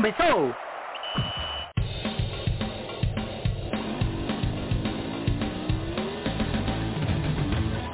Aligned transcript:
Começou! 0.00 0.54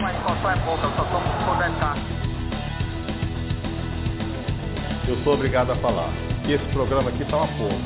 Mas 0.01 0.17
só 0.41 0.51
é 0.53 0.57
pouca, 0.65 0.87
eu 0.87 0.93
só 0.93 1.05
tomo 1.07 1.27
conversar. 1.45 1.97
Eu 5.09 5.17
sou 5.25 5.35
obrigado 5.35 5.73
a 5.73 5.77
falar 5.77 6.13
que 6.45 6.53
esse 6.53 6.65
programa 6.67 7.11
aqui 7.11 7.25
tá 7.25 7.39
uma 7.39 7.49
porra. 7.59 7.81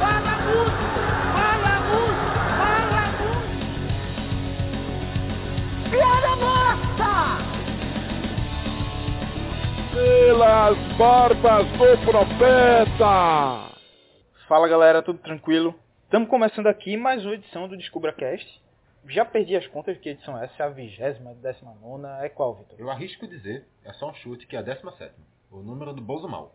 Fala! 0.00 0.93
Pelas 10.08 10.76
barbas 10.98 11.66
do 11.78 12.04
profeta! 12.04 13.70
Fala 14.46 14.68
galera, 14.68 15.02
tudo 15.02 15.18
tranquilo? 15.18 15.74
Estamos 16.04 16.28
começando 16.28 16.66
aqui 16.66 16.94
mais 16.94 17.24
uma 17.24 17.32
edição 17.32 17.66
do 17.66 17.74
DescubraCast. 17.74 18.46
Já 19.08 19.24
perdi 19.24 19.56
as 19.56 19.66
contas 19.68 19.94
de 19.94 20.02
que 20.02 20.10
edição 20.10 20.38
é 20.38 20.44
essa, 20.44 20.62
é 20.62 20.66
a 20.66 20.68
vigésima, 20.68 21.32
décima 21.36 21.74
nona, 21.80 22.22
é 22.22 22.28
qual, 22.28 22.54
Vitor? 22.54 22.76
Eu 22.78 22.90
arrisco 22.90 23.26
dizer, 23.26 23.64
é 23.82 23.94
só 23.94 24.10
um 24.10 24.14
chute, 24.16 24.46
que 24.46 24.54
é 24.54 24.58
a 24.58 24.62
17 24.62 25.10
o 25.50 25.60
número 25.62 25.94
do 25.94 26.02
Bozo 26.02 26.28
Mal. 26.28 26.54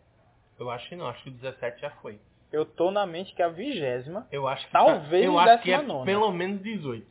Eu 0.59 0.69
acho 0.69 0.87
que 0.87 0.95
não, 0.95 1.07
acho 1.07 1.23
que 1.23 1.29
o 1.29 1.33
17 1.33 1.81
já 1.81 1.89
foi. 2.03 2.19
Eu 2.51 2.65
tô 2.65 2.91
na 2.91 3.07
mente 3.07 3.33
que 3.33 3.41
é 3.41 3.45
a 3.45 3.49
vigésima, 3.49 4.27
Eu 4.31 4.47
acho 4.47 4.67
que 4.67 4.71
Talvez 4.71 5.23
tá, 5.23 5.27
eu 5.27 5.33
o 5.33 5.39
acho 5.39 5.63
que 5.63 5.71
é 5.71 5.77
décima 5.77 5.91
nona. 5.93 6.05
pelo 6.05 6.31
menos 6.31 6.61
18. 6.61 7.03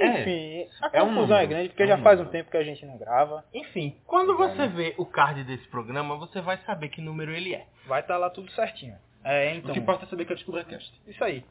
Enfim, 0.00 0.68
a 0.82 0.90
é 0.92 1.02
um 1.02 1.08
confusão 1.14 1.36
é 1.36 1.42
número, 1.42 1.48
grande 1.48 1.68
porque 1.70 1.82
é 1.82 1.86
um 1.86 1.88
já 1.88 1.98
faz 1.98 2.20
um 2.20 2.24
tempo 2.26 2.50
que 2.50 2.56
a 2.56 2.64
gente 2.64 2.84
não 2.86 2.96
grava. 2.98 3.44
Enfim, 3.52 3.96
quando 4.06 4.36
você 4.36 4.68
vê 4.68 4.94
o 4.96 5.04
card 5.04 5.44
desse 5.44 5.66
programa, 5.68 6.16
você 6.16 6.40
vai 6.40 6.58
saber 6.64 6.88
que 6.88 7.00
número 7.00 7.32
ele 7.32 7.54
é. 7.54 7.66
Vai 7.86 8.00
estar 8.00 8.16
lá 8.16 8.30
tudo 8.30 8.50
certinho. 8.52 8.96
É, 9.22 9.52
O 9.52 9.56
então, 9.56 9.72
que 9.72 9.78
importa 9.80 10.06
é 10.06 10.08
saber 10.08 10.24
que 10.24 10.32
é 10.32 10.36
DescubraCast. 10.36 10.90
isso 11.06 11.22
aí. 11.22 11.44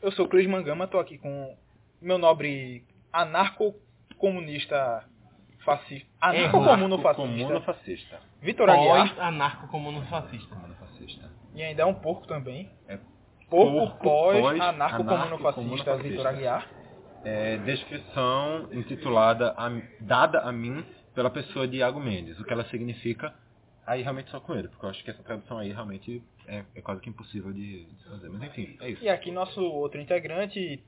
Eu 0.00 0.10
sou 0.12 0.24
o 0.24 0.28
Cris 0.28 0.46
Mangama, 0.46 0.86
tô 0.86 0.98
aqui 0.98 1.18
com 1.18 1.54
meu 2.00 2.16
nobre 2.16 2.84
anarco-comunista 3.12 5.04
fascista. 5.64 6.08
Anarco-comuno-fascista. 6.20 7.22
Comuno-fascista. 7.22 8.20
Vitor 8.40 8.70
Aguiar. 8.70 9.08
Pós-anarco-comuno-fascista. 9.14 10.54
Comuno-fascista. 10.54 11.30
E 11.54 11.62
ainda 11.62 11.82
é 11.82 11.84
um 11.86 11.94
porco 11.94 12.26
também. 12.26 12.70
É 12.88 12.98
Porco 13.50 13.72
porco 13.72 14.04
pós 14.04 14.40
pós 14.40 14.60
anarco-comuno-fascista 14.60 15.90
anarco-comuno-fascista. 15.90 15.96
Vitor 15.96 16.26
Aguiar. 16.26 16.68
É, 17.24 17.58
descrição 17.58 18.68
intitulada 18.72 19.52
a- 19.56 19.70
dada 20.00 20.40
a 20.40 20.52
mim 20.52 20.84
pela 21.14 21.30
pessoa 21.30 21.66
de 21.68 21.78
Iago 21.78 22.00
Mendes. 22.00 22.38
O 22.40 22.44
que 22.44 22.52
ela 22.52 22.64
significa, 22.66 23.34
aí 23.86 24.02
realmente 24.02 24.30
só 24.30 24.40
com 24.40 24.54
ele, 24.54 24.68
porque 24.68 24.84
eu 24.86 24.90
acho 24.90 25.04
que 25.04 25.10
essa 25.10 25.22
tradução 25.22 25.58
aí 25.58 25.72
realmente 25.72 26.22
é, 26.46 26.64
é 26.74 26.80
quase 26.80 27.00
que 27.02 27.10
impossível 27.10 27.52
de, 27.52 27.84
de 27.84 28.04
fazer. 28.04 28.28
Mas 28.30 28.42
enfim, 28.44 28.76
é 28.80 28.90
isso. 28.90 29.04
E 29.04 29.08
aqui 29.08 29.30
nosso 29.30 29.62
outro 29.62 30.00
integrante, 30.00 30.82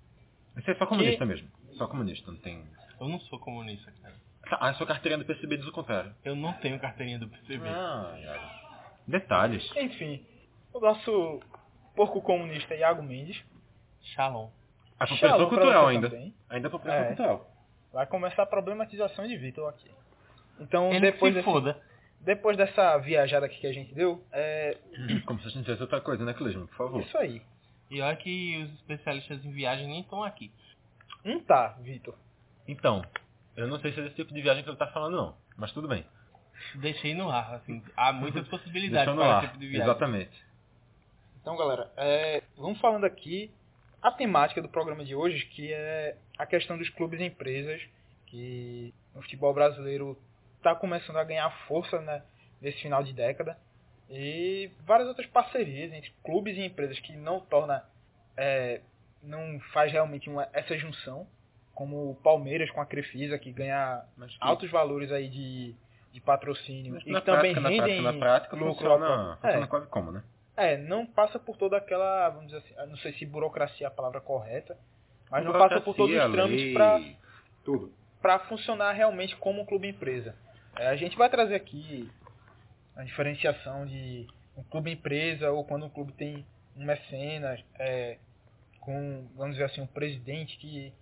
Esse 0.57 0.71
é 0.71 0.75
só 0.77 0.87
comunista 0.87 1.25
mesmo. 1.27 1.49
Só 1.75 1.87
comunista, 1.87 2.31
não 2.31 2.39
tem. 2.39 2.65
Eu 3.01 3.09
não 3.09 3.21
sou 3.21 3.39
comunista, 3.39 3.93
cara. 4.03 4.15
Ah, 4.61 4.69
a 4.69 4.75
sua 4.75 4.87
carteirinha 4.87 5.19
do 5.19 5.25
PCB 5.27 5.57
diz 5.59 5.67
o 5.67 5.73
contrário. 5.73 6.15
Eu 6.25 6.35
não 6.37 6.53
tenho 6.55 6.79
carteirinha 6.79 7.19
do 7.19 7.29
PCB. 7.29 7.67
Ah. 7.69 8.15
Detalhes. 9.07 9.71
enfim, 9.77 10.25
o 10.73 10.81
nosso 10.81 11.41
porco 11.97 12.21
comunista 12.23 12.75
Iago 12.75 13.03
Mendes. 13.03 13.43
Shalom. 14.15 14.49
A 15.03 15.05
apropriação 15.05 15.39
Shalom 15.39 15.49
pra 15.49 15.59
cultural 15.59 15.87
ainda. 15.89 16.11
também. 16.11 16.35
Ainda 16.49 16.67
a 16.67 16.69
apropriação 16.69 17.03
É. 17.05 17.07
cultural. 17.09 17.51
Vai 17.93 18.07
começar 18.07 18.43
a 18.43 18.47
problematização 18.47 19.27
de 19.27 19.37
Vitor 19.37 19.69
aqui. 19.69 19.91
Então, 20.61 20.91
Ele 20.93 21.01
depois, 21.13 21.33
se 21.33 21.41
desse- 21.41 21.45
foda. 21.45 21.81
depois 22.21 22.57
dessa 22.57 22.97
viajada 22.99 23.47
aqui 23.47 23.59
que 23.61 23.67
a 23.67 23.73
gente 23.73 23.95
deu, 23.95 24.25
é 24.33 24.77
Como 25.27 25.41
se 25.41 25.49
a 25.49 25.51
gente 25.51 25.65
tivesse 25.65 25.83
outra 25.83 26.01
coisa, 26.01 26.25
né, 26.25 26.33
Clisman? 26.35 26.67
Por 26.67 26.77
favor. 26.77 27.01
isso 27.03 27.17
aí. 27.19 27.43
E 27.91 28.01
olha 28.01 28.17
que 28.17 28.63
os 28.65 28.73
especialistas 28.75 29.45
em 29.45 29.51
viagem 29.53 29.87
nem 29.87 30.01
estão 30.01 30.23
aqui. 30.25 30.51
Não 31.25 31.41
tá, 31.41 31.77
Vitor. 31.81 32.15
Então, 32.67 33.03
eu 33.57 33.67
não 33.69 33.79
sei 33.81 33.93
se 33.93 34.01
é 34.01 34.05
desse 34.05 34.17
tipo 34.17 34.33
de 34.33 34.41
viagem 34.41 34.63
que 34.65 34.71
ele 34.71 34.77
tá 34.79 34.87
falando, 34.89 35.17
não. 35.17 35.37
Mas 35.57 35.73
tudo 35.73 35.87
bem. 35.89 36.07
Deixei 36.77 37.13
no 37.15 37.29
ar, 37.29 37.55
assim. 37.57 37.83
Há 37.97 38.13
muitas 38.13 38.47
possibilidades 38.49 39.07
Deixa 39.07 39.11
no 39.15 39.21
para 39.21 39.37
ar. 39.37 39.39
esse 39.43 39.49
tipo 39.49 39.61
de 39.61 39.67
viagem. 39.69 39.85
Exatamente. 39.91 40.45
Então, 41.41 41.57
galera, 41.57 41.91
é, 41.97 42.43
vamos 42.57 42.81
falando 42.81 43.05
aqui 43.05 43.51
a 44.03 44.11
temática 44.11 44.61
do 44.61 44.69
programa 44.69 45.05
de 45.05 45.15
hoje, 45.15 45.47
que 45.47 45.73
é 45.73 46.17
a 46.39 46.45
questão 46.47 46.77
dos 46.77 46.89
clubes 46.91 47.21
e 47.21 47.25
empresas, 47.25 47.81
que 48.27 48.93
no 49.15 49.23
futebol 49.23 49.53
brasileiro 49.55 50.19
está 50.57 50.75
começando 50.75 51.17
a 51.17 51.25
ganhar 51.25 51.51
força 51.67 52.01
né, 52.01 52.23
nesse 52.61 52.81
final 52.83 53.03
de 53.03 53.13
década, 53.13 53.57
e 54.11 54.71
várias 54.85 55.09
outras 55.09 55.27
parcerias 55.29 55.93
entre 55.93 56.13
clubes 56.25 56.57
e 56.57 56.63
empresas 56.65 56.99
que 57.01 57.17
não 57.17 57.41
torna, 57.41 57.85
é, 58.37 58.81
não 59.23 59.61
faz 59.73 59.91
realmente 59.93 60.29
uma, 60.29 60.49
essa 60.53 60.77
junção, 60.77 61.27
como 61.75 62.11
o 62.11 62.15
Palmeiras 62.17 62.71
com 62.71 62.81
a 62.81 62.87
Crefisa, 62.87 63.39
que 63.39 63.51
ganha 63.53 64.03
que- 64.19 64.37
altos 64.41 64.71
valores 64.71 65.11
aí 65.11 65.29
de, 65.29 65.75
de 66.13 66.21
patrocínio 66.21 66.95
mas 66.95 67.07
e 67.07 67.11
na 67.11 67.21
também 67.23 67.55
prática, 67.55 67.61
na 67.61 67.69
rendem 67.71 68.03
prática, 68.03 68.13
na 68.13 68.19
prática 68.19 68.57
lucro 68.57 68.75
funciona, 68.75 69.37
funciona 69.41 69.65
É. 69.65 69.67
quase 69.69 69.87
como, 69.87 70.13
né? 70.13 70.23
É, 70.57 70.77
não 70.77 71.07
passa 71.07 71.39
por 71.39 71.57
toda 71.57 71.77
aquela, 71.77 72.29
vamos 72.29 72.53
dizer 72.53 72.59
assim, 72.59 72.91
não 72.91 72.97
sei 72.99 73.13
se 73.15 73.25
burocracia 73.25 73.87
é 73.87 73.89
a 73.89 73.91
palavra 73.91 74.21
correta, 74.21 74.77
mas 75.31 75.45
não 75.45 75.53
passa 75.53 75.81
por 75.81 75.95
todos 75.95 76.15
os 76.15 76.31
trâmites 76.31 76.75
para 76.75 77.01
Tudo. 77.65 77.93
para 78.21 78.39
funcionar 78.41 78.93
realmente 78.93 79.35
como 79.37 79.63
um 79.63 79.67
clube 79.67 79.89
empresa. 79.89 80.35
É, 80.77 80.89
a 80.89 80.97
gente 80.97 81.17
vai 81.17 81.31
trazer 81.31 81.55
aqui 81.55 82.11
a 82.95 83.03
diferenciação 83.03 83.87
de 83.87 84.27
um 84.57 84.63
clube 84.63 84.91
empresa 84.91 85.51
ou 85.51 85.65
quando 85.65 85.87
um 85.87 85.91
clube 85.91 86.13
tem 86.13 86.45
um 86.77 86.85
mecenas, 86.85 87.63
é, 87.79 88.19
com, 88.81 89.27
vamos 89.35 89.55
dizer 89.55 89.65
assim, 89.65 89.81
um 89.81 89.87
presidente 89.87 90.57
que 90.59 90.93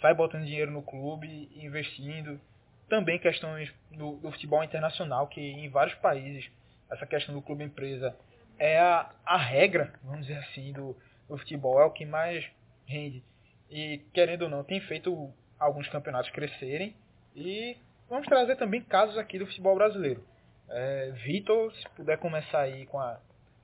sai 0.00 0.14
botando 0.14 0.44
dinheiro 0.44 0.70
no 0.70 0.82
clube 0.82 1.50
e 1.54 1.64
investindo. 1.64 2.40
Também 2.88 3.18
questões 3.18 3.72
do, 3.90 4.16
do 4.16 4.30
futebol 4.30 4.62
internacional, 4.62 5.26
que 5.26 5.40
em 5.40 5.68
vários 5.68 5.96
países 5.96 6.50
essa 6.90 7.06
questão 7.06 7.34
do 7.34 7.42
clube 7.42 7.64
empresa 7.64 8.14
é 8.58 8.78
a, 8.80 9.10
a 9.24 9.36
regra, 9.36 9.92
vamos 10.02 10.26
dizer 10.26 10.38
assim, 10.38 10.72
do, 10.72 10.96
do 11.28 11.38
futebol, 11.38 11.80
é 11.80 11.84
o 11.84 11.90
que 11.90 12.04
mais 12.04 12.44
rende. 12.86 13.22
E 13.70 13.98
querendo 14.12 14.42
ou 14.42 14.48
não, 14.48 14.62
tem 14.64 14.80
feito 14.80 15.32
alguns 15.58 15.88
campeonatos 15.88 16.30
crescerem 16.30 16.94
e 17.34 17.76
vamos 18.08 18.26
trazer 18.26 18.56
também 18.56 18.82
casos 18.82 19.16
aqui 19.18 19.38
do 19.38 19.46
futebol 19.46 19.74
brasileiro. 19.74 20.24
É, 20.68 21.10
Vitor, 21.24 21.74
se 21.74 21.88
puder 21.90 22.18
começar 22.18 22.60
aí 22.60 22.86
com 22.86 22.98
a 22.98 23.20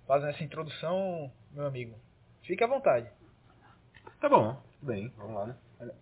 fazendo 0.06 0.30
essa 0.30 0.42
introdução, 0.42 1.30
meu 1.52 1.66
amigo, 1.66 1.96
fique 2.42 2.64
à 2.64 2.66
vontade. 2.66 3.08
Tá 4.20 4.28
bom, 4.28 4.54
tudo 4.80 4.92
bem, 4.92 5.08
vamos 5.16 5.34
lá, 5.34 5.46
né? 5.46 5.56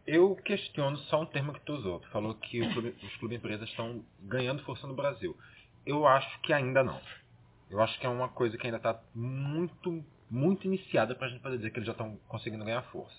Eu 0.06 0.34
questiono 0.36 0.96
só 0.96 1.20
um 1.22 1.26
termo 1.26 1.52
que 1.52 1.60
tu 1.60 1.74
usou. 1.74 2.00
Tu 2.00 2.08
falou 2.08 2.34
que 2.34 2.58
clube- 2.72 2.96
os 3.02 3.16
clubes 3.16 3.38
empresas 3.38 3.68
estão 3.68 4.02
ganhando 4.20 4.64
força 4.64 4.86
no 4.88 4.94
Brasil. 4.94 5.36
Eu 5.86 6.06
acho 6.06 6.40
que 6.40 6.52
ainda 6.52 6.82
não. 6.82 7.00
Eu 7.70 7.80
acho 7.80 7.98
que 7.98 8.06
é 8.06 8.08
uma 8.08 8.28
coisa 8.28 8.56
que 8.56 8.66
ainda 8.66 8.78
está 8.78 8.98
muito, 9.14 10.04
muito 10.30 10.66
iniciada 10.66 11.14
pra 11.14 11.28
gente 11.28 11.42
poder 11.42 11.58
dizer 11.58 11.70
que 11.70 11.78
eles 11.78 11.86
já 11.86 11.92
estão 11.92 12.16
conseguindo 12.28 12.64
ganhar 12.64 12.82
força. 12.90 13.16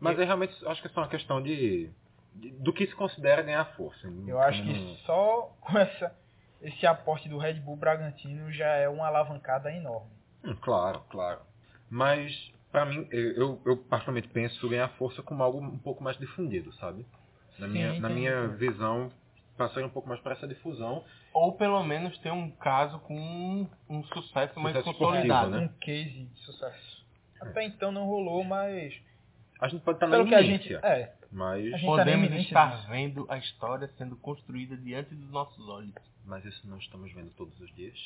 Mas 0.00 0.18
eu 0.18 0.24
realmente 0.24 0.54
acho 0.66 0.80
que 0.80 0.88
é 0.88 0.90
só 0.90 1.00
uma 1.00 1.08
questão 1.08 1.42
de, 1.42 1.90
de- 2.34 2.50
do 2.62 2.72
que 2.72 2.86
se 2.86 2.94
considera 2.94 3.42
ganhar 3.42 3.64
força. 3.76 4.06
Eu 4.26 4.40
acho 4.40 4.62
que 4.62 4.72
não- 4.72 4.96
só 4.98 5.42
com 5.60 5.76
essa, 5.78 6.16
esse 6.62 6.86
aporte 6.86 7.28
do 7.28 7.38
Red 7.38 7.54
Bull 7.54 7.76
Bragantino 7.76 8.50
já 8.52 8.68
é 8.76 8.88
uma 8.88 9.06
alavancada 9.08 9.70
enorme. 9.72 10.10
Hum, 10.44 10.56
claro, 10.62 11.00
claro. 11.10 11.40
Mas, 11.90 12.32
pra 12.70 12.86
mim, 12.86 13.06
eu, 13.10 13.60
eu, 13.66 13.76
particularmente 13.76 14.28
penso 14.28 14.68
ganhar 14.68 14.88
força 14.96 15.22
como 15.22 15.42
algo 15.42 15.58
um 15.60 15.78
pouco 15.78 16.02
mais 16.02 16.16
difundido, 16.16 16.72
sabe? 16.74 17.04
Na, 17.58 17.66
Sim, 17.66 17.72
minha, 17.72 18.00
na 18.00 18.08
minha 18.08 18.48
visão, 18.56 19.12
passar 19.60 19.84
um 19.84 19.90
pouco 19.90 20.08
mais 20.08 20.20
para 20.20 20.32
essa 20.32 20.48
difusão. 20.48 21.04
Ou 21.34 21.52
pelo 21.52 21.82
menos 21.84 22.16
ter 22.18 22.32
um 22.32 22.50
caso 22.52 22.98
com 23.00 23.14
um, 23.14 23.68
um 23.88 24.02
sucesso 24.04 24.58
mais 24.58 24.74
Sucesso 24.76 24.96
consolidado. 24.98 25.50
esportivo, 25.50 25.60
né? 25.60 25.66
Um 25.66 25.78
case 25.80 26.24
de 26.24 26.40
sucesso. 26.40 27.06
Até 27.40 27.64
então 27.64 27.92
não 27.92 28.06
rolou, 28.06 28.42
mas 28.42 28.94
A 29.60 29.68
gente 29.68 29.82
pode 29.82 29.96
estar 29.96 30.06
na 30.06 30.16
pelo 30.16 30.28
que 30.28 30.34
a 30.34 30.42
gente, 30.42 30.72
iminência, 30.72 30.80
é, 30.82 31.12
mas, 31.30 31.66
a 31.66 31.76
gente 31.76 31.80
tá 31.80 31.86
Podemos 31.86 32.26
iminência 32.26 32.48
estar 32.48 32.88
vendo 32.88 33.26
a 33.28 33.36
história 33.38 33.90
sendo 33.98 34.16
construída 34.16 34.76
diante 34.76 35.14
dos 35.14 35.30
nossos 35.30 35.68
olhos. 35.68 35.94
mas 36.24 36.44
isso 36.44 36.66
não 36.66 36.78
estamos 36.78 37.12
vendo 37.12 37.30
todos 37.36 37.58
os 37.60 37.74
dias. 37.74 37.98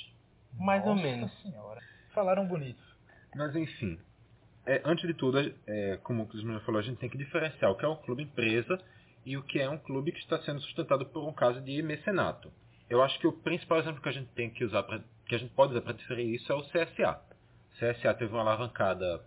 Mais 0.58 0.84
ou 0.84 0.94
Nossa 0.94 1.02
menos. 1.06 1.42
Senhora. 1.42 1.80
Falaram 2.12 2.46
bonito. 2.46 2.82
Mas 3.34 3.54
enfim, 3.56 3.98
é, 4.66 4.80
antes 4.84 5.06
de 5.06 5.14
tudo, 5.14 5.38
é, 5.66 5.98
como 6.02 6.22
o 6.22 6.26
Clisman 6.26 6.60
falou, 6.60 6.80
a 6.80 6.82
gente 6.84 6.98
tem 6.98 7.08
que 7.08 7.18
diferenciar 7.18 7.70
o 7.70 7.76
que 7.76 7.84
é 7.84 7.88
um 7.88 7.96
clube 7.96 8.22
empresa 8.22 8.78
e 9.24 9.36
o 9.36 9.42
que 9.42 9.60
é 9.60 9.68
um 9.68 9.78
clube 9.78 10.12
que 10.12 10.18
está 10.18 10.38
sendo 10.40 10.60
sustentado 10.60 11.06
por 11.06 11.26
um 11.26 11.32
caso 11.32 11.60
de 11.60 11.82
mecenato. 11.82 12.52
Eu 12.88 13.02
acho 13.02 13.18
que 13.18 13.26
o 13.26 13.32
principal 13.32 13.78
exemplo 13.78 14.02
que 14.02 14.08
a 14.08 14.12
gente 14.12 14.28
tem 14.32 14.50
que 14.50 14.64
usar, 14.64 14.82
pra, 14.82 15.00
que 15.26 15.34
a 15.34 15.38
gente 15.38 15.52
pode 15.54 15.72
usar 15.72 15.80
para 15.82 15.94
diferir 15.94 16.26
isso 16.34 16.52
é 16.52 16.54
o 16.54 16.62
CSA. 16.62 17.20
O 17.72 17.78
CSA 17.78 18.14
teve 18.14 18.32
uma 18.32 18.42
alavancada, 18.42 19.22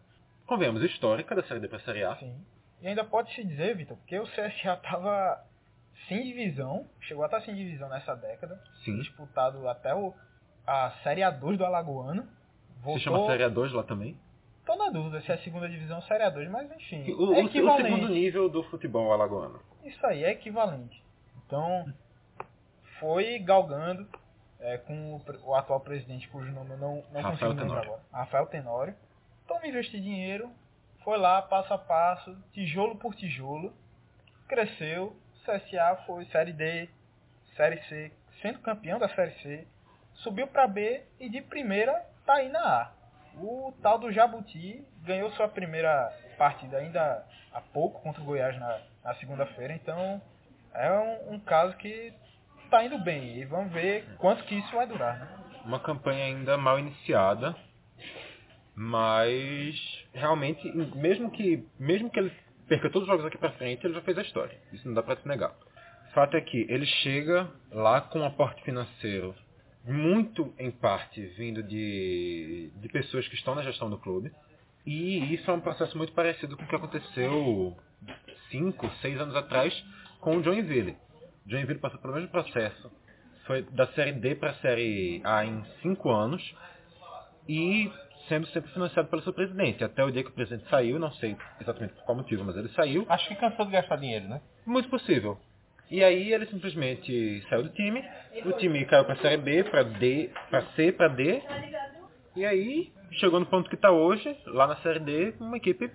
convenhamos, 0.45 0.83
histórica 0.83 1.35
da 1.35 1.43
Série 1.43 1.59
D 1.59 1.67
para 1.67 1.77
a 1.77 1.81
Série 1.81 2.03
A. 2.03 2.15
Sim. 2.17 2.35
E 2.81 2.87
ainda 2.87 3.03
pode 3.03 3.33
se 3.33 3.43
dizer, 3.43 3.75
Vitor, 3.75 3.97
porque 3.97 4.17
o 4.19 4.25
CSA 4.27 4.77
tava 4.77 5.43
sem 6.07 6.23
divisão, 6.23 6.87
chegou 7.01 7.23
a 7.23 7.25
estar 7.27 7.41
sem 7.41 7.55
divisão 7.55 7.89
nessa 7.89 8.15
década, 8.15 8.61
Sim. 8.85 8.97
disputado 8.99 9.67
até 9.67 9.93
o 9.95 10.13
a 10.65 10.91
Série 11.01 11.21
A2 11.21 11.57
do 11.57 11.65
Alagoano. 11.65 12.23
Se 12.23 12.83
Voltou, 12.83 12.99
chama 13.01 13.25
Série 13.25 13.43
A2 13.45 13.71
lá 13.73 13.83
também? 13.83 14.15
Tô 14.65 14.75
na 14.75 14.89
dúvida 14.89 15.21
se 15.21 15.31
é 15.31 15.35
a 15.35 15.37
segunda 15.39 15.67
divisão 15.67 15.95
ou 15.97 16.03
Série 16.03 16.23
A2, 16.25 16.49
mas 16.49 16.69
enfim. 16.73 17.09
O, 17.13 17.33
é 17.33 17.43
o- 17.43 17.49
segundo 17.49 18.09
nível 18.09 18.49
do 18.49 18.61
futebol 18.63 19.11
alagoano. 19.13 19.59
Isso 19.87 20.05
aí 20.05 20.23
é 20.23 20.31
equivalente. 20.31 21.01
Então, 21.45 21.91
foi 22.99 23.39
galgando 23.39 24.07
é, 24.59 24.77
com 24.77 25.15
o, 25.15 25.21
o 25.43 25.55
atual 25.55 25.79
presidente, 25.79 26.27
cujo 26.27 26.51
nome 26.51 26.71
eu 26.71 26.77
não, 26.77 27.03
não 27.11 27.21
Rafael 27.21 27.31
consigo 27.31 27.49
lembrar 27.49 27.63
Tenório. 27.65 27.89
agora. 27.89 28.01
Rafael 28.11 28.45
Tenório. 28.47 28.95
Então, 29.45 29.65
investir 29.65 30.01
dinheiro, 30.01 30.51
foi 31.03 31.17
lá, 31.17 31.41
passo 31.41 31.73
a 31.73 31.77
passo, 31.77 32.37
tijolo 32.51 32.97
por 32.97 33.15
tijolo, 33.15 33.73
cresceu. 34.47 35.15
CSA 35.45 36.03
foi 36.05 36.25
Série 36.25 36.51
D, 36.51 36.89
Série 37.55 37.81
C, 37.83 38.11
sendo 38.41 38.59
campeão 38.59 38.99
da 38.99 39.07
Série 39.07 39.31
C, 39.41 39.65
subiu 40.15 40.45
para 40.47 40.67
B 40.67 41.01
e 41.19 41.29
de 41.29 41.41
primeira 41.41 42.05
tá 42.25 42.33
aí 42.35 42.49
na 42.49 42.59
A. 42.59 42.91
O 43.35 43.73
tal 43.81 43.97
do 43.97 44.11
Jabuti 44.11 44.85
ganhou 45.03 45.31
sua 45.31 45.47
primeira 45.47 46.11
partida 46.37 46.77
ainda 46.77 47.25
há 47.53 47.61
pouco 47.61 48.01
contra 48.01 48.21
o 48.21 48.25
Goiás 48.25 48.59
na, 48.59 48.81
na 49.07 49.15
segunda-feira, 49.15 49.73
então 49.73 50.21
é 50.73 50.91
um, 50.91 51.35
um 51.35 51.39
caso 51.39 51.77
que 51.77 52.13
tá 52.69 52.83
indo 52.83 52.99
bem 52.99 53.37
e 53.37 53.45
vamos 53.45 53.71
ver 53.71 54.03
quanto 54.17 54.43
que 54.43 54.55
isso 54.55 54.75
vai 54.75 54.85
durar. 54.85 55.17
Né? 55.17 55.27
Uma 55.63 55.79
campanha 55.79 56.25
ainda 56.25 56.57
mal 56.57 56.77
iniciada, 56.77 57.55
mas 58.75 59.75
realmente, 60.13 60.69
mesmo 60.97 61.31
que, 61.31 61.65
mesmo 61.79 62.09
que 62.09 62.19
ele 62.19 62.33
perca 62.67 62.89
todos 62.89 63.07
os 63.07 63.07
jogos 63.07 63.25
aqui 63.25 63.37
pra 63.37 63.53
frente, 63.53 63.87
ele 63.87 63.93
já 63.93 64.01
fez 64.01 64.17
a 64.17 64.23
história. 64.23 64.57
Isso 64.73 64.85
não 64.85 64.93
dá 64.93 65.01
pra 65.01 65.15
se 65.15 65.25
negar. 65.25 65.51
O 66.09 66.13
fato 66.13 66.35
é 66.35 66.41
que 66.41 66.67
ele 66.69 66.85
chega 66.85 67.49
lá 67.71 68.01
com 68.01 68.19
um 68.19 68.25
aporte 68.25 68.61
financeiro 68.63 69.33
muito 69.85 70.53
em 70.59 70.69
parte 70.69 71.21
vindo 71.37 71.63
de, 71.63 72.73
de 72.75 72.89
pessoas 72.89 73.25
que 73.29 73.35
estão 73.35 73.55
na 73.55 73.63
gestão 73.63 73.89
do 73.89 73.97
clube. 73.97 74.33
E 74.85 75.33
isso 75.33 75.49
é 75.49 75.53
um 75.53 75.61
processo 75.61 75.97
muito 75.97 76.11
parecido 76.11 76.57
com 76.57 76.63
o 76.63 76.67
que 76.67 76.75
aconteceu 76.75 77.77
cinco, 78.49 78.89
seis 79.01 79.19
anos 79.19 79.35
atrás 79.35 79.73
com 80.19 80.37
o 80.37 80.43
Joinville. 80.43 80.97
Joinville 81.45 81.79
passou 81.79 81.99
pelo 81.99 82.13
mesmo 82.13 82.29
processo. 82.29 82.91
Foi 83.45 83.61
da 83.71 83.87
série 83.93 84.13
D 84.13 84.35
para 84.35 84.51
a 84.51 84.55
série 84.55 85.21
A 85.23 85.45
em 85.45 85.63
cinco 85.81 86.11
anos 86.11 86.43
e 87.47 87.89
sendo 88.27 88.45
sempre 88.47 88.71
financiado 88.71 89.07
pelo 89.07 89.21
seu 89.21 89.33
presidente. 89.33 89.83
Até 89.83 90.03
o 90.03 90.11
dia 90.11 90.23
que 90.23 90.29
o 90.29 90.33
presidente 90.33 90.69
saiu, 90.69 90.99
não 90.99 91.11
sei 91.13 91.37
exatamente 91.61 91.93
por 91.93 92.03
qual 92.03 92.17
motivo, 92.17 92.43
mas 92.43 92.57
ele 92.57 92.69
saiu. 92.69 93.05
Acho 93.07 93.27
que 93.29 93.35
cansou 93.35 93.65
de 93.65 93.71
gastar 93.71 93.95
dinheiro, 93.95 94.27
né? 94.27 94.41
Muito 94.65 94.89
possível. 94.89 95.39
E 95.89 96.03
aí 96.03 96.33
ele 96.33 96.45
simplesmente 96.47 97.41
saiu 97.49 97.63
do 97.63 97.69
time, 97.69 98.03
o 98.45 98.51
time 98.53 98.83
caiu 98.85 99.05
para 99.05 99.13
a 99.13 99.21
série 99.21 99.37
B, 99.37 99.63
para 99.63 99.83
D, 99.83 100.29
para 100.49 100.61
C, 100.73 100.91
para 100.91 101.07
D. 101.07 101.41
E 102.35 102.45
aí 102.45 102.91
chegou 103.13 103.39
no 103.39 103.45
ponto 103.45 103.69
que 103.69 103.75
está 103.75 103.89
hoje, 103.89 104.37
lá 104.47 104.67
na 104.67 104.75
série 104.77 104.99
D, 104.99 105.33
uma 105.39 105.55
equipe 105.55 105.89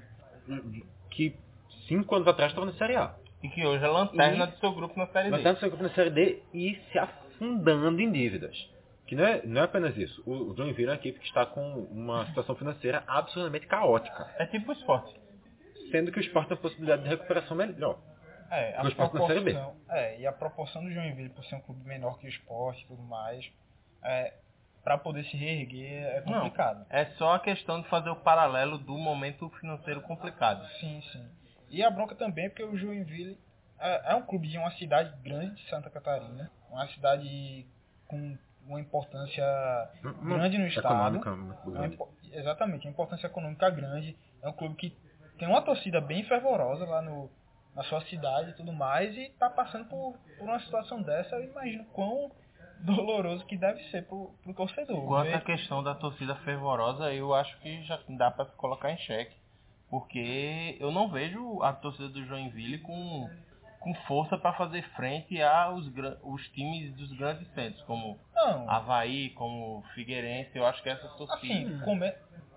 que 1.10 1.36
cinco 1.92 2.14
anos 2.16 2.28
atrás 2.28 2.50
estava 2.52 2.66
na 2.66 2.72
série 2.74 2.96
A. 2.96 3.14
E 3.42 3.48
que 3.48 3.66
hoje 3.66 3.84
é 3.84 3.88
lanterna 3.88 4.44
E- 4.44 4.46
do 4.48 4.56
seu 4.58 4.72
grupo 4.72 4.96
na 4.98 5.06
Série 5.08 5.30
D. 5.30 5.42
tanto 5.42 5.60
saiu 5.60 5.76
na 5.76 5.88
série 5.90 6.10
D 6.10 6.42
e 6.54 6.76
se 6.90 6.98
afundando 6.98 8.00
em 8.00 8.10
dívidas. 8.12 8.56
Que 9.06 9.16
não 9.16 9.24
é, 9.26 9.42
não 9.44 9.60
é 9.60 9.64
apenas 9.64 9.96
isso. 9.96 10.22
O, 10.24 10.52
o 10.52 10.56
Joinville 10.56 10.88
é 10.88 10.90
uma 10.92 10.96
equipe 10.96 11.18
que 11.18 11.26
está 11.26 11.44
com 11.44 11.60
uma 11.90 12.24
situação 12.26 12.54
financeira 12.54 13.02
absurdamente 13.06 13.66
caótica. 13.66 14.32
É 14.38 14.46
tipo 14.46 14.70
o 14.70 14.72
esporte. 14.72 15.12
Sendo 15.90 16.10
que 16.12 16.18
o 16.18 16.22
esporte 16.22 16.48
tem 16.48 16.56
a 16.56 16.60
possibilidade 16.60 17.02
de 17.02 17.08
recuperação 17.08 17.56
melhor. 17.56 17.98
É, 18.50 18.76
a 18.76 18.82
O 18.82 18.84
na 18.84 18.90
Série 19.26 19.40
B. 19.40 19.52
proporção, 19.52 19.76
é, 19.90 20.20
e 20.20 20.26
a 20.26 20.32
proporção 20.32 20.84
do 20.84 20.90
Joinville 20.92 21.30
por 21.30 21.44
ser 21.46 21.56
um 21.56 21.60
clube 21.60 21.84
menor 21.86 22.18
que 22.18 22.26
o 22.26 22.28
esporte 22.28 22.82
e 22.84 22.86
tudo 22.86 23.02
mais, 23.02 23.44
é, 24.04 24.32
para 24.84 24.96
poder 24.98 25.24
se 25.24 25.36
reerguer 25.36 26.04
é 26.04 26.22
Não. 26.24 26.34
complicado. 26.34 26.86
É 26.90 27.06
só 27.16 27.34
a 27.34 27.40
questão 27.40 27.82
de 27.82 27.88
fazer 27.88 28.08
o 28.10 28.16
paralelo 28.16 28.78
do 28.78 28.96
momento 28.96 29.48
financeiro 29.60 30.00
complicado. 30.02 30.64
Sim, 30.80 31.02
sim. 31.12 31.28
E 31.72 31.82
a 31.82 31.90
bronca 31.90 32.14
também 32.14 32.44
é 32.44 32.48
porque 32.48 32.62
o 32.62 32.76
Joinville 32.76 33.36
é, 33.80 34.12
é 34.12 34.14
um 34.14 34.22
clube 34.22 34.46
de 34.46 34.58
uma 34.58 34.70
cidade 34.72 35.12
grande 35.22 35.54
de 35.56 35.68
Santa 35.70 35.90
Catarina, 35.90 36.50
uma 36.70 36.86
cidade 36.88 37.66
com 38.06 38.36
uma 38.66 38.78
importância 38.80 39.44
grande 40.22 40.58
no 40.58 40.66
estado. 40.66 40.86
É 41.66 41.70
grande. 41.78 41.94
impo- 41.94 42.08
exatamente, 42.30 42.86
uma 42.86 42.92
importância 42.92 43.26
econômica 43.26 43.68
grande. 43.70 44.16
É 44.42 44.48
um 44.48 44.52
clube 44.52 44.76
que 44.76 44.96
tem 45.38 45.48
uma 45.48 45.62
torcida 45.62 46.00
bem 46.00 46.22
fervorosa 46.24 46.84
lá 46.84 47.00
no, 47.02 47.30
na 47.74 47.82
sua 47.84 48.00
cidade 48.02 48.50
e 48.50 48.54
tudo 48.54 48.72
mais, 48.72 49.16
e 49.16 49.30
tá 49.38 49.48
passando 49.50 49.86
por, 49.86 50.16
por 50.38 50.44
uma 50.44 50.60
situação 50.60 51.02
dessa, 51.02 51.34
eu 51.36 51.44
imagino 51.50 51.84
quão 51.86 52.30
doloroso 52.80 53.44
que 53.46 53.56
deve 53.56 53.82
ser 53.90 54.02
pro, 54.06 54.32
pro 54.42 54.54
torcedor. 54.54 55.06
Quanto 55.06 55.28
à 55.28 55.38
Ver- 55.38 55.44
questão 55.44 55.82
da 55.82 55.94
torcida 55.94 56.34
fervorosa, 56.36 57.12
eu 57.12 57.32
acho 57.34 57.58
que 57.60 57.82
já 57.84 57.98
dá 58.10 58.30
para 58.30 58.44
se 58.46 58.56
colocar 58.56 58.90
em 58.90 58.98
xeque. 58.98 59.34
Porque 59.92 60.78
eu 60.80 60.90
não 60.90 61.06
vejo 61.10 61.62
a 61.62 61.70
torcida 61.70 62.08
do 62.08 62.24
Joinville 62.24 62.78
com, 62.78 63.28
com 63.78 63.94
força 64.06 64.38
para 64.38 64.54
fazer 64.54 64.82
frente 64.96 65.40
aos 65.42 65.86
os 66.22 66.48
times 66.52 66.94
dos 66.94 67.12
grandes 67.12 67.46
centros, 67.52 67.82
como 67.82 68.18
Não, 68.34 68.70
Havaí, 68.70 69.28
como 69.34 69.84
Figueirense. 69.94 70.56
Eu 70.56 70.64
acho 70.64 70.82
que 70.82 70.88
essa 70.88 71.06
torcida. 71.08 71.36
assim, 71.36 71.78
come, 71.84 72.10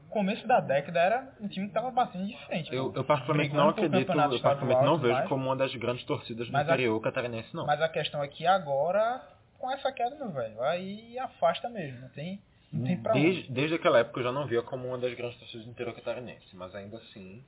começo 0.10 0.48
da 0.48 0.62
década 0.62 0.98
era 1.02 1.34
um 1.42 1.50
time 1.50 1.68
que 1.68 1.74
tava 1.74 1.92
batendo 1.92 2.26
de 2.26 2.38
frente. 2.46 2.74
Eu, 2.74 2.94
eu 2.96 3.04
particularmente 3.04 3.54
não 3.54 3.68
acredito, 3.68 4.14
eu 4.14 4.40
particularmente 4.40 4.86
não 4.86 4.98
vejo 4.98 5.14
mais. 5.16 5.28
como 5.28 5.44
uma 5.46 5.58
das 5.58 5.76
grandes 5.76 6.06
torcidas 6.06 6.48
do 6.48 6.54
Mas 6.54 6.70
a- 6.70 6.72
interior 6.72 7.02
catarinense, 7.02 7.54
não. 7.54 7.66
Mas 7.66 7.82
a 7.82 7.90
questão 7.90 8.24
é 8.24 8.30
que 8.30 8.48
agora, 8.48 9.22
com 9.60 9.70
essa 9.70 9.92
queda, 9.92 10.16
meu 10.16 10.32
velho, 10.32 10.64
aí 10.64 11.20
afasta 11.20 11.68
mesmo. 11.68 12.00
Não 12.00 12.10
tem, 12.12 12.42
não 12.72 12.86
tem 12.86 12.98
pra. 12.98 13.14
Desde, 13.14 13.52
desde 13.52 13.76
aquela 13.76 14.00
época 14.00 14.20
eu 14.20 14.24
já 14.24 14.32
não 14.32 14.48
via 14.48 14.62
como 14.62 14.88
uma 14.88 14.98
das 14.98 15.14
grandes 15.14 15.38
torcidas 15.40 15.66
do 15.66 15.72
interior 15.72 15.94
catarinense, 15.96 16.56
mas 16.56 16.74
ainda 16.76 16.98
assim. 16.98 17.44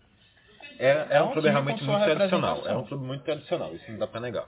Era, 0.80 1.02
É 1.02 1.16
era 1.16 1.24
um 1.26 1.30
um 1.30 1.34
clube 1.34 1.50
realmente 1.50 1.84
muito 1.84 2.04
tradicional. 2.04 2.68
Era 2.68 2.78
um 2.78 2.86
clube 2.86 3.06
muito 3.06 3.24
tradicional, 3.24 3.74
isso 3.76 3.92
não 3.92 4.00
dá 4.00 4.08
pra 4.08 4.20
negar. 4.20 4.48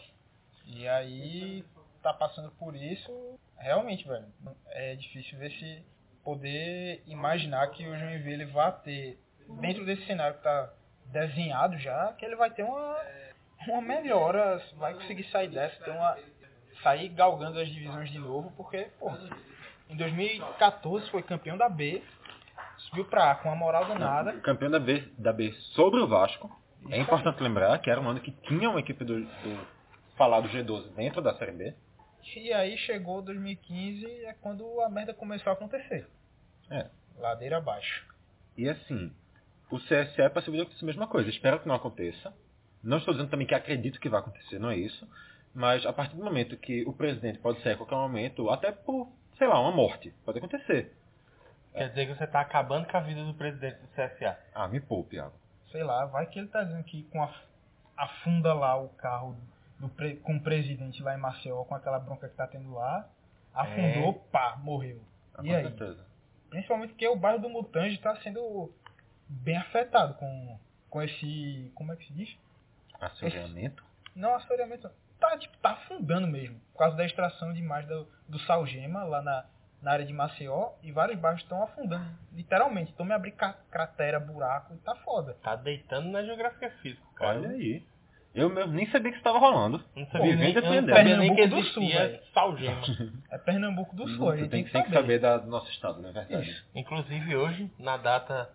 E 0.66 0.88
aí, 0.88 1.64
tá 2.04 2.14
passando 2.14 2.52
por 2.52 2.76
isso, 2.76 3.40
realmente, 3.58 4.08
velho, 4.08 4.26
é 4.68 4.96
difícil 4.96 5.38
ver 5.40 5.52
se 5.52 5.84
poder 6.24 7.02
imaginar 7.08 7.68
que 7.72 7.88
o 7.88 7.98
Joinville 7.98 8.46
vai 8.46 8.72
ter, 8.84 9.20
dentro 9.60 9.86
desse 9.86 10.06
cenário 10.06 10.38
que 10.38 10.44
tá 10.44 10.72
desenhado 11.06 11.78
já, 11.80 12.14
que 12.14 12.24
ele 12.24 12.36
vai 12.36 12.52
ter 12.52 12.64
uma, 12.64 12.98
uma 13.68 13.82
melhora, 13.82 14.62
vai 14.78 14.94
conseguir 14.94 15.24
sair 15.32 15.48
dessa, 15.48 15.84
ter 15.84 15.90
uma, 15.90 16.18
sair 16.84 17.10
galgando 17.10 17.60
as 17.60 17.68
divisões 17.68 18.12
de 18.12 18.20
novo, 18.20 18.52
porque, 18.56 18.90
pô, 19.00 19.10
em 19.90 19.96
2014 19.96 21.10
foi 21.10 21.24
campeão 21.24 21.58
da 21.58 21.68
B, 21.68 22.02
subiu 22.78 23.06
pra 23.06 23.32
A 23.32 23.36
com 23.36 23.52
a 23.52 23.56
moral 23.56 23.86
danada, 23.86 24.40
campeão 24.42 24.70
da 24.70 24.80
B, 24.80 25.12
da 25.18 25.34
B 25.34 25.52
sobre 25.74 26.00
o 26.00 26.08
Vasco. 26.08 26.50
É 26.90 26.98
importante 26.98 27.42
lembrar 27.42 27.78
que 27.80 27.90
era 27.90 28.00
um 28.00 28.08
ano 28.08 28.22
que 28.22 28.32
tinha 28.32 28.70
uma 28.70 28.80
equipe 28.80 29.04
do, 29.04 29.22
do 29.22 29.68
falado 30.16 30.48
G12 30.50 30.94
dentro 30.96 31.22
da 31.22 31.36
Série 31.36 31.52
B. 31.52 31.74
E 32.36 32.54
aí 32.54 32.78
chegou 32.78 33.22
2015, 33.22 34.06
é 34.26 34.34
quando 34.42 34.82
a 34.82 34.90
merda 34.90 35.14
começou 35.14 35.50
a 35.50 35.54
acontecer. 35.54 36.08
É. 36.70 36.88
Ladeira 37.18 37.58
abaixo. 37.58 38.06
E 38.56 38.70
assim, 38.70 39.12
o 39.72 39.78
CSE 39.78 40.22
é 40.22 40.30
passível 40.30 40.66
de 40.66 40.86
mesma 40.86 41.08
coisa. 41.08 41.30
Espero 41.30 41.60
que 41.60 41.68
não 41.68 41.76
aconteça. 41.76 42.34
Não 42.84 42.98
estou 42.98 43.14
dizendo 43.14 43.30
também 43.30 43.48
que 43.48 43.56
acredito 43.56 44.00
que 44.00 44.10
vai 44.10 44.20
acontecer, 44.20 44.60
não 44.60 44.70
é 44.70 44.78
isso. 44.78 45.08
Mas 45.54 45.86
a 45.86 45.92
partir 45.92 46.16
do 46.16 46.24
momento 46.24 46.56
que 46.58 46.86
o 46.86 46.94
presidente 46.94 47.40
pode 47.40 47.62
sair 47.62 47.74
a 47.74 47.78
qualquer 47.78 47.96
momento, 47.96 48.50
até 48.50 48.72
por, 48.72 49.12
sei 49.40 49.48
lá, 49.48 49.60
uma 49.60 49.72
morte, 49.72 50.12
pode 50.24 50.38
acontecer. 50.38 50.96
Quer 51.74 51.90
dizer 51.90 52.08
que 52.08 52.16
você 52.16 52.28
tá 52.28 52.42
acabando 52.42 52.88
com 52.88 52.98
a 52.98 53.00
vida 53.00 53.24
do 53.24 53.34
presidente 53.34 53.80
do 53.80 53.88
CSA. 53.88 54.38
Ah, 54.54 54.68
me 54.68 54.80
poupe, 54.80 55.16
Iago. 55.16 55.34
Sei 55.72 55.84
lá, 55.84 56.06
vai 56.06 56.26
que 56.28 56.38
ele 56.40 56.48
tá 56.50 56.64
dizendo 56.64 56.84
que 56.84 57.04
com 57.06 57.24
a, 57.24 57.34
afunda 57.98 58.54
lá 58.54 58.76
o 58.76 58.90
carro 58.90 59.36
do 59.80 59.90
com 60.22 60.36
o 60.36 60.42
presidente 60.42 61.02
lá 61.02 61.16
em 61.16 61.20
Maceió, 61.20 61.64
com 61.64 61.74
aquela 61.76 62.00
bronca 62.00 62.28
que 62.28 62.36
tá 62.36 62.46
tendo 62.48 62.74
lá. 62.74 63.08
Afundou, 63.54 64.14
pá, 64.32 64.58
morreu. 64.58 65.02
Ah, 65.34 65.42
E 65.44 65.48
com 65.50 65.56
aí? 65.56 65.64
certeza. 65.64 66.06
Principalmente 66.50 66.90
porque 66.90 67.08
o 67.08 67.16
bairro 67.16 67.40
do 67.40 67.50
Mutange 67.50 67.98
tá 68.00 68.16
sendo 68.18 68.74
bem 69.28 69.56
afetado 69.58 70.16
com, 70.16 70.60
com 70.90 71.02
esse. 71.02 71.72
Como 71.76 71.94
é 71.94 71.96
que 71.96 72.06
se 72.08 72.14
diz? 72.14 72.38
Acionamento. 73.00 73.84
Não, 74.16 74.34
assoreamento. 74.36 74.90
Tá, 75.20 75.38
tipo, 75.38 75.58
tá 75.58 75.72
afundando 75.72 76.28
mesmo. 76.28 76.60
Por 76.74 76.80
causa 76.80 76.96
da 76.98 77.06
extração 77.06 77.52
demais 77.54 77.86
do, 77.88 78.08
do 78.28 78.40
salgema 78.42 79.04
lá 79.04 79.22
na, 79.22 79.46
na 79.82 79.92
área 79.92 80.06
de 80.06 80.14
Maceió. 80.14 80.70
E 80.82 80.92
vários 80.92 81.20
bairros 81.20 81.42
estão 81.42 81.62
afundando. 81.64 82.06
Literalmente. 82.34 82.92
Estão 82.92 83.06
me 83.06 83.14
abrir 83.14 83.32
ca- 83.32 83.58
cratera, 83.70 84.20
buraco 84.20 84.74
e 84.74 84.78
tá 84.78 84.96
foda. 84.96 85.36
Tá 85.44 85.56
deitando 85.56 86.10
na 86.10 86.24
geografia 86.24 86.70
física, 86.82 87.04
cara. 87.16 87.40
Olha 87.40 87.50
aí. 87.50 87.84
Eu 88.34 88.48
mesmo 88.50 88.74
nem 88.74 88.86
sabia 88.92 89.12
que 89.12 89.18
isso 89.18 89.28
estava 89.28 89.40
rolando. 89.40 89.84
Não 89.96 90.06
Pô, 90.06 90.12
sabia, 90.12 90.36
nem, 90.36 90.54
vivendo 90.54 90.66
eu 90.76 90.82
não 90.84 90.94
sabia 90.96 91.18
nem 91.18 91.30
que 91.36 91.42
Pernambuco 91.42 91.62
do 91.64 91.74
Sul, 91.74 91.84
existia 91.84 92.08
velho. 92.08 92.24
salgema. 92.34 92.82
É 93.32 93.38
Pernambuco 93.40 93.96
do 93.96 94.08
Sul, 94.10 94.30
a 94.30 94.38
gente 94.38 94.50
tem, 94.50 94.64
tem, 94.64 94.72
tem 94.72 94.84
que 94.84 94.92
saber 94.94 95.20
da- 95.20 95.38
do 95.40 95.48
nosso 95.50 95.70
estado, 95.72 96.00
não 96.00 96.10
é 96.10 96.12
verdade? 96.14 96.50
Isso. 96.50 96.66
Inclusive 96.76 97.36
hoje, 97.36 97.72
na 97.80 97.98
data 97.98 98.50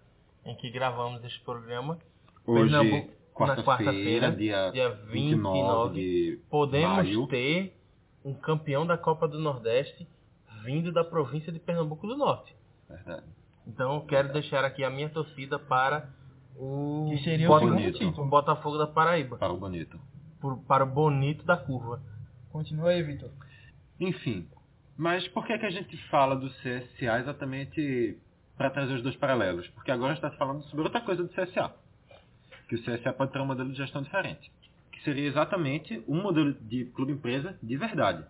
em 0.45 0.55
que 0.55 0.71
gravamos 0.71 1.23
este 1.25 1.41
programa, 1.41 1.99
Hoje, 2.47 2.71
Pernambuco, 2.71 3.09
na 3.09 3.24
quarta-feira, 3.35 3.65
quarta-feira, 3.65 4.33
dia, 4.33 4.71
dia 4.71 4.91
29 5.11 5.13
29, 5.13 5.95
de 5.95 6.41
podemos 6.49 6.97
maio. 6.97 7.27
ter 7.27 7.77
um 8.25 8.33
campeão 8.35 8.87
da 8.87 8.97
Copa 8.97 9.27
do 9.29 9.39
Nordeste 9.39 10.07
vindo 10.65 10.93
da 10.93 11.05
província 11.05 11.53
de 11.53 11.59
Pernambuco 11.59 12.07
do 12.07 12.17
Norte. 12.17 12.55
Verdade. 12.89 13.25
Então 13.67 13.95
eu 13.97 14.01
quero 14.03 14.33
deixar 14.33 14.65
aqui 14.65 14.83
a 14.85 14.91
minha 14.91 15.09
torcida 15.11 15.59
para 15.59 16.09
o, 16.57 17.11
Que 17.11 17.23
seria 17.25 17.51
o 17.51 17.59
Bonito. 17.61 18.21
o 18.21 18.25
Botafogo 18.27 18.79
da 18.79 18.87
Paraíba. 18.87 19.37
Para 19.37 19.53
o 19.53 19.57
bonito. 19.59 19.99
por- 20.41 20.59
para 20.65 20.85
o 20.85 20.87
bonito 20.87 21.45
da 21.45 21.57
curva. 21.57 22.01
Continua 22.53 22.91
aí, 22.91 23.03
Vitor. 23.03 23.31
Enfim, 23.99 24.47
mas 24.97 25.27
por 25.29 25.45
que, 25.47 25.59
que 25.59 25.67
a 25.67 25.71
gente 25.71 25.97
fala 26.09 26.37
do 26.37 26.49
CSA 26.51 27.19
exatamente 27.21 28.19
para 28.57 28.71
trazer 28.71 28.95
os 28.95 29.03
dois 29.03 29.17
paralelos? 29.17 29.67
Porque 29.69 29.91
agora 29.91 30.13
a 30.13 30.15
gente 30.15 30.25
está 30.25 30.37
falando 30.39 30.63
sobre 30.65 30.85
outra 30.85 31.01
coisa 31.01 31.23
do 31.23 31.29
CSA. 31.31 31.73
Que 32.75 32.91
o 32.91 32.99
CSA 32.99 33.13
pode 33.13 33.33
ter 33.33 33.41
um 33.41 33.47
modelo 33.47 33.71
de 33.71 33.79
gestão 33.79 34.03
diferente. 34.03 34.51
Que 34.91 35.03
seria 35.03 35.29
exatamente 35.29 36.03
um 36.09 36.23
modelo 36.23 36.53
de 36.55 36.87
clube-empresa 36.87 37.59
de 37.63 37.77
verdade. 37.77 38.25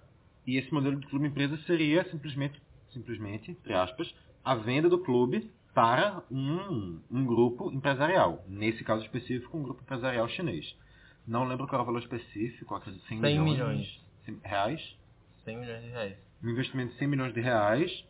E 0.47 0.59
esse 0.59 0.73
modelo 0.73 0.97
de 1.01 1.07
clube-empresa 1.07 1.57
seria 1.67 2.05
simplesmente, 2.11 2.61
simplesmente, 2.91 3.51
entre 3.51 3.73
aspas, 3.73 4.15
a 4.45 4.55
venda 4.55 4.89
do 4.89 4.99
clube 4.99 5.51
para 5.73 6.23
um, 6.31 7.01
um 7.11 7.25
grupo 7.25 7.73
empresarial. 7.73 8.45
Nesse 8.47 8.85
caso 8.85 9.03
específico, 9.03 9.57
um 9.57 9.63
grupo 9.63 9.83
empresarial 9.83 10.29
chinês. 10.29 10.77
Não 11.27 11.45
lembro 11.45 11.67
qual 11.67 11.81
era 11.81 11.83
o 11.83 11.87
valor 11.87 12.01
específico, 12.01 12.75
acredito 12.75 13.05
100, 13.07 13.21
100 13.21 13.41
milhões. 13.41 13.53
milhões. 13.53 14.05
100 14.27 14.41
reais? 14.45 14.97
100 15.45 15.57
milhões 15.59 15.83
de 15.83 15.89
reais. 15.89 16.17
um 16.43 16.51
investimento 16.51 16.93
de 16.93 16.99
100 16.99 17.09
milhões 17.09 17.35
de 17.35 17.41
reais, 17.41 18.05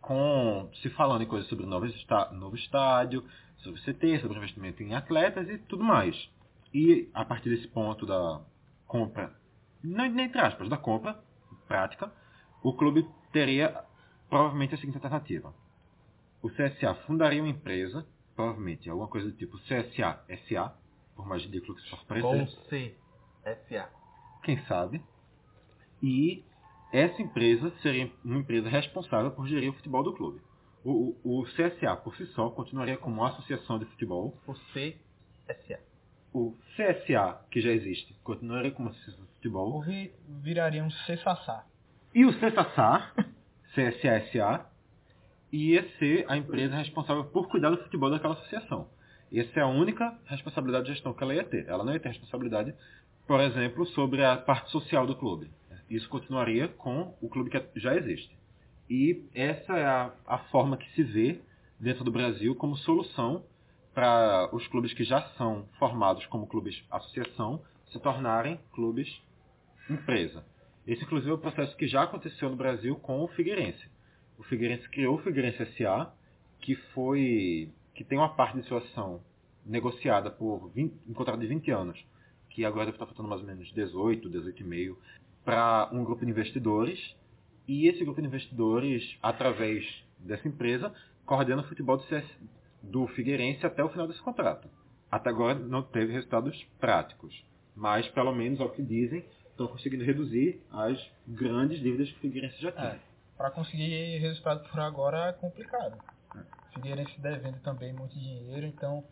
com 0.00 0.70
se 0.82 0.90
falando 0.90 1.22
em 1.22 1.26
coisas 1.26 1.48
sobre 1.48 1.66
novo, 1.66 1.86
está, 1.86 2.32
novo 2.32 2.56
estádio, 2.56 3.24
sobre 3.62 3.80
CT, 3.80 4.20
sobre 4.20 4.36
investimento 4.36 4.82
em 4.82 4.94
atletas 4.94 5.48
e 5.48 5.58
tudo 5.58 5.84
mais. 5.84 6.16
E 6.72 7.08
a 7.14 7.24
partir 7.24 7.50
desse 7.50 7.68
ponto 7.68 8.06
da 8.06 8.42
compra, 8.86 9.34
não 9.82 10.08
nem 10.10 10.26
entre 10.26 10.40
aspas, 10.40 10.68
da 10.68 10.76
compra 10.76 11.22
prática, 11.66 12.12
o 12.62 12.74
clube 12.74 13.06
teria 13.32 13.84
provavelmente 14.28 14.74
a 14.74 14.78
seguinte 14.78 14.96
alternativa. 14.96 15.54
O 16.42 16.48
CSA 16.48 16.94
fundaria 17.06 17.42
uma 17.42 17.50
empresa, 17.50 18.06
provavelmente 18.34 18.88
alguma 18.88 19.08
coisa 19.08 19.30
do 19.30 19.36
tipo 19.36 19.58
CSA 19.58 20.24
SA, 20.48 20.74
por 21.14 21.26
mais 21.26 21.42
ridículo 21.42 21.74
que 21.74 21.82
isso 21.82 21.90
possa 21.90 22.04
parecer 22.06 22.26
Com 22.26 22.46
C. 22.68 22.96
SA. 23.68 23.90
quem 24.42 24.58
sabe. 24.64 25.02
E 26.02 26.44
essa 26.92 27.22
empresa 27.22 27.70
seria 27.80 28.10
uma 28.24 28.38
empresa 28.38 28.68
responsável 28.68 29.30
por 29.30 29.46
gerir 29.46 29.70
o 29.70 29.74
futebol 29.74 30.02
do 30.02 30.14
clube. 30.14 30.40
O, 30.84 31.16
o, 31.24 31.40
o 31.40 31.44
CSA, 31.44 31.96
por 31.96 32.16
si 32.16 32.26
só, 32.28 32.50
continuaria 32.50 32.96
como 32.96 33.16
uma 33.16 33.28
associação 33.28 33.78
de 33.78 33.84
futebol. 33.86 34.36
O 34.46 34.54
C. 34.72 34.96
SA. 35.66 35.78
O 36.34 36.56
CSA, 36.76 37.40
que 37.50 37.60
já 37.60 37.70
existe, 37.70 38.14
continuaria 38.24 38.70
como 38.72 38.88
associação 38.88 39.24
de 39.24 39.30
futebol. 39.34 39.72
Ou 39.72 39.82
vi- 39.82 40.12
viraria 40.42 40.82
um 40.82 40.88
CSASA. 40.88 41.64
E 42.14 42.24
o 42.24 42.32
CSA, 42.32 43.12
CSA-SA, 43.74 44.66
ia 45.52 45.88
ser 45.98 46.24
a 46.28 46.36
empresa 46.36 46.74
responsável 46.76 47.24
por 47.26 47.48
cuidar 47.48 47.70
do 47.70 47.78
futebol 47.84 48.10
daquela 48.10 48.34
associação. 48.34 48.88
Essa 49.32 49.60
é 49.60 49.62
a 49.62 49.66
única 49.68 50.18
responsabilidade 50.26 50.86
de 50.86 50.92
gestão 50.94 51.14
que 51.14 51.22
ela 51.22 51.34
ia 51.34 51.44
ter. 51.44 51.66
Ela 51.68 51.84
não 51.84 51.92
ia 51.92 52.00
ter 52.00 52.08
responsabilidade, 52.08 52.74
por 53.26 53.40
exemplo, 53.40 53.86
sobre 53.86 54.24
a 54.24 54.36
parte 54.36 54.70
social 54.70 55.06
do 55.06 55.16
clube. 55.16 55.50
Isso 55.88 56.08
continuaria 56.08 56.68
com 56.68 57.14
o 57.20 57.28
clube 57.28 57.50
que 57.50 57.80
já 57.80 57.94
existe. 57.94 58.34
E 58.92 59.24
essa 59.34 59.72
é 59.72 59.86
a, 59.86 60.12
a 60.26 60.38
forma 60.50 60.76
que 60.76 60.86
se 60.92 61.02
vê 61.02 61.40
dentro 61.80 62.04
do 62.04 62.12
Brasil 62.12 62.54
como 62.54 62.76
solução 62.76 63.42
para 63.94 64.54
os 64.54 64.66
clubes 64.66 64.92
que 64.92 65.02
já 65.02 65.22
são 65.38 65.66
formados 65.78 66.26
como 66.26 66.46
clubes 66.46 66.84
associação 66.90 67.62
se 67.90 67.98
tornarem 67.98 68.60
clubes 68.74 69.08
empresa. 69.88 70.44
Esse, 70.86 71.04
inclusive, 71.04 71.30
é 71.30 71.34
o 71.34 71.38
processo 71.38 71.74
que 71.78 71.88
já 71.88 72.02
aconteceu 72.02 72.50
no 72.50 72.56
Brasil 72.56 72.94
com 72.96 73.22
o 73.22 73.28
Figueirense. 73.28 73.82
O 74.36 74.42
Figueirense 74.42 74.86
criou 74.90 75.14
o 75.14 75.22
Figueirense 75.22 75.64
SA, 75.78 76.12
que 76.60 76.76
foi 76.92 77.72
que 77.94 78.04
tem 78.04 78.18
uma 78.18 78.34
parte 78.34 78.58
de 78.58 78.66
sua 78.68 78.80
ação 78.80 79.22
negociada 79.64 80.30
por 80.30 80.68
20, 80.68 81.08
um 81.08 81.14
contrato 81.14 81.40
de 81.40 81.46
20 81.46 81.70
anos, 81.70 82.04
que 82.50 82.62
agora 82.62 82.84
deve 82.84 82.96
estar 82.96 83.06
faltando 83.06 83.30
mais 83.30 83.40
ou 83.40 83.46
menos 83.46 83.72
18, 83.72 84.28
18,5, 84.28 84.96
para 85.46 85.88
um 85.94 86.04
grupo 86.04 86.26
de 86.26 86.30
investidores. 86.30 87.16
E 87.66 87.88
esse 87.88 88.04
grupo 88.04 88.20
de 88.20 88.26
investidores, 88.26 89.18
através 89.22 89.84
dessa 90.18 90.46
empresa, 90.48 90.92
coordena 91.24 91.62
o 91.62 91.68
futebol 91.68 91.96
do, 91.96 92.04
CS, 92.04 92.26
do 92.82 93.06
Figueirense 93.08 93.64
até 93.64 93.82
o 93.82 93.88
final 93.88 94.06
desse 94.06 94.22
contrato. 94.22 94.68
Até 95.10 95.30
agora 95.30 95.58
não 95.58 95.82
teve 95.82 96.12
resultados 96.12 96.64
práticos, 96.80 97.44
mas 97.76 98.08
pelo 98.08 98.34
menos, 98.34 98.60
ao 98.60 98.70
que 98.70 98.82
dizem, 98.82 99.24
estão 99.50 99.68
conseguindo 99.68 100.04
reduzir 100.04 100.60
as 100.70 100.98
grandes 101.26 101.80
dívidas 101.80 102.10
que 102.10 102.16
o 102.16 102.20
Figueirense 102.20 102.60
já 102.60 102.72
tem. 102.72 102.84
É. 102.84 102.98
Para 103.36 103.50
conseguir 103.50 104.18
resultado 104.18 104.68
por 104.68 104.80
agora 104.80 105.28
é 105.28 105.32
complicado. 105.32 105.98
Figueirense 106.74 107.20
devendo 107.20 107.60
também 107.60 107.92
muito 107.92 108.18
dinheiro, 108.18 108.66
então 108.66 109.04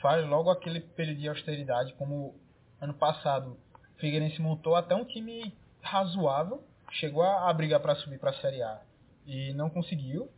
faz 0.00 0.26
logo 0.26 0.50
aquele 0.50 0.80
período 0.80 1.20
de 1.20 1.28
austeridade, 1.28 1.94
como 1.94 2.34
ano 2.80 2.94
passado. 2.94 3.56
O 3.96 4.00
Figueirense 4.00 4.40
montou 4.40 4.74
até 4.74 4.94
um 4.94 5.04
time 5.04 5.54
razoável, 5.80 6.62
chegou 7.00 7.22
a, 7.22 7.48
a 7.48 7.52
brigar 7.52 7.80
para 7.80 7.94
subir 7.96 8.18
para 8.18 8.30
a 8.30 8.34
Série 8.34 8.62
A 8.62 8.80
e 9.26 9.52
não 9.54 9.68
conseguiu, 9.70 10.28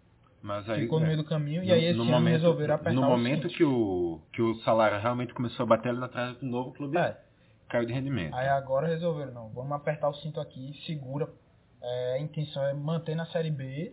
Mas 0.43 0.69
aí, 0.69 0.83
ficou 0.83 0.99
no 0.99 1.07
né, 1.07 1.12
meio 1.12 1.23
do 1.23 1.29
caminho 1.29 1.62
e 1.62 1.73
aí 1.73 1.85
esse 1.85 1.97
no 1.97 2.03
ano 2.05 2.12
momento, 2.12 2.33
resolveram 2.35 2.75
apertar 2.75 2.93
no 2.95 3.03
o 3.03 3.05
momento 3.11 3.43
cinto. 3.49 3.55
que 3.57 3.65
o, 3.65 4.21
que 4.33 4.43
o 4.43 4.55
salário 4.62 4.99
realmente 5.00 5.35
começou 5.35 5.65
a 5.65 5.67
bater 5.67 5.91
ali 5.91 5.99
na 5.99 6.09
trás 6.09 6.37
do 6.38 6.47
novo 6.47 6.73
clube, 6.73 6.97
É. 6.97 7.17
caiu 7.69 7.87
de 7.87 7.93
rendimento. 7.93 8.35
Aí 8.35 8.49
agora 8.49 8.87
resolveram, 8.87 9.33
não, 9.33 9.49
vamos 9.50 9.73
apertar 9.73 10.09
o 10.09 10.15
cinto 10.15 10.41
aqui, 10.41 10.75
segura. 10.87 11.29
É, 11.81 12.15
a 12.15 12.19
intenção 12.21 12.65
é 12.65 12.75
manter 12.75 13.15
na 13.15 13.27
Série 13.27 13.50
B, 13.50 13.93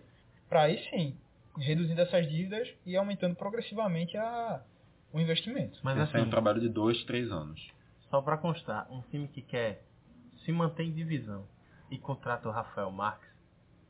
para 0.50 0.64
aí 0.64 0.84
sim, 0.90 1.18
reduzindo 1.58 2.02
essas 2.02 2.28
dívidas 2.30 2.68
e 2.86 2.96
aumentando 2.96 3.36
progressivamente 3.36 4.18
a, 4.18 4.62
o 5.14 5.20
investimento. 5.20 5.80
Mas 5.84 5.98
Esse 6.00 6.16
é 6.16 6.20
um 6.20 6.22
assim, 6.24 6.32
trabalho 6.32 6.60
de 6.62 6.70
dois, 6.70 7.04
três 7.04 7.32
anos. 7.32 7.60
só 8.10 8.22
pra 8.22 8.38
constar, 8.38 8.88
um 8.92 9.02
time 9.12 9.28
que 9.28 9.42
quer 9.42 9.82
se 10.44 10.52
manter 10.52 10.84
em 10.84 10.92
divisão 10.94 11.46
e 11.90 11.98
contrata 11.98 12.48
o 12.48 12.52
Rafael 12.52 12.92
Marques, 12.92 13.30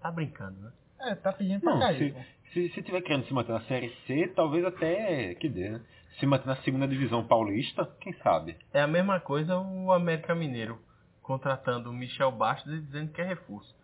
tá 0.01 0.11
brincando, 0.11 0.59
né? 0.59 0.71
É, 1.01 1.15
tá 1.15 1.31
pedindo 1.33 1.61
pra 1.61 1.73
Não, 1.73 1.79
cair. 1.79 2.13
se, 2.53 2.53
se, 2.53 2.69
se 2.73 2.83
tiver 2.83 3.01
querendo 3.01 3.25
se 3.25 3.33
manter 3.33 3.51
na 3.51 3.61
Série 3.61 3.89
C, 4.07 4.31
talvez 4.35 4.63
até 4.65 5.35
que 5.35 5.49
dê, 5.49 5.69
né? 5.69 5.81
Se 6.19 6.25
manter 6.25 6.47
na 6.47 6.55
segunda 6.57 6.87
divisão 6.87 7.25
paulista, 7.27 7.85
quem 7.99 8.13
sabe? 8.19 8.57
É 8.73 8.81
a 8.81 8.87
mesma 8.87 9.19
coisa 9.19 9.57
o 9.57 9.91
América 9.91 10.33
Mineiro 10.33 10.79
contratando 11.21 11.89
o 11.89 11.93
Michel 11.93 12.31
Bastos 12.31 12.71
e 12.73 12.79
dizendo 12.81 13.11
que 13.11 13.19
é 13.21 13.25
reforço. 13.25 13.75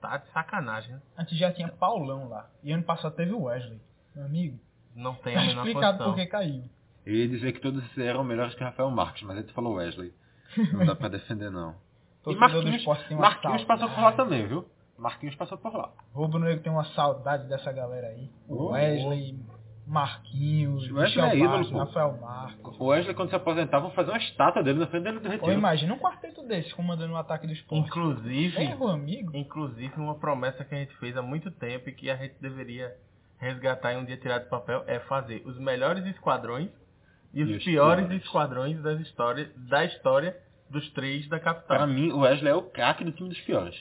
Tá 0.00 0.16
de 0.18 0.28
sacanagem, 0.32 0.92
né? 0.92 1.02
Antes 1.16 1.38
já 1.38 1.52
tinha 1.52 1.68
Paulão 1.68 2.28
lá. 2.28 2.50
E 2.62 2.72
ano 2.72 2.82
passado 2.82 3.14
teve 3.14 3.32
o 3.32 3.42
Wesley. 3.44 3.80
Meu 4.14 4.24
amigo, 4.26 4.58
Não 4.94 5.14
tem 5.14 5.36
a 5.36 5.40
tá 5.40 5.46
menor 5.46 5.66
explicado 5.66 6.04
por 6.04 6.14
que 6.16 6.26
caiu. 6.26 6.64
Eu 7.04 7.14
ia 7.14 7.28
dizer 7.28 7.52
que 7.52 7.60
todos 7.60 7.96
eram 7.98 8.24
melhores 8.24 8.54
que 8.54 8.64
Rafael 8.64 8.90
Marques, 8.90 9.22
mas 9.22 9.36
aí 9.38 9.44
tu 9.44 9.52
falou 9.54 9.74
Wesley. 9.74 10.12
Não 10.72 10.84
dá 10.84 10.96
pra 10.96 11.08
defender, 11.08 11.50
não. 11.50 11.76
E 12.26 12.36
Marquinhos, 12.36 12.74
esporte 12.76 13.08
tem 13.08 13.16
uma 13.16 13.28
Marquinhos 13.28 13.64
passou 13.64 13.88
por 13.88 14.00
lá 14.00 14.12
também, 14.12 14.46
viu? 14.46 14.64
Marquinhos 14.98 15.34
passou 15.36 15.58
por 15.58 15.74
lá. 15.74 15.90
Rubro 16.14 16.38
Negro 16.38 16.62
tem 16.62 16.72
uma 16.72 16.84
saudade 16.86 17.46
dessa 17.48 17.70
galera 17.72 18.08
aí. 18.08 18.30
O 18.48 18.64
Oh, 18.66 18.70
Wesley, 18.72 19.38
Marquinhos, 19.86 20.82
Wesley 20.90 21.04
Michel 21.04 21.24
é 21.26 21.36
ídolo, 21.38 21.70
pô. 21.70 21.78
Rafael 21.78 22.18
Marques. 22.20 22.80
O 22.80 22.86
Wesley, 22.86 23.14
quando 23.14 23.30
se 23.30 23.36
aposentar, 23.36 23.78
vão 23.78 23.90
fazer 23.92 24.10
uma 24.10 24.18
estátua 24.18 24.62
dele 24.62 24.80
na 24.80 24.86
frente 24.88 25.04
dele 25.04 25.20
do 25.20 25.28
retiro. 25.28 25.52
imagina 25.52 25.94
um 25.94 25.98
quarteto 25.98 26.42
desse 26.42 26.74
comandando 26.74 27.12
o 27.12 27.16
ataque 27.16 27.46
do 27.46 27.52
esporte. 27.52 27.86
Inclusive, 27.86 28.56
É, 28.56 28.74
meu 28.74 28.88
amigo. 28.88 29.30
inclusive 29.36 29.92
uma 29.96 30.16
promessa 30.16 30.64
que 30.64 30.74
a 30.74 30.78
gente 30.78 30.94
fez 30.96 31.16
há 31.16 31.22
muito 31.22 31.50
tempo 31.52 31.88
e 31.88 31.92
que 31.92 32.10
a 32.10 32.16
gente 32.16 32.34
deveria 32.40 32.92
resgatar 33.38 33.92
e 33.92 33.96
um 33.96 34.04
dia 34.04 34.16
tirar 34.16 34.38
do 34.40 34.48
papel 34.48 34.82
é 34.86 34.98
fazer 35.00 35.42
os 35.46 35.58
melhores 35.58 36.04
esquadrões 36.06 36.70
e 37.32 37.42
os, 37.42 37.50
E 37.50 37.54
os 37.56 37.64
piores, 37.64 38.06
piores. 38.06 38.24
esquadrões 38.24 38.82
das 38.82 38.98
histórias, 39.00 39.48
da 39.68 39.84
história 39.84 40.36
dos 40.70 40.88
três 40.92 41.28
da 41.28 41.38
capital. 41.40 41.78
Pra 41.78 41.86
mim, 41.86 42.12
o 42.12 42.20
Wesley 42.20 42.52
é 42.52 42.54
o 42.54 42.62
craque 42.62 43.04
do 43.04 43.12
time 43.12 43.28
dos 43.28 43.40
piores. 43.42 43.74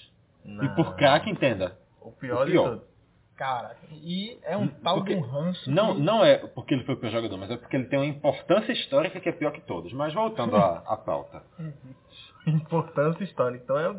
E 0.44 0.50
Não, 0.52 0.76
por 0.76 0.96
craque, 0.96 1.30
entenda. 1.30 1.78
o 2.02 2.12
pior, 2.12 2.44
o 2.44 2.46
de 2.46 2.52
pior. 2.52 2.70
todos. 2.70 2.96
Cara, 3.36 3.76
e 3.92 4.38
é 4.44 4.56
um 4.56 4.68
tal 4.68 4.98
Porque- 5.00 5.14
de 5.16 5.20
um 5.20 5.24
ranço. 5.26 5.70
Não, 5.70 5.96
que- 5.96 6.02
não 6.02 6.24
é 6.24 6.38
porque 6.38 6.74
ele 6.74 6.84
foi 6.86 6.96
o 6.96 6.98
pior 6.98 7.12
jogador, 7.12 7.38
mas 7.38 7.52
é 7.52 7.58
porque 7.58 7.76
ele 7.76 7.86
tem 7.86 8.00
uma 8.00 8.06
importância 8.06 8.72
histórica 8.72 9.20
que 9.20 9.28
é 9.28 9.32
pior 9.34 9.52
que 9.52 9.60
todos. 9.62 9.92
Mas 9.92 10.14
voltando 10.14 10.56
à, 10.56 10.84
à 10.88 10.96
pauta. 10.96 11.44
Importância 12.48 13.24
histórica. 13.24 13.64
Então 13.64 13.78
é 13.78 13.96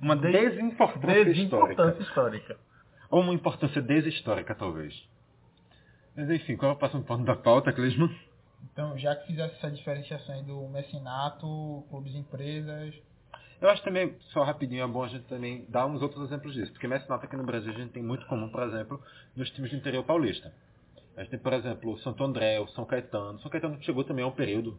Uma 0.00 0.16
Des- 0.16 0.32
desimportância 0.32 1.24
desimportância 1.24 2.02
histórica. 2.02 2.52
histórica. 2.52 2.56
Ou 3.10 3.20
uma 3.20 3.34
importância 3.34 3.82
deshistórica, 3.82 4.54
talvez. 4.54 4.94
Mas 6.16 6.28
enfim, 6.30 6.56
qual 6.56 6.72
é 6.72 6.74
o 6.74 6.78
próximo 6.78 7.04
ponto 7.04 7.24
da 7.24 7.36
pauta, 7.36 7.72
Clisman? 7.72 8.10
Então, 8.72 8.96
já 8.98 9.14
que 9.16 9.26
fizesse 9.26 9.54
essa 9.56 9.70
diferenciação 9.70 10.34
aí 10.34 10.42
do 10.42 10.68
mecenato, 10.68 11.84
clubes 11.90 12.14
e 12.14 12.18
empresas, 12.18 12.94
Eu 13.60 13.68
acho 13.68 13.82
também, 13.82 14.14
só 14.32 14.42
rapidinho, 14.42 14.82
é 14.82 14.86
bom 14.86 15.04
a 15.04 15.08
gente 15.08 15.24
também 15.24 15.66
dar 15.68 15.84
uns 15.86 16.00
outros 16.00 16.24
exemplos 16.24 16.54
disso. 16.54 16.72
Porque 16.72 16.88
mecenato 16.88 17.26
aqui 17.26 17.36
no 17.36 17.44
Brasil 17.44 17.70
a 17.72 17.76
gente 17.76 17.90
tem 17.92 18.02
muito 18.02 18.24
comum, 18.26 18.48
por 18.48 18.62
exemplo, 18.62 18.98
nos 19.36 19.50
times 19.50 19.70
do 19.70 19.76
interior 19.76 20.02
paulista. 20.04 20.50
A 21.16 21.20
gente 21.20 21.30
tem, 21.30 21.38
por 21.38 21.52
exemplo, 21.52 21.92
o 21.92 21.98
Santo 21.98 22.24
André, 22.24 22.58
o 22.60 22.66
São 22.68 22.86
Caetano. 22.86 23.38
São 23.40 23.50
Caetano 23.50 23.76
chegou 23.82 24.02
também 24.04 24.24
a 24.24 24.28
um 24.28 24.32
período 24.32 24.78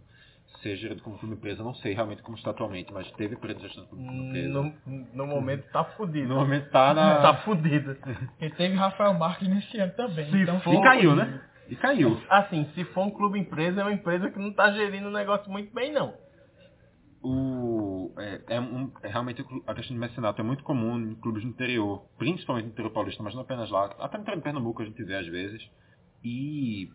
ser 0.63 0.75
gerido 0.77 1.03
como 1.03 1.17
clube 1.19 1.35
empresa. 1.35 1.63
Não 1.63 1.75
sei 1.75 1.93
realmente 1.93 2.23
como 2.23 2.35
está 2.37 2.49
atualmente, 2.49 2.91
mas 2.91 3.09
teve 3.11 3.35
período 3.35 3.59
de 3.61 3.67
gestão 3.67 3.85
como 3.85 4.01
clube 4.03 4.27
empresa. 4.29 4.49
No, 4.49 4.73
no 5.13 5.27
momento 5.27 5.63
tá 5.71 5.83
fudido. 5.83 6.29
No 6.29 6.35
momento 6.37 6.69
tá 6.71 6.93
na. 6.95 7.17
Tá 7.21 7.33
fudido. 7.43 7.95
E 8.41 8.49
teve 8.49 8.73
Rafael 8.75 9.13
Marques 9.13 9.47
nesse 9.47 9.77
ano 9.77 9.93
também. 9.93 10.31
Se 10.31 10.37
então 10.41 10.59
for- 10.61 10.73
E 10.73 10.81
caiu, 10.81 11.15
né? 11.15 11.39
E 11.71 11.75
caiu. 11.77 12.21
Assim, 12.29 12.69
se 12.75 12.83
for 12.85 13.05
um 13.05 13.11
clube 13.11 13.39
empresa, 13.39 13.79
é 13.81 13.83
uma 13.83 13.93
empresa 13.93 14.29
que 14.29 14.37
não 14.37 14.51
tá 14.53 14.71
gerindo 14.73 15.07
o 15.07 15.11
negócio 15.11 15.49
muito 15.49 15.73
bem, 15.73 15.91
não. 15.91 16.13
O, 17.23 18.11
é, 18.17 18.55
é 18.55 18.59
um- 18.59 18.91
é 19.03 19.07
realmente 19.07 19.45
a 19.67 19.73
questão 19.75 19.95
de 19.95 19.99
mecenato 19.99 20.41
é 20.41 20.43
muito 20.43 20.63
comum 20.63 20.97
em 20.99 21.15
clubes 21.15 21.43
do 21.43 21.49
interior, 21.49 22.03
principalmente 22.17 22.65
no 22.65 22.71
interior 22.71 22.91
paulista, 22.91 23.21
mas 23.21 23.35
não 23.35 23.41
apenas 23.43 23.69
lá. 23.69 23.95
Até 23.99 24.17
no 24.17 24.23
interior 24.23 24.41
Pernambuco 24.41 24.81
a 24.81 24.85
gente 24.85 25.03
vê 25.03 25.15
às 25.15 25.27
vezes. 25.27 25.61
E 26.23 26.89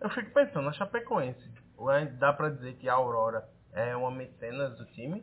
Eu 0.00 0.10
fico 0.10 0.32
pensando, 0.34 0.68
a 0.68 0.72
Chapecoense, 0.72 1.40
dá 2.18 2.32
pra 2.32 2.50
dizer 2.50 2.74
que 2.74 2.88
a 2.88 2.94
Aurora 2.94 3.44
é 3.72 3.94
uma 3.96 4.10
mecenas 4.10 4.76
do 4.76 4.84
time, 4.86 5.22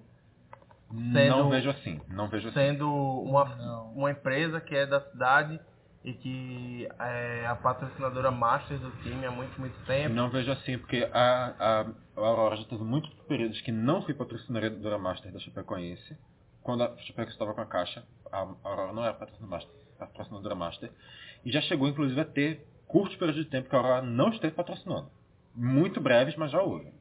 Sendo- 0.90 1.38
não 1.38 1.50
vejo 1.50 1.70
assim. 1.70 2.02
Não 2.08 2.30
vejo 2.30 2.48
assim. 2.48 2.58
sendo 2.58 2.90
uma, 2.90 3.44
Não. 3.58 3.92
uma 3.92 4.10
empresa 4.10 4.60
que 4.62 4.74
é 4.74 4.86
da 4.88 5.02
cidade 5.12 5.60
e 6.04 6.14
que 6.14 6.88
é 7.00 7.46
a 7.46 7.56
patrocinadora 7.56 8.32
master 8.32 8.78
do 8.80 8.90
time 9.04 9.26
há 9.26 9.32
muito, 9.32 9.60
muito 9.60 9.78
tempo. 9.86 10.16
Não 10.16 10.30
vejo 10.30 10.52
assim, 10.52 10.78
porque 10.78 11.08
a, 11.12 11.56
a, 11.60 11.82
a 11.82 12.26
Aurora 12.26 12.56
já 12.56 12.64
teve 12.66 12.84
muitos 12.84 13.12
períodos 13.28 13.60
que 13.62 13.72
não 13.72 14.02
foi 14.04 14.14
patrocinadora 14.14 14.98
Master 14.98 15.32
da 15.32 15.40
Chapecoense. 15.40 16.18
Quando 16.64 16.84
a 16.84 16.98
Chapecoense 17.00 17.32
estava 17.34 17.54
com 17.54 17.62
a 17.62 17.66
Caixa, 17.66 18.04
a 18.32 18.38
Aurora 18.64 18.94
não 18.94 19.04
era 19.04 19.14
patrocinadora 19.14 19.58
Master, 19.66 19.76
patrocinadora 19.98 20.56
Master. 20.56 20.92
E 21.44 21.52
já 21.52 21.62
chegou, 21.62 21.88
inclusive, 21.88 22.20
a 22.22 22.26
ter 22.26 22.66
curtos 22.88 23.18
períodos 23.18 23.44
de 23.44 23.50
tempo 23.50 23.70
que 23.70 23.76
a 23.76 23.80
Aurora 23.80 24.02
não 24.02 24.30
esteve 24.30 24.56
patrocinando. 24.56 25.10
Muito 25.54 26.00
breves, 26.00 26.36
mas 26.38 26.52
já 26.52 26.62
houve. 26.62 26.94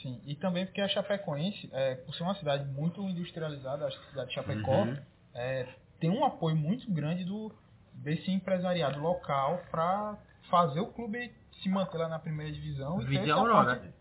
Sim, 0.00 0.20
e 0.26 0.34
também 0.36 0.66
porque 0.66 0.80
a 0.80 0.88
Chapecoense, 0.88 1.68
é, 1.72 1.94
por 1.96 2.14
ser 2.14 2.22
uma 2.22 2.34
cidade 2.36 2.64
muito 2.72 3.00
industrializada, 3.02 3.86
a 3.86 3.90
cidade 3.90 4.28
de 4.28 4.34
Chapecó, 4.34 4.82
Uhum. 4.82 4.96
é, 5.34 5.66
tem 5.98 6.10
um 6.10 6.24
apoio 6.24 6.54
muito 6.54 6.88
grande 6.92 7.24
do 7.24 7.50
desse 7.94 8.30
empresariado 8.30 9.00
local 9.00 9.60
para 9.70 10.16
fazer 10.50 10.80
o 10.80 10.86
clube 10.86 11.32
se 11.62 11.68
manter 11.68 11.98
lá 11.98 12.08
na 12.08 12.18
primeira 12.18 12.52
divisão. 12.52 13.00
e 13.02 13.16
essa 13.16 13.32
Aurora. 13.34 13.76
parte- 13.76 13.94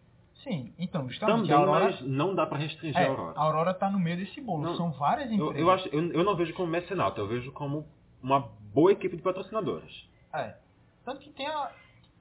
Sim, 0.44 0.74
então, 0.78 1.08
justamente, 1.08 1.38
Também, 1.48 1.54
a 1.54 1.58
Aurora, 1.58 1.86
mas 1.86 2.02
não 2.02 2.36
dá 2.36 2.46
para 2.46 2.58
restringir 2.58 3.00
é, 3.00 3.06
a 3.06 3.10
Aurora. 3.10 3.40
a 3.40 3.42
Aurora 3.44 3.74
tá 3.74 3.90
no 3.90 3.98
meio 3.98 4.18
desse 4.18 4.42
bolo. 4.42 4.64
Não, 4.64 4.76
São 4.76 4.92
várias 4.92 5.30
Eu, 5.30 5.36
empresas. 5.36 5.60
eu, 5.62 5.72
acho, 5.72 5.88
eu, 5.90 6.12
eu 6.12 6.24
não 6.24 6.36
vejo 6.36 6.54
como 6.54 6.68
mecenato, 6.70 7.22
eu 7.22 7.28
vejo 7.28 7.52
como 7.54 7.88
uma 8.22 8.40
boa 8.74 8.92
equipe 8.92 9.16
de 9.16 9.22
patrocinadores. 9.22 10.06
É. 10.34 10.58
Tanto 11.06 11.22
que 11.22 11.30
tem 11.30 11.48
a. 11.48 11.72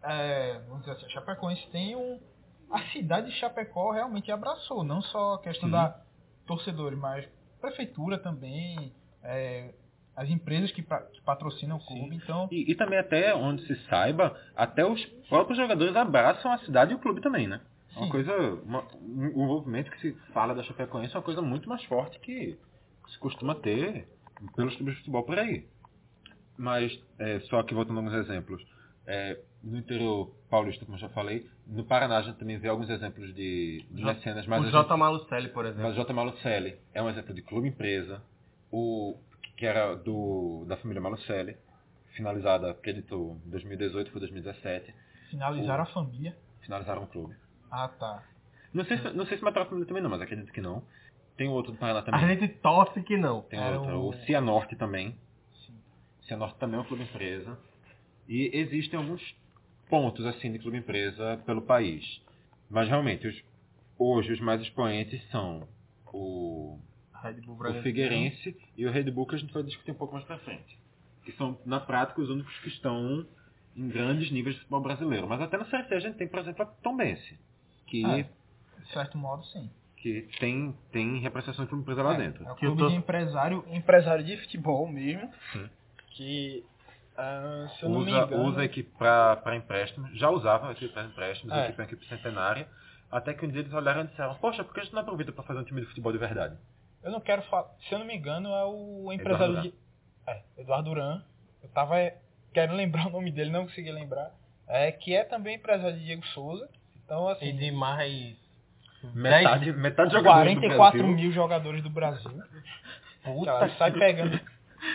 É, 0.05 0.59
vamos 0.69 0.81
dizer 0.81 0.93
assim, 0.93 1.07
a 1.07 1.09
Chapecoense 1.09 1.67
tem 1.71 1.97
um. 1.97 2.21
A 2.71 2.81
cidade 2.93 3.29
de 3.29 3.37
Chapecó 3.38 3.91
realmente 3.91 4.31
abraçou, 4.31 4.85
não 4.85 5.02
só 5.02 5.35
a 5.35 5.38
questão 5.43 5.69
Sim. 5.69 5.73
da 5.73 6.00
torcedores, 6.47 6.99
mas 6.99 7.29
prefeitura 7.61 8.19
também, 8.19 8.93
é, 9.23 9.75
as 10.16 10.28
empresas 10.28 10.71
que, 10.73 10.83
que 10.83 11.21
patrocinam 11.25 11.76
o 11.76 11.87
clube, 11.87 12.16
então. 12.16 12.49
E, 12.50 12.71
e 12.71 12.75
também 12.75 12.99
até 12.99 13.35
onde 13.35 13.66
se 13.66 13.75
saiba, 13.87 14.38
até 14.54 14.85
os 14.85 15.02
próprios 15.28 15.59
jogadores 15.59 15.97
abraçam 15.97 16.52
a 16.52 16.59
cidade 16.59 16.92
e 16.92 16.95
o 16.95 16.99
clube 16.99 17.21
também, 17.21 17.47
né? 17.49 17.61
É 17.95 17.99
Uma 17.99 18.07
Sim. 18.07 18.12
coisa, 18.12 18.33
uma, 18.64 18.85
um 19.02 19.26
envolvimento 19.45 19.90
que 19.90 20.00
se 20.00 20.12
fala 20.33 20.54
da 20.54 20.62
Chapecoense 20.62 21.14
é 21.14 21.19
uma 21.19 21.25
coisa 21.25 21.42
muito 21.42 21.69
mais 21.69 21.83
forte 21.85 22.19
que 22.21 22.59
se 23.09 23.19
costuma 23.19 23.54
ter 23.54 24.07
pelos 24.57 24.75
clubes 24.76 24.95
de 24.95 25.00
futebol 25.00 25.23
por 25.25 25.38
aí. 25.38 25.66
Mas, 26.57 26.99
é, 27.19 27.40
só 27.40 27.61
aqui 27.61 27.75
voltando 27.75 27.99
a 27.99 28.02
alguns 28.02 28.14
exemplos, 28.14 28.62
é, 29.07 29.38
no 29.62 29.78
interior 29.78 30.31
paulista, 30.50 30.85
como 30.85 30.97
eu 30.97 31.00
já 31.00 31.09
falei, 31.11 31.47
no 31.66 31.85
Paraná 31.85 32.19
a 32.19 32.23
gente 32.23 32.37
também 32.38 32.59
vê 32.59 32.69
alguns 32.69 32.90
exemplos 32.90 33.35
de, 33.35 33.85
de 33.90 34.02
J- 34.02 34.14
mecenas, 34.14 34.47
mas 34.47 34.59
o 34.61 34.62
a 34.62 34.66
gente- 34.66 34.75
J. 34.75 34.97
Malucelli, 34.97 35.49
por 35.49 35.64
exemplo. 35.64 35.83
mas 35.83 35.92
o 35.92 35.97
J. 35.97 36.12
Malucelli 36.12 36.76
é 36.95 37.02
um 37.02 37.09
exemplo 37.09 37.35
de 37.35 37.42
clube 37.42 37.69
empresa, 37.69 38.23
o 38.71 39.16
que 39.56 39.66
era 39.66 39.94
do 39.94 40.64
da 40.66 40.76
família 40.76 41.00
Malucelli, 41.00 41.56
finalizada, 42.14 42.71
acredito, 42.71 43.40
em 43.47 43.50
2018 43.50 44.11
foi 44.11 44.21
2017, 44.21 44.94
Finalizaram 45.30 45.82
a 45.82 45.87
família. 45.87 46.36
finalizaram 46.60 47.04
o 47.04 47.06
clube. 47.06 47.34
Ah, 47.71 47.88
tá. 47.88 48.23
Não 48.73 48.84
sei 48.84 48.99
se, 48.99 49.10
não 49.12 49.26
sei 49.26 49.38
se 49.38 49.45
mataram 49.45 49.67
a 49.67 49.69
família 49.69 49.86
também 49.86 50.02
não, 50.02 50.10
mas 50.10 50.21
acredito 50.21 50.52
que 50.52 50.60
não. 50.60 50.82
Tem 51.36 51.49
outro 51.49 51.73
do 51.73 51.78
Paraná 51.78 52.00
A 52.00 52.02
também. 52.02 52.28
gente 52.38 52.49
torce 52.60 53.02
que 53.02 53.17
não. 53.17 53.41
Tem 53.43 53.58
Era 53.58 53.78
outro, 53.80 53.97
o- 53.99 54.08
o 54.10 54.15
Cianorte 54.26 54.76
também. 54.76 55.17
Sim. 55.67 55.75
Cianorte 56.23 56.58
também 56.58 56.78
é 56.78 56.82
um 56.82 56.86
clube 56.86 57.02
empresa. 57.04 57.58
E 58.28 58.50
existem 58.54 58.99
alguns 58.99 59.34
pontos 59.88 60.25
assim 60.26 60.52
de 60.52 60.58
clube 60.58 60.76
empresa 60.76 61.38
pelo 61.47 61.62
país. 61.62 62.21
Mas 62.71 62.88
realmente, 62.88 63.26
os- 63.26 63.43
hoje 63.99 64.32
os 64.32 64.41
mais 64.41 64.60
expoentes 64.60 65.23
são 65.30 65.67
o 66.12 66.78
Red 67.23 67.41
Bull 67.43 67.54
o 67.54 67.58
Bragantino. 67.58 67.82
Figueirense 67.85 68.56
e 68.76 68.87
o 68.87 68.91
Red 68.91 69.11
Bull 69.11 69.26
que 69.26 69.35
a 69.35 69.39
gente 69.39 69.52
vai 69.52 69.63
discutir 69.63 69.91
um 69.93 69.95
pouco 69.95 70.15
mais 70.15 70.26
pra 70.26 70.39
frente. 70.39 70.78
Que 71.25 71.32
são, 71.32 71.58
na 71.65 71.78
prática, 71.80 72.21
os 72.21 72.28
únicos 72.30 72.56
que 72.61 72.69
estão 72.69 73.26
em 73.76 73.89
grandes 73.89 74.30
níveis 74.30 74.54
de 74.56 74.61
futebol 74.63 74.80
brasileiro. 74.80 75.26
Mas 75.28 75.41
até 75.41 75.56
na 75.56 75.65
Série 75.67 75.89
C 75.89 75.95
a 75.95 76.00
gente 76.00 76.17
tem, 76.17 76.28
por 76.28 76.41
exemplo, 76.41 76.63
a 76.63 76.67
Tombense, 76.67 77.39
que, 77.87 78.04
É. 78.04 78.28
De 78.80 78.89
certo 78.93 79.17
modo, 79.17 79.45
sim. 79.47 79.71
que 79.97 80.28
tem, 80.41 80.75
tem 80.91 81.19
representação 81.21 81.65
de 81.65 81.69
clube 81.69 81.82
empresa 81.82 82.02
lá 82.02 82.15
É, 82.15 82.19
dentro. 82.19 82.45
É 82.45 82.50
o 82.52 82.56
Que 82.56 82.67
eu 82.67 82.71
clube 82.71 82.82
tô- 82.82 82.89
de 82.89 82.97
empresário. 82.97 83.65
Empresário 83.71 84.25
de 84.25 84.37
futebol 84.39 84.89
mesmo. 84.89 85.30
Sim. 85.52 85.71
Que, 86.11 86.65
ah, 87.17 87.69
se 87.78 87.85
eu 87.85 87.89
não 87.89 88.00
me 88.00 88.11
Usa, 88.11 88.23
engano... 88.26 88.45
usa 88.49 88.61
a 88.63 88.65
equipe 88.65 88.91
para 88.99 89.54
empréstimos, 89.56 90.11
já 90.19 90.28
usava 90.28 90.69
a 90.69 90.73
equipe 90.73 90.93
para 90.93 91.04
empréstimos, 91.04 91.52
a 91.52 91.58
É. 91.61 91.65
equipe 91.67 91.80
é 91.80 91.85
uma 91.85 91.87
equipe 91.89 92.06
centenária, 92.08 92.69
até 93.11 93.32
que 93.32 93.47
um 93.47 93.49
dia 93.49 93.61
eles 93.61 93.73
olharam 93.73 94.02
e 94.02 94.06
disseram, 94.08 94.35
poxa, 94.35 94.65
por 94.65 94.75
que 94.75 94.80
a 94.80 94.82
gente 94.82 94.93
não 94.93 95.02
aproveita 95.02 95.30
para 95.30 95.45
fazer 95.45 95.61
um 95.61 95.65
time 95.65 95.80
de 95.80 95.87
futebol 95.87 96.11
de 96.13 96.19
verdade? 96.19 96.56
Eu 97.02 97.10
não 97.10 97.21
quero 97.21 97.43
falar. 97.43 97.69
Se 97.88 97.93
eu 97.93 97.99
não 97.99 98.06
me 98.06 98.17
engano, 98.17 98.49
é 98.50 98.65
o 98.65 99.12
empresário 99.12 99.54
Eduardo 99.54 99.71
de. 99.71 99.75
É, 100.26 100.43
Eduardo 100.58 100.91
Duran. 100.91 101.23
Eu 101.62 101.69
tava 101.71 101.99
é, 101.99 102.17
querendo 102.52 102.75
lembrar 102.76 103.08
o 103.08 103.10
nome 103.10 103.30
dele, 103.30 103.50
não 103.50 103.67
consegui 103.67 103.91
lembrar. 103.91 104.32
É, 104.69 104.91
que 104.93 105.15
é 105.15 105.25
também 105.25 105.56
empresário 105.56 105.99
de 105.99 106.04
Diego 106.04 106.26
Souza. 106.28 106.69
Então, 107.04 107.28
assim. 107.28 107.47
E 107.47 107.52
de 107.52 107.71
mais... 107.73 108.41
Metade, 109.15 109.73
metade 109.73 110.10
dos 110.10 110.19
jogadores 110.19 110.54
do 110.54 110.60
44 110.60 110.99
Brasil- 110.99 111.17
mil 111.17 111.32
jogadores 111.32 111.82
do 111.82 111.91
Brasil. 111.91 112.43
Puta 113.25 113.50
Ela 113.50 113.69
sai 113.71 113.91
pegando. 113.91 114.41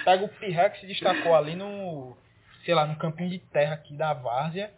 Pega 0.06 0.24
o 0.24 0.30
Pirra 0.30 0.70
que 0.70 0.80
se 0.80 0.88
destacou 0.88 1.36
ali 1.36 1.56
no. 1.56 2.18
Sei 2.64 2.74
lá, 2.74 2.86
no 2.86 2.96
campinho 2.96 3.30
de 3.30 3.40
terra 3.40 3.74
aqui 3.74 3.94
da 3.94 4.14
Várzea. 4.14 4.72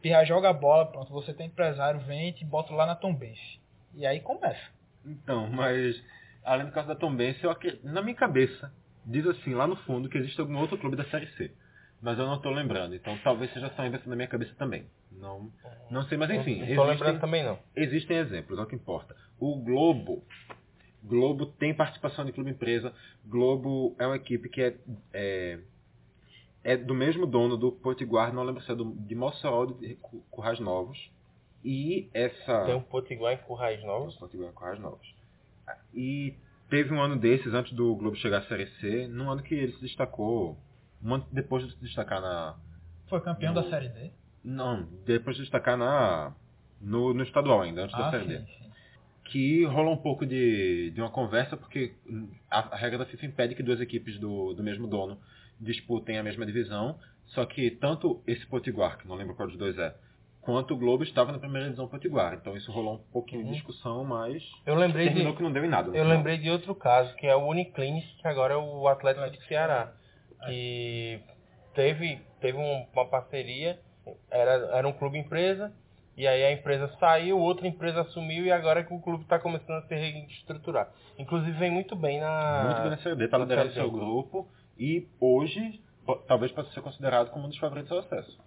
Pirra 0.00 0.24
joga 0.24 0.50
a 0.50 0.52
bola, 0.52 0.86
pronto. 0.86 1.12
Você 1.12 1.34
tem 1.34 1.46
empresário, 1.48 2.00
vem 2.00 2.28
e 2.28 2.32
te 2.32 2.44
bota 2.44 2.72
lá 2.72 2.86
na 2.86 2.94
Tombense. 2.94 3.60
E 3.94 4.06
aí 4.06 4.20
começa. 4.20 4.70
Então, 5.04 5.48
mas 5.48 6.00
além 6.46 6.66
do 6.66 6.72
caso 6.72 6.88
da 6.88 6.94
Tombense, 6.94 7.42
eu 7.44 7.54
na 7.82 8.00
minha 8.02 8.16
cabeça 8.16 8.72
diz 9.04 9.26
assim 9.26 9.54
lá 9.54 9.66
no 9.66 9.76
fundo 9.76 10.08
que 10.08 10.16
existe 10.18 10.40
algum 10.40 10.56
outro 10.58 10.78
clube 10.78 10.96
da 10.96 11.04
Série 11.06 11.26
C. 11.36 11.52
Mas 12.02 12.18
eu 12.18 12.26
não 12.26 12.36
estou 12.36 12.52
lembrando, 12.52 12.94
então 12.94 13.16
talvez 13.24 13.52
seja 13.52 13.70
só 13.74 13.84
invenção 13.84 14.08
na 14.10 14.16
minha 14.16 14.28
cabeça 14.28 14.54
também. 14.56 14.86
Não, 15.12 15.50
não 15.90 16.02
sei, 16.04 16.18
mas 16.18 16.30
enfim, 16.30 16.58
Não 16.60 16.66
tô 16.76 16.84
lembrando 16.84 16.92
existem, 16.92 17.18
também 17.20 17.42
não. 17.44 17.58
existem 17.74 18.16
exemplos, 18.18 18.58
é 18.58 18.62
o 18.62 18.66
que 18.66 18.74
importa. 18.76 19.16
O 19.40 19.56
Globo, 19.56 20.22
Globo 21.02 21.46
tem 21.46 21.72
participação 21.74 22.24
de 22.24 22.32
clube 22.32 22.50
empresa. 22.50 22.92
Globo 23.24 23.96
é 23.98 24.06
uma 24.06 24.16
equipe 24.16 24.48
que 24.50 24.60
é, 24.60 24.76
é, 25.14 25.58
é 26.64 26.76
do 26.76 26.94
mesmo 26.94 27.26
dono 27.26 27.56
do 27.56 27.72
Potiguar, 27.72 28.32
não 28.34 28.42
lembro 28.42 28.62
se 28.62 28.70
é 28.70 28.74
do, 28.74 28.92
de 28.94 29.14
Mossoró 29.14 29.60
ou 29.60 29.66
de 29.74 29.94
Cu- 29.96 30.22
Currais 30.30 30.60
Novos. 30.60 31.10
E 31.64 32.10
essa 32.12 32.64
Tem 32.66 32.74
um 32.74 32.82
Potiguar 32.82 33.32
em 33.32 33.38
Currais 33.38 33.82
Novos. 33.82 34.12
os 34.14 34.20
Potiguar 34.20 34.52
Currais 34.52 34.78
Novos. 34.78 35.15
E 35.94 36.34
teve 36.68 36.92
um 36.92 37.00
ano 37.00 37.16
desses, 37.16 37.52
antes 37.54 37.72
do 37.72 37.94
Globo 37.96 38.16
chegar 38.16 38.38
à 38.38 38.42
Série 38.42 38.66
C, 38.80 39.06
num 39.08 39.30
ano 39.30 39.42
que 39.42 39.54
ele 39.54 39.72
se 39.72 39.80
destacou, 39.80 40.58
um 41.02 41.14
ano 41.14 41.26
depois 41.32 41.64
de 41.64 41.72
se 41.72 41.80
destacar 41.80 42.20
na... 42.20 42.56
Foi 43.08 43.20
campeão 43.20 43.54
No- 43.54 43.62
da 43.62 43.70
Série 43.70 43.88
D. 43.88 44.10
Não, 44.44 44.84
depois 45.04 45.36
de 45.36 45.42
se 45.42 45.46
destacar 45.50 45.76
na... 45.76 46.34
No, 46.80 47.14
no 47.14 47.22
estadual 47.22 47.62
ainda, 47.62 47.84
antes 47.84 47.96
da 47.96 48.08
Ah, 48.08 48.10
Série 48.10 48.26
D. 48.26 48.38
sim, 48.38 48.46
sim. 48.46 48.70
Que 49.24 49.64
rolou 49.64 49.94
um 49.94 49.98
pouco 50.02 50.24
de, 50.24 50.90
de 50.92 51.00
uma 51.00 51.10
conversa, 51.10 51.56
porque 51.56 51.94
a, 52.50 52.74
a 52.74 52.76
regra 52.76 52.98
da 52.98 53.06
FIFA 53.06 53.26
impede 53.26 53.54
que 53.56 53.62
duas 53.62 53.80
equipes 53.80 54.18
do, 54.20 54.52
do 54.54 54.62
mesmo 54.62 54.86
dono 54.86 55.18
disputem 55.60 56.16
a 56.18 56.22
mesma 56.22 56.46
divisão, 56.46 56.98
só 57.28 57.44
que 57.44 57.70
tanto 57.72 58.22
esse 58.26 58.46
Potiguar, 58.46 58.98
que 58.98 59.08
não 59.08 59.16
lembro 59.16 59.34
qual 59.34 59.48
dos 59.48 59.56
dois 59.58 59.76
é, 59.78 59.96
quanto 60.46 60.72
o 60.72 60.76
Globo 60.78 61.02
estava 61.04 61.32
na 61.32 61.38
primeira 61.38 61.64
divisão 61.64 61.86
Potiguar. 61.88 62.32
Então 62.34 62.56
isso 62.56 62.72
rolou 62.72 62.94
um 62.94 63.12
pouquinho 63.12 63.44
de 63.44 63.52
discussão, 63.52 64.04
mas 64.04 64.42
Eu 64.64 64.76
lembrei 64.76 65.06
terminou 65.06 65.32
de, 65.32 65.36
que 65.38 65.42
não 65.42 65.52
deu 65.52 65.64
em 65.64 65.68
nada. 65.68 65.88
eu 65.88 65.92
final. 65.92 66.08
lembrei 66.08 66.38
de 66.38 66.48
outro 66.48 66.74
caso, 66.74 67.14
que 67.16 67.26
é 67.26 67.36
o 67.36 67.44
Uniclinic, 67.46 68.06
que 68.22 68.26
agora 68.28 68.54
é 68.54 68.56
o 68.56 68.88
Atlético 68.88 69.28
de 69.30 69.44
Ceará. 69.46 69.92
Que 70.46 71.20
teve, 71.74 72.20
teve 72.40 72.56
um- 72.56 72.86
uma 72.92 73.06
parceria, 73.06 73.78
era, 74.30 74.52
era 74.78 74.86
um 74.88 74.92
clube 74.92 75.18
empresa, 75.18 75.72
e 76.16 76.26
aí 76.26 76.44
a 76.44 76.52
empresa 76.52 76.88
saiu, 77.00 77.38
outra 77.38 77.66
empresa 77.66 78.02
assumiu, 78.02 78.44
e 78.46 78.52
agora 78.52 78.80
é 78.80 78.84
que 78.84 78.94
o 78.94 79.00
clube 79.00 79.24
está 79.24 79.38
começando 79.38 79.78
a 79.78 79.82
se 79.88 79.94
reestruturar. 79.94 80.90
Inclusive 81.18 81.52
vem 81.58 81.70
muito 81.70 81.96
bem 81.96 82.20
na... 82.20 82.62
Muito 82.66 82.80
bem 82.82 82.90
na 82.90 82.98
Série 82.98 83.28
tá 83.28 83.38
na 83.38 83.44
liderando 83.44 83.72
seu 83.72 83.90
grupo 83.90 84.48
e 84.78 85.06
hoje 85.20 85.80
talvez 86.28 86.52
possa 86.52 86.70
ser 86.72 86.82
considerado 86.82 87.30
como 87.30 87.46
um 87.46 87.48
dos 87.48 87.58
favoritos 87.58 87.90
ao 87.90 87.98
acesso. 87.98 88.38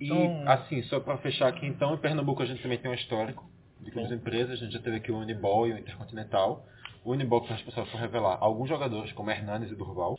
E 0.00 0.06
Então- 0.06 0.42
assim, 0.50 0.82
só 0.84 0.98
para 0.98 1.18
fechar 1.18 1.48
aqui 1.48 1.66
então, 1.66 1.94
em 1.94 1.98
Pernambuco 1.98 2.42
a 2.42 2.46
gente 2.46 2.62
também 2.62 2.78
tem 2.78 2.90
um 2.90 2.94
histórico. 2.94 3.48
de 3.80 3.90
clubes 3.90 4.10
e 4.10 4.14
empresas. 4.14 4.52
A 4.60 4.64
gente 4.64 4.72
já 4.72 4.78
teve 4.78 4.96
aqui 4.98 5.10
o 5.10 5.16
Uniball 5.18 5.66
e 5.66 5.72
o 5.72 5.78
Intercontinental. 5.78 6.66
O 7.02 7.12
Uniball 7.12 7.40
que 7.40 7.46
foi 7.48 7.56
responsável 7.56 7.90
por 7.90 7.98
revelar 7.98 8.36
alguns 8.38 8.68
jogadores, 8.68 9.10
como 9.12 9.30
Hernanes 9.30 9.70
e 9.70 9.74
Durval. 9.74 10.18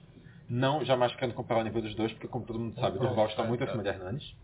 Não, 0.49 0.83
jamais 0.83 1.13
querendo 1.13 1.35
comparar 1.35 1.59
o 1.61 1.63
nível 1.63 1.79
dos 1.79 1.93
dois, 1.93 2.11
porque 2.11 2.27
como 2.27 2.43
todo 2.43 2.57
mundo 2.57 2.79
sabe, 2.79 2.97
Durval 2.97 3.27
está 3.27 3.43
muito 3.43 3.63
acima 3.63 3.83
de 3.83 3.89
Hernanes. 3.89 4.35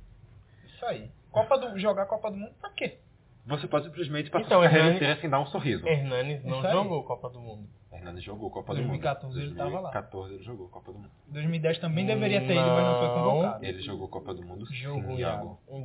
Isso 0.68 0.86
aí. 0.86 1.10
Copa 1.32 1.58
do, 1.58 1.80
jogar 1.80 2.06
Copa 2.06 2.30
do 2.30 2.38
Mundo 2.38 2.54
pra 2.62 2.70
quê? 2.70 3.00
Você 3.48 3.68
pode 3.68 3.86
simplesmente 3.86 4.30
passar 4.30 4.46
Então, 4.46 4.60
a 4.62 4.64
carreira 4.64 4.86
Hernani- 4.88 4.96
inteira 4.98 5.22
sem 5.22 5.30
dar 5.30 5.40
um 5.40 5.46
sorriso. 5.48 5.88
Hernanes 5.88 6.44
não 6.44 6.58
Isso 6.58 6.68
aí. 6.68 6.74
jogou 6.74 7.04
Copa 7.04 7.30
do 7.30 7.40
Mundo. 7.40 7.68
Hernanes 7.92 8.24
jogou 8.24 8.50
Copa 8.52 8.74
do 8.76 8.82
Mundo. 8.82 8.88
2014 8.90 9.40
ele 9.42 9.56
tava 9.56 9.70
lá. 9.80 9.92
2014 9.92 10.34
ele 10.36 10.44
jogou 10.44 10.68
Copa 10.70 10.92
do 10.92 11.00
Mundo. 11.00 11.12
2010 11.30 11.80
também 11.80 12.06
deveria 12.06 12.42
ter 12.42 12.54
ido, 12.54 12.68
mas 12.68 12.84
não 12.86 13.00
foi 13.00 13.08
Não. 13.08 13.24
convocado. 13.24 13.66
Ele 13.66 13.82
jogou 13.82 14.08
Copa 14.10 14.34
do 14.34 14.46
Mundo 14.46 14.66
Jogou, 14.72 15.16
sim, 15.16 15.22
Iago. 15.22 15.60
Em 15.70 15.84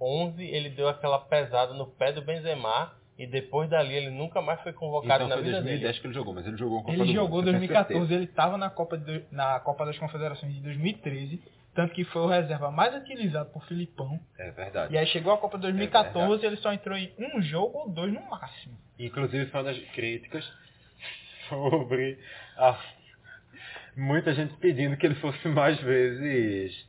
2011 0.00 0.42
ele 0.44 0.70
deu 0.70 0.88
aquela 0.88 1.18
pesada 1.18 1.72
no 1.74 1.86
pé 1.86 2.12
do 2.12 2.22
Benzema 2.22 2.92
e 3.18 3.26
depois 3.26 3.70
dali 3.70 3.94
ele 3.94 4.10
nunca 4.10 4.40
mais 4.42 4.60
foi 4.62 4.72
convocado 4.72 5.24
Então 5.24 5.28
na 5.28 5.34
foi 5.36 5.44
vida 5.44 5.58
2010 5.58 5.80
dele. 5.92 6.00
que 6.00 6.06
ele 6.08 6.14
jogou, 6.14 6.34
mas 6.34 6.46
ele 6.46 6.56
jogou 6.56 6.80
Copa 6.82 6.92
Ele 6.92 7.04
do 7.04 7.12
jogou 7.12 7.40
tenho 7.42 7.52
2014, 7.52 7.92
certeza. 8.00 8.14
ele 8.14 8.24
estava 8.24 8.56
na 8.58 8.70
Copa, 8.70 8.98
de, 8.98 9.24
na 9.30 9.60
Copa 9.60 9.84
das 9.86 9.96
Confederações 9.98 10.52
de 10.54 10.60
2013, 10.62 11.40
tanto 11.74 11.92
que 11.92 12.04
foi 12.04 12.22
o 12.22 12.26
reserva 12.26 12.70
mais 12.70 12.94
utilizado 12.94 13.50
por 13.50 13.64
Filipão. 13.66 14.20
É 14.38 14.50
verdade. 14.50 14.94
E 14.94 14.98
aí 14.98 15.06
chegou 15.06 15.32
a 15.32 15.38
Copa 15.38 15.58
de 15.58 15.62
2014 15.62 16.12
verdade. 16.14 16.46
ele 16.46 16.56
só 16.56 16.72
entrou 16.72 16.96
em 16.96 17.12
um 17.18 17.42
jogo 17.42 17.78
ou 17.78 17.88
dois 17.88 18.12
no 18.12 18.22
máximo. 18.28 18.78
Inclusive 18.98 19.46
foi 19.46 19.60
uma 19.60 19.72
das 19.72 19.78
críticas 19.90 20.44
sobre 21.48 22.18
a... 22.56 22.78
muita 23.96 24.32
gente 24.34 24.54
pedindo 24.54 24.96
que 24.96 25.04
ele 25.04 25.16
fosse 25.16 25.48
mais 25.48 25.80
vezes 25.80 26.86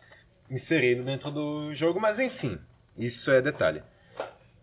inserido 0.49 1.03
dentro 1.03 1.31
do 1.31 1.73
jogo, 1.73 1.99
mas 1.99 2.19
enfim, 2.19 2.59
isso 2.97 3.31
é 3.31 3.41
detalhe. 3.41 3.81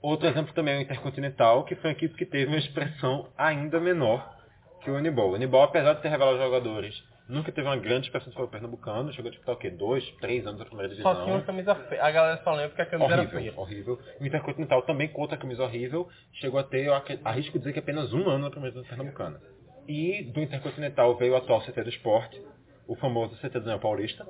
Outro 0.01 0.29
exemplo 0.29 0.53
também 0.53 0.75
é 0.75 0.79
o 0.79 0.83
Intercontinental, 0.83 1.65
que 1.65 1.77
foi 1.77 1.91
uma 1.91 1.97
equipe 1.97 2.15
que 2.17 2.27
teve 2.27 2.47
uma 2.47 2.59
expressão 2.59 3.29
ainda 3.37 3.81
menor 3.81 4.37
que 4.83 4.91
o 4.91 4.97
Uniball. 4.97 5.31
O 5.31 5.35
Uniball, 5.35 5.63
apesar 5.65 5.95
de 5.95 6.03
ter 6.03 6.09
revelado 6.09 6.39
jogadores, 6.39 7.03
nunca 7.29 7.51
teve 7.53 7.67
uma 7.67 7.77
grande 7.77 8.07
expressão 8.07 8.33
sobre 8.33 8.47
o 8.47 8.51
Pernambucano, 8.51 9.13
chegou 9.13 9.29
a 9.29 9.31
disputar 9.33 9.55
o 9.55 9.59
quê? 9.59 9.71
Dois, 9.71 10.05
três 10.21 10.47
anos 10.47 10.59
da 10.59 10.65
primeira 10.65 10.89
divisão. 10.89 11.15
Só 11.15 11.23
tinha 11.25 11.35
uma 11.37 11.43
camisa 11.45 11.75
feia. 11.75 12.05
A 12.05 12.11
galera 12.11 12.41
só 12.43 12.51
lembra 12.53 12.69
porque 12.71 12.83
a 12.83 12.87
camisa 12.87 13.13
era 13.13 13.23
Horrível, 13.23 13.41
feia. 13.41 13.53
horrível. 13.61 13.99
O 14.21 14.27
Intercontinental 14.27 14.83
também 14.83 15.09
com 15.09 15.21
outra 15.23 15.37
camisa 15.37 15.63
horrível, 15.63 16.09
chegou 16.35 16.59
a 16.61 16.65
ter, 16.65 16.89
arrisco 17.25 17.59
dizer 17.59 17.73
que 17.73 17.79
apenas 17.79 18.13
um 18.13 18.29
ano 18.29 18.45
na 18.45 18.51
primeira 18.51 18.75
divisão 18.75 18.89
pernambucana. 18.97 19.41
E 19.89 20.23
do 20.33 20.41
Intercontinental 20.41 21.17
veio 21.17 21.33
o 21.33 21.37
atual 21.37 21.61
CT 21.63 21.83
do 21.83 21.89
Esporte, 21.91 22.41
o 22.87 22.95
famoso 22.97 23.37
CT 23.37 23.49
do 23.51 23.61
Daniel 23.61 23.81
Paulista, 23.81 24.27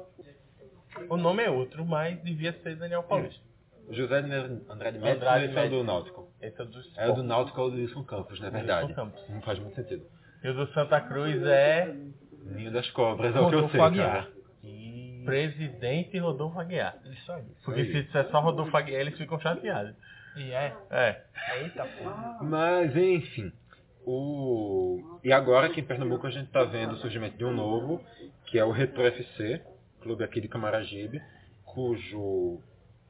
O 1.08 1.16
nome 1.16 1.42
é 1.42 1.50
outro, 1.50 1.84
mas 1.86 2.22
devia 2.22 2.52
ser 2.62 2.76
Daniel 2.76 3.02
Paulista. 3.02 3.40
José 3.90 4.18
Andrade 4.70 4.98
Médici, 4.98 5.26
esse 5.44 5.58
é 5.58 5.64
o 5.66 5.70
do. 5.70 5.84
Náutico. 5.84 6.28
Esse 6.40 6.60
é 6.62 6.64
do 6.64 6.80
É 6.98 7.08
o 7.10 7.14
do 7.14 7.22
Náutico 7.22 7.60
ou 7.60 7.70
do 7.70 7.76
Wilson 7.76 8.04
Campos, 8.04 8.40
na 8.40 8.48
verdade. 8.50 8.86
Wilson 8.88 8.94
Campos. 8.94 9.28
Não 9.28 9.42
faz 9.42 9.58
muito 9.58 9.74
sentido. 9.74 10.06
E 10.44 10.48
o 10.48 10.54
do 10.54 10.66
Santa 10.72 11.00
Cruz 11.00 11.42
é 11.44 11.94
Ninho 12.44 12.72
das 12.72 12.88
Cobras, 12.90 13.34
é 13.34 13.40
o 13.40 13.48
que 13.48 13.54
eu 13.54 13.68
sei, 13.70 13.80
Aguiar. 13.80 14.12
cara. 14.12 14.42
Presidente 15.24 16.18
Rodolfo 16.18 16.58
Aguiar. 16.58 16.96
Isso 17.12 17.30
aí. 17.32 17.44
Porque 17.64 17.80
aí. 17.80 17.92
se 17.92 18.02
disser 18.02 18.28
só 18.30 18.40
Rodolfo 18.40 18.76
Aguiar, 18.76 19.00
eles 19.00 19.16
ficam 19.16 19.38
chateados. 19.40 19.94
E 20.36 20.50
é. 20.50 20.74
É. 20.90 21.22
Eita 21.60 21.84
porra. 21.84 22.38
Mas, 22.42 22.96
enfim. 22.96 23.52
O... 24.04 25.20
E 25.22 25.32
agora 25.32 25.68
aqui 25.68 25.80
em 25.80 25.84
Pernambuco 25.84 26.26
a 26.26 26.30
gente 26.30 26.46
está 26.46 26.64
vendo 26.64 26.92
o 26.92 26.96
surgimento 26.96 27.36
de 27.36 27.44
um 27.44 27.52
novo, 27.52 28.02
que 28.46 28.58
é 28.58 28.64
o 28.64 28.72
Retro 28.72 29.02
FC, 29.06 29.62
clube 30.00 30.24
aqui 30.24 30.40
de 30.40 30.48
Camaragibe, 30.48 31.22
cujo. 31.64 32.58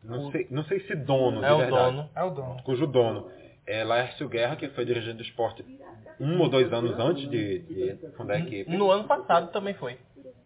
Não 0.05 0.31
sei, 0.33 0.47
não 0.51 0.65
sei 0.65 0.81
se 0.81 0.95
dono, 0.97 1.43
É 1.45 1.49
de 1.49 1.55
o 1.55 1.59
verdade, 1.59 1.97
dono. 1.97 2.11
É 2.15 2.23
o 2.25 2.31
dono. 2.31 2.63
Cujo 2.65 2.87
dono 2.87 3.31
é 3.67 3.85
Laércio 3.85 4.29
Guerra, 4.29 4.57
que 4.57 4.69
foi 4.71 4.85
dirigente 4.85 5.17
do 5.17 5.23
esporte 5.23 5.65
um 6.21 6.41
ou 6.41 6.49
dois 6.49 6.73
anos 6.73 6.99
antes 6.99 7.29
de, 7.29 7.61
de 7.61 8.11
fundar 8.17 8.35
a 8.35 8.39
equipe. 8.41 8.71
No 8.71 8.91
ano 8.91 9.05
passado 9.05 9.51
também 9.53 9.75
foi. 9.75 9.99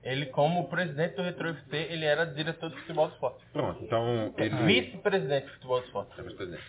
Ele, 0.02 0.26
como 0.26 0.68
presidente 0.68 1.16
do 1.16 1.22
Retro 1.22 1.48
FC, 1.48 1.76
ele 1.76 2.04
era 2.04 2.24
diretor 2.24 2.70
de 2.70 2.76
futebol 2.76 3.08
do 3.08 3.14
esporte. 3.14 3.44
Pronto, 3.52 3.82
então 3.82 4.32
ele. 4.38 4.54
Vice-presidente 4.64 5.46
de 5.46 5.52
futebol 5.54 5.80
do 5.80 5.86
esporte. 5.86 6.20
É 6.20 6.22
vice-presidente. 6.22 6.64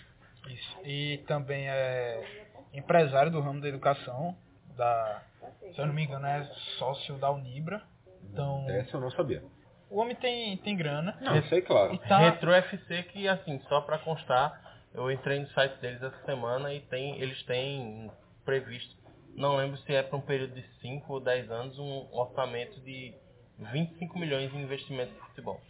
Isso. 0.50 0.78
E 0.84 1.18
também 1.28 1.70
é 1.70 2.48
empresário 2.74 3.32
do 3.32 3.40
ramo 3.40 3.62
da 3.62 3.68
educação, 3.68 4.36
da, 4.76 5.22
se 5.74 5.80
eu 5.80 5.86
não 5.86 5.94
me 5.94 6.04
engano, 6.04 6.26
é 6.26 6.44
sócio 6.78 7.16
da 7.16 7.32
Unibra. 7.32 7.82
Então, 8.32 8.66
Essa 8.70 8.98
eu 8.98 9.02
não 9.02 9.12
sabia. 9.12 9.44
o 9.90 10.00
homem 10.00 10.16
tem, 10.16 10.58
tem 10.58 10.76
grana. 10.76 11.18
Não, 11.22 11.42
sei, 11.44 11.62
claro. 11.62 11.94
E 11.94 12.00
tá, 12.00 12.18
Retro 12.18 12.52
FC 12.52 13.04
que, 13.04 13.28
assim, 13.28 13.60
só 13.68 13.82
pra 13.82 13.98
constar, 14.00 14.60
eu 14.94 15.12
entrei 15.12 15.40
no 15.40 15.48
site 15.50 15.80
deles 15.80 16.02
essa 16.02 16.26
semana 16.26 16.74
e 16.74 16.82
tem, 16.82 17.22
eles 17.22 17.42
têm 17.44 18.12
previsto, 18.52 18.96
não 19.36 19.58
lembro 19.58 19.78
se 19.80 19.94
é 19.94 20.02
para 20.02 20.18
um 20.18 20.22
período 20.22 20.54
de 20.56 20.64
5 20.82 21.14
ou 21.14 21.20
10 21.20 21.52
anos, 21.52 21.78
um 21.78 22.08
orçamento 22.14 22.80
de 22.80 23.14
25 23.60 24.18
milhões 24.18 24.52
em 24.54 24.62
investimento 24.64 25.12
em 25.14 25.28
futebol. 25.28 25.62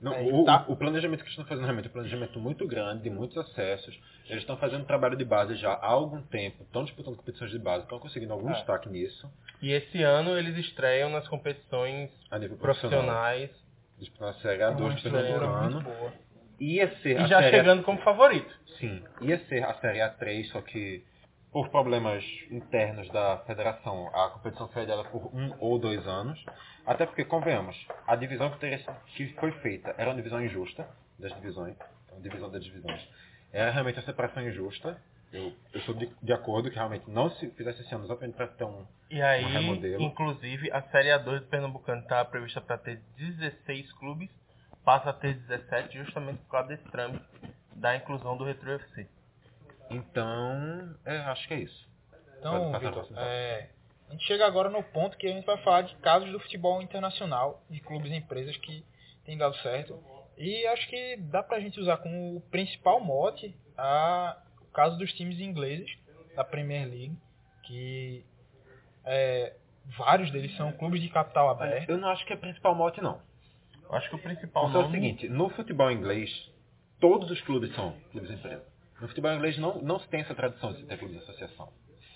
Não, 0.00 0.14
É, 0.14 0.22
o, 0.22 0.44
tá. 0.44 0.64
o 0.68 0.76
planejamento 0.76 1.20
que 1.20 1.24
eles 1.26 1.32
estão 1.32 1.44
fazendo 1.46 1.64
realmente 1.64 1.86
é 1.86 1.88
um 1.88 1.92
planejamento 1.92 2.38
muito 2.38 2.66
grande, 2.66 3.02
de 3.02 3.10
muitos 3.10 3.36
acessos. 3.36 3.98
Eles 4.26 4.42
estão 4.42 4.56
fazendo 4.56 4.84
trabalho 4.86 5.16
de 5.16 5.24
base 5.24 5.56
já 5.56 5.72
há 5.72 5.86
algum 5.88 6.22
tempo, 6.22 6.62
estão 6.62 6.84
disputando 6.84 7.16
competições 7.16 7.50
de 7.50 7.58
base, 7.58 7.82
estão 7.84 7.98
conseguindo 7.98 8.32
algum 8.32 8.50
É. 8.50 8.54
destaque 8.54 8.88
nisso, 8.88 9.30
E 9.62 9.72
esse 9.72 10.02
ano 10.02 10.36
eles 10.38 10.56
estreiam 10.56 11.10
nas 11.10 11.26
competições 11.28 12.10
a 12.30 12.38
nível 12.38 12.56
profissional. 12.58 13.00
profissionais 13.00 13.50
Disputando 13.98 14.28
a 14.30 14.34
Série 14.34 14.62
A2 14.62 14.76
uma 14.80 14.88
do 14.88 14.94
estrutura 14.96 15.22
muito 15.22 15.38
Pernambucano. 15.40 15.80
boa. 15.82 16.12
Ia 16.58 16.96
ser 17.02 17.12
e 17.20 17.22
a 17.22 17.26
já 17.26 17.40
Série 17.40 17.56
chegando 17.58 17.82
como 17.82 17.98
favorito. 18.00 18.54
Sim, 18.78 19.02
ia 19.22 19.38
ser 19.46 19.62
a 19.64 19.74
Série 19.74 19.98
A3, 19.98 20.44
só 20.50 20.62
que 20.62 21.04
por 21.52 21.68
problemas 21.68 22.24
internos 22.50 23.08
da 23.10 23.38
federação, 23.38 24.08
a 24.14 24.30
competição 24.30 24.68
foi 24.68 24.82
adiada 24.82 25.04
por 25.04 25.34
um 25.34 25.52
ou 25.58 25.78
dois 25.78 26.06
anos. 26.06 26.42
Até 26.86 27.04
porque, 27.06 27.24
convenhamos, 27.24 27.76
a 28.06 28.14
divisão 28.16 28.50
que, 28.50 28.58
teria, 28.58 28.78
que 29.16 29.28
foi 29.34 29.50
feita 29.60 29.94
era 29.98 30.10
uma 30.10 30.16
divisão 30.16 30.42
injusta 30.44 30.88
das 31.18 31.34
divisões, 31.34 31.76
a 32.16 32.20
divisão 32.20 32.50
das 32.50 32.64
divisões. 32.64 33.06
Era 33.52 33.70
realmente 33.70 33.98
uma 33.98 34.04
separação 34.06 34.42
injusta. 34.46 34.96
Eu, 35.32 35.52
eu 35.72 35.80
sou 35.82 35.94
de, 35.94 36.10
de 36.22 36.32
acordo 36.32 36.70
que 36.70 36.76
realmente 36.76 37.08
não 37.08 37.30
se 37.30 37.48
fizesse 37.50 37.82
esse 37.82 37.94
ano 37.94 38.04
exatamente 38.04 38.34
para 38.34 38.48
ter 38.48 38.64
um... 38.64 38.84
E 39.10 39.20
aí, 39.22 39.44
Um 39.44 39.48
remodelo. 39.48 40.02
inclusive, 40.02 40.70
a 40.72 40.82
Série 40.82 41.08
A2 41.10 41.40
do 41.40 41.46
Pernambucano 41.46 42.02
está 42.02 42.24
prevista 42.24 42.60
para 42.60 42.78
ter 42.78 43.00
16 43.16 43.92
clubes, 43.94 44.28
passa 44.84 45.10
a 45.10 45.12
ter 45.12 45.34
17 45.34 45.98
justamente 45.98 46.38
por 46.38 46.50
causa 46.50 46.68
desse 46.68 46.84
trâmite 46.90 47.24
da 47.74 47.96
inclusão 47.96 48.36
do 48.36 48.44
Retro 48.44 48.72
FC. 48.72 49.06
Então, 49.90 50.94
é, 51.04 51.18
acho 51.18 51.46
que 51.48 51.54
é 51.54 51.60
isso. 51.60 51.88
Então, 52.38 52.72
Vitor, 52.78 53.06
é, 53.16 53.68
a 54.08 54.12
gente 54.12 54.26
chega 54.26 54.46
agora 54.46 54.70
no 54.70 54.82
ponto 54.82 55.16
que 55.16 55.26
a 55.26 55.30
gente 55.30 55.44
vai 55.44 55.58
falar 55.58 55.82
de 55.82 55.94
casos 55.96 56.30
do 56.32 56.40
futebol 56.40 56.80
internacional, 56.80 57.62
de 57.68 57.80
clubes 57.80 58.10
e 58.10 58.16
empresas 58.16 58.56
que 58.56 58.84
têm 59.24 59.36
dado 59.36 59.56
certo. 59.58 60.02
E 60.36 60.66
acho 60.68 60.88
que 60.88 61.16
dá 61.16 61.42
pra 61.42 61.60
gente 61.60 61.78
usar 61.78 61.98
como 61.98 62.40
principal 62.50 63.00
mote 63.00 63.54
a, 63.76 64.36
o 64.62 64.72
caso 64.72 64.96
dos 64.96 65.12
times 65.12 65.38
ingleses 65.38 65.90
da 66.34 66.42
Premier 66.42 66.88
League, 66.88 67.16
que 67.64 68.24
é, 69.04 69.54
vários 69.98 70.30
deles 70.30 70.56
são 70.56 70.72
clubes 70.72 71.00
de 71.00 71.08
capital 71.08 71.50
aberto. 71.50 71.90
eu 71.90 71.98
não 71.98 72.08
acho 72.08 72.24
que 72.24 72.32
é 72.32 72.36
principal 72.36 72.74
mote, 72.74 73.00
não. 73.00 73.20
Eu 73.82 73.94
acho 73.94 74.08
que 74.08 74.16
o 74.16 74.18
principal 74.18 74.64
Porque 74.64 74.76
é 74.76 74.80
o 74.80 74.82
nome... 74.84 74.94
seguinte, 74.94 75.28
no 75.28 75.50
futebol 75.50 75.90
inglês, 75.90 76.30
todos 77.00 77.30
os 77.30 77.40
clubes 77.42 77.74
são 77.74 77.92
clubes 78.12 78.30
empresa. 78.30 78.69
No 79.00 79.08
futebol 79.08 79.32
inglês 79.32 79.56
não, 79.58 79.80
não 79.80 79.98
se 79.98 80.08
tem 80.08 80.20
essa 80.20 80.34
tradição 80.34 80.72
de 80.72 80.84
ter 80.84 80.98
clubes 80.98 81.16
de 81.16 81.22
associação. 81.22 81.72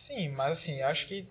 Sim, 0.06 0.28
mas 0.30 0.58
assim, 0.58 0.82
acho 0.82 1.06
que 1.08 1.26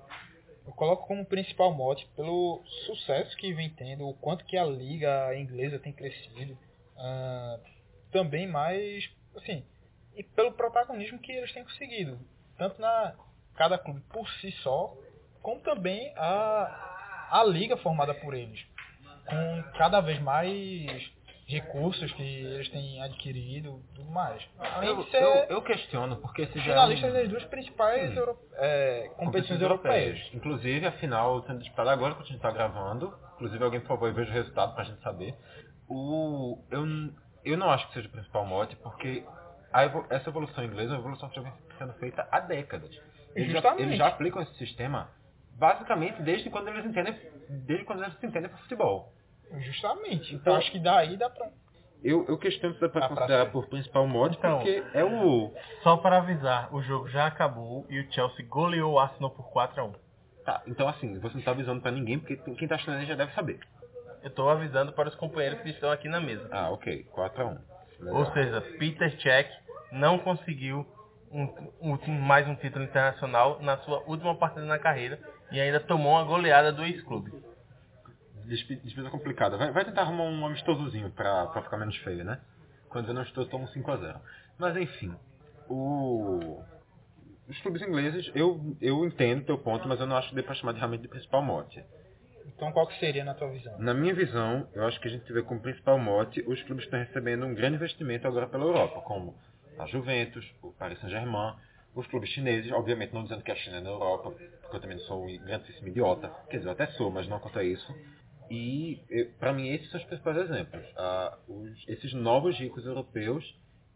eu 0.65 0.73
coloco 0.73 1.07
como 1.07 1.25
principal 1.25 1.73
mote 1.73 2.07
pelo 2.15 2.63
sucesso 2.85 3.35
que 3.37 3.53
vem 3.53 3.69
tendo, 3.69 4.07
o 4.07 4.13
quanto 4.15 4.45
que 4.45 4.57
a 4.57 4.65
liga 4.65 5.35
inglesa 5.37 5.77
tem 5.79 5.93
crescido, 5.93 6.57
ah, 6.97 7.59
também 8.11 8.47
mais, 8.47 9.09
assim, 9.35 9.63
e 10.15 10.23
pelo 10.23 10.53
protagonismo 10.53 11.19
que 11.19 11.31
eles 11.31 11.51
têm 11.53 11.63
conseguido, 11.63 12.19
tanto 12.57 12.79
na 12.79 13.15
cada 13.55 13.77
clube 13.77 14.01
por 14.11 14.27
si 14.39 14.51
só, 14.63 14.95
como 15.41 15.61
também 15.61 16.11
a, 16.15 17.29
a 17.31 17.43
liga 17.43 17.77
formada 17.77 18.13
por 18.15 18.33
eles, 18.33 18.65
com 19.27 19.63
cada 19.77 20.01
vez 20.01 20.19
mais 20.19 21.11
recursos 21.47 22.12
que 22.13 22.21
eles 22.23 22.69
têm 22.69 23.01
adquirido, 23.01 23.82
tudo 23.93 24.10
mais. 24.10 24.41
Além 24.58 24.89
Eu, 24.89 25.03
de 25.03 25.10
ser 25.12 25.21
eu, 25.21 25.34
eu 25.49 25.62
questiono 25.62 26.17
porque 26.17 26.43
esse 26.43 26.58
já 26.60 26.63
é 26.63 26.75
finalistas 26.75 27.13
das 27.13 27.29
duas 27.29 27.43
principais 27.45 28.15
euro- 28.15 28.38
é, 28.56 29.10
competições 29.17 29.62
europeias. 29.62 30.19
Inclusive, 30.34 30.86
a 30.86 30.91
final 30.93 31.43
sendo 31.45 31.60
disputada 31.60 31.91
agora 31.91 32.15
que 32.15 32.21
a 32.21 32.25
gente 32.25 32.38
está 32.38 32.51
gravando. 32.51 33.13
Inclusive, 33.36 33.63
alguém, 33.63 33.79
por 33.82 33.88
favor, 33.89 34.13
veja 34.13 34.29
o 34.32 34.34
resultado 34.34 34.73
para 34.73 34.84
a 34.84 34.86
gente 34.86 35.01
saber. 35.01 35.36
O, 35.89 36.63
eu, 36.71 36.86
eu 37.43 37.58
não 37.58 37.69
acho 37.69 37.88
que 37.88 37.93
seja 37.93 38.08
o 38.08 38.12
principal 38.12 38.45
mote, 38.45 38.75
porque 38.77 39.23
essa 40.10 40.29
evolução 40.29 40.63
inglesa 40.63 40.93
é 40.93 40.95
uma 40.95 40.99
evolução 41.01 41.29
que 41.29 41.36
já 41.36 41.41
vem 41.41 41.53
sendo 41.77 41.93
feita 41.93 42.27
há 42.32 42.39
décadas. 42.39 42.89
Eles 43.36 43.49
já, 43.51 43.56
Justamente. 43.60 43.82
eles 43.84 43.97
já 43.97 44.08
aplicam 44.08 44.41
esse 44.41 44.53
sistema 44.56 45.10
basicamente 45.56 46.21
desde 46.21 46.49
quando 46.49 46.69
eles 46.69 46.86
entendem, 46.86 47.15
desde 47.49 47.86
quando 47.86 48.03
eles 48.03 48.17
se 48.19 48.25
entendem 48.25 48.49
por 48.49 48.60
futebol. 48.60 49.12
Justamente. 49.60 50.29
Então 50.36 50.53
Então- 50.53 50.56
acho 50.56 50.71
que 50.71 50.79
daí 50.79 51.17
dá 51.17 51.29
pra. 51.29 51.49
Eu, 52.03 52.25
eu 52.27 52.38
questiono 52.38 52.73
se 52.75 52.82
dá 52.82 52.89
pra 52.89 52.99
pra 53.08 53.10
considerar 53.15 53.45
ser. 53.45 53.51
por 53.51 53.67
principal 53.67 54.06
mote, 54.06 54.38
Então. 54.38 54.58
porque 54.58 54.84
é 54.93 55.06
o... 55.06 55.53
Só 55.84 55.95
para 55.95 56.17
avisar, 56.17 56.73
o 56.75 56.82
jogo 56.82 57.08
já 57.08 57.27
acabou 57.27 57.86
e 57.89 57.97
o 58.01 58.12
Chelsea 58.12 58.45
goleou 58.45 58.93
o 58.93 58.99
Arsenal 58.99 59.29
por 59.32 59.49
4 59.51 59.79
a 59.82 59.86
1 59.86 59.93
Tá, 60.43 60.62
então 60.67 60.86
assim, 60.89 61.17
você 61.19 61.38
não 61.38 61.43
tá 61.43 61.51
avisando 61.51 61.79
pra 61.82 61.91
ninguém, 61.91 62.19
porque 62.19 62.36
quem 62.36 62.67
tá 62.67 62.75
assistindo 62.75 62.95
a 62.95 62.99
gente 62.99 63.08
já 63.08 63.15
deve 63.15 63.32
saber. 63.34 63.58
Eu 64.21 64.29
tô 64.32 64.49
avisando 64.49 64.91
para 64.91 65.08
os 65.08 65.15
companheiros 65.15 65.62
que 65.62 65.69
estão 65.69 65.89
aqui 65.91 66.10
na 66.10 66.19
mesa. 66.19 66.45
Ah, 66.51 66.69
ok. 66.69 67.06
4x1. 67.15 67.58
Ou 68.12 68.25
seja, 68.34 68.60
Peter 68.77 69.10
Cech 69.21 69.49
não 69.93 70.19
conseguiu 70.19 70.86
um, 71.32 71.43
um- 71.82 72.12
mais 72.19 72.45
um 72.49 72.56
título 72.56 72.84
internacional 72.84 73.62
na 73.62 73.77
sua 73.77 73.99
última 74.06 74.36
partida 74.36 74.65
na 74.65 74.77
carreira 74.77 75.17
e 75.53 75.62
ainda 75.62 75.79
tomou 75.79 76.12
uma 76.13 76.25
goleada 76.25 76.73
do 76.73 76.84
ex-clube. 76.84 77.32
Despe- 78.45 78.75
Despesa 78.84 79.10
complicada. 79.10 79.58
Vai, 79.58 79.71
vai 79.71 79.86
tentar 79.86 80.01
arrumar 80.01 80.23
um 80.25 80.45
amistosozinho 80.45 81.10
pra, 81.12 81.47
pra 81.47 81.62
ficar 81.63 81.77
menos 81.77 81.95
feio, 81.97 82.23
né? 82.23 82.39
Quando 82.89 83.08
eu 83.08 83.13
não 83.13 83.23
estou, 83.23 83.45
toma 83.45 83.65
um 83.65 83.67
5x0. 83.67 84.19
Mas 84.58 84.77
enfim, 84.77 85.15
o... 85.69 86.62
os 87.47 87.60
clubes 87.62 87.82
ingleses, 87.82 88.32
eu, 88.36 88.75
eu 88.82 89.06
entendo 89.06 89.45
teu 89.45 89.58
ponto, 89.58 89.88
mas 89.88 89.99
eu 89.99 90.06
não 90.08 90.15
acho 90.17 90.29
que 90.29 90.36
dê 90.36 90.43
pra 90.43 90.53
chamar 90.56 90.73
de, 90.73 90.79
realmente 90.79 91.01
de 91.01 91.08
principal 91.08 91.41
mote. 91.41 91.84
Então 92.56 92.71
qual 92.71 92.88
que 92.88 92.99
seria 92.99 93.23
na 93.23 93.34
tua 93.34 93.49
visão? 93.49 93.77
Na 93.79 93.93
minha 93.93 94.13
visão, 94.13 94.67
eu 94.75 94.86
acho 94.86 94.99
que 94.99 95.08
a 95.08 95.12
gente 95.12 95.32
vê 95.32 95.41
como 95.41 95.62
principal 95.62 95.97
mote 95.97 96.43
os 96.47 96.62
clubes 96.63 96.86
estão 96.86 96.99
recebendo 96.99 97.45
um 97.45 97.56
grande 97.56 97.77
investimento 97.77 98.27
agora 98.27 98.47
pela 98.47 98.65
Europa, 98.65 99.01
como 99.01 99.36
a 99.79 99.88
Juventus, 99.88 100.45
o 100.62 100.71
Paris 100.73 100.99
Saint-Germain, 100.99 101.56
os 101.95 102.06
clubes 102.08 102.29
chineses, 102.29 102.71
obviamente 102.71 103.13
não 103.13 103.23
dizendo 103.23 103.43
que 103.43 103.51
a 103.51 103.56
China 103.56 103.77
é 103.77 103.82
na 103.82 103.89
Europa, 103.89 104.32
porque 104.62 104.75
eu 104.75 104.79
também 104.82 104.97
não 104.97 105.03
sou 105.06 105.25
um 105.25 105.38
grandíssimo 105.39 105.88
idiota, 105.88 106.29
quer 106.49 106.58
dizer, 106.58 106.69
eu 106.69 106.73
até 106.73 106.88
sou, 106.88 107.10
mas 107.12 107.27
não 107.27 107.39
quanto 107.39 107.58
a 107.60 107.63
isso. 107.63 107.95
E, 108.53 109.25
para 109.39 109.51
mim, 109.53 109.67
esses 109.69 109.89
são 109.89 109.99
os 109.99 110.05
principais 110.05 110.37
exemplos. 110.37 110.83
Ah, 110.95 111.37
os- 111.47 111.87
esses 111.87 112.13
novos 112.13 112.57
ricos 112.57 112.85
europeus 112.85 113.43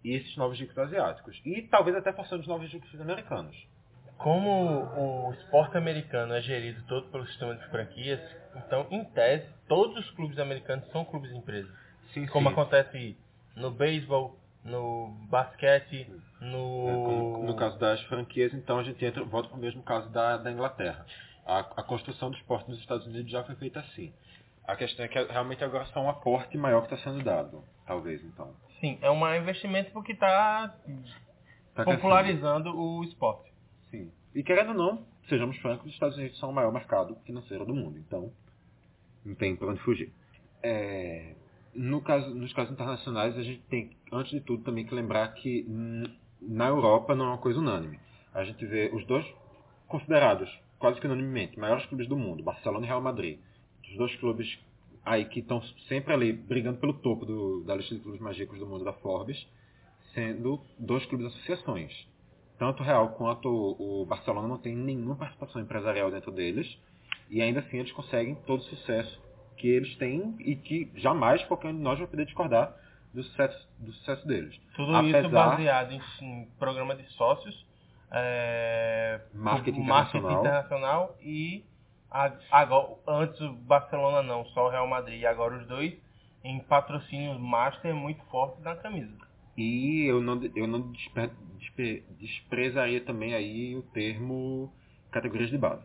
e 0.04 0.16
esses 0.16 0.36
novos 0.36 0.60
ricos 0.60 0.78
asiáticos. 0.78 1.40
E 1.46 1.62
talvez 1.64 1.96
até 1.96 2.12
forçando 2.14 2.42
os 2.42 2.48
novos 2.48 2.72
ricos 2.72 3.00
americanos. 3.00 3.56
Como 4.18 4.50
o 4.50 5.34
esporte 5.34 5.78
americano 5.78 6.34
é 6.34 6.42
gerido 6.42 6.82
todo 6.88 7.08
pelo 7.12 7.28
sistema 7.28 7.56
de 7.56 7.64
franquias, 7.68 8.20
então, 8.56 8.88
em 8.90 9.04
tese, 9.06 9.46
todos 9.68 9.96
os 9.98 10.10
clubes 10.12 10.40
americanos 10.40 10.88
são 10.92 11.06
clubes 11.06 11.32
empresas. 11.32 11.70
Sim, 12.14 12.26
Como 12.28 12.48
sim. 12.48 12.54
acontece 12.54 13.16
no 13.56 13.70
beisebol, 13.70 14.36
no 14.66 15.10
basquete, 15.30 16.08
É, 16.42 16.46
no... 16.46 17.04
como 17.06 17.44
no 17.46 17.56
caso 17.56 17.78
das 17.78 18.02
franquias, 18.04 18.54
então 18.56 18.80
a 18.80 18.84
gente 18.84 19.04
entra, 19.06 19.24
volta 19.24 19.50
para 19.50 19.58
o 19.58 19.62
mesmo 19.62 19.84
caso 19.84 20.10
da, 20.10 20.38
da 20.38 20.52
Inglaterra. 20.52 21.06
A, 21.46 21.60
a 21.60 21.84
construção 21.84 22.32
do 22.32 22.38
esporte 22.38 22.70
nos 22.70 22.80
Estados 22.80 23.06
Unidos 23.06 23.32
já 23.32 23.44
foi 23.44 23.56
feita 23.56 23.80
assim. 23.80 24.12
A 24.68 24.76
questão 24.76 25.06
é 25.06 25.08
que 25.08 25.24
realmente 25.24 25.64
agora 25.64 25.86
só 25.86 26.02
um 26.02 26.10
aporte 26.10 26.58
maior 26.58 26.86
que 26.86 26.94
está 26.94 27.10
sendo 27.10 27.24
dado, 27.24 27.64
talvez, 27.86 28.22
então. 28.24 28.54
Sim, 28.82 29.00
é 29.02 29.10
um 29.10 29.36
investimento 29.36 29.92
porque 29.92 30.12
está 30.12 30.76
Tá 31.74 31.84
popularizando 31.84 32.76
o 32.76 33.04
esporte. 33.04 33.52
Sim. 33.92 34.12
E 34.34 34.44
querendo 34.44 34.70
ou 34.70 34.76
não, 34.76 35.06
sejamos 35.30 35.56
francos, 35.58 35.86
os 35.86 35.94
Estados 35.94 36.18
Unidos 36.18 36.38
são 36.40 36.50
o 36.50 36.54
maior 36.54 36.74
mercado 36.74 37.16
financeiro 37.26 37.66
do 37.66 37.74
mundo, 37.74 37.98
então 38.00 38.32
não 39.24 39.36
tem 39.36 39.56
para 39.56 39.68
onde 39.68 39.80
fugir. 39.82 40.12
É, 40.64 41.36
no 41.74 42.02
caso, 42.02 42.34
nos 42.34 42.52
casos 42.54 42.74
internacionais, 42.74 43.38
a 43.38 43.44
gente 43.44 43.62
tem, 43.70 43.96
antes 44.12 44.32
de 44.32 44.42
tudo, 44.42 44.64
também 44.64 44.86
que 44.86 44.96
lembrar 44.96 45.28
que 45.36 45.66
na 46.42 46.68
Europa 46.68 47.16
não 47.16 47.26
é 47.26 47.30
uma 47.30 47.38
coisa 47.38 47.60
unânime. 47.60 48.00
A 48.34 48.44
gente 48.44 48.66
vê 48.66 48.90
os 48.94 49.06
dois 49.06 49.26
considerados, 49.88 50.50
quase 50.80 51.00
que 51.00 51.06
unanimemente, 51.06 51.60
maiores 51.60 51.86
clubes 51.86 52.08
do 52.08 52.18
mundo, 52.18 52.44
Barcelona 52.44 52.86
e 52.86 52.88
Real 52.88 53.02
Madrid. 53.02 53.40
Os 53.92 53.98
dois 53.98 54.16
clubes 54.18 54.60
aí 55.06 55.26
que 55.26 55.40
estão 55.40 55.62
sempre 55.88 56.14
ali 56.14 56.34
brigando 56.34 56.80
pelo 56.80 56.94
topo 56.94 57.26
do- 57.26 57.64
da 57.66 57.76
lista 57.76 57.96
de 57.96 58.02
clubes 58.02 58.20
mais 58.22 58.38
ricos 58.38 58.60
do 58.60 58.68
mundo 58.68 58.84
da 58.84 58.94
Forbes, 58.94 59.38
sendo 60.14 60.60
dois 60.78 61.06
clubes 61.06 61.28
associações. 61.28 61.92
Tanto 62.60 62.82
o 62.82 62.86
Real 62.86 63.10
quanto 63.10 63.48
o 63.48 64.06
Barcelona 64.06 64.48
não 64.48 64.58
tem 64.58 64.76
nenhuma 64.76 65.16
participação 65.16 65.62
empresarial 65.62 66.10
dentro 66.12 66.32
deles, 66.32 66.68
e 67.30 67.42
ainda 67.42 67.60
assim 67.60 67.78
eles 67.78 67.92
conseguem 67.92 68.36
todo 68.48 68.60
o 68.60 68.64
sucesso 68.64 69.22
que 69.58 69.68
eles 69.68 69.96
têm 69.98 70.36
e 70.40 70.56
que 70.56 70.92
jamais 70.96 71.44
qualquer 71.46 71.70
um 71.70 71.76
de 71.78 71.82
nós 71.82 71.98
vai 72.00 72.08
poder 72.08 72.26
discordar 72.26 72.76
do 73.14 73.24
sucesso, 73.24 73.68
do 73.80 73.92
sucesso 73.94 74.28
deles. 74.28 74.60
Tudo 74.76 74.92
isso 75.08 75.18
Apesar- 75.18 75.50
baseado 75.52 75.92
em, 75.94 76.02
em 76.22 76.46
programa 76.60 76.96
de 76.96 77.04
sócios, 77.14 77.66
é, 78.12 79.22
Marketing 79.34 79.82
marketing 79.82 80.18
internacional. 80.18 80.40
internacional 80.42 81.18
e 81.22 81.64
agora, 82.52 82.96
antes 83.08 83.40
o 83.42 83.54
Barcelona 83.54 84.22
não, 84.24 84.46
só 84.48 84.68
o 84.68 84.70
Real 84.70 84.88
Madrid 84.88 85.22
e 85.22 85.26
agora 85.26 85.58
os 85.58 85.68
dois 85.68 85.94
em 86.44 86.60
patrocínios 86.60 87.40
master 87.40 87.94
muito 87.96 88.24
fortes 88.26 88.64
na 88.64 88.76
camisa. 88.76 89.14
E 89.58 90.06
eu 90.08 90.22
não, 90.22 90.40
eu 90.56 90.68
não 90.68 90.92
despe- 90.92 91.32
despe- 91.60 92.04
desprezaria 92.20 93.02
também 93.02 93.34
aí 93.34 93.76
o 93.76 93.82
termo 93.82 94.72
categorias 95.12 95.50
de 95.50 95.58
base. 95.58 95.84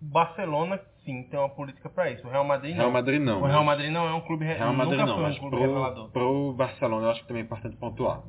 Barcelona 0.00 0.80
sim 1.04 1.22
tem 1.24 1.38
uma 1.38 1.48
política 1.48 1.88
para 1.88 2.10
isso, 2.10 2.26
o 2.26 2.30
Real 2.30 2.44
Madrid 2.44 2.72
não. 2.72 2.78
Real 2.80 2.90
Madrid 2.92 3.20
não. 3.20 3.40
o 3.42 3.46
Real 3.46 3.58
mas- 3.64 3.66
Madrid 3.76 3.92
não 3.92 4.08
é 4.08 4.14
um 4.14 4.20
clube 4.22 4.44
re- 4.44 4.54
Real 4.54 4.72
Madrid 4.74 4.98
nunca 4.98 5.06
não, 5.10 5.14
foi 5.14 5.24
um 5.24 5.28
mas 5.28 5.38
clube 5.38 5.56
pro, 5.56 5.60
revelador. 5.66 6.10
pro 6.10 6.52
Barcelona 6.54 7.06
eu 7.06 7.10
acho 7.10 7.20
que 7.22 7.28
também 7.28 7.42
é 7.42 7.46
importante 7.46 7.76
pontuar. 7.76 8.22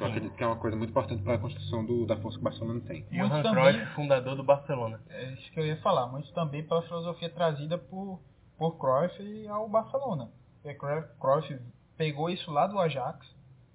Eu 0.00 0.06
Sim. 0.06 0.12
acredito 0.12 0.34
que 0.34 0.42
é 0.42 0.46
uma 0.46 0.56
coisa 0.56 0.76
muito 0.76 0.90
importante 0.90 1.22
para 1.22 1.34
a 1.34 1.38
construção 1.38 1.84
do, 1.84 2.06
da 2.06 2.16
força 2.16 2.38
que 2.38 2.42
o 2.42 2.44
Barcelona 2.44 2.80
tem. 2.80 3.06
E 3.10 3.22
o 3.22 3.28
Cruyff, 3.28 3.86
fundador 3.94 4.34
do 4.34 4.42
Barcelona. 4.42 4.98
É 5.10 5.32
isso 5.32 5.52
que 5.52 5.60
eu 5.60 5.66
ia 5.66 5.76
falar, 5.82 6.06
muito 6.06 6.32
também 6.32 6.66
pela 6.66 6.80
filosofia 6.82 7.28
trazida 7.28 7.76
por, 7.76 8.18
por 8.56 8.78
Cruyff 8.78 9.46
ao 9.48 9.68
Barcelona. 9.68 10.30
Porque 10.62 10.78
Cruyff, 10.78 11.08
Cruyff 11.20 11.60
pegou 11.98 12.30
isso 12.30 12.50
lá 12.50 12.66
do 12.66 12.78
Ajax, 12.78 13.26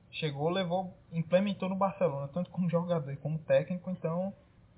chegou, 0.09 0.49
levou, 0.49 0.97
implementou 1.11 1.69
no 1.69 1.75
Barcelona, 1.75 2.27
tanto 2.33 2.49
como 2.49 2.67
jogador 2.71 3.11
e 3.11 3.17
como 3.17 3.37
técnico, 3.37 3.91
então 3.91 4.33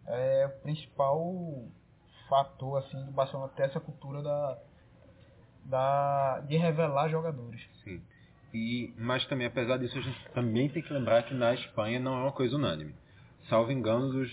é 0.05 0.47
o 0.47 0.61
principal 0.61 1.23
fator 2.27 2.79
assim 2.79 3.05
do 3.05 3.11
Barcelona 3.11 3.49
ter 3.55 3.63
essa 3.63 3.79
cultura 3.79 4.21
da, 4.21 4.57
da 5.63 6.39
de 6.41 6.57
revelar 6.57 7.07
jogadores. 7.07 7.76
E, 8.57 8.93
mas 8.97 9.25
também, 9.27 9.45
apesar 9.47 9.77
disso, 9.77 9.97
a 9.97 10.01
gente 10.01 10.29
também 10.33 10.67
tem 10.69 10.81
que 10.81 10.91
lembrar 10.93 11.23
que 11.23 11.33
na 11.33 11.53
Espanha 11.53 11.99
não 11.99 12.13
é 12.17 12.21
uma 12.23 12.31
coisa 12.31 12.55
unânime. 12.55 12.95
Salvo 13.49 13.71
engano, 13.71 14.11
dos 14.11 14.31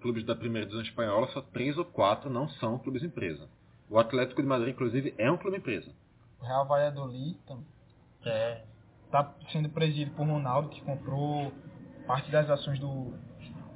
clubes 0.00 0.24
da 0.24 0.34
primeira 0.34 0.66
divisão 0.66 0.84
espanhola, 0.84 1.28
só 1.28 1.40
três 1.40 1.78
ou 1.78 1.84
quatro 1.84 2.28
não 2.28 2.48
são 2.48 2.78
clubes 2.78 3.02
empresa. 3.02 3.48
O 3.88 3.98
Atlético 3.98 4.42
de 4.42 4.48
Madrid, 4.48 4.74
inclusive, 4.74 5.14
é 5.18 5.30
um 5.30 5.36
clube 5.38 5.58
empresa. 5.58 5.90
O 6.40 6.44
Real 6.44 6.66
Valladolid 6.66 7.38
também 7.46 7.64
É, 8.26 8.64
está 9.06 9.34
sendo 9.52 9.68
presidido 9.68 10.10
por 10.12 10.26
Ronaldo, 10.26 10.70
que 10.70 10.80
comprou 10.82 11.52
parte 12.06 12.30
das 12.30 12.48
ações 12.50 12.78
do, 12.80 13.12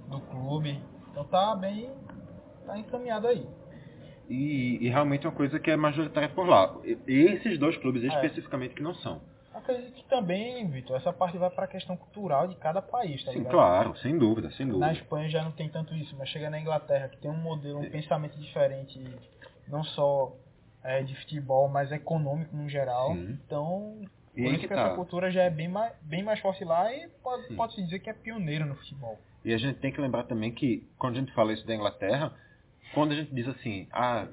do 0.09 0.21
clube. 0.23 0.83
Então 1.11 1.25
tá 1.25 1.55
bem 1.55 1.91
tá 2.67 2.79
encaminhado 2.79 3.27
aí. 3.27 3.47
E, 4.29 4.79
e 4.85 4.88
realmente 4.88 5.25
é 5.27 5.29
uma 5.29 5.37
coisa 5.37 5.59
que 5.59 5.71
é 5.71 5.77
majoritária 5.77 6.29
por 6.31 6.47
lá. 6.47 6.77
E, 6.85 6.99
esses 7.12 7.59
dois 7.59 7.77
clubes 7.79 8.03
É. 8.05 8.07
especificamente 8.09 8.75
que 8.75 8.83
não 8.83 8.95
são. 8.97 9.21
Acredito 9.69 9.95
que 9.95 10.09
também, 10.09 10.67
Vitor, 10.71 10.97
essa 10.97 11.13
parte 11.13 11.37
vai 11.37 11.51
para 11.51 11.65
a 11.67 11.69
questão 11.69 11.97
cultural 11.97 12.49
de 12.49 12.57
cada 12.57 12.81
país, 12.81 13.23
tá 13.25 13.33
Sim, 13.33 13.39
ligado? 13.39 13.53
claro, 13.53 13.97
sem 13.99 14.17
dúvida, 14.17 14.51
sem 14.53 14.65
Na 14.67 14.73
dúvida. 14.73 14.93
Espanha 14.93 15.29
já 15.29 15.45
não 15.45 15.53
tem 15.53 15.69
tanto 15.69 15.95
isso, 15.95 16.17
mas 16.17 16.29
chega 16.31 16.49
na 16.49 16.59
Inglaterra, 16.59 17.09
que 17.09 17.19
tem 17.19 17.31
um 17.31 17.37
modelo, 17.37 17.81
um 17.81 17.91
pensamento 17.91 18.39
diferente, 18.39 18.99
não 19.69 19.85
só 19.85 20.33
é, 20.83 21.03
de 21.03 21.15
futebol, 21.17 21.69
mas 21.69 21.93
econômico 21.93 22.57
no 22.57 22.69
geral. 22.69 23.13
Sim. 23.13 23.39
Então, 23.45 24.01
por 24.33 24.41
isso 24.41 24.61
que 24.61 24.69
que 24.69 24.75
tá. 24.75 24.81
essa 24.87 24.95
cultura 24.95 25.31
já 25.31 25.43
é 25.43 25.51
bem 25.51 25.69
mais, 25.69 25.93
bem 26.03 26.23
mais 26.23 26.41
forte 26.41 26.65
lá 26.65 26.91
e 26.95 27.09
pode- 27.23 27.55
pode-se 27.55 27.83
dizer 27.83 27.99
que 27.99 28.09
é 28.09 28.15
pioneiro 28.15 28.65
no 28.65 28.75
futebol. 28.77 29.19
E 29.45 29.53
a 29.53 29.59
gente 29.59 29.79
tem 29.81 29.93
que 29.93 30.01
lembrar 30.01 30.25
também 30.25 30.51
que, 30.53 30.89
quando 30.99 31.17
a 31.17 31.21
gente 31.21 31.33
fala 31.35 31.53
isso 31.53 31.67
da 31.67 31.75
Inglaterra, 31.75 32.35
quando 32.95 33.13
a 33.13 33.17
gente 33.17 33.35
diz 33.35 33.47
assim, 33.49 33.87
ah, 33.93 34.27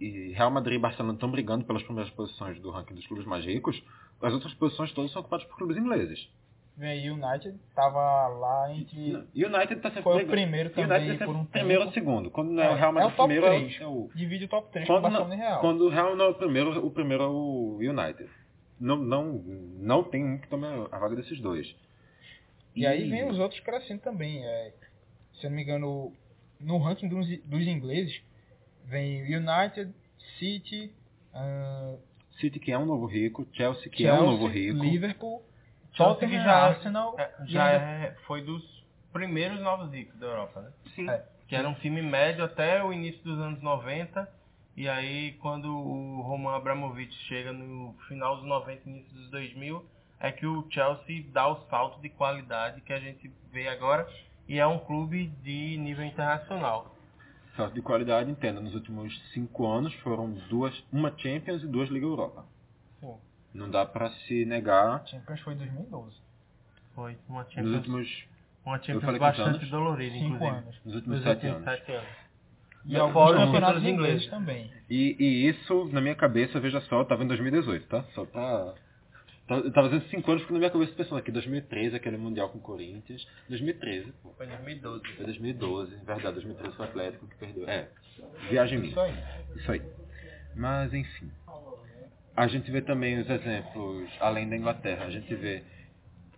e 0.00 0.32
Real 0.32 0.50
Madrid 0.50 0.76
e 0.76 0.80
Barcelona 0.80 1.14
estão 1.14 1.30
brigando 1.30 1.64
pelas 1.64 1.82
primeiras 1.82 2.12
posições 2.12 2.60
do 2.60 2.70
ranking 2.70 2.94
dos 2.94 3.06
clubes 3.06 3.24
mais 3.26 3.44
ricos, 3.44 3.80
as 4.22 4.32
outras 4.32 4.52
posições 4.54 4.92
todas 4.92 5.10
são 5.12 5.20
ocupadas 5.20 5.46
por 5.46 5.56
clubes 5.56 5.76
ingleses. 5.76 6.28
O 6.76 6.80
United, 6.80 7.58
tava 7.74 8.28
lá 8.28 8.72
entre... 8.72 9.26
E 9.34 9.44
o 9.44 9.48
United 9.48 9.74
está 9.74 9.88
sempre 9.88 10.02
Foi 10.04 10.22
o 10.22 10.26
primeiro 10.28 10.70
E 10.76 10.80
o 10.80 10.84
United 10.84 10.88
também 10.88 11.08
é 11.08 11.10
sempre 11.10 11.26
por 11.26 11.36
um 11.36 11.44
primeiro 11.44 11.80
ou 11.82 11.88
tempo. 11.90 11.94
segundo. 12.06 12.30
Quando 12.30 12.50
não 12.52 12.62
é, 12.62 12.68
o 12.68 12.72
É, 12.72 12.78
Real 12.78 12.92
Madrid 12.92 13.10
é 13.10 13.12
o 13.12 13.16
top 13.16 13.28
primeiro, 13.34 13.46
é 13.46 13.56
o- 13.56 13.60
três. 13.60 13.80
é 13.80 13.86
o... 13.88 14.10
Divide 14.14 14.44
o 14.44 14.48
top 14.48 14.70
3 14.70 14.86
com 14.86 14.92
Quando, 14.94 15.02
Barcelona 15.02 15.28
não, 15.28 15.34
e 15.36 15.44
Real. 15.44 15.60
quando 15.60 15.80
o 15.80 15.88
Real 15.88 16.14
não 16.16 16.24
é 16.26 16.28
o 16.28 16.34
primeiro, 16.34 16.86
o 16.86 16.90
primeiro 16.92 17.22
é 17.24 17.26
o 17.26 17.78
United. 17.80 18.30
Não, 18.78 18.94
não, 18.96 19.32
não 19.80 20.04
tem 20.04 20.24
um 20.24 20.38
que 20.38 20.46
tome 20.46 20.66
a 20.66 20.98
vaga 20.98 21.16
desses 21.16 21.40
dois. 21.40 21.74
E 22.76 22.86
aí 22.86 23.10
vem 23.10 23.28
os 23.28 23.40
outros 23.40 23.58
crescendo 23.60 24.00
também. 24.02 24.44
É, 24.46 24.72
se 25.34 25.46
eu 25.46 25.50
não 25.50 25.56
me 25.56 25.64
engano, 25.64 26.12
no 26.60 26.78
ranking 26.78 27.08
dos, 27.08 27.26
dos 27.44 27.66
ingleses, 27.66 28.22
vem 28.84 29.22
United, 29.34 29.92
City, 30.38 30.92
ah, 31.34 31.96
City 32.40 32.58
que 32.58 32.72
é 32.72 32.78
um 32.78 32.86
novo 32.86 33.06
rico, 33.06 33.46
Chelsea 33.52 33.90
que 33.90 34.02
Chelsea, 34.04 34.10
é 34.10 34.20
um 34.22 34.30
novo 34.32 34.46
rico. 34.46 34.78
Liverpool, 34.82 35.42
Chelsea 35.92 36.14
Tottenham, 36.14 36.38
que 36.38 36.44
já- 36.44 36.66
Arsenal. 36.68 37.14
é, 37.18 37.30
já 37.46 37.70
é, 37.70 38.16
foi 38.26 38.42
dos 38.42 38.62
primeiros 39.12 39.60
novos 39.60 39.90
ricos 39.92 40.18
da 40.18 40.26
Europa, 40.26 40.60
né? 40.60 40.70
Sim. 40.94 41.08
É. 41.10 41.24
que 41.48 41.56
era 41.56 41.66
um 41.66 41.72
time 41.74 42.02
médio 42.02 42.44
até 42.44 42.84
o 42.84 42.92
início 42.92 43.22
dos 43.24 43.38
anos 43.38 43.62
90. 43.62 44.28
E 44.76 44.86
aí, 44.86 45.32
quando 45.40 45.64
o 45.74 46.20
Roman 46.20 46.54
Abramovich 46.54 47.10
chega 47.26 47.52
no 47.54 47.94
final 48.06 48.36
dos 48.36 48.44
90 48.44 48.86
início 48.88 49.12
dos 49.14 49.30
2000, 49.30 49.82
é 50.20 50.30
que 50.30 50.44
o 50.46 50.66
Chelsea 50.70 51.24
dá 51.32 51.48
o 51.48 51.56
salto 51.70 52.00
de 52.02 52.10
qualidade 52.10 52.82
que 52.82 52.92
a 52.92 53.00
gente 53.00 53.32
vê 53.50 53.66
agora 53.66 54.06
e 54.46 54.58
é 54.58 54.66
um 54.66 54.78
clube 54.78 55.28
de 55.42 55.78
nível 55.78 56.04
internacional. 56.04 56.94
Salto 57.58 57.74
de 57.74 57.82
qualidade, 57.82 58.30
entenda, 58.30 58.60
nos 58.60 58.72
últimos 58.72 59.12
cinco 59.32 59.66
anos 59.66 59.92
foram 59.96 60.30
duas, 60.48 60.72
uma 60.92 61.12
Champions 61.18 61.60
e 61.60 61.66
duas 61.66 61.88
Liga 61.88 62.06
Europa. 62.06 62.44
Sim. 63.00 63.16
Não 63.52 63.68
dá 63.68 63.84
pra 63.84 64.10
se 64.10 64.44
negar 64.44 65.04
Champions 65.08 65.40
foi 65.40 65.54
em 65.54 65.56
2012. 65.56 66.16
Foi 66.94 67.18
uma 67.28 67.42
nos 67.42 67.52
Champions, 67.52 67.74
últimos, 67.74 68.24
uma 68.64 68.80
Champions 68.80 69.18
bastante 69.18 69.56
anos? 69.56 69.70
dolorida, 69.70 70.16
inclusive. 70.16 70.46
anos. 70.46 70.80
nos 70.84 70.94
últimos 70.94 71.16
Nos 71.16 71.24
sete 71.24 71.46
últimos 71.46 71.68
anos. 71.68 71.78
sete 71.80 71.92
anos. 71.92 72.08
E 72.86 72.92
Fora 72.92 73.02
alguns 73.02 73.30
os 73.30 73.36
campeonatos 73.44 73.84
ingleses 73.84 74.26
também. 74.30 74.72
E, 74.88 75.16
e 75.18 75.48
isso, 75.48 75.84
na 75.92 76.00
minha 76.00 76.14
cabeça, 76.14 76.60
veja 76.60 76.80
só, 76.82 77.02
tava 77.04 77.24
em 77.24 77.26
2018, 77.26 77.88
tá? 77.88 78.04
Só 78.14 78.24
pra... 78.24 78.72
tá- 79.48 79.56
Eu 79.56 79.72
tava 79.72 79.90
fazendo 79.90 80.08
5 80.08 80.30
anos 80.30 80.42
porque 80.42 80.52
na 80.52 80.58
minha 80.60 80.70
cabeça 80.70 80.92
pensando 80.94 81.18
aqui, 81.18 81.32
2013, 81.32 81.96
aquele 81.96 82.16
Mundial 82.16 82.48
com 82.50 82.58
o 82.58 82.60
Corinthians. 82.60 83.26
2013, 83.48 84.12
pô. 84.22 84.30
Foi 84.36 84.46
em 84.46 84.50
2012. 84.50 85.02
Foi 85.16 85.24
2012, 85.24 85.96
verdade, 86.04 86.32
2013 86.34 86.76
foi 86.76 86.86
o 86.86 86.88
Atlético 86.88 87.26
que 87.26 87.36
perdeu. 87.36 87.68
É, 87.68 87.88
viagem 88.50 88.78
minha. 88.78 88.90
Isso 88.90 89.00
aí. 89.00 89.14
Isso 89.56 89.72
aí. 89.72 89.82
Mas, 90.54 90.92
enfim. 90.94 91.30
A 92.36 92.46
gente 92.46 92.70
vê 92.70 92.80
também 92.80 93.18
os 93.18 93.28
exemplos 93.28 94.08
além 94.20 94.48
da 94.48 94.56
Inglaterra. 94.56 95.06
A 95.06 95.10
gente 95.10 95.34
vê 95.34 95.64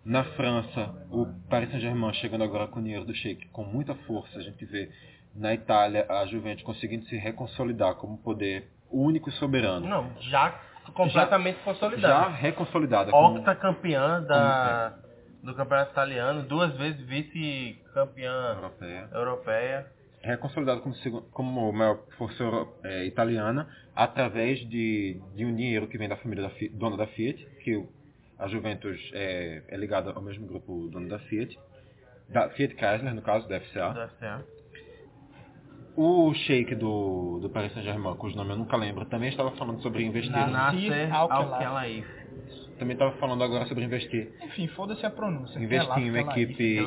na 0.03 0.23
França 0.23 0.95
o 1.11 1.27
Paris 1.47 1.69
Saint-Germain 1.69 2.13
chegando 2.15 2.43
agora 2.43 2.67
com 2.67 2.79
o 2.79 2.83
dinheiro 2.83 3.05
do 3.05 3.13
Sheik 3.13 3.47
com 3.49 3.63
muita 3.63 3.93
força. 3.93 4.39
A 4.39 4.41
gente 4.41 4.65
vê 4.65 4.89
na 5.35 5.53
Itália 5.53 6.05
a 6.09 6.25
Juventus 6.25 6.63
conseguindo 6.63 7.05
se 7.05 7.15
reconsolidar 7.17 7.95
como 7.95 8.17
poder 8.17 8.67
único 8.91 9.29
e 9.29 9.33
soberano. 9.33 9.87
Não, 9.87 10.11
já 10.21 10.59
completamente 10.93 11.57
Já 11.57 11.63
consolidado. 11.63 12.33
reconsolidada. 12.35 13.11
como- 13.11 13.37
Octa 13.39 13.55
campeã 13.55 14.21
da, 14.23 14.97
do 15.43 15.53
campeonato 15.55 15.91
italiano, 15.91 16.43
duas 16.43 16.73
vezes 16.75 17.01
vice-campeã 17.07 18.53
europeia. 18.55 19.09
europeia. 19.13 19.85
reconsolidado 20.23 20.81
como, 20.81 21.21
como 21.31 21.73
maior 21.73 21.97
força 22.17 22.43
eh, 22.83 23.05
italiana 23.05 23.67
através 23.95 24.59
de, 24.69 25.19
de 25.35 25.43
um 25.45 25.55
dinheiro 25.55 25.87
que 25.87 25.97
vem 25.97 26.07
da 26.07 26.15
família 26.17 26.43
da 26.43 26.49
Fi- 26.51 26.69
dona 26.69 26.95
da 26.95 27.07
Fiat, 27.07 27.43
que 27.63 27.83
a 28.37 28.47
Juventus 28.47 28.99
é, 29.13 29.63
é 29.67 29.77
ligada 29.77 30.11
ao 30.11 30.21
mesmo 30.21 30.45
grupo 30.47 30.87
dono 30.89 31.09
da 31.09 31.17
Fiat, 31.19 31.57
da 32.29 32.49
Fiat 32.51 32.75
Chrysler, 32.75 33.13
no 33.15 33.21
caso, 33.23 33.47
da 33.49 33.59
FCA. 33.59 33.89
do 33.93 34.01
FCA. 34.09 34.43
O 35.95 36.33
sheik 36.33 36.73
do, 36.75 37.39
do 37.41 37.49
Paris 37.49 37.73
Saint-Germain, 37.73 38.15
cujo 38.15 38.35
nome 38.35 38.51
eu 38.51 38.57
nunca 38.57 38.77
lembro, 38.77 39.05
também 39.05 39.29
estava 39.29 39.51
falando 39.51 39.81
sobre 39.81 40.03
investir. 40.03 40.31
Na- 40.31 40.47
Nasser. 40.47 41.13
Al-Khelaifi. 41.13 42.07
Também 42.79 42.93
estava 42.93 43.11
falando 43.17 43.43
agora 43.43 43.65
sobre 43.67 43.83
investir. 43.83 44.31
Enfim, 44.41 44.67
foda-se 44.69 45.05
a 45.05 45.09
pronúncia. 45.09 45.59
Investir 45.59 45.97
em 46.03 46.09
uma 46.09 46.19
equipe, 46.31 46.79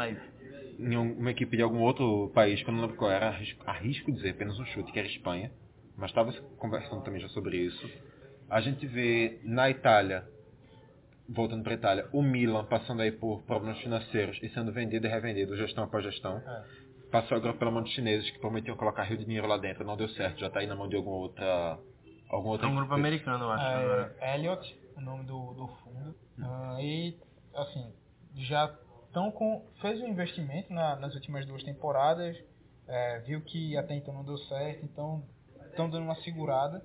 em 0.79 0.97
um- 0.97 1.13
uma 1.19 1.31
equipe 1.31 1.57
de 1.57 1.63
algum 1.63 1.81
outro 1.81 2.31
país, 2.35 2.61
que 2.63 2.69
eu 2.69 2.75
não 2.75 2.81
lembro 2.81 2.97
qual 2.97 3.11
era, 3.11 3.29
arrisco, 3.29 3.63
arrisco 3.67 4.11
dizer 4.13 4.31
apenas 4.31 4.59
um 4.59 4.65
chute, 4.67 4.91
que 4.91 4.99
era 4.99 5.07
Espanha. 5.07 5.53
Mas 5.97 6.11
estava 6.11 6.33
conversando 6.59 7.03
também 7.05 7.21
já 7.21 7.29
sobre 7.29 7.59
isso. 7.59 7.89
A 8.51 8.61
gente 8.61 8.85
vê 8.87 9.39
na 9.45 9.71
Itália, 9.71 10.25
voltando 11.29 11.63
para 11.63 11.73
a 11.73 11.77
Itália, 11.77 12.09
o 12.13 12.21
Milan 12.23 12.65
passando 12.65 13.01
aí 13.03 13.13
por 13.13 13.43
problemas 13.43 13.79
financeiros 13.79 14.39
e 14.43 14.49
sendo 14.49 14.73
vendido 14.73 15.07
e 15.07 15.11
revendido 15.11 15.57
gestão 15.57 15.85
após 15.85 16.03
gestão. 16.05 16.43
Passou 17.15 17.37
agora 17.37 17.55
pela 17.55 17.71
mão 17.71 17.81
dos 17.81 17.93
chineses 17.93 18.29
que 18.29 18.41
prometiam 18.41 18.77
colocar 18.77 19.05
rio 19.05 19.17
de 19.17 19.25
dinheiro 19.25 19.47
lá 19.47 19.57
dentro, 19.57 19.85
não 19.85 19.97
deu 19.97 20.09
certo, 20.09 20.41
já 20.41 20.49
está 20.49 20.59
aí 20.59 20.67
na 20.67 20.75
mão 20.75 20.89
de 20.89 20.97
alguma 20.97 21.15
outra. 21.15 21.79
Alguma 22.29 22.49
É 22.49 22.53
outra 22.55 22.67
um 22.67 22.75
grupo 22.75 22.93
americano, 22.93 23.45
eu 23.45 23.53
acho. 23.53 23.65
agora. 23.65 24.17
É, 24.21 24.35
Elliot, 24.35 24.81
o 24.97 25.01
nome 25.01 25.23
do, 25.23 25.55
do 25.55 25.69
fundo. 25.77 26.13
Ah, 26.43 26.77
e, 26.81 27.17
assim, 27.55 27.95
já 28.35 28.65
estão 29.07 29.31
com. 29.31 29.65
fez 29.81 30.01
um 30.01 30.09
investimento 30.09 30.73
na- 30.73 30.97
nas 30.97 31.15
últimas 31.15 31.47
duas 31.47 31.63
temporadas, 31.63 32.37
é, 32.89 33.21
viu 33.21 33.41
que 33.43 33.77
até 33.77 33.95
então 33.95 34.13
não 34.13 34.25
deu 34.25 34.37
certo, 34.37 34.85
então 34.85 35.23
estão 35.71 35.89
dando 35.89 36.03
uma 36.07 36.17
segurada, 36.17 36.83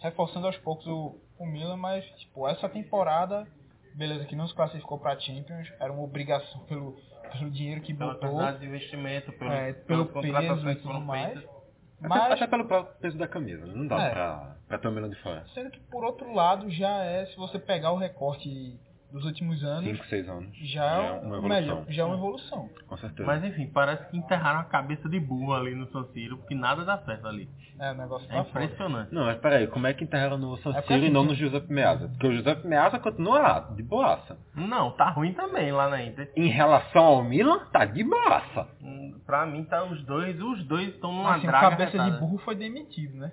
reforçando 0.00 0.46
aos 0.46 0.56
poucos 0.58 0.86
o, 0.86 1.18
o 1.40 1.44
Milan, 1.44 1.76
mas, 1.76 2.04
tipo, 2.20 2.46
essa 2.46 2.68
temporada, 2.68 3.48
beleza, 3.96 4.26
que 4.26 4.36
não 4.36 4.46
se 4.46 4.54
classificou 4.54 5.00
para 5.00 5.18
Champions, 5.18 5.66
era 5.80 5.92
uma 5.92 6.04
obrigação 6.04 6.60
pelo, 6.66 6.96
pelo 7.32 7.50
dinheiro 7.50 7.80
que 7.80 7.94
Pela 7.94 8.14
botou, 8.14 8.30
quantidade 8.30 8.58
de 8.60 8.66
investimento, 8.66 9.32
pelo, 9.32 9.50
é, 9.52 9.72
pelo 9.72 10.06
peso 10.06 10.70
e 10.70 10.76
que 10.76 10.82
tudo 10.82 11.00
mais. 11.00 11.32
feitas. 11.32 11.50
Até, 11.98 12.08
Mas, 12.08 12.32
até 12.32 12.46
pelo 12.48 12.64
próprio 12.66 13.00
peso 13.00 13.16
da 13.18 13.28
camisa, 13.28 13.64
não 13.66 13.86
dá 13.86 14.02
É. 14.02 14.10
pra, 14.10 14.56
pra 14.66 14.78
ter 14.78 14.88
o 14.88 14.92
Milan 14.92 15.08
de 15.10 15.16
fora. 15.22 15.44
sendo 15.54 15.70
que 15.70 15.78
por 15.90 16.04
outro 16.04 16.32
lado 16.34 16.68
já 16.70 17.04
é, 17.04 17.26
se 17.26 17.36
você 17.36 17.58
pegar 17.60 17.92
o 17.92 17.96
recorte 17.96 18.76
dos 19.12 19.24
últimos 19.26 19.62
anos, 19.62 19.84
5, 19.84 20.06
6 20.06 20.28
anos. 20.28 20.56
já 20.72 20.84
é 20.84 21.12
uma 21.20 21.38
uma 21.38 21.48
melhor, 21.48 21.62
evolução. 21.72 21.92
já 21.92 22.02
é 22.02 22.06
uma 22.06 22.14
evolução. 22.16 22.70
Com 22.88 22.96
certeza. 22.96 23.26
Mas 23.26 23.44
enfim, 23.44 23.66
parece 23.66 24.08
que 24.10 24.16
enterraram 24.16 24.60
a 24.60 24.64
cabeça 24.64 25.08
de 25.08 25.20
burro 25.20 25.52
ali 25.54 25.74
no 25.74 25.86
San 25.92 26.04
Siro, 26.12 26.38
porque 26.38 26.54
nada 26.54 26.84
dá 26.84 26.98
certo 26.98 27.26
ali. 27.28 27.48
É, 27.78 27.90
o 27.92 27.94
negócio 27.94 28.26
É 28.30 28.36
tá 28.36 28.44
foda. 28.44 28.64
impressionante. 28.64 29.14
Não, 29.14 29.24
mas 29.26 29.38
peraí, 29.38 29.66
como 29.66 29.86
é 29.86 29.92
que 29.94 30.04
enterraram 30.04 30.38
no 30.38 30.56
San 30.58 30.70
É 30.70 30.72
Siro 30.82 30.86
porque 30.86 31.06
e 31.06 31.10
não 31.10 31.24
no 31.24 31.34
Giuseppe 31.34 31.72
Meazza? 31.72 32.08
Porque 32.08 32.26
o 32.26 32.32
Giuseppe 32.32 32.66
Meazza 32.66 32.98
continua 32.98 33.38
lá, 33.38 33.60
de 33.60 33.82
boaça. 33.82 34.36
Não, 34.54 34.90
tá 34.92 35.10
ruim 35.10 35.32
também 35.34 35.70
lá 35.72 35.88
na 35.90 36.02
Inter. 36.02 36.32
Em 36.34 36.48
relação 36.48 37.04
ao 37.04 37.22
Milan, 37.24 37.66
tá 37.72 37.84
de 37.84 38.02
boaça. 38.02 38.68
Hum, 38.80 39.20
Pra 39.26 39.46
mim 39.46 39.64
tá 39.64 39.84
os 39.84 40.02
dois, 40.04 40.40
os 40.40 40.64
dois 40.66 40.88
estão 40.88 41.12
numa 41.12 41.36
Assim, 41.36 41.46
draga 41.46 41.70
cabeça 41.70 41.92
retada. 41.92 42.10
de 42.10 42.18
burro 42.18 42.38
foi 42.38 42.54
demitido, 42.56 43.16
né? 43.16 43.30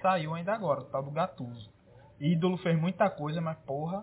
Saiu 0.00 0.34
ainda 0.34 0.52
agora, 0.54 0.80
o 0.80 0.84
tal 0.84 1.02
do 1.02 1.10
Gattuso. 1.10 1.70
Ídolo 2.20 2.56
fez 2.58 2.76
muita 2.80 3.08
coisa, 3.10 3.40
mas 3.40 3.56
porra. 3.58 4.02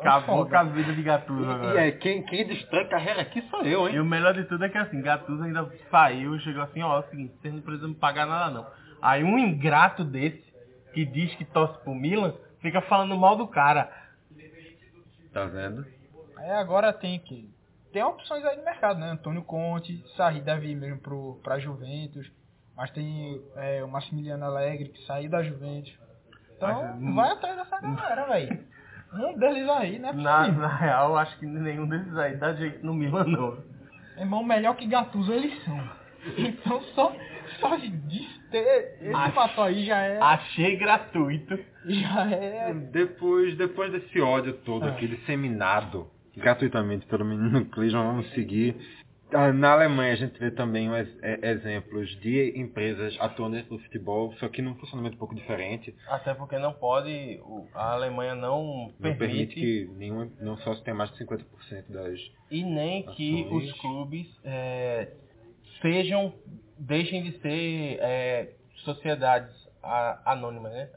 Acabou 0.00 0.36
foda. 0.38 0.50
com 0.50 0.56
a 0.56 0.62
vida 0.64 0.92
de 0.94 1.02
Gattuso 1.02 1.42
E 1.50 1.54
agora. 1.54 1.86
é, 1.86 1.90
quem, 1.92 2.22
quem 2.24 2.46
destrói 2.46 2.84
carreira 2.88 3.22
aqui 3.22 3.42
sou 3.50 3.62
eu, 3.62 3.88
E 3.88 3.92
hein? 3.92 4.00
o 4.00 4.04
melhor 4.04 4.34
de 4.34 4.44
tudo 4.44 4.64
é 4.64 4.68
que 4.68 4.78
assim, 4.78 5.00
Gattuso 5.02 5.42
ainda 5.42 5.70
saiu 5.90 6.34
e 6.36 6.40
chegou 6.40 6.62
assim, 6.62 6.82
ó, 6.82 6.96
é 6.96 7.00
o 7.00 7.10
seguinte, 7.10 7.34
vocês 7.40 7.54
não 7.54 7.60
precisam 7.62 7.88
me 7.90 7.94
pagar 7.96 8.26
nada 8.26 8.50
não. 8.50 8.66
Aí 9.02 9.22
um 9.24 9.38
ingrato 9.38 10.04
desse, 10.04 10.42
que 10.92 11.04
diz 11.04 11.34
que 11.36 11.44
torce 11.44 11.78
pro 11.84 11.94
Milan, 11.94 12.34
fica 12.60 12.80
falando 12.82 13.16
mal 13.16 13.36
do 13.36 13.46
cara. 13.46 13.90
Tá 15.32 15.44
vendo? 15.44 15.86
Aí 16.36 16.50
agora 16.50 16.92
tem 16.92 17.18
que. 17.20 17.48
Tem 17.92 18.02
opções 18.02 18.44
aí 18.44 18.56
no 18.56 18.64
mercado, 18.64 18.98
né? 19.00 19.10
Antônio 19.10 19.42
Conte, 19.42 20.02
Sarri 20.16 20.40
deve 20.40 20.68
ir 20.68 20.76
mesmo 20.76 20.98
pro, 21.00 21.40
pra 21.42 21.58
Juventus. 21.58 22.30
Mas 22.76 22.90
tem 22.92 23.40
é, 23.56 23.82
o 23.84 23.88
Massimiliano 23.88 24.44
Alegre 24.44 24.88
que 24.88 25.04
saiu 25.06 25.28
da 25.28 25.42
Juventus. 25.42 25.92
Então 26.56 26.96
Mas, 26.98 27.14
vai 27.14 27.30
atrás 27.32 27.56
dessa 27.56 27.80
galera, 27.80 28.26
velho. 28.26 28.64
Um 29.12 29.36
deles 29.38 29.68
aí, 29.68 29.98
né? 29.98 30.12
Na, 30.12 30.46
na 30.48 30.68
real, 30.68 31.16
acho 31.16 31.36
que 31.38 31.46
nenhum 31.46 31.86
desses 31.88 32.16
aí 32.16 32.36
dá 32.36 32.52
jeito 32.54 32.84
no 32.84 32.94
Milan 32.94 33.24
não. 33.24 33.58
Irmão, 34.18 34.44
melhor 34.44 34.76
que 34.76 34.86
Gattuso 34.86 35.32
eles 35.32 35.52
são. 35.64 35.80
Então 36.36 36.80
só, 36.94 37.12
só 37.58 37.76
de 37.76 38.28
ter 38.50 38.96
esse 39.00 39.14
Acho- 39.14 39.32
fator 39.34 39.66
aí 39.68 39.84
já 39.86 39.96
é. 39.98 40.18
Achei 40.20 40.76
gratuito. 40.76 41.58
Já 41.86 42.30
é. 42.30 42.74
Depois, 42.74 43.56
depois 43.56 43.90
desse 43.90 44.20
ódio 44.20 44.52
todo 44.64 44.84
Ah. 44.86 44.90
aqui, 44.90 45.08
disseminado 45.08 46.08
gratuitamente 46.36 47.06
pelo 47.06 47.24
menino 47.24 47.64
Cleison, 47.66 48.02
vamos 48.02 48.30
seguir. 48.34 48.76
Ah, 49.32 49.52
Na 49.52 49.72
Alemanha 49.72 50.12
a 50.12 50.16
gente 50.16 50.38
vê 50.38 50.50
também 50.50 50.88
é, 50.94 51.50
exemplos 51.50 52.08
de 52.20 52.52
empresas 52.58 53.16
atuando 53.20 53.62
do 53.64 53.78
futebol, 53.78 54.32
só 54.34 54.48
que 54.48 54.60
num 54.62 54.74
funcionamento 54.76 55.16
um 55.16 55.18
pouco 55.18 55.34
diferente. 55.34 55.94
Até 56.08 56.34
porque 56.34 56.58
não 56.58 56.72
pode, 56.72 57.40
a 57.74 57.92
Alemanha 57.92 58.34
não 58.34 58.92
Não 58.98 59.16
permite 59.16 59.18
permite 59.18 59.54
que 59.54 59.90
nenhum, 59.96 60.30
não 60.40 60.56
só 60.58 60.74
se 60.74 60.82
tenha 60.82 60.94
mais 60.96 61.10
de 61.12 61.24
50% 61.24 61.44
das 61.88 62.18
e 62.50 62.64
nem 62.64 63.04
que 63.14 63.44
Ações. 63.44 63.64
os 63.72 63.80
clubes 63.80 64.26
é, 64.44 65.12
sejam, 65.80 66.34
deixem 66.78 67.22
de 67.22 67.38
ser 67.40 67.98
é, 68.00 68.52
sociedades 68.84 69.54
anônimas, 70.24 70.72
né? 70.72 70.88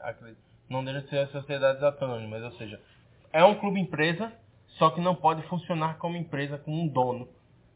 Não 0.68 0.84
deixem 0.84 1.02
de 1.02 1.08
ser 1.10 1.28
sociedades 1.28 1.82
anônimas, 1.82 2.42
ou 2.42 2.52
seja, 2.52 2.80
é 3.32 3.44
um 3.44 3.54
clube 3.54 3.78
empresa, 3.80 4.32
só 4.78 4.90
que 4.90 5.00
não 5.00 5.14
pode 5.14 5.42
funcionar 5.48 5.98
como 5.98 6.16
empresa 6.16 6.58
com 6.58 6.72
um 6.72 6.88
dono, 6.88 7.28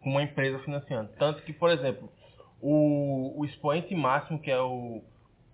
com 0.09 0.13
uma 0.13 0.23
empresa 0.23 0.59
financiando. 0.61 1.11
Tanto 1.19 1.43
que, 1.43 1.53
por 1.53 1.71
exemplo, 1.71 2.11
o, 2.63 3.35
o 3.39 3.45
expoente 3.45 3.95
máximo, 3.95 4.39
que 4.39 4.51
é 4.51 4.61
o, 4.61 5.03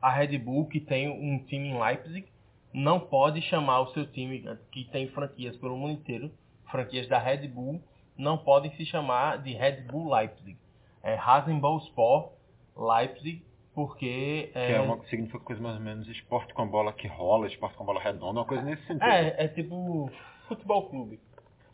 a 0.00 0.10
Red 0.10 0.38
Bull, 0.38 0.66
que 0.66 0.80
tem 0.80 1.08
um 1.08 1.44
time 1.44 1.70
em 1.70 1.80
Leipzig, 1.80 2.28
não 2.72 3.00
pode 3.00 3.42
chamar 3.42 3.80
o 3.80 3.92
seu 3.92 4.06
time, 4.06 4.44
que 4.70 4.84
tem 4.84 5.08
franquias 5.08 5.56
pelo 5.56 5.76
mundo 5.76 5.92
inteiro, 5.92 6.30
franquias 6.70 7.08
da 7.08 7.18
Red 7.18 7.48
Bull, 7.48 7.82
não 8.16 8.38
podem 8.38 8.70
se 8.76 8.86
chamar 8.86 9.38
de 9.38 9.52
Red 9.52 9.82
Bull 9.82 10.14
Leipzig. 10.14 10.56
É 11.02 11.14
Rasenball 11.16 11.78
Sport 11.78 12.30
Leipzig, 12.76 13.44
porque 13.74 14.50
que 14.52 14.58
é 14.58 14.80
uma, 14.80 15.04
significa 15.06 15.40
coisa 15.40 15.60
mais 15.60 15.76
ou 15.76 15.82
menos 15.82 16.08
esporte 16.08 16.54
com 16.54 16.62
a 16.62 16.66
bola 16.66 16.92
que 16.92 17.08
rola, 17.08 17.48
esporte 17.48 17.76
com 17.76 17.84
bola 17.84 18.00
redonda, 18.00 18.38
uma 18.40 18.44
coisa 18.44 18.62
nesse 18.62 18.86
sentido. 18.86 19.04
é, 19.04 19.34
é 19.36 19.48
tipo 19.48 20.08
futebol 20.46 20.88
clube. 20.88 21.18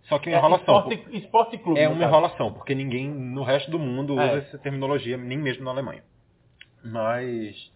Só 0.05 0.19
que 0.19 0.29
uma 0.29 0.37
É 0.37 0.39
enrolação. 0.39 0.79
esporte, 0.91 1.17
esporte 1.17 1.59
clube. 1.59 1.79
É 1.81 1.89
uma 1.89 2.05
enrolação, 2.05 2.53
porque 2.53 2.75
ninguém 2.75 3.09
no 3.09 3.43
resto 3.45 3.71
do 3.71 3.79
mundo 3.79 4.15
usa 4.15 4.23
É. 4.23 4.39
essa 4.39 4.59
terminologia, 4.59 5.17
nem 5.17 5.39
mesmo 5.39 5.65
na 5.65 5.71
Alemanha. 5.71 6.03
Mas 6.85 7.71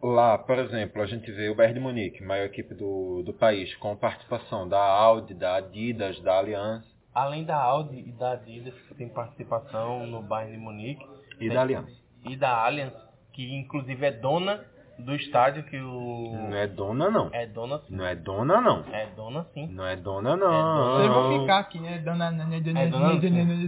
Lá, 0.00 0.38
por 0.38 0.56
exemplo, 0.60 1.02
a 1.02 1.06
gente 1.06 1.28
vê 1.32 1.48
o 1.48 1.56
Bayern 1.56 1.74
de 1.74 1.80
Munique, 1.84 2.22
maior 2.22 2.44
equipe 2.46 2.72
do, 2.72 3.20
do 3.24 3.32
país, 3.34 3.74
com 3.78 3.96
participação 3.96 4.68
da 4.68 4.78
Audi, 4.80 5.34
da 5.34 5.56
Adidas, 5.56 6.20
da 6.20 6.38
Allianz 6.38 6.84
Além 7.12 7.42
da 7.44 7.56
Audi 7.60 8.04
e 8.06 8.12
da 8.12 8.30
Adidas, 8.34 8.74
que 8.86 8.94
tem 8.94 9.08
participação 9.08 10.06
no 10.06 10.22
Bayern 10.22 10.52
de 10.56 10.58
Munique. 10.62 11.04
e 11.34 11.38
tem- 11.38 11.48
da 11.48 11.60
Allianz. 11.62 11.90
E 12.24 12.36
da 12.36 12.64
Allianz, 12.64 12.92
que 13.32 13.52
inclusive 13.56 14.06
é 14.06 14.12
dona 14.12 14.64
do 14.98 15.14
estádio 15.14 15.62
que 15.64 15.76
o... 15.76 16.32
Não 16.50 16.56
é 16.56 16.66
dona, 16.66 17.10
não. 17.10 17.30
É 17.32 17.46
dona 17.46 17.78
sim. 17.78 17.94
Não 17.94 18.06
é 18.06 18.14
dona, 18.14 18.60
não. 18.60 18.84
É 18.92 19.06
dona 19.06 19.46
sim. 19.54 19.66
Não 19.68 19.86
é 19.86 19.96
dona, 19.96 20.36
dona. 20.36 20.46
não. 20.46 20.96
Vocês 20.96 21.08
vão 21.08 21.40
ficar 21.40 21.58
aqui, 21.58 21.80
né? 21.80 21.98
Dona, 21.98 22.26
É 22.26 22.86
dona, 22.86 23.14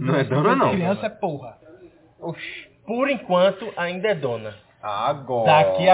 Não 0.01 0.15
é 0.15 0.23
dona, 0.23 0.55
não. 0.55 0.71
Criança 0.71 1.05
é 1.05 1.09
porra. 1.09 1.57
Por 2.85 3.09
enquanto, 3.09 3.71
ainda 3.77 4.09
é 4.09 4.15
dona. 4.15 4.53
Agora. 4.81 5.45
Daqui 5.45 5.89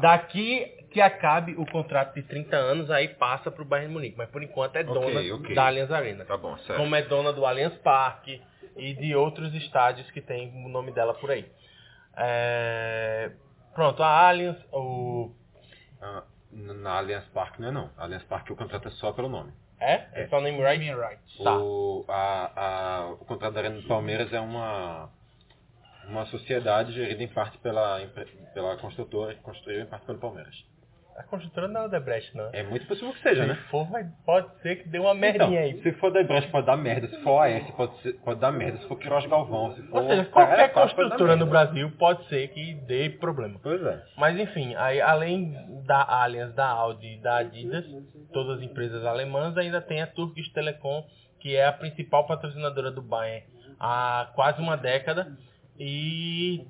Daqui 0.00 0.80
que 0.90 1.00
acabe 1.00 1.54
o 1.56 1.64
contrato 1.64 2.14
de 2.14 2.22
30 2.22 2.56
anos, 2.56 2.90
aí 2.90 3.08
passa 3.08 3.50
pro 3.50 3.64
Bayern 3.64 3.88
de 3.88 3.94
Munique. 3.94 4.18
Mas 4.18 4.28
por 4.28 4.42
enquanto 4.42 4.76
é 4.76 4.82
dona 4.82 5.20
ok. 5.34 5.54
da 5.54 5.66
Allianz 5.66 5.90
Arena. 5.90 6.24
Tá 6.24 6.36
bom, 6.36 6.56
certo. 6.58 6.78
Como 6.78 6.94
é 6.94 7.02
dona 7.02 7.32
do 7.32 7.46
Allianz 7.46 7.74
Parque 7.76 8.42
e 8.76 8.94
de 8.94 9.14
outros 9.14 9.54
estádios 9.54 10.10
que 10.10 10.20
tem 10.20 10.52
o 10.64 10.68
nome 10.68 10.90
dela 10.90 11.14
por 11.14 11.30
aí. 11.30 11.46
É, 12.16 13.30
Pronto, 13.74 14.02
a 14.02 14.28
Allianz, 14.28 14.58
o... 14.72 15.30
Ah, 16.00 16.24
na 16.52 16.98
Allianz 16.98 17.24
Parque 17.28 17.60
não 17.60 17.68
é 17.68 17.70
não. 17.70 17.90
A 17.96 18.04
Allianz 18.04 18.24
Parque 18.24 18.52
o 18.52 18.56
contrato 18.56 18.88
é 18.88 18.90
só 18.92 19.12
pelo 19.12 19.28
nome. 19.28 19.52
É? 19.78 20.08
É 20.12 20.28
só 20.28 20.40
name 20.40 20.58
right? 20.60 20.84
Naming 20.84 21.00
rights. 21.00 21.38
Tá. 21.42 21.56
O, 21.58 22.04
a, 22.08 22.52
a, 22.54 23.10
o 23.12 23.24
contrato 23.24 23.54
da 23.54 23.60
Arena 23.60 23.80
do 23.80 23.88
Palmeiras 23.88 24.32
é 24.32 24.40
uma, 24.40 25.08
uma 26.06 26.26
sociedade 26.26 26.92
gerida 26.92 27.22
em 27.22 27.28
parte 27.28 27.56
pela, 27.58 27.98
pela 28.52 28.76
construtora 28.76 29.34
que 29.34 29.40
construiu 29.40 29.82
em 29.82 29.86
parte 29.86 30.04
pelo 30.04 30.18
Palmeiras. 30.18 30.54
A 31.16 31.22
construtora 31.24 31.68
não 31.68 31.84
é 31.84 31.88
Debrecht, 31.88 32.34
não. 32.36 32.48
É 32.52 32.62
muito 32.62 32.86
possível 32.86 33.12
que 33.12 33.20
seja, 33.22 33.42
Se 33.42 33.48
né? 33.48 33.54
for, 33.70 33.84
vai, 33.90 34.06
pode 34.24 34.48
ser 34.62 34.76
que 34.76 34.88
dê 34.88 34.98
uma 34.98 35.10
Então, 35.10 35.20
merdinha 35.20 35.60
aí. 35.60 35.82
se 35.82 35.92
for 35.92 36.10
da 36.10 36.20
Ibras 36.22 36.46
pode 36.46 36.66
dar 36.66 36.76
merda, 36.76 37.08
se 37.08 37.20
for 37.22 37.40
AS 37.42 37.70
pode, 37.72 38.00
ser- 38.00 38.14
pode 38.24 38.40
dar 38.40 38.50
merda, 38.50 38.78
se 38.78 38.88
for 38.88 38.96
Queiroz 38.96 39.26
Galvão, 39.26 39.74
se 39.74 39.82
for... 39.82 40.02
Ou 40.02 40.08
seja, 40.08 40.24
qualquer 40.26 40.72
construtora 40.72 41.36
no. 41.36 41.46
Brasil 41.46 41.90
pode 41.98 42.26
ser 42.28 42.48
que 42.48 42.74
dê 42.86 43.10
problema. 43.10 43.58
Pois 43.62 43.82
é. 43.82 44.02
Mas 44.16 44.38
enfim, 44.38 44.74
aí, 44.76 45.00
além 45.00 45.52
da 45.84 46.02
Allianz, 46.02 46.54
da 46.54 46.66
Audi 46.68 47.14
e 47.18 47.20
da 47.20 47.36
Adidas, 47.38 47.84
todas 48.32 48.56
as 48.58 48.62
empresas 48.62 49.04
alemãs, 49.04 49.56
ainda 49.58 49.80
tem 49.80 50.00
a 50.00 50.06
Turkish 50.06 50.48
Telecom, 50.52 51.04
que 51.40 51.54
é 51.54 51.66
a 51.66 51.72
principal 51.72 52.26
patrocinadora 52.26 52.90
do 52.90 53.02
Bayern 53.02 53.44
há 53.78 54.30
quase 54.34 54.60
uma 54.60 54.76
década. 54.76 55.36
E 55.78 56.66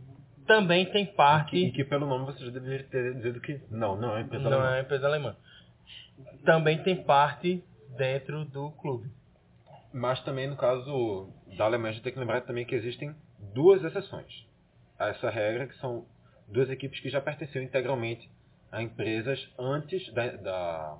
também 0.51 0.91
tem 0.91 1.05
E 1.05 1.07
parte. 1.07 1.71
que 1.71 1.85
pelo 1.85 2.07
nome 2.07 2.27
você 2.27 2.45
já 2.45 2.51
deveria 2.51 2.85
ter 2.89 3.15
dito 3.21 3.41
que 3.41 3.61
não, 3.71 3.97
não 3.97 4.11
é 4.11 4.13
uma 4.15 4.21
empresa 4.23 4.45
Não 4.51 4.59
alemã. 4.59 4.67
é 4.69 4.75
uma 4.75 4.81
empresa 4.81 5.07
alemã. 5.07 5.37
Também 6.45 6.83
tem 6.83 7.03
parte 7.05 7.65
dentro 7.97 8.45
do 8.47 8.71
clube. 8.73 9.09
Mas 9.93 10.21
também 10.25 10.49
no 10.49 10.57
caso 10.57 11.33
da 11.57 11.65
Alemanha 11.65 11.91
a 11.91 11.93
gente 11.95 12.03
tem 12.03 12.13
que 12.13 12.19
lembrar 12.19 12.41
também 12.43 12.65
que 12.65 12.75
existem 12.75 13.15
duas 13.55 13.83
exceções 13.85 14.47
a 14.99 15.09
essa 15.09 15.31
regra, 15.31 15.67
que 15.67 15.77
são 15.77 16.05
duas 16.49 16.69
equipes 16.69 17.01
que 17.01 17.11
já 17.11 17.21
pertenciam 17.21 17.63
integralmente 17.65 18.29
a 18.73 18.83
empresas 18.83 19.39
antes 19.59 20.13
da, 20.13 20.27
da, 20.37 20.99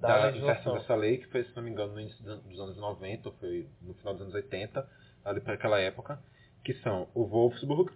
Da 0.00 0.30
da 0.30 0.36
inserção 0.36 0.74
dessa 0.74 0.94
lei, 0.94 1.18
que 1.18 1.26
foi, 1.28 1.44
se 1.44 1.54
não 1.54 1.62
me 1.62 1.70
engano, 1.70 1.92
no 1.92 2.00
início 2.00 2.22
dos 2.24 2.42
dos 2.44 2.60
anos 2.60 2.76
90, 2.76 3.28
ou 3.28 3.34
foi 3.36 3.68
no 3.82 3.94
final 3.94 4.14
dos 4.14 4.22
anos 4.22 4.34
80, 4.34 4.88
ali 5.24 5.40
para 5.40 5.54
aquela 5.54 5.78
época, 5.78 6.18
que 6.64 6.74
são 6.82 7.08
o 7.14 7.24
Wolfsburg, 7.26 7.92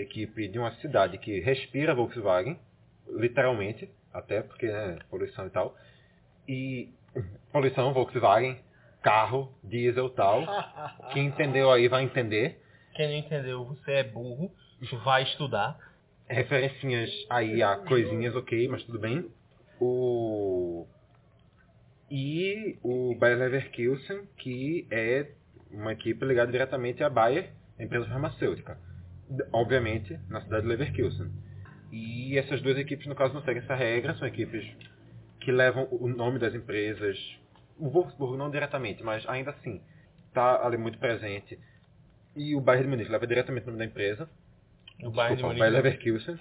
equipe 0.00 0.48
de 0.48 0.58
uma 0.58 0.72
cidade 0.76 1.18
que 1.18 1.40
respira 1.40 1.94
Volkswagen, 1.94 2.58
literalmente, 3.08 3.90
até 4.12 4.42
porque 4.42 4.66
né, 4.66 4.98
poluição 5.10 5.46
e 5.46 5.50
tal, 5.50 5.76
e 6.46 6.88
poluição, 7.52 7.92
Volkswagen, 7.92 8.60
carro, 9.02 9.52
diesel 9.62 10.06
e 10.06 10.14
tal, 10.14 10.42
quem 11.12 11.26
entendeu 11.26 11.70
aí 11.70 11.88
vai 11.88 12.02
entender, 12.02 12.60
Quem 12.94 13.08
não 13.08 13.14
entendeu, 13.16 13.64
você 13.64 13.92
é 13.92 14.04
burro, 14.04 14.50
vai 15.04 15.22
estudar. 15.24 15.78
referencinhas 16.26 17.10
aí 17.30 17.62
a 17.62 17.76
coisinhas, 17.76 18.34
ok, 18.34 18.68
mas 18.68 18.82
tudo 18.84 18.98
bem. 18.98 19.30
O 19.80 20.86
e 22.10 22.78
o 22.82 23.14
Bayer 23.16 23.38
Leverkusen, 23.38 24.26
que 24.38 24.86
é 24.90 25.30
uma 25.70 25.92
equipe 25.92 26.24
ligada 26.24 26.50
diretamente 26.50 27.04
à 27.04 27.10
Bayer, 27.10 27.52
empresa 27.78 28.06
farmacêutica. 28.06 28.78
Obviamente, 29.52 30.18
na 30.28 30.40
cidade 30.40 30.62
de 30.62 30.68
Leverkusen. 30.68 31.30
E 31.92 32.36
essas 32.38 32.60
duas 32.60 32.76
equipes, 32.76 33.06
no 33.06 33.14
caso, 33.14 33.34
não 33.34 33.42
seguem 33.42 33.62
essa 33.62 33.74
regra, 33.74 34.14
são 34.14 34.26
equipes 34.28 34.66
que 35.40 35.52
levam 35.52 35.88
o 35.90 36.08
nome 36.08 36.38
das 36.38 36.54
empresas. 36.54 37.16
O 37.78 37.88
Wolfsburg 37.88 38.36
não 38.36 38.50
diretamente, 38.50 39.02
mas 39.02 39.26
ainda 39.28 39.50
assim 39.50 39.80
está 40.28 40.66
ali 40.66 40.76
muito 40.76 40.98
presente. 40.98 41.58
E 42.36 42.54
o 42.54 42.60
Bayern 42.60 42.84
de 42.84 42.90
Munique 42.90 43.10
leva 43.10 43.26
diretamente 43.26 43.64
o 43.64 43.66
nome 43.68 43.78
da 43.78 43.84
empresa. 43.84 44.28
O 45.02 45.10
Bayern 45.10 45.36
de 45.36 45.42
Munique. 45.42 45.68
Leverkusen. 45.68 46.38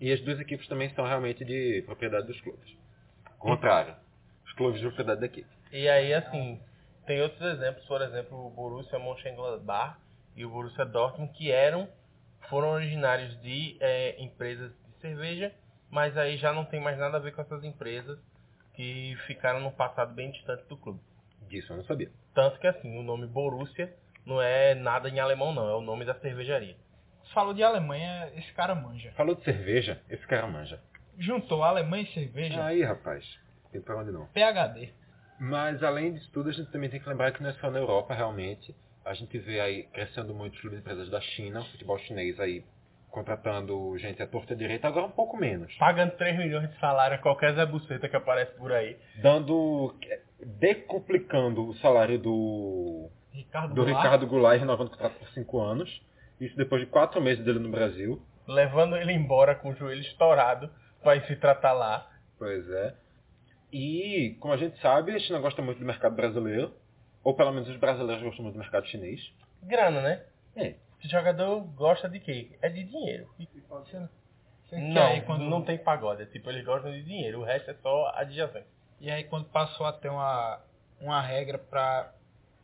E 0.00 0.12
as 0.12 0.20
duas 0.20 0.40
equipes 0.40 0.66
também 0.68 0.90
são 0.94 1.04
realmente 1.04 1.44
de 1.44 1.82
propriedade 1.86 2.26
dos 2.26 2.40
clubes. 2.40 2.76
Contrário. 3.38 3.94
Os 4.46 4.52
clubes 4.54 4.80
de 4.80 4.86
propriedade 4.86 5.20
da 5.20 5.26
equipe. 5.26 5.48
E 5.72 5.88
aí, 5.88 6.12
assim, 6.12 6.60
tem 7.06 7.20
outros 7.22 7.40
exemplos, 7.40 7.84
por 7.86 8.02
exemplo, 8.02 8.46
o 8.46 8.50
Borussia 8.50 8.98
Mönchengladbach 8.98 9.96
e 10.36 10.44
o 10.44 10.50
Borussia 10.50 10.84
Dortmund, 10.84 11.32
que 11.32 11.50
eram, 11.50 11.88
foram 12.48 12.70
originários 12.70 13.40
de 13.42 13.76
eh, 13.80 14.16
empresas 14.18 14.70
de 14.70 15.00
cerveja, 15.00 15.52
mas 15.90 16.16
aí 16.16 16.36
já 16.36 16.52
não 16.52 16.64
tem 16.64 16.80
mais 16.80 16.98
nada 16.98 17.16
a 17.16 17.20
ver 17.20 17.32
com 17.32 17.42
essas 17.42 17.62
empresas 17.64 18.18
que 18.74 19.14
ficaram 19.26 19.60
no 19.60 19.72
passado 19.72 20.14
bem 20.14 20.30
distante 20.30 20.64
do 20.68 20.76
clube. 20.76 21.00
Disso 21.48 21.72
eu 21.72 21.76
não 21.76 21.84
sabia. 21.84 22.10
Tanto 22.34 22.58
que, 22.58 22.66
assim, 22.66 22.98
o 22.98 23.02
nome 23.02 23.26
Borussia 23.26 23.94
não 24.24 24.40
é 24.40 24.74
nada 24.74 25.08
em 25.08 25.20
alemão, 25.20 25.52
não, 25.52 25.68
é 25.68 25.74
o 25.74 25.80
nome 25.80 26.04
da 26.04 26.14
cervejaria. 26.14 26.76
Falou 27.34 27.54
de 27.54 27.62
Alemanha, 27.62 28.30
esse 28.36 28.52
cara 28.52 28.74
manja. 28.74 29.12
Falou 29.12 29.34
de 29.34 29.44
cerveja, 29.44 30.00
esse 30.08 30.26
cara 30.26 30.46
manja. 30.46 30.80
Juntou 31.18 31.62
Alemanha 31.62 32.04
e 32.04 32.12
cerveja, 32.12 32.64
Aí, 32.64 32.82
rapaz. 32.82 33.24
Tem 33.70 33.80
pra 33.80 33.96
onde 33.96 34.10
não. 34.10 34.26
PHD. 34.28 34.92
Mas 35.38 35.82
além 35.82 36.14
disso 36.14 36.30
tudo, 36.32 36.50
a 36.50 36.52
gente 36.52 36.70
também 36.70 36.90
tem 36.90 37.00
que 37.00 37.08
lembrar 37.08 37.32
que 37.32 37.42
não 37.42 37.50
é 37.50 37.52
só 37.54 37.70
na 37.70 37.78
Europa, 37.78 38.14
realmente. 38.14 38.74
A 39.04 39.14
gente 39.14 39.38
vê 39.38 39.60
aí 39.60 39.82
crescendo 39.84 40.34
muito 40.34 40.54
os 40.54 40.60
clubes 40.60 40.78
de 40.78 40.82
empresas 40.82 41.10
da 41.10 41.20
China, 41.20 41.60
o 41.60 41.64
futebol 41.64 41.98
chinês 41.98 42.38
aí 42.38 42.64
contratando 43.10 43.96
gente 43.98 44.22
à 44.22 44.26
torta 44.26 44.56
direita, 44.56 44.88
agora 44.88 45.06
um 45.06 45.10
pouco 45.10 45.36
menos. 45.36 45.72
Pagando 45.76 46.12
3 46.12 46.38
milhões 46.38 46.70
de 46.70 46.80
salário 46.80 47.16
a 47.16 47.18
qualquer 47.18 47.54
Zé 47.54 47.66
Buceta 47.66 48.08
que 48.08 48.16
aparece 48.16 48.52
por 48.56 48.72
aí. 48.72 48.96
Dando. 49.20 49.94
decuplicando 50.58 51.68
o 51.68 51.74
salário 51.76 52.18
do 52.18 53.10
Ricardo 53.32 53.74
do 53.74 53.82
Goulart. 53.82 54.02
Ricardo 54.02 54.26
Goulart 54.26 54.60
renovando 54.60 54.88
o 54.88 54.90
contrato 54.90 55.18
por 55.18 55.28
5 55.28 55.60
anos. 55.60 56.02
Isso 56.40 56.56
depois 56.56 56.80
de 56.80 56.88
4 56.88 57.20
meses 57.20 57.44
dele 57.44 57.58
no 57.58 57.70
Brasil. 57.70 58.20
Levando 58.48 58.96
ele 58.96 59.12
embora 59.12 59.54
com 59.54 59.70
o 59.70 59.74
joelho 59.74 60.00
estourado 60.00 60.70
ir 61.14 61.26
se 61.26 61.36
tratar 61.36 61.72
lá. 61.72 62.08
Pois 62.38 62.68
é. 62.70 62.94
E, 63.72 64.36
como 64.40 64.54
a 64.54 64.56
gente 64.56 64.78
sabe, 64.80 65.12
a 65.12 65.18
China 65.18 65.38
gosta 65.38 65.62
muito 65.62 65.78
do 65.78 65.84
mercado 65.84 66.14
brasileiro. 66.14 66.72
Ou 67.24 67.34
pelo 67.34 67.52
menos 67.52 67.68
os 67.68 67.76
brasileiros 67.76 68.22
gostam 68.22 68.42
muito 68.44 68.54
do 68.54 68.60
mercado 68.60 68.86
chinês. 68.86 69.20
Grana, 69.62 70.00
né? 70.00 70.22
É. 70.56 70.74
Esse 70.98 71.08
jogador 71.10 71.60
gosta 71.74 72.08
de 72.08 72.20
quê? 72.20 72.50
É 72.60 72.68
de 72.68 72.84
dinheiro. 72.84 73.28
Você 73.38 74.76
quer 74.76 74.80
Não, 74.80 75.06
aí 75.06 75.20
quando... 75.22 75.44
não 75.44 75.62
tem 75.62 75.78
pagode. 75.78 76.22
É 76.22 76.26
tipo, 76.26 76.48
eles 76.50 76.64
gostam 76.64 76.90
de 76.92 77.02
dinheiro. 77.02 77.40
O 77.40 77.44
resto 77.44 77.70
é 77.70 77.74
só 77.74 78.12
adjacente. 78.14 78.66
E 79.00 79.10
aí 79.10 79.24
quando 79.24 79.46
passou 79.46 79.86
a 79.86 79.92
ter 79.92 80.08
uma, 80.08 80.60
uma 81.00 81.20
regra 81.20 81.58
pra 81.58 82.12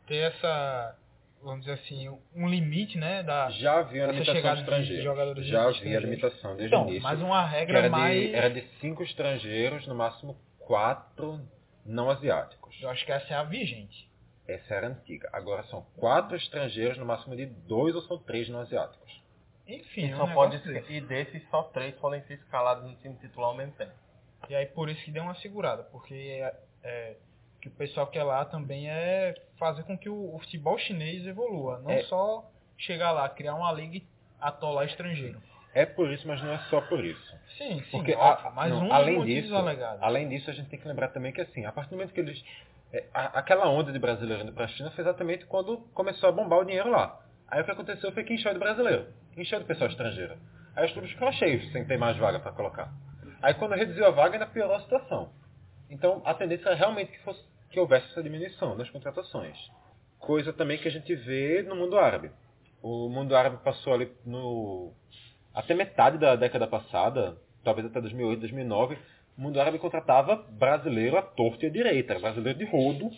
ter 0.07 0.31
essa, 0.31 0.97
vamos 1.43 1.61
dizer 1.65 1.73
assim, 1.73 2.09
um 2.33 2.47
limite, 2.47 2.97
né, 2.97 3.21
da... 3.23 3.49
Já 3.51 3.79
havia 3.79 4.07
limitação 4.07 4.33
de 4.33 4.39
chegada 4.39 4.55
de 4.55 4.61
estrangeiros. 4.61 5.03
jogadores 5.03 5.45
Já 5.45 5.57
havia 5.59 5.67
a 5.67 5.71
estrangeiros. 5.71 6.09
limitação 6.09 6.55
desde 6.55 6.67
Então, 6.67 6.85
o 6.85 6.89
início. 6.89 7.03
mas 7.03 7.21
uma 7.21 7.45
regra 7.45 7.77
era, 7.79 7.89
mais... 7.89 8.21
de, 8.21 8.35
era 8.35 8.49
de 8.49 8.61
5 8.79 9.03
estrangeiros, 9.03 9.85
no 9.87 9.95
máximo 9.95 10.37
4 10.59 11.39
não 11.85 12.09
asiáticos. 12.09 12.75
Eu 12.81 12.89
acho 12.89 13.05
que 13.05 13.11
essa 13.11 13.33
é 13.33 13.37
a 13.37 13.43
vigente. 13.43 14.08
Essa 14.51 14.73
era 14.75 14.87
antiga. 14.87 15.29
Agora 15.31 15.63
são 15.63 15.85
4 15.97 16.35
estrangeiros, 16.35 16.97
no 16.97 17.05
máximo 17.05 17.35
de 17.35 17.45
2 17.45 17.95
ou 17.95 18.01
são 18.03 18.17
3 18.17 18.49
não 18.49 18.59
asiáticos. 18.61 19.21
Enfim, 19.67 20.07
E, 20.07 20.11
é 20.11 20.15
um 20.15 20.17
só 20.17 20.33
pode, 20.33 20.57
desse. 20.57 20.91
e 20.93 21.01
desses, 21.01 21.47
só 21.49 21.63
três 21.63 21.93
podem 21.95 22.21
ser 22.23 22.33
escalados 22.35 22.83
no 22.83 22.95
time 22.95 23.15
titular 23.15 23.49
ao 23.49 23.55
mesmo 23.55 23.73
tempo. 23.73 23.91
E 24.49 24.55
aí 24.55 24.65
por 24.65 24.89
isso 24.89 25.03
que 25.03 25.11
deu 25.11 25.21
uma 25.21 25.35
segurada, 25.35 25.83
porque 25.83 26.13
é, 26.15 26.55
é, 26.83 27.15
que 27.61 27.67
o 27.67 27.71
pessoal 27.71 28.07
quer 28.07 28.23
lá 28.23 28.43
também 28.45 28.89
é 28.89 29.35
fazer 29.59 29.83
com 29.83 29.95
que 29.97 30.09
o, 30.09 30.33
o 30.35 30.39
futebol 30.39 30.77
chinês 30.79 31.25
evolua, 31.27 31.77
não 31.83 31.91
É. 31.91 32.01
só 32.03 32.49
chegar 32.77 33.11
lá, 33.11 33.29
criar 33.29 33.53
uma 33.53 33.71
liga 33.71 33.97
e 33.97 34.03
atolar 34.41 34.85
estrangeiro. 34.87 35.39
É 35.75 35.85
por 35.85 36.09
isso, 36.11 36.27
mas 36.27 36.41
não 36.41 36.51
é 36.51 36.57
só 36.69 36.81
por 36.81 37.05
isso. 37.05 37.35
Sim, 37.55 37.83
sim, 37.83 37.91
Porque 37.91 38.15
óbvio, 38.15 38.47
a- 38.47 38.51
mas 38.51 38.71
não, 38.71 38.79
um 38.79 38.83
dos 38.85 38.91
além 38.91 39.23
disso, 39.25 39.55
alegados. 39.55 40.01
além 40.01 40.27
disso, 40.29 40.49
a 40.49 40.53
gente 40.53 40.69
tem 40.69 40.79
que 40.79 40.87
lembrar 40.87 41.09
também 41.09 41.31
que 41.31 41.41
assim, 41.41 41.63
a 41.65 41.71
partir 41.71 41.91
do 41.91 41.97
momento 41.97 42.11
que 42.13 42.19
eles 42.21 42.43
é, 42.43 42.78
a- 43.13 43.39
aquela 43.39 43.69
onda 43.69 43.91
de 43.91 43.99
brasileiro 43.99 44.43
indo 44.43 44.53
para 44.53 44.65
a 44.65 44.67
China 44.69 44.91
foi 44.91 45.03
exatamente 45.03 45.45
quando 45.45 45.77
começou 45.93 46.29
a 46.29 46.31
bombar 46.31 46.59
o 46.59 46.65
dinheiro 46.65 46.89
lá. 46.89 47.19
Aí 47.47 47.61
o 47.61 47.65
que 47.65 47.71
aconteceu 47.71 48.11
foi 48.11 48.23
que 48.23 48.33
encheu 48.33 48.53
de 48.53 48.59
brasileiro, 48.59 49.07
encheu 49.37 49.59
de 49.59 49.65
pessoal 49.65 49.89
estrangeiro. 49.89 50.35
Aí 50.75 50.85
os 50.85 50.91
clubes 50.91 51.11
ficaram 51.11 51.31
cheios, 51.33 51.71
sem 51.71 51.85
ter 51.85 51.97
mais 51.97 52.17
vaga 52.17 52.39
para 52.39 52.51
colocar. 52.51 52.91
Aí 53.41 53.53
quando 53.53 53.73
reduziu 53.73 54.05
a 54.05 54.11
vaga, 54.11 54.33
ainda 54.35 54.45
piorou 54.47 54.75
a 54.75 54.81
situação. 54.81 55.31
Então 55.89 56.21
a 56.25 56.33
tendência 56.33 56.69
é 56.69 56.75
realmente 56.75 57.11
que, 57.11 57.19
fosse, 57.23 57.43
que 57.71 57.79
houvesse 57.79 58.07
essa 58.11 58.23
diminuição 58.23 58.75
das 58.77 58.89
contratações. 58.89 59.57
Coisa 60.19 60.51
também 60.53 60.77
que 60.77 60.87
a 60.87 60.91
gente 60.91 61.15
vê 61.15 61.63
no 61.63 61.75
mundo 61.75 61.97
árabe. 61.97 62.31
O 62.81 63.09
mundo 63.09 63.35
árabe 63.35 63.57
passou 63.63 63.93
ali 63.93 64.11
no 64.25 64.93
até 65.53 65.73
metade 65.73 66.17
da 66.17 66.35
década 66.35 66.67
passada, 66.67 67.37
talvez 67.63 67.87
até 67.87 67.99
2008, 67.99 68.39
2009, 68.41 68.97
o 69.39 69.41
mundo 69.41 69.59
árabe 69.61 69.79
contratava 69.79 70.35
brasileiro 70.35 71.17
à 71.17 71.21
torta 71.21 71.65
e 71.65 71.69
à 71.69 71.71
direita, 71.71 72.11
era 72.11 72.19
brasileiro 72.19 72.59
de 72.59 72.65
rodo, 72.65 73.09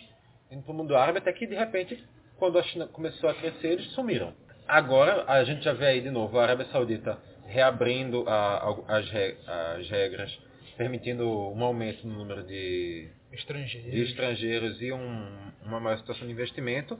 indo 0.50 0.62
para 0.62 0.72
o 0.72 0.76
mundo 0.76 0.96
árabe, 0.96 1.18
até 1.18 1.32
que 1.32 1.48
de 1.48 1.56
repente, 1.56 2.02
quando 2.38 2.58
a 2.58 2.62
China 2.62 2.86
começou 2.86 3.28
a 3.28 3.34
crescer, 3.34 3.72
eles 3.72 3.90
sumiram. 3.90 4.32
Agora 4.68 5.24
a 5.26 5.42
gente 5.42 5.64
já 5.64 5.72
vê 5.72 5.86
aí 5.86 6.00
de 6.00 6.10
novo 6.10 6.38
a 6.38 6.44
Arábia 6.44 6.66
Saudita 6.66 7.18
reabrindo 7.46 8.24
a- 8.28 8.58
a- 8.88 8.98
as, 8.98 9.10
re- 9.10 9.36
as 9.46 9.90
regras, 9.90 10.38
permitindo 10.76 11.28
um 11.28 11.64
aumento 11.64 12.06
no 12.06 12.14
número 12.16 12.44
de, 12.44 13.10
Estrangeiro. 13.32 13.90
de 13.90 14.02
estrangeiros 14.04 14.80
e 14.80 14.92
um- 14.92 15.52
uma 15.64 15.80
maior 15.80 15.98
situação 15.98 16.24
de 16.26 16.32
investimento. 16.32 16.96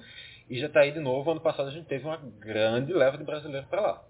E 0.50 0.58
já 0.58 0.66
está 0.66 0.80
aí 0.80 0.90
de 0.90 0.98
novo, 1.00 1.30
ano 1.30 1.40
passado 1.40 1.68
a 1.68 1.72
gente 1.72 1.86
teve 1.86 2.04
uma 2.04 2.16
grande 2.40 2.92
leva 2.92 3.16
de 3.16 3.24
brasileiros 3.24 3.68
para 3.68 3.80
lá. 3.80 4.04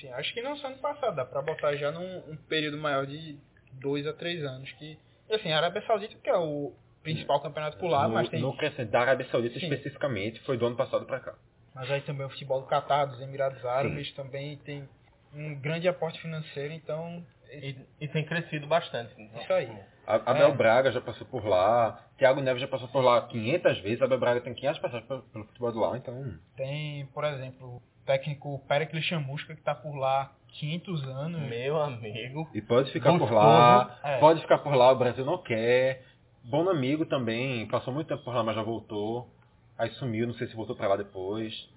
Sim, 0.00 0.08
acho 0.12 0.34
que 0.34 0.42
não 0.42 0.56
só 0.56 0.66
ano 0.66 0.78
passado, 0.78 1.14
dá 1.16 1.24
pra 1.24 1.40
botar 1.42 1.74
já 1.76 1.90
num 1.92 2.18
um 2.32 2.36
período 2.48 2.76
maior 2.76 3.06
de 3.06 3.38
dois 3.74 4.06
a 4.06 4.12
três 4.12 4.44
anos. 4.44 4.70
Que, 4.72 4.98
assim, 5.30 5.52
a 5.52 5.56
Arábia 5.56 5.82
Saudita, 5.86 6.16
que 6.22 6.30
é 6.30 6.36
o 6.36 6.72
principal 7.02 7.40
campeonato 7.40 7.78
por 7.78 7.88
lá, 7.88 8.06
no, 8.06 8.14
mas 8.14 8.28
tem. 8.28 8.40
no 8.40 8.56
crescente 8.56 8.90
da 8.90 9.00
Arábia 9.00 9.26
Saudita 9.30 9.58
Sim. 9.58 9.66
especificamente, 9.66 10.40
foi 10.40 10.56
do 10.56 10.66
ano 10.66 10.76
passado 10.76 11.06
para 11.06 11.20
cá. 11.20 11.34
Mas 11.74 11.90
aí 11.90 12.00
também 12.02 12.26
o 12.26 12.30
futebol 12.30 12.60
do 12.60 12.66
Catar, 12.66 13.06
dos 13.06 13.20
Emirados 13.20 13.64
Árabes, 13.64 14.12
também 14.14 14.56
tem 14.58 14.88
um 15.32 15.54
grande 15.54 15.88
aporte 15.88 16.20
financeiro, 16.20 16.74
então. 16.74 17.24
E, 17.50 17.76
e 18.00 18.08
tem 18.08 18.24
crescido 18.24 18.66
bastante. 18.66 19.12
Isso 19.40 19.52
aí. 19.52 19.70
A- 20.08 20.30
Abel 20.30 20.48
É. 20.48 20.52
Braga 20.54 20.90
já 20.90 21.00
passou 21.02 21.26
por 21.26 21.44
lá, 21.44 22.00
Thiago 22.16 22.40
Neves 22.40 22.62
já 22.62 22.66
passou 22.68 22.88
por 22.88 23.02
lá 23.02 23.20
500 23.28 23.78
vezes, 23.80 24.00
Abel 24.00 24.18
Braga 24.18 24.40
tem 24.40 24.54
500 24.54 24.80
passagens 24.80 25.06
pelo, 25.06 25.22
pelo 25.24 25.44
futebol 25.44 25.70
de 25.72 25.78
lá, 25.78 25.96
então... 25.98 26.34
Tem, 26.56 27.04
por 27.06 27.24
exemplo, 27.24 27.76
o 27.76 27.82
técnico 28.06 28.58
Pericles 28.66 29.04
Chamusca, 29.04 29.54
que 29.54 29.60
tá 29.60 29.74
por 29.74 29.94
lá 29.96 30.32
500 30.58 31.04
anos. 31.08 31.42
Meu 31.42 31.78
amigo. 31.80 32.48
E 32.54 32.62
pode 32.62 32.90
ficar 32.90 33.10
por 33.10 33.18
Gostoso. 33.18 33.38
lá, 33.38 33.98
É. 34.02 34.18
pode 34.18 34.40
ficar 34.40 34.58
por 34.58 34.74
lá, 34.74 34.90
o 34.92 34.96
Brasil 34.96 35.24
não 35.26 35.36
quer. 35.42 36.02
Bom 36.44 36.66
amigo 36.70 37.04
também, 37.04 37.66
passou 37.68 37.92
muito 37.92 38.06
tempo 38.08 38.24
por 38.24 38.34
lá, 38.34 38.42
mas 38.42 38.56
já 38.56 38.62
voltou. 38.62 39.28
Aí 39.76 39.90
sumiu, 39.90 40.26
não 40.26 40.34
sei 40.34 40.46
se 40.46 40.56
voltou 40.56 40.74
pra 40.74 40.88
lá 40.88 40.96
depois. 40.96 41.68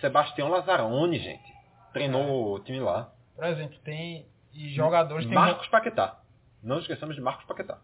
Sebastião 0.00 0.48
Lazzaroni, 0.48 1.18
gente, 1.18 1.52
treinou 1.92 2.54
o 2.54 2.58
time 2.60 2.80
lá. 2.80 3.12
Por 3.36 3.44
exemplo, 3.44 3.78
tem 3.84 4.26
e 4.52 4.70
jogadores 4.74 5.24
tem 5.24 5.34
Marcos 5.34 5.68
Paquetá. 5.68 6.18
Não 6.62 6.78
esqueçamos 6.78 7.14
de 7.16 7.20
Marcos 7.22 7.44
Paquetá. 7.46 7.78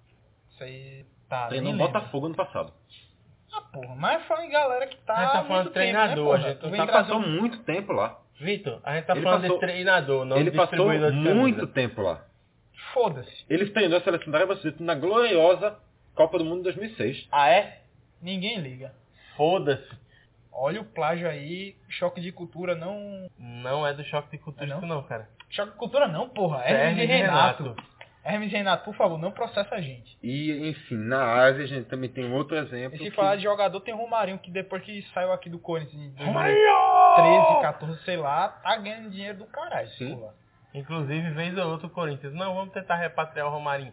Isso 0.51 0.63
aí 0.65 1.05
tá. 1.29 1.49
Treinou. 1.49 1.75
Botafogo 1.75 2.29
no 2.29 2.35
passado. 2.35 2.73
Ah, 3.53 3.61
porra, 3.73 3.95
mas 3.97 4.23
em 4.45 4.51
galera 4.51 4.87
que 4.87 4.97
tá. 4.99 5.15
A 5.15 5.21
gente 5.23 5.33
tá 5.33 5.45
falando 5.45 5.63
muito 5.65 5.73
treinador, 5.73 6.35
tempo, 6.43 6.67
né, 6.67 6.77
gente 6.77 6.87
tá 6.87 6.93
Passou 6.93 7.17
um- 7.19 7.41
muito 7.41 7.59
tempo 7.63 7.93
lá. 7.93 8.21
Vitor, 8.39 8.81
a 8.85 8.97
gente 8.97 9.07
tá 9.07 9.15
Ele 9.15 9.23
falando 9.23 9.41
passou- 9.43 9.57
de 9.59 9.61
treinador, 9.67 10.25
não 10.27 10.37
Ele 10.37 10.51
de 10.51 10.57
passou 10.57 10.91
de 10.93 11.11
muito 11.13 11.67
tempo 11.69 12.03
lá. 12.03 12.23
Foda-se. 12.93 13.45
Ele 13.49 13.67
treinou 13.71 13.99
a 13.99 14.03
seleção 14.03 14.31
da 14.31 14.39
Arábia 14.39 14.57
Saudita 14.57 14.83
na 14.85 14.95
gloriosa 14.95 15.79
Copa 16.15 16.39
do 16.39 16.45
Mundo 16.45 16.63
2006. 16.65 17.27
Ah, 17.33 17.49
é? 17.49 17.81
Ninguém 18.21 18.59
liga. 18.61 18.93
Foda-se. 19.37 19.89
Olha 20.53 20.81
o 20.81 20.85
plágio 20.85 21.29
aí, 21.29 21.77
choque 21.89 22.21
de 22.21 22.33
cultura 22.33 22.75
não. 22.75 23.29
Não 23.39 23.87
é 23.87 23.93
do 23.95 24.03
choque 24.05 24.31
de 24.31 24.39
cultura 24.39 24.67
É 24.67 24.69
não? 24.69 24.81
não, 24.83 25.03
cara. 25.03 25.29
Choque 25.51 25.73
de 25.73 25.79
cultura 25.79 26.09
não, 26.09 26.29
porra. 26.29 26.63
É 26.65 26.73
Hermes 26.73 26.99
e 26.99 27.01
Hermes 27.03 27.05
e 27.05 27.07
Renato. 27.23 27.63
Renato. 27.63 27.83
Hermes 28.27 28.53
e 28.53 28.57
Renato, 28.57 28.85
por 28.85 28.95
favor, 28.95 29.19
não 29.19 29.31
processa 29.31 29.75
a 29.77 29.81
gente. 29.81 30.19
E, 30.23 30.69
enfim, 30.71 30.97
na 30.97 31.25
Ásia 31.45 31.65
a 31.65 31.67
gente 31.67 31.87
também 31.89 32.11
tem 32.11 32.31
outro 32.33 32.57
exemplo. 32.57 32.97
E 32.97 32.99
se 32.99 33.05
que- 33.11 33.17
falar 33.17 33.37
de 33.37 33.43
jogador, 33.43 33.81
tem 33.81 33.95
o 33.95 33.97
Romarinho, 33.97 34.39
que 34.39 34.51
depois 34.51 34.83
que 34.83 35.03
saiu 35.15 35.33
aqui 35.33 35.49
do 35.49 35.59
Corinthians 35.59 36.03
em 36.03 36.11
2013, 36.11 37.61
14, 37.63 38.05
sei 38.05 38.17
lá, 38.17 38.49
tá 38.49 38.77
ganhando 38.77 39.11
dinheiro 39.11 39.39
do 39.39 39.47
caralho. 39.47 39.89
Sim. 39.91 40.21
Inclusive, 40.75 41.31
vez 41.31 41.57
ou 41.57 41.71
outra 41.71 41.87
o 41.87 41.91
Corinthians. 41.91 42.35
Não, 42.35 42.55
vamos 42.55 42.73
tentar 42.75 42.97
repatriar 42.97 43.47
o 43.47 43.51
Romarinho. 43.51 43.93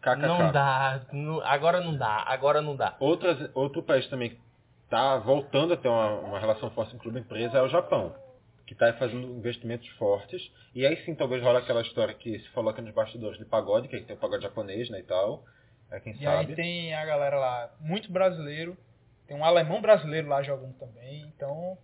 KKK. 0.00 0.16
Não 0.26 0.52
dá. 0.52 1.00
não- 1.12 1.40
agora 1.44 1.80
não 1.80 1.96
dá. 1.96 2.24
Agora 2.26 2.62
não 2.62 2.76
dá. 2.76 2.94
Outras, 3.00 3.50
outro 3.54 3.82
país 3.82 4.06
também 4.08 4.30
que 4.30 4.38
está 4.84 5.16
voltando 5.18 5.74
a 5.74 5.76
ter 5.76 5.88
uma, 5.88 6.10
uma 6.20 6.38
relação 6.38 6.70
forte 6.70 6.92
com 6.92 6.96
o 6.98 7.00
clube 7.00 7.18
empresa 7.20 7.58
é 7.58 7.62
o 7.62 7.68
Japão, 7.68 8.14
que 8.70 8.74
está 8.84 8.92
fazendo 8.92 9.26
investimentos 9.26 9.88
fortes. 9.98 10.40
E 10.72 10.86
aí 10.86 10.96
sim 11.04 11.12
talvez 11.12 11.42
rola 11.42 11.58
aquela 11.58 11.82
história 11.82 12.14
que 12.14 12.38
se 12.38 12.48
falou 12.50 12.70
aqui 12.70 12.80
nos 12.80 12.94
bastidores 12.94 13.36
de 13.36 13.44
pagode, 13.44 13.88
que 13.88 13.96
aí 13.96 14.04
tem 14.04 14.14
o 14.14 14.18
pagode 14.18 14.44
japonês 14.44 14.88
né, 14.90 15.00
e 15.00 15.02
tal. 15.02 15.42
É 15.90 15.98
quem 15.98 16.12
E 16.12 16.22
sabe. 16.22 16.50
aí 16.50 16.54
tem 16.54 16.94
a 16.94 17.04
galera 17.04 17.36
lá, 17.36 17.74
muito 17.80 18.12
brasileiro. 18.12 18.76
Tem 19.26 19.36
um 19.36 19.44
alemão 19.44 19.80
brasileiro 19.82 20.28
lá 20.28 20.40
jogando 20.40 20.72
também. 20.78 21.22
Então, 21.34 21.76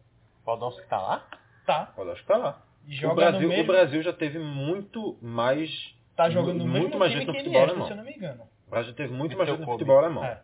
Podolski 0.45 0.87
tá 0.87 1.01
lá? 1.01 1.29
tá. 1.67 1.87
Pode 1.97 2.11
acho 2.11 2.21
que 2.23 2.29
tá 2.29 2.37
lá. 2.37 2.63
E 2.87 2.91
O 2.95 2.99
joga 3.01 3.15
Brasil, 3.17 3.41
no 3.43 3.49
mesmo, 3.49 3.65
o 3.65 3.67
Brasil 3.67 4.03
já 4.03 4.13
teve 4.13 4.39
muito 4.39 5.19
mais. 5.21 5.69
tá 6.15 6.31
jogando 6.31 6.59
no 6.59 6.69
muito 6.69 6.97
mais 6.97 7.11
gente 7.11 7.27
no 7.27 7.33
futebol 7.35 7.53
Iniesta, 7.65 7.71
alemão. 7.73 7.87
se 7.89 7.93
eu 7.93 7.97
não 7.97 8.05
me 8.05 8.13
engano. 8.13 8.49
O 8.69 8.71
Brasil 8.71 8.95
teve 8.95 9.13
muito 9.13 9.33
Esse 9.33 9.39
mais 9.39 9.49
é 9.49 9.53
o 9.53 9.57
gente 9.57 9.67
no 9.67 9.73
futebol 9.73 9.99
alemão. 9.99 10.25
É. 10.25 10.41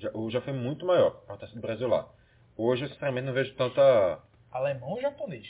Já, 0.00 0.10
o 0.12 0.28
já 0.28 0.40
foi 0.40 0.52
muito 0.52 0.84
maior 0.84 1.22
a 1.28 1.36
taça 1.36 1.54
do 1.54 1.60
Brasil 1.60 1.86
lá. 1.86 2.08
Hoje, 2.56 2.82
eu 2.84 2.88
sinceramente, 2.88 3.26
não 3.26 3.32
vejo 3.32 3.54
tanta 3.54 4.18
Alemão 4.50 4.90
ou 4.90 5.00
japonês? 5.00 5.46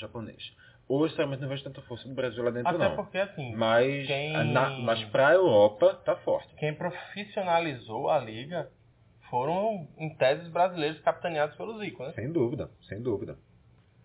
Japonês. 0.00 0.52
Hoje, 0.88 1.10
sinceramente, 1.10 1.42
não 1.42 1.48
vejo 1.50 1.64
tanta 1.64 1.82
força 1.82 2.08
do 2.08 2.14
Brasil 2.14 2.42
lá 2.42 2.50
dentro, 2.50 2.68
Até 2.68 2.88
não. 2.88 2.96
porque, 2.96 3.18
assim, 3.18 3.54
Mas, 3.54 4.06
quem- 4.06 4.32
na, 4.52 4.70
mas 4.70 5.04
pra 5.06 5.34
Europa, 5.34 5.94
tá 6.04 6.16
forte. 6.16 6.48
quem 6.56 6.72
profissionalizou 6.74 8.08
a 8.08 8.18
liga 8.18 8.70
foram, 9.28 9.86
em 9.98 10.14
tese, 10.16 10.48
brasileiros 10.48 10.98
capitaneados 11.00 11.54
pelo 11.56 11.78
Zico, 11.78 12.02
né? 12.02 12.12
Sem 12.12 12.32
dúvida, 12.32 12.70
sem 12.88 13.02
dúvida. 13.02 13.36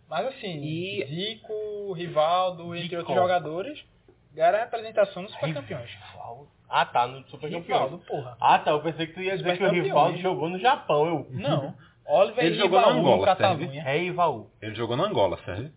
Mas 0.10 0.28
assim, 0.28 0.62
E- 0.62 1.06
Zico, 1.08 1.94
Rivaldo, 1.94 2.76
entre 2.76 2.90
Zico. 2.90 2.96
outros 2.98 3.16
jogadores, 3.18 3.86
ganharam 4.34 4.60
a 4.60 4.64
apresentação 4.64 5.24
dos 5.24 5.32
supercampeões. 5.34 5.90
Rivaldo. 6.12 6.50
Ah, 6.70 6.86
tá, 6.86 7.08
no 7.08 7.26
Super 7.30 7.50
Rivaldo, 7.50 8.00
porra. 8.00 8.36
Ah, 8.42 8.60
tá, 8.60 8.72
eu 8.72 8.82
pensei 8.82 9.08
que 9.08 9.14
tu 9.14 9.22
ia 9.22 9.38
dizer 9.38 9.58
que 9.58 9.64
o. 9.64 9.70
Rivaldo 9.72 10.18
jogou 10.18 10.50
no 10.50 10.60
Japão. 10.60 11.06
Eu... 11.08 11.28
Não. 11.30 11.74
Oliver 12.06 12.44
Ele 12.44 12.56
jogou 12.56 12.82
na 12.82 12.88
Angola, 12.90 13.26
Catalunha. 13.26 13.82
É 13.84 13.98
Rivaldo. 13.98 14.50
Ele 14.62 14.76
jogou 14.76 14.98
na 14.98 15.04
Angola, 15.06 15.40
serve? 15.46 15.72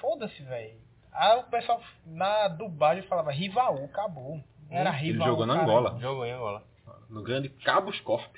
Foda-se, 0.00 0.42
velho. 0.42 0.78
Aí 1.12 1.38
o 1.40 1.44
pessoal 1.44 1.80
na 2.06 2.48
dublagem 2.48 3.02
falava 3.04 3.30
Rivaú, 3.32 3.84
acabou. 3.84 4.40
Não 4.70 4.76
era 4.76 4.90
Ele 4.90 5.12
Rivaú. 5.12 5.28
jogou 5.28 5.46
na. 5.46 5.62
Angola. 5.62 5.98
Jogou 6.00 6.24
em 6.24 6.32
Angola. 6.32 6.62
No 7.08 7.22
grande 7.22 7.48
Cabos 7.48 8.00
Corp. 8.00 8.36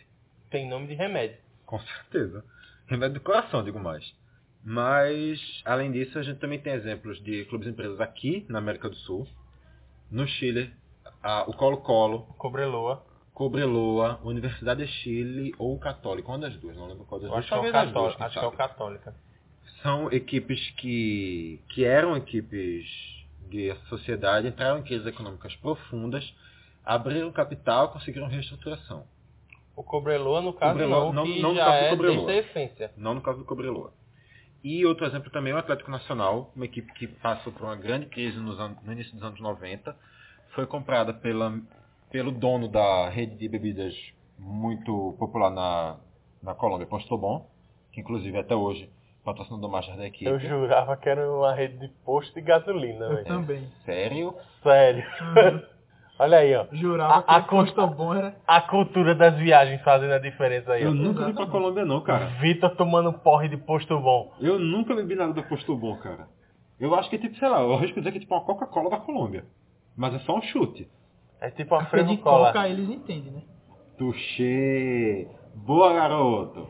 Tem 0.50 0.68
nome 0.68 0.86
de 0.86 0.94
remédio. 0.94 1.36
Com 1.66 1.78
certeza. 1.80 2.44
Remédio 2.86 3.14
do 3.14 3.20
coração, 3.20 3.62
digo 3.62 3.78
mais. 3.78 4.14
Mas, 4.64 5.40
além 5.64 5.90
disso, 5.90 6.18
a 6.18 6.22
gente 6.22 6.38
também 6.38 6.58
tem 6.58 6.72
exemplos 6.72 7.22
de 7.22 7.44
clubes 7.46 7.66
e 7.66 7.70
empresas 7.70 8.00
aqui 8.00 8.46
na 8.48 8.58
América 8.58 8.88
do 8.88 8.94
Sul. 8.96 9.26
No 10.10 10.26
Chile, 10.26 10.72
a- 11.22 11.44
o 11.48 11.52
Colo-Colo, 11.54 12.26
Cobreloa. 12.38 13.04
Cobreloa, 13.34 14.20
Universidade 14.22 14.84
de 14.84 14.92
Chile 14.92 15.54
ou 15.58 15.78
Católica. 15.78 16.28
Uma 16.28 16.38
das 16.38 16.56
duas, 16.58 16.76
não 16.76 16.86
lembro 16.86 17.04
qual 17.06 17.20
das 17.20 17.28
duas. 17.30 17.40
acho 17.40 17.48
que 17.48 17.54
é 17.54 17.56
o 17.68 17.72
Católica. 17.72 18.24
Acho 18.24 18.38
que 18.38 18.44
é 18.44 18.48
o. 18.48 18.52
Católica. 18.52 19.14
São 19.82 20.10
equipes 20.12 20.70
que, 20.76 21.60
que 21.70 21.84
eram 21.84 22.16
equipes 22.16 22.86
de 23.50 23.74
sociedade, 23.88 24.46
entraram 24.48 24.78
em 24.78 24.82
crises 24.82 25.06
econômicas 25.06 25.54
profundas, 25.56 26.32
abriram 26.84 27.30
capital, 27.32 27.88
conseguiram 27.90 28.28
reestruturação. 28.28 29.04
O 29.74 29.82
Cobreloa, 29.82 30.40
no 30.40 30.52
caso, 30.52 30.72
Cobreloa- 30.72 31.12
não, 31.12 31.24
não- 31.26 31.36
não 31.40 31.50
no 31.54 31.58
caso 31.58 31.78
do 31.80 31.84
é 31.84 31.90
Cobreloa. 31.90 32.26
desde 32.26 32.48
a 32.48 32.50
essência. 32.62 32.92
não 32.96 33.14
no 33.14 33.20
caso 33.20 33.38
do 33.38 33.44
Cobreloa. 33.44 33.92
E 34.62 34.86
outro 34.86 35.04
exemplo 35.04 35.30
também 35.30 35.52
é 35.52 35.56
o 35.56 35.58
Atlético 35.58 35.90
Nacional, 35.90 36.52
uma 36.54 36.64
equipe 36.64 36.92
que 36.94 37.06
passou 37.08 37.52
por 37.52 37.62
uma 37.64 37.74
grande 37.74 38.06
crise 38.06 38.38
nos 38.38 38.60
anos- 38.60 38.80
no 38.84 38.92
início 38.92 39.12
dos 39.14 39.22
anos 39.24 39.40
90, 39.40 39.96
foi 40.54 40.66
comprada 40.66 41.12
pela, 41.12 41.60
pelo 42.10 42.30
dono 42.30 42.68
da 42.68 43.08
rede 43.08 43.34
de 43.36 43.48
bebidas 43.48 43.94
muito 44.38 45.16
popular 45.18 45.50
na, 45.50 45.96
na 46.42 46.54
Colômbia, 46.54 46.86
Postobon, 46.86 47.48
que 47.92 48.00
inclusive 48.00 48.38
até 48.38 48.54
hoje 48.54 48.88
patrocinador 49.24 49.70
master 49.70 49.96
da 49.96 50.06
equipe. 50.06 50.24
Eu 50.30 50.38
jurava 50.38 50.96
que 50.96 51.08
era 51.08 51.30
uma 51.30 51.52
rede 51.54 51.78
de 51.78 51.88
posto 52.04 52.34
de 52.34 52.40
gasolina, 52.40 53.06
Eu 53.06 53.14
velho. 53.14 53.24
também. 53.26 53.68
Sério? 53.84 54.34
Sério. 54.62 55.04
Olha 56.18 56.38
aí, 56.38 56.54
ó. 56.54 56.66
Jurava 56.72 57.24
A- 57.26 57.36
a 57.36 57.40
que 57.42 57.48
o 57.54 57.58
Costa 57.58 57.86
Bom 57.86 58.14
era... 58.14 58.36
A 58.46 58.60
cultura 58.60 59.14
das 59.14 59.34
viagens 59.36 59.80
fazendo 59.82 60.12
a 60.12 60.18
diferença 60.18 60.72
aí, 60.72 60.84
ó. 60.84 60.88
Eu 60.88 60.94
nunca 60.94 61.24
fui 61.24 61.32
pra 61.32 61.46
Colômbia 61.46 61.84
não, 61.84 62.00
cara. 62.00 62.26
Vitor 62.40 62.70
tomando 62.76 63.12
porre 63.12 63.48
de 63.48 63.56
posto 63.56 63.98
bom. 63.98 64.32
Eu 64.40 64.58
nunca 64.58 64.94
bebi 64.94 65.14
nada 65.16 65.32
da 65.32 65.42
Postobon, 65.42 65.96
cara. 65.96 66.28
Eu 66.78 66.94
acho 66.94 67.08
que 67.10 67.16
é 67.16 67.18
tipo, 67.18 67.36
sei 67.36 67.48
lá, 67.48 67.60
eu 67.60 67.72
arrisco 67.74 67.98
dizer 67.98 68.12
que 68.12 68.18
é 68.18 68.20
tipo 68.20 68.34
uma 68.34 68.44
Coca-Cola 68.44 68.90
da 68.90 68.98
Colômbia. 68.98 69.44
Mas 69.96 70.14
é 70.14 70.18
só 70.20 70.36
um 70.36 70.42
chute. 70.42 70.88
É 71.40 71.50
tipo 71.50 71.74
uma 71.74 71.82
Café 71.84 71.98
de 71.98 72.04
frevo 72.04 72.22
cola. 72.22 72.52
coca, 72.52 72.68
eles 72.68 72.88
entendem, 72.88 73.32
né? 73.32 73.42
Tuxê! 73.98 75.26
Boa, 75.54 75.92
garoto! 75.92 76.68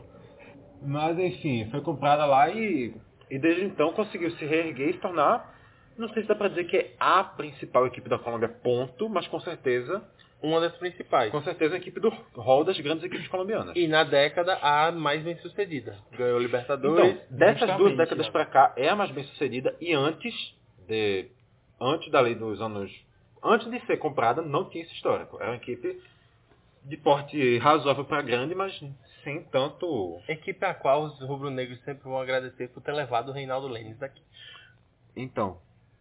Mas, 0.85 1.17
enfim, 1.17 1.67
foi 1.71 1.81
comprada 1.81 2.25
lá 2.25 2.49
e, 2.49 2.93
e 3.29 3.39
desde 3.39 3.63
então 3.65 3.93
conseguiu 3.93 4.31
se 4.31 4.45
reerguer 4.45 4.89
e 4.89 4.93
se 4.93 4.99
tornar 4.99 5.53
Não 5.97 6.09
sei 6.09 6.23
se 6.23 6.27
dá 6.27 6.35
pra 6.35 6.49
dizer 6.49 6.65
que 6.65 6.77
é 6.77 6.91
a 6.99 7.23
principal 7.23 7.85
equipe 7.87 8.09
da 8.09 8.17
Colômbia, 8.19 8.49
ponto, 8.49 9.09
mas 9.09 9.27
com 9.27 9.39
certeza, 9.39 10.03
Uma 10.41 10.59
das 10.59 10.75
principais. 10.77 11.31
com 11.31 11.41
certeza 11.41 11.75
a 11.75 11.77
equipe 11.77 11.99
do 11.99 12.09
rol 12.35 12.63
das 12.63 12.79
grandes 12.79 13.03
equipes 13.03 13.27
colombianas. 13.27 13.75
E 13.75 13.87
na 13.87 14.03
década, 14.03 14.57
a 14.61 14.91
mais 14.91 15.23
bem 15.23 15.37
sucedida. 15.37 15.97
Ganhou 16.17 16.39
Libertadores. 16.39 17.15
Então, 17.15 17.37
dessas 17.37 17.77
duas 17.77 17.95
décadas 17.95 18.27
pra 18.29 18.45
cá, 18.45 18.73
é 18.75 18.89
a 18.89 18.95
mais 18.95 19.11
bem 19.11 19.23
sucedida 19.25 19.75
e 19.79 19.93
antes 19.93 20.33
de 20.87 21.27
antes 21.79 22.11
dali 22.11 22.35
dos 22.35 22.61
anos 22.61 22.91
antes 23.43 23.69
de 23.69 23.79
ser 23.85 23.97
comprada 23.97 24.41
não 24.41 24.69
tinha 24.69 24.83
esse 24.83 24.93
histórico. 24.93 25.37
Era 25.39 25.51
uma 25.51 25.57
equipe 25.57 26.01
de 26.85 26.97
porte 26.97 27.57
razoável 27.59 28.05
para 28.05 28.21
grande, 28.21 28.53
mas 28.55 28.77
sem 29.23 29.43
tanto. 29.45 30.19
Equipe 30.27 30.65
a 30.65 30.73
qual 30.73 31.03
os 31.03 31.19
rubro-negros 31.21 31.81
sempre 31.83 32.03
vão 32.03 32.19
agradecer 32.19 32.67
por 32.69 32.81
ter 32.81 32.91
levado 32.91 33.29
o 33.29 33.31
Reinaldo 33.31 33.67
Lênis 33.67 33.97
daqui. 33.97 34.21
Então, 35.15 35.57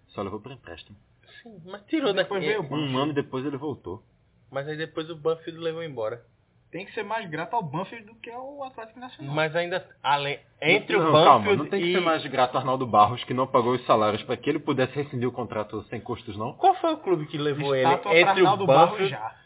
só 0.09 0.23
levou 0.23 0.41
para 0.41 0.55
empréstimo. 0.55 0.97
Sim, 1.43 1.61
mas 1.65 1.83
tirou 1.87 2.13
daqui. 2.13 2.31
Depois 2.31 2.45
veio 2.45 2.63
o 2.63 2.75
Um 2.75 2.99
ano 2.99 3.13
depois 3.13 3.45
ele 3.45 3.57
voltou. 3.57 4.03
Mas 4.51 4.69
aí 4.69 4.77
depois 4.77 5.09
o 5.09 5.17
Banfield 5.17 5.59
levou 5.59 5.83
embora. 5.83 6.23
Tem 6.71 6.87
que 6.87 6.93
ser 6.95 7.03
mais 7.03 7.29
grato 7.29 7.55
ao 7.55 7.63
Banfield 7.63 8.07
do 8.07 8.15
que 8.15 8.31
ao 8.31 8.65
Atlético 8.65 8.99
Nacional. 8.99 9.35
Mas 9.35 9.55
ainda, 9.55 9.87
além, 10.03 10.41
entre 10.61 10.97
não, 10.97 11.11
o 11.11 11.13
calma, 11.13 11.39
Banfield 11.39 11.63
não 11.63 11.71
tem 11.71 11.83
que 11.83 11.89
e... 11.91 11.93
ser 11.93 12.01
mais 12.01 12.27
grato 12.27 12.55
ao 12.55 12.61
Arnaldo 12.61 12.87
Barros 12.87 13.23
que 13.25 13.35
não 13.35 13.47
pagou 13.47 13.75
os 13.75 13.85
salários 13.85 14.23
para 14.23 14.39
que 14.39 14.49
ele 14.49 14.59
pudesse 14.59 14.95
rescindir 14.95 15.29
o 15.29 15.33
contrato 15.33 15.83
sem 15.85 16.01
custos, 16.01 16.37
não? 16.37 16.55
Qual 16.55 16.75
foi 16.77 16.95
o 16.95 16.99
clube 16.99 17.27
que 17.27 17.37
levou 17.37 17.77
ele 17.77 17.85
Estátua 17.85 18.11
pra 18.11 18.21
entre 18.21 18.43
o 18.43 18.47
Arnaldo 18.47 18.67
Barros 18.67 18.91
Banfield... 18.93 19.11
já. 19.11 19.37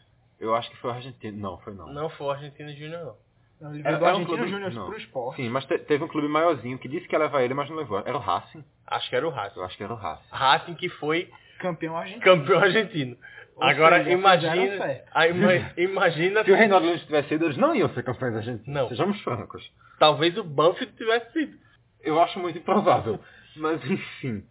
Eu 0.41 0.55
acho 0.55 0.70
que 0.70 0.76
foi 0.78 0.91
o 0.91 0.95
argentino. 0.95 1.39
Não, 1.39 1.59
foi 1.59 1.74
não. 1.74 1.87
Não 1.93 2.09
foi 2.11 2.26
o 2.26 2.30
Argentino 2.30 2.70
Júnior, 2.72 3.05
não. 3.05 3.16
Não, 3.59 3.74
Ele 3.74 3.82
veio 3.82 3.99
do 3.99 4.05
é 4.05 4.09
um 4.09 4.11
Argentino 4.11 4.37
clube- 4.37 4.51
Júnior 4.51 4.87
pro 4.87 4.97
esporte. 4.99 5.37
Sim, 5.37 5.49
mas 5.49 5.64
te- 5.64 5.78
teve 5.78 6.05
um 6.05 6.09
clube 6.09 6.28
maiorzinho 6.28 6.78
que 6.78 6.89
disse 6.89 7.09
que 7.09 7.14
ia 7.14 7.18
levar 7.18 7.43
ele, 7.43 7.55
mas 7.55 7.70
não 7.70 7.76
levou. 7.76 7.99
Era 8.01 8.16
o 8.16 8.20
Racing. 8.20 8.62
Acho 8.87 9.09
que 9.09 9.16
era 9.16 9.26
o 9.26 9.30
Racing. 9.30 9.59
Eu 9.59 9.64
acho 9.64 9.76
que 9.76 9.82
era 9.82 9.93
o 9.95 9.97
Racing. 9.97 10.26
Racing 10.30 10.74
que 10.74 10.89
foi 10.91 11.30
Campeão 11.59 11.97
argentino. 11.97 12.22
campeão 12.22 12.59
argentino. 12.61 13.16
Ou 13.57 13.64
Agora 13.64 13.97
seja, 14.05 14.11
imagina, 14.11 15.03
ima- 15.30 15.72
imagina 15.78 16.45
Se 16.45 16.53
o 16.53 16.55
Reinaldo 16.55 16.99
tivesse 16.99 17.32
ido, 17.34 17.47
eles 17.47 17.57
não 17.57 17.74
iam 17.74 17.89
ser 17.89 18.03
campeões 18.03 18.34
argentinos. 18.37 18.66
Não. 18.68 18.89
Sejamos 18.91 19.18
francos. 19.22 19.72
talvez 19.99 20.37
o 20.37 20.45
Banfield 20.45 20.93
tivesse 20.95 21.32
sido. 21.32 21.59
Eu 22.03 22.20
acho 22.20 22.39
muito 22.39 22.59
improvável. 22.59 23.18
Mas, 23.57 23.82
enfim. 23.91 24.45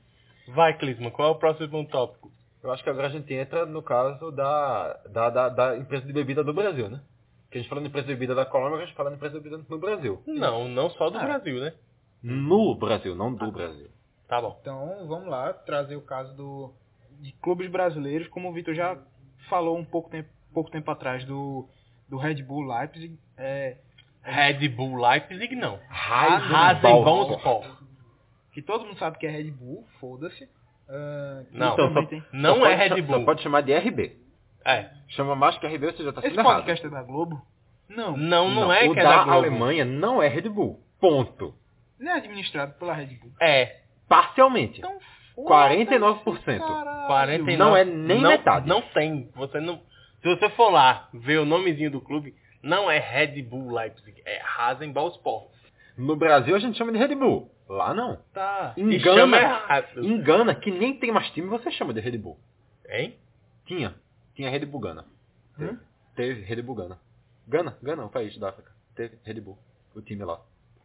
Vai, 0.47 0.73
Clisman, 0.77 1.11
qual 1.11 1.27
é 1.29 1.31
o 1.31 1.35
próximo 1.35 1.85
tópico? 1.87 2.31
Eu 2.65 2.71
acho 2.71 2.83
que 2.83 2.89
agora 2.89 3.07
a 3.07 3.11
gente 3.11 3.31
entra 3.31 3.63
no 3.63 3.83
caso 3.83 4.31
da, 4.31 4.93
da, 5.07 5.29
da, 5.29 5.49
da 5.49 5.77
empresa 5.77 6.03
de 6.03 6.11
bebida 6.11 6.43
do 6.43 6.51
Brasil, 6.51 6.89
né? 6.89 6.99
Que 7.51 7.59
a 7.59 7.61
gente 7.61 7.69
fala 7.69 7.79
de 7.79 7.87
empresa 7.87 8.07
de 8.07 8.13
bebida 8.15 8.33
da 8.33 8.43
Colômbia, 8.43 8.79
a 8.79 8.85
gente 8.87 8.95
fala 8.95 9.11
de 9.11 9.17
empresa 9.17 9.37
de 9.37 9.43
bebida 9.43 9.63
no 9.69 9.77
Brasil. 9.77 10.23
Não, 10.25 10.67
não 10.67 10.89
só 10.89 11.11
do 11.11 11.19
Ah. 11.19 11.23
Brasil, 11.23 11.59
né? 11.59 11.73
No 12.23 12.73
Brasil, 12.73 13.15
não 13.15 13.31
do 13.31 13.51
Brasil. 13.51 13.87
Tá 14.27 14.41
bom. 14.41 14.57
Então 14.59 15.05
vamos 15.07 15.27
lá 15.27 15.53
trazer 15.53 15.95
o 15.95 16.01
caso 16.01 16.35
do, 16.35 16.73
de 17.19 17.31
clubes 17.33 17.69
brasileiros, 17.69 18.27
como 18.29 18.49
o 18.49 18.53
Vitor 18.53 18.73
já 18.73 18.97
falou 19.47 19.77
um 19.77 19.85
pouco 19.85 20.09
tempo, 20.09 20.27
pouco 20.51 20.71
tempo 20.71 20.89
atrás 20.89 21.23
do, 21.23 21.69
do 22.09 22.17
Red 22.17 22.41
Bull 22.41 22.65
Leipzig. 22.65 23.19
É, 23.37 23.77
Red 24.23 24.67
Bull 24.69 24.95
Leipzig, 24.95 25.55
não. 25.55 25.79
Rasenball 25.87 27.63
que 28.51 28.61
todo 28.61 28.85
mundo 28.85 28.97
sabe 28.97 29.19
que 29.19 29.27
é 29.27 29.29
Red 29.29 29.51
Bull, 29.51 29.85
foda-se. 29.99 30.49
Ah, 30.89 31.43
Não. 31.51 31.73
Então, 31.73 31.93
só- 31.93 32.09
Não 32.33 32.59
Só 32.59 32.65
é 32.67 32.75
Red 32.75 33.01
Bull. 33.01 33.19
Só 33.19 33.25
pode 33.25 33.41
chamar 33.41 33.61
de 33.61 33.73
RB. 33.73 34.17
É. 34.65 34.89
Chama 35.09 35.35
mais 35.35 35.57
que 35.57 35.65
RB, 35.67 35.91
você 35.91 36.03
já 36.03 36.09
está 36.09 36.21
Esse 36.21 36.29
sendo 36.29 36.39
errado. 36.41 36.55
podcast 36.57 36.85
é 36.85 36.89
da 36.89 37.03
Globo? 37.03 37.41
Não. 37.89 38.17
Não, 38.17 38.49
não, 38.49 38.73
é 38.73 38.87
o 38.89 38.93
que 38.93 38.99
é 38.99 39.03
da, 39.03 39.09
da 39.17 39.23
Globo. 39.23 39.37
Alemanha 39.39 39.85
não 39.85 40.21
é 40.21 40.27
Red 40.27 40.49
Bull. 40.49 40.79
Ponto. 40.99 41.53
Não 41.99 42.11
é 42.11 42.15
administrado 42.17 42.73
pela 42.79 42.93
Red 42.93 43.07
Bull. 43.17 43.31
É. 43.39 43.77
Parcialmente. 44.09 44.79
Então, 44.79 44.97
49%. 45.37 46.59
caralho. 46.59 47.07
49. 47.07 47.57
Não 47.57 47.75
é 47.77 47.83
nem 47.85 48.21
não, 48.21 48.29
metade. 48.31 48.67
Não 48.67 48.81
tem. 48.81 49.29
Você 49.35 49.59
não. 49.59 49.79
Se 50.21 50.29
você 50.35 50.49
for 50.51 50.71
lá 50.71 51.07
ver 51.13 51.39
o 51.39 51.45
nomezinho 51.45 51.91
do 51.91 52.01
clube, 52.01 52.33
não 52.63 52.89
é 52.89 52.97
Red 52.97 53.41
Bull 53.43 53.71
Leipzig, 53.71 54.21
é 54.25 54.39
Rasenball 54.43 55.09
Sport. 55.09 55.49
No 55.97 56.15
Brasil 56.15 56.55
a 56.55 56.59
gente 56.59 56.77
chama 56.77 56.91
de 56.91 56.97
Red 56.97 57.13
Bull. 57.15 57.49
Lá 57.67 57.93
não. 57.93 58.17
Tá. 58.33 58.73
E 58.77 58.99
chama 58.99 59.37
Engana, 59.37 59.37
errado. 59.37 60.05
engana 60.05 60.55
que 60.55 60.69
nem 60.71 60.97
tem 60.99 61.11
mais 61.11 61.29
time 61.31 61.47
você 61.47 61.71
chama 61.71 61.93
de 61.93 61.99
Red 61.99 62.17
Bull. 62.17 62.37
Hein? 62.87 63.17
Tinha. 63.65 63.95
Tinha 64.35 64.49
Red 64.49 64.65
Bull 64.65 64.79
Gana. 64.81 65.05
Teve. 65.57 65.71
Hum? 65.71 65.79
Teve 66.15 66.41
Red 66.43 66.61
Bull 66.61 66.75
Gana. 66.75 66.99
Gana, 67.47 67.77
Gana, 67.81 68.05
o 68.05 68.09
país 68.09 68.37
da 68.37 68.49
África. 68.49 68.71
Teve 68.95 69.17
Red 69.23 69.41
Bull. 69.41 69.57
O 69.95 70.01
time 70.01 70.23
lá. 70.23 70.39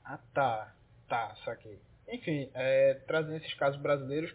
Ah, 0.05 0.19
tá. 0.33 0.73
Tá, 1.09 1.35
saquei. 1.45 1.79
Enfim, 2.09 2.49
é, 2.55 2.95
trazendo 3.07 3.37
esses 3.37 3.53
casos 3.55 3.81
brasileiros, 3.81 4.33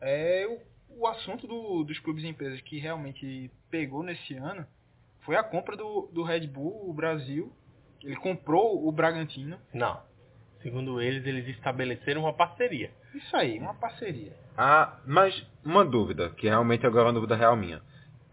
é, 0.00 0.46
o, 0.90 1.00
o 1.02 1.06
assunto 1.06 1.46
do- 1.46 1.84
dos 1.84 1.98
clubes 1.98 2.24
e 2.24 2.28
empresas 2.28 2.60
que 2.62 2.78
realmente 2.78 3.50
pegou 3.70 4.02
nesse 4.02 4.34
ano 4.34 4.66
foi 5.20 5.36
a 5.36 5.42
compra 5.42 5.76
do, 5.76 6.08
do 6.12 6.22
Red 6.22 6.46
Bull 6.46 6.88
o 6.88 6.92
Brasil. 6.94 7.52
Ele 8.02 8.16
comprou 8.16 8.86
o 8.86 8.90
Bragantino. 8.90 9.58
Não. 9.72 10.00
Segundo 10.62 11.00
eles, 11.00 11.26
eles 11.26 11.48
estabeleceram 11.48 12.22
uma 12.22 12.32
parceria. 12.32 12.90
Isso 13.14 13.36
aí, 13.36 13.58
uma 13.58 13.74
parceria. 13.74 14.32
Ah, 14.56 14.98
mas 15.06 15.34
uma 15.64 15.84
dúvida, 15.84 16.30
que 16.30 16.48
realmente 16.48 16.86
agora 16.86 17.04
é 17.04 17.06
uma 17.08 17.12
dúvida 17.14 17.36
real 17.36 17.56
minha. 17.56 17.80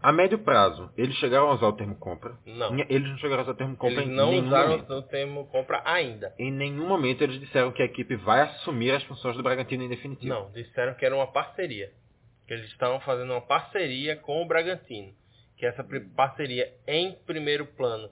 A 0.02 0.12
médio 0.12 0.38
prazo, 0.38 0.90
eles 0.96 1.14
chegaram 1.16 1.50
a 1.50 1.54
usar 1.54 1.66
o 1.66 1.72
termo 1.74 1.94
compra? 1.96 2.34
Não. 2.46 2.74
Eles 2.88 3.06
não 3.10 3.18
chegaram 3.18 3.40
a 3.40 3.42
usar 3.42 3.52
o 3.52 3.56
termo 3.56 3.76
compra 3.76 4.00
Eles 4.00 4.08
em 4.08 4.14
não 4.14 4.30
nenhum 4.30 4.46
usaram 4.46 4.70
momento. 4.70 4.92
o 4.94 5.02
termo 5.02 5.46
compra 5.48 5.82
ainda. 5.84 6.34
Em 6.38 6.50
nenhum 6.50 6.88
momento 6.88 7.22
eles 7.22 7.38
disseram 7.38 7.70
que 7.70 7.82
a 7.82 7.84
equipe 7.84 8.16
vai 8.16 8.40
assumir 8.40 8.92
as 8.92 9.02
funções 9.04 9.36
do 9.36 9.42
Bragantino 9.42 9.82
em 9.82 9.88
definitivo. 9.88 10.32
Não, 10.32 10.50
disseram 10.52 10.94
que 10.94 11.04
era 11.04 11.14
uma 11.14 11.26
parceria. 11.26 11.92
Que 12.46 12.54
eles 12.54 12.66
estavam 12.70 12.98
fazendo 13.00 13.30
uma 13.32 13.42
parceria 13.42 14.16
com 14.16 14.40
o 14.42 14.46
Bragantino. 14.46 15.12
Que 15.58 15.66
essa 15.66 15.84
parceria, 16.16 16.72
em 16.86 17.12
primeiro 17.26 17.66
plano, 17.66 18.08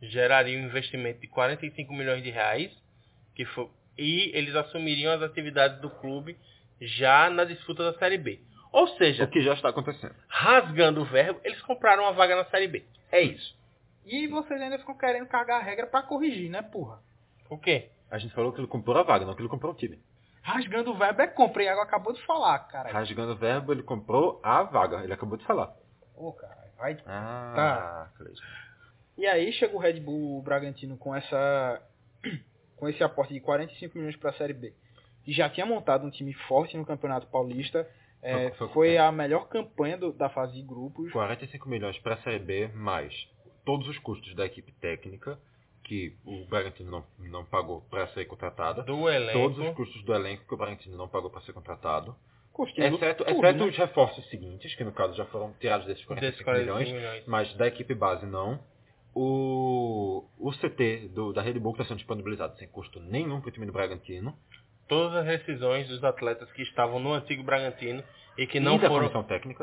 geraria 0.00 0.56
um 0.56 0.66
investimento 0.66 1.20
de 1.20 1.26
45 1.26 1.92
milhões 1.92 2.22
de 2.22 2.30
reais. 2.30 2.70
Que 3.34 3.44
foi, 3.46 3.68
e 3.98 4.30
eles 4.34 4.54
assumiriam 4.54 5.12
as 5.12 5.22
atividades 5.22 5.80
do 5.80 5.90
clube 5.90 6.36
já 6.80 7.30
na 7.30 7.44
disputa 7.44 7.90
da 7.92 7.98
Série 7.98 8.18
B. 8.18 8.40
Ou 8.72 8.88
seja, 8.96 9.24
O 9.24 9.28
que 9.28 9.42
já 9.42 9.52
está 9.54 9.68
acontecendo. 9.68 10.14
rasgando 10.28 11.02
o 11.02 11.04
verbo, 11.04 11.40
eles 11.44 11.60
compraram 11.62 12.04
uma 12.04 12.12
vaga 12.12 12.34
na 12.36 12.44
Série 12.46 12.68
B. 12.68 12.84
É 13.10 13.20
isso. 13.20 13.54
E 14.06 14.26
vocês 14.28 14.60
ainda 14.60 14.78
ficam 14.78 14.96
querendo 14.96 15.26
cagar 15.26 15.60
a 15.60 15.64
regra 15.64 15.86
pra 15.86 16.02
corrigir, 16.02 16.50
né, 16.50 16.62
porra? 16.62 16.98
O 17.50 17.58
quê? 17.58 17.90
A 18.10 18.18
gente 18.18 18.34
falou 18.34 18.52
que 18.52 18.60
ele 18.60 18.66
comprou 18.66 18.96
a 18.96 19.02
vaga, 19.02 19.24
não 19.26 19.34
que 19.34 19.42
ele 19.42 19.48
comprou 19.48 19.72
o 19.72 19.76
time. 19.76 19.98
Rasgando 20.42 20.90
o 20.90 20.94
verbo 20.96 21.22
é 21.22 21.26
compra, 21.28 21.62
e 21.62 21.68
agora 21.68 21.86
acabou 21.86 22.12
de 22.12 22.20
falar, 22.26 22.58
cara. 22.60 22.90
Rasgando 22.90 23.32
o 23.32 23.36
verbo, 23.36 23.72
ele 23.72 23.82
comprou 23.82 24.40
a 24.42 24.62
vaga. 24.64 25.04
Ele 25.04 25.12
acabou 25.12 25.36
de 25.38 25.44
falar. 25.44 25.72
Ô, 26.16 26.32
cara, 26.32 26.58
vai 26.78 26.98
Ah, 27.06 27.52
Tá. 27.54 28.10
E 29.16 29.26
aí 29.26 29.52
chega 29.52 29.76
o 29.76 29.78
Red 29.78 30.00
Bull 30.00 30.42
Bragantino 30.42 30.96
com 30.96 31.14
essa 31.14 31.80
com 32.76 32.88
esse 32.88 33.02
aporte 33.02 33.32
de 33.34 33.40
45 33.40 33.96
milhões 33.96 34.16
para 34.16 34.30
a 34.30 34.34
Série 34.34 34.52
B. 34.52 34.72
E 35.26 35.32
já 35.32 35.48
tinha 35.48 35.64
montado 35.66 36.04
um 36.06 36.10
time 36.10 36.32
forte 36.32 36.76
no 36.76 36.84
Campeonato 36.84 37.26
Paulista. 37.28 37.88
É, 38.22 38.50
Foi- 38.50 38.52
foi- 38.56 38.68
foi 38.68 38.98
a 38.98 39.10
melhor 39.12 39.48
campanha 39.48 39.96
do- 39.96 40.12
da 40.12 40.28
fase 40.28 40.54
de 40.54 40.62
grupos. 40.62 41.10
45 41.12 41.68
milhões 41.68 41.98
para 41.98 42.14
a 42.14 42.18
Série 42.18 42.38
B, 42.38 42.68
mais 42.74 43.12
todos 43.64 43.86
os 43.88 43.98
custos 43.98 44.34
da 44.34 44.44
equipe 44.46 44.72
técnica, 44.72 45.38
que 45.84 46.16
o 46.24 46.44
Bragantino 46.46 46.90
não, 46.90 47.04
não 47.18 47.44
pagou 47.44 47.80
para 47.90 48.06
ser 48.08 48.24
contratada. 48.26 48.82
Do 48.82 49.08
elenco. 49.08 49.32
Todos 49.38 49.58
os 49.58 49.74
custos 49.74 50.02
do 50.04 50.14
elenco 50.14 50.44
que 50.46 50.54
o 50.54 50.56
Bragantino 50.56 50.96
não 50.96 51.08
pagou 51.08 51.30
para 51.30 51.40
ser 51.42 51.52
contratado. 51.52 52.14
Exceto, 52.96 53.24
tudo, 53.24 53.30
exceto 53.38 53.58
né? 53.58 53.64
os 53.70 53.76
reforços 53.76 54.28
seguintes, 54.28 54.74
que 54.74 54.84
no 54.84 54.92
caso 54.92 55.14
já 55.14 55.24
foram 55.26 55.52
tirados 55.58 55.86
desses 55.86 56.04
45 56.04 56.20
desses 56.20 56.44
45 56.44 56.78
milhões, 56.78 56.92
milhões. 56.92 57.26
mas 57.26 57.54
da 57.54 57.66
equipe 57.66 57.94
base 57.94 58.26
não. 58.26 58.60
O, 59.14 60.24
o 60.38 60.50
CT 60.52 61.10
do, 61.14 61.32
da 61.32 61.42
Red 61.42 61.58
Bull 61.58 61.72
está 61.72 61.84
sendo 61.84 61.98
disponibilizado 61.98 62.56
sem 62.58 62.68
custo 62.68 62.98
nenhum 63.00 63.40
para 63.40 63.48
o 63.48 63.52
time 63.52 63.66
do 63.66 63.72
Bragantino. 63.72 64.34
Todas 64.88 65.16
as 65.16 65.26
rescisões 65.26 65.88
dos 65.88 66.02
atletas 66.02 66.50
que 66.52 66.62
estavam 66.62 66.98
no 66.98 67.12
antigo 67.12 67.42
Bragantino 67.42 68.02
e 68.36 68.46
que 68.46 68.58
não 68.58 68.76
e 68.76 68.80
foram 68.80 69.10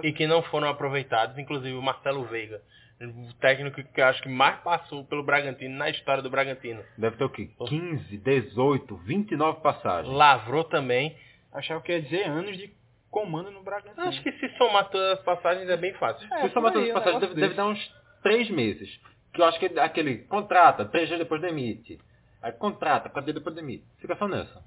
e 0.03 0.13
que 0.13 0.27
não 0.27 0.43
foram 0.43 0.69
aproveitados, 0.69 1.37
inclusive 1.37 1.75
o 1.75 1.81
Marcelo 1.81 2.23
Veiga, 2.25 2.61
o 3.01 3.33
técnico 3.39 3.81
que 3.83 4.01
eu 4.01 4.05
acho 4.05 4.21
que 4.21 4.29
mais 4.29 4.59
passou 4.61 5.03
pelo 5.05 5.23
Bragantino 5.23 5.75
na 5.75 5.89
história 5.89 6.21
do 6.21 6.29
Bragantino. 6.29 6.83
Deve 6.97 7.17
ter 7.17 7.23
o 7.23 7.29
quê? 7.29 7.49
15, 7.67 8.17
18, 8.17 8.97
29 8.97 9.61
passagens. 9.61 10.13
Lavrou 10.13 10.63
também. 10.63 11.15
Achava 11.51 11.81
que 11.81 11.91
ia 11.91 12.01
dizer 12.01 12.27
anos 12.27 12.57
de 12.57 12.71
comando 13.09 13.49
no 13.49 13.63
Bragantino. 13.63 14.07
Acho 14.07 14.21
que 14.21 14.31
se 14.33 14.49
somar 14.57 14.89
todas 14.89 15.17
as 15.17 15.25
passagens 15.25 15.67
é 15.69 15.77
bem 15.77 15.93
fácil. 15.93 16.27
É, 16.31 16.47
Se 16.47 16.53
somar 16.53 16.71
por 16.71 16.79
todas 16.79 16.89
as 16.89 16.89
um 16.89 16.93
passagens, 16.93 17.21
deve, 17.21 17.41
deve 17.41 17.53
dar 17.55 17.65
uns 17.67 17.93
3 18.21 18.49
meses. 18.51 18.99
Que 19.33 19.41
eu 19.41 19.45
acho 19.45 19.59
que 19.59 19.65
é 19.67 19.79
aquele 19.81 20.19
contrata, 20.25 20.85
3 20.85 21.07
dias 21.07 21.19
depois 21.19 21.41
demite. 21.41 21.99
Aí 22.41 22.51
contrata, 22.53 23.09
4 23.09 23.23
dias 23.25 23.35
depois 23.35 23.55
demite. 23.55 23.85
Fica 23.99 24.15
só 24.15 24.27
nessa. 24.27 24.63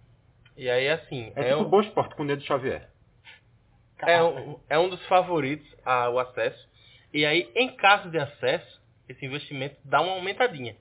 E 0.57 0.69
aí, 0.69 0.89
assim, 0.89 1.33
É, 1.35 1.49
é, 1.49 1.49
tipo 1.51 1.63
um, 1.63 1.71
bom 1.71 1.81
esporte 1.81 2.15
com 2.15 2.23
o 2.23 2.27
dedo 2.27 2.43
Xavier. 2.43 2.89
é, 4.01 4.23
um, 4.23 4.61
é 4.69 4.79
um 4.79 4.89
dos 4.89 5.05
favoritos 5.07 5.67
ao 5.85 6.19
acesso. 6.19 6.69
E 7.13 7.25
aí, 7.25 7.51
em 7.55 7.75
caso 7.77 8.11
de 8.11 8.19
acesso, 8.19 8.81
esse 9.09 9.25
investimento 9.25 9.77
dá 9.85 10.01
uma 10.01 10.13
aumentadinha. 10.13 10.77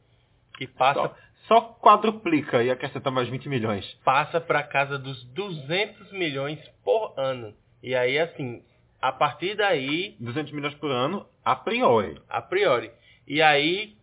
Que 0.57 0.67
passa 0.67 0.99
Só, 1.01 1.15
só 1.47 1.61
quadruplica 1.81 2.61
e 2.63 2.69
acrescenta 2.69 3.09
mais 3.09 3.27
20 3.29 3.47
milhões. 3.49 3.85
passa 4.03 4.39
para 4.41 4.63
casa 4.63 4.97
dos 4.99 5.23
200 5.33 6.11
milhões 6.11 6.59
por 6.83 7.13
ano. 7.17 7.53
E 7.81 7.95
aí, 7.95 8.19
assim, 8.19 8.63
a 9.01 9.11
partir 9.11 9.55
daí, 9.55 10.15
200 10.19 10.51
milhões 10.51 10.73
por 10.75 10.91
ano, 10.91 11.25
a 11.43 11.55
priori. 11.55 12.21
a 12.29 12.41
priori. 12.41 12.91
E 13.31 13.41
aí, 13.41 13.95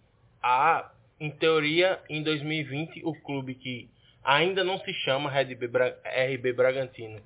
a, 0.42 0.90
em 1.20 1.30
teoria, 1.30 2.00
em 2.08 2.22
2020, 2.22 3.02
o 3.04 3.12
clube 3.12 3.54
que 3.54 3.90
ainda 4.24 4.64
não 4.64 4.78
se 4.78 4.90
chama 5.04 5.30
RB 5.30 6.54
Bragantino, 6.54 7.20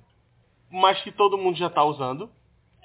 mas 0.69 1.01
que 1.01 1.13
todo 1.13 1.37
mundo 1.37 1.57
já 1.57 1.67
está 1.67 1.81
usando, 1.81 2.29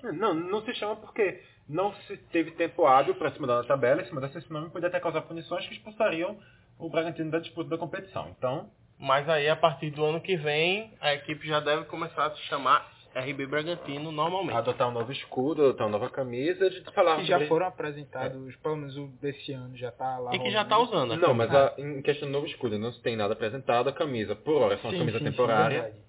Não, 0.05 0.33
não 0.33 0.63
se 0.63 0.73
chama 0.75 0.95
porque 0.95 1.43
não 1.69 1.93
se 2.07 2.17
teve 2.31 2.53
tempo 2.53 2.87
hábil 2.87 3.17
para 3.17 3.33
se 3.33 3.41
mudar 3.41 3.57
na 3.57 3.65
tabela. 3.65 4.03
E 4.03 4.07
se 4.07 4.15
mudasse 4.15 4.39
esse 4.39 4.53
nome, 4.53 4.71
podia 4.71 4.87
até 4.87 5.01
causar 5.01 5.23
punições 5.23 5.67
que 5.67 5.75
expulsariam 5.75 6.39
o 6.79 6.89
Bragantino 6.89 7.33
da 7.33 7.41
disputa 7.41 7.71
da 7.71 7.77
competição. 7.77 8.33
Então, 8.39 8.71
mas 9.01 9.29
aí 9.29 9.49
a 9.49 9.57
partir 9.57 9.91
do 9.91 10.05
ano 10.05 10.21
que 10.21 10.37
vem, 10.37 10.95
a 11.01 11.13
equipe 11.13 11.45
já 11.45 11.59
deve 11.59 11.87
começar 11.87 12.27
a 12.27 12.37
se 12.37 12.43
chamar 12.43 12.89
RB 13.21 13.47
Bragantino 13.47 14.11
normalmente. 14.13 14.57
adotar 14.57 14.89
um 14.89 14.93
novo 14.93 15.11
escudo, 15.13 15.63
adotar 15.63 15.87
uma 15.87 15.99
nova 15.99 16.11
camisa, 16.11 16.67
a 16.67 16.71
gente 16.71 16.91
falava 16.93 17.21
Que 17.21 17.27
já 17.27 17.35
sobre- 17.37 17.49
foram 17.49 17.67
apresentados, 17.67 18.57
pelo 18.57 18.77
menos 18.77 18.97
o 18.97 19.07
desse 19.21 19.53
ano, 19.53 19.77
já 19.77 19.91
tá 19.93 20.19
lá. 20.19 20.35
E 20.35 20.39
que 20.39 20.51
já 20.51 20.63
rodando. 20.63 20.85
está 20.85 20.97
usando. 20.99 21.11
né? 21.11 21.27
Não, 21.27 21.35
mas 21.35 21.55
a- 21.55 21.75
em 21.79 22.03
questão 22.03 22.29
do 22.29 22.33
novo 22.33 22.47
escudo, 22.47 22.79
não 22.79 22.93
se 22.93 23.03
tem 23.03 23.17
nada 23.17 23.33
apresentado. 23.35 23.89
A 23.89 23.93
camisa, 23.93 24.35
por 24.37 24.63
hora, 24.63 24.75
é 24.75 24.77
só 24.79 24.89
uma 24.89 24.93
Sim, 24.93 24.99
camisa 25.01 25.19
sim, 25.19 25.25
sim, 25.25 25.31
temporária. 25.31 25.83
verdade. 25.83 26.03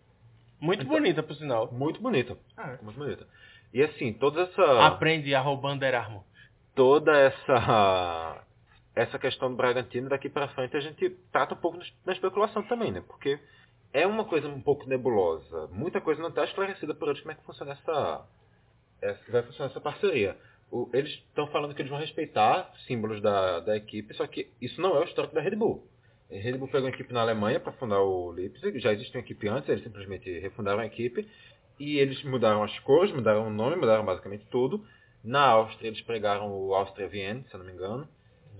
Muito 0.61 0.85
bonita, 0.85 1.23
por 1.23 1.35
sinal. 1.35 1.69
muito 1.71 2.01
bonita. 2.01 2.37
Ah, 2.57 2.77
Muito 2.81 2.97
bonita. 2.99 3.25
E 3.73 3.81
assim, 3.81 4.11
toda 4.13 4.41
essa. 4.41 4.85
Aprende 4.87 5.33
a 5.33 5.39
roubar 5.41 5.71
Under 5.73 5.93
Armour. 5.95 6.23
toda 6.75 7.11
essa 7.17 8.43
essa 8.95 9.17
questão 9.17 9.49
do 9.49 9.55
Bragantino 9.55 10.09
daqui 10.09 10.27
para 10.29 10.47
frente 10.49 10.75
a 10.75 10.79
gente 10.81 11.09
trata 11.31 11.53
um 11.53 11.57
pouco 11.57 11.77
na 12.05 12.11
especulação 12.13 12.63
também, 12.63 12.91
né? 12.91 13.01
Porque 13.07 13.39
é 13.93 14.05
uma 14.05 14.25
coisa 14.25 14.47
um 14.47 14.61
pouco 14.61 14.87
nebulosa. 14.87 15.67
Muita 15.71 15.99
coisa 16.01 16.21
não 16.21 16.29
está 16.29 16.43
esclarecida 16.43 16.93
por 16.93 17.09
eles 17.09 17.21
como 17.21 17.31
é 17.31 17.35
que 17.35 17.43
funciona 17.43 17.71
essa, 17.73 18.25
essa 19.01 19.31
vai 19.31 19.43
funcionar 19.43 19.71
essa 19.71 19.81
parceria. 19.81 20.37
O- 20.71 20.89
eles 20.93 21.09
estão 21.11 21.47
falando 21.47 21.73
que 21.73 21.81
eles 21.81 21.89
vão 21.89 21.99
respeitar 21.99 22.71
símbolos 22.85 23.21
da, 23.21 23.59
da 23.61 23.75
equipe, 23.75 24.13
só 24.13 24.27
que 24.27 24.49
isso 24.61 24.79
não 24.79 24.95
é 24.95 24.99
o 24.99 25.03
histórico 25.03 25.33
da 25.33 25.41
Red 25.41 25.55
Bull. 25.55 25.83
A 26.31 26.35
Red 26.35 26.53
Bull 26.57 26.67
pegou 26.67 26.87
uma 26.87 26.93
equipe 26.93 27.11
na 27.11 27.21
Alemanha 27.21 27.59
para 27.59 27.71
fundar 27.73 27.99
o 28.01 28.29
Leipzig, 28.29 28.79
já 28.79 28.93
existia 28.93 29.19
uma 29.19 29.25
equipe 29.25 29.47
antes, 29.47 29.67
eles 29.69 29.83
simplesmente 29.83 30.39
refundaram 30.39 30.79
a 30.79 30.85
equipe 30.85 31.27
e 31.79 31.97
eles 31.97 32.23
mudaram 32.23 32.61
as 32.61 32.77
cores, 32.79 33.11
mudaram 33.11 33.47
o 33.47 33.49
nome, 33.49 33.75
mudaram 33.77 34.05
basicamente 34.05 34.45
tudo. 34.51 34.85
Na 35.23 35.41
Áustria 35.47 35.87
eles 35.87 36.01
pregaram 36.01 36.51
o 36.53 36.75
Austria 36.75 37.07
Vienne, 37.07 37.43
se 37.49 37.53
eu 37.55 37.59
não 37.59 37.65
me 37.65 37.73
engano. 37.73 38.07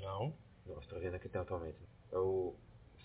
Não. 0.01 0.33
O 0.65 0.73
Austria 0.73 0.99
Vienne 0.99 1.17
é 1.17 1.19
que 1.19 1.29
tem 1.29 1.39
atualmente. 1.39 1.77
É 2.11 2.17
o 2.17 2.55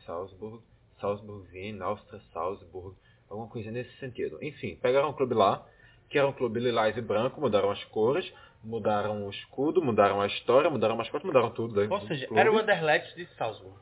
Salzburg, 0.06 0.62
Salzburg 1.04 1.46
Vienne, 1.50 1.82
Áustria 1.82 2.18
Salzburg, 2.32 2.96
alguma 3.28 3.48
coisa 3.50 3.70
nesse 3.70 3.94
sentido. 3.98 4.38
Enfim, 4.42 4.76
pegaram 4.80 5.10
um 5.10 5.12
clube 5.12 5.34
lá, 5.34 5.62
que 6.08 6.18
era 6.18 6.26
um 6.26 6.32
clube 6.32 6.60
lilás 6.60 6.96
e 6.96 7.02
branco, 7.02 7.40
mudaram 7.40 7.70
as 7.70 7.84
cores, 7.84 8.32
mudaram 8.62 9.26
o 9.26 9.30
escudo, 9.30 9.82
mudaram 9.82 10.20
a 10.22 10.26
história, 10.26 10.70
mudaram 10.70 10.98
as 10.98 11.10
cores, 11.10 11.26
mudaram 11.26 11.50
tudo. 11.50 11.78
Ou 11.78 11.86
do 11.98 12.06
seja, 12.06 12.26
clube. 12.26 12.40
era 12.40 12.50
o 12.50 12.58
Anderlecht 12.58 13.14
de 13.16 13.26
Salzburg. 13.36 13.76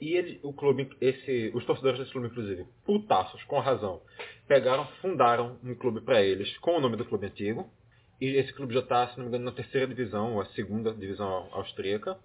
E 0.00 0.14
ele, 0.14 0.40
o 0.42 0.52
clube, 0.52 0.90
esse, 1.00 1.50
os 1.54 1.64
torcedores 1.64 1.98
desse 1.98 2.12
clube, 2.12 2.28
inclusive, 2.28 2.66
putaços, 2.84 3.42
com 3.44 3.58
razão, 3.58 4.00
pegaram, 4.46 4.86
fundaram 5.00 5.58
um 5.64 5.74
clube 5.74 6.00
para 6.02 6.22
eles 6.22 6.56
com 6.58 6.76
o 6.76 6.80
nome 6.80 6.96
do 6.96 7.04
clube 7.04 7.26
antigo. 7.26 7.68
E 8.20 8.26
esse 8.36 8.52
clube 8.52 8.72
já 8.74 8.80
está, 8.80 9.08
se 9.08 9.16
não 9.16 9.24
me 9.24 9.28
engano, 9.28 9.44
na 9.46 9.52
terceira 9.52 9.86
divisão, 9.88 10.34
ou 10.34 10.40
a 10.40 10.46
segunda 10.46 10.92
divisão 10.92 11.28
au- 11.28 11.48
austríaca. 11.54 12.16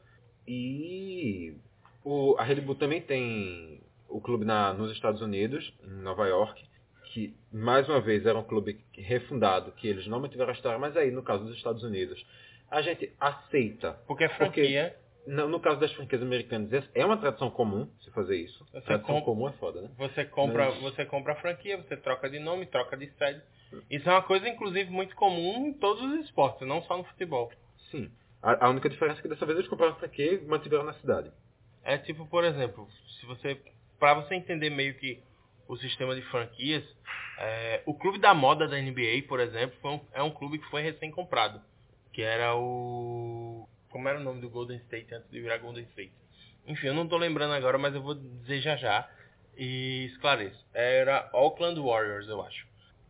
E 0.48 1.56
o, 2.04 2.36
a 2.38 2.44
Red 2.44 2.62
Bull 2.62 2.76
também 2.76 3.02
tem 3.02 3.82
o 4.10 4.20
clube 4.22 4.46
na, 4.46 4.74
nos 4.74 4.92
Estados 4.92 5.22
Unidos, 5.22 5.74
em 5.84 6.02
Nova 6.02 6.28
York, 6.28 6.64
que 7.14 7.36
mais 7.52 7.88
uma 7.90 8.00
vez 8.02 8.26
era 8.26 8.38
um 8.38 8.44
clube 8.44 8.80
refundado, 8.94 9.72
que 9.74 9.88
eles 9.88 10.06
não 10.08 10.20
mantiveram 10.20 10.52
a 10.52 10.54
história, 10.54 10.78
mas 10.80 10.96
aí, 10.98 11.12
no 11.12 11.24
caso 11.24 11.44
dos 11.46 11.56
Estados 11.56 11.84
Unidos, 11.84 12.24
a 12.70 12.82
gente 12.82 13.12
aceita 13.20 13.94
Porque 14.08 14.24
é 14.26 14.30
franquia. 14.30 14.96
no, 15.26 15.48
no 15.48 15.60
caso 15.60 15.80
das 15.80 15.92
franquias 15.94 16.22
americanas, 16.22 16.84
é 16.94 17.06
uma 17.06 17.18
tradição 17.18 17.50
comum 17.50 17.90
se 18.02 18.12
fazer 18.12 18.38
isso. 18.38 18.64
Você 18.72 18.82
tradição 18.82 19.16
compra- 19.16 19.26
comum 19.26 19.48
é 19.50 19.52
foda, 19.54 19.82
né? 19.82 19.90
Você 19.98 20.26
compra, 20.26 20.66
Mas- 20.70 20.82
você 20.82 21.06
compra 21.06 21.34
a 21.34 21.36
franquia, 21.38 21.78
você 21.78 21.98
troca 21.98 22.30
de 22.30 22.40
nome, 22.40 22.66
troca 22.68 22.96
de 22.96 23.10
sede. 23.18 23.42
Isso 23.90 24.08
é 24.10 24.12
uma 24.12 24.22
coisa, 24.24 24.48
inclusive, 24.48 24.90
muito 24.92 25.16
comum 25.16 25.68
em 25.68 25.74
todos 25.74 26.02
os 26.04 26.26
esportes, 26.26 26.68
não 26.68 26.82
só 26.84 26.98
no 26.98 27.04
futebol. 27.04 27.52
Sim. 27.92 28.12
A, 28.42 28.66
a 28.66 28.70
única 28.70 28.90
diferença 28.90 29.20
é 29.20 29.22
que 29.22 29.28
dessa 29.28 29.46
vez 29.46 29.58
eles 29.58 29.70
compraram 29.70 29.94
a 29.94 29.98
franquia 29.98 30.34
e 30.36 30.42
mantiveram 30.46 30.84
na 30.84 30.94
cidade. 30.94 31.32
É 31.84 31.98
tipo, 31.98 32.26
por 32.28 32.44
exemplo, 32.44 32.88
se 33.20 33.26
você, 33.26 33.60
para 34.00 34.16
você 34.16 34.36
entender 34.36 34.70
meio 34.70 34.94
que 34.96 35.22
o 35.68 35.78
sistema 35.78 36.16
de 36.16 36.22
franquias, 36.24 36.84
é, 37.38 37.84
o 37.86 37.94
clube 37.94 38.18
da 38.20 38.34
moda 38.34 38.68
da 38.68 38.78
NBA, 38.78 39.28
por 39.28 39.40
exemplo, 39.40 39.78
foi 39.82 39.92
um- 39.92 40.02
é 40.14 40.24
um 40.24 40.32
clube 40.32 40.58
que 40.60 40.70
foi 40.70 40.82
recém 40.82 41.12
comprado, 41.12 41.62
que 42.12 42.22
era 42.22 42.56
o, 42.56 43.68
como 43.90 44.08
era 44.08 44.20
o 44.20 44.24
nome 44.24 44.42
do 44.42 44.50
Golden 44.50 44.78
State 44.80 45.14
antes 45.14 45.30
de 45.30 45.40
virar 45.42 45.58
Golden 45.60 45.84
State? 45.86 46.14
Enfim, 46.66 46.88
eu 46.88 46.94
não 46.94 47.08
tô 47.08 47.18
lembrando 47.18 47.54
agora, 47.54 47.78
mas 47.78 47.94
eu 47.96 48.02
vou 48.02 48.16
dizer 48.16 48.62
já 48.62 48.76
já 48.76 49.10
e 49.58 50.06
esclareço. 50.12 50.66
Era 50.74 51.30
Oakland 51.34 51.80
Warriors, 51.80 52.28
eu 52.28 52.42
acho. 52.42 52.68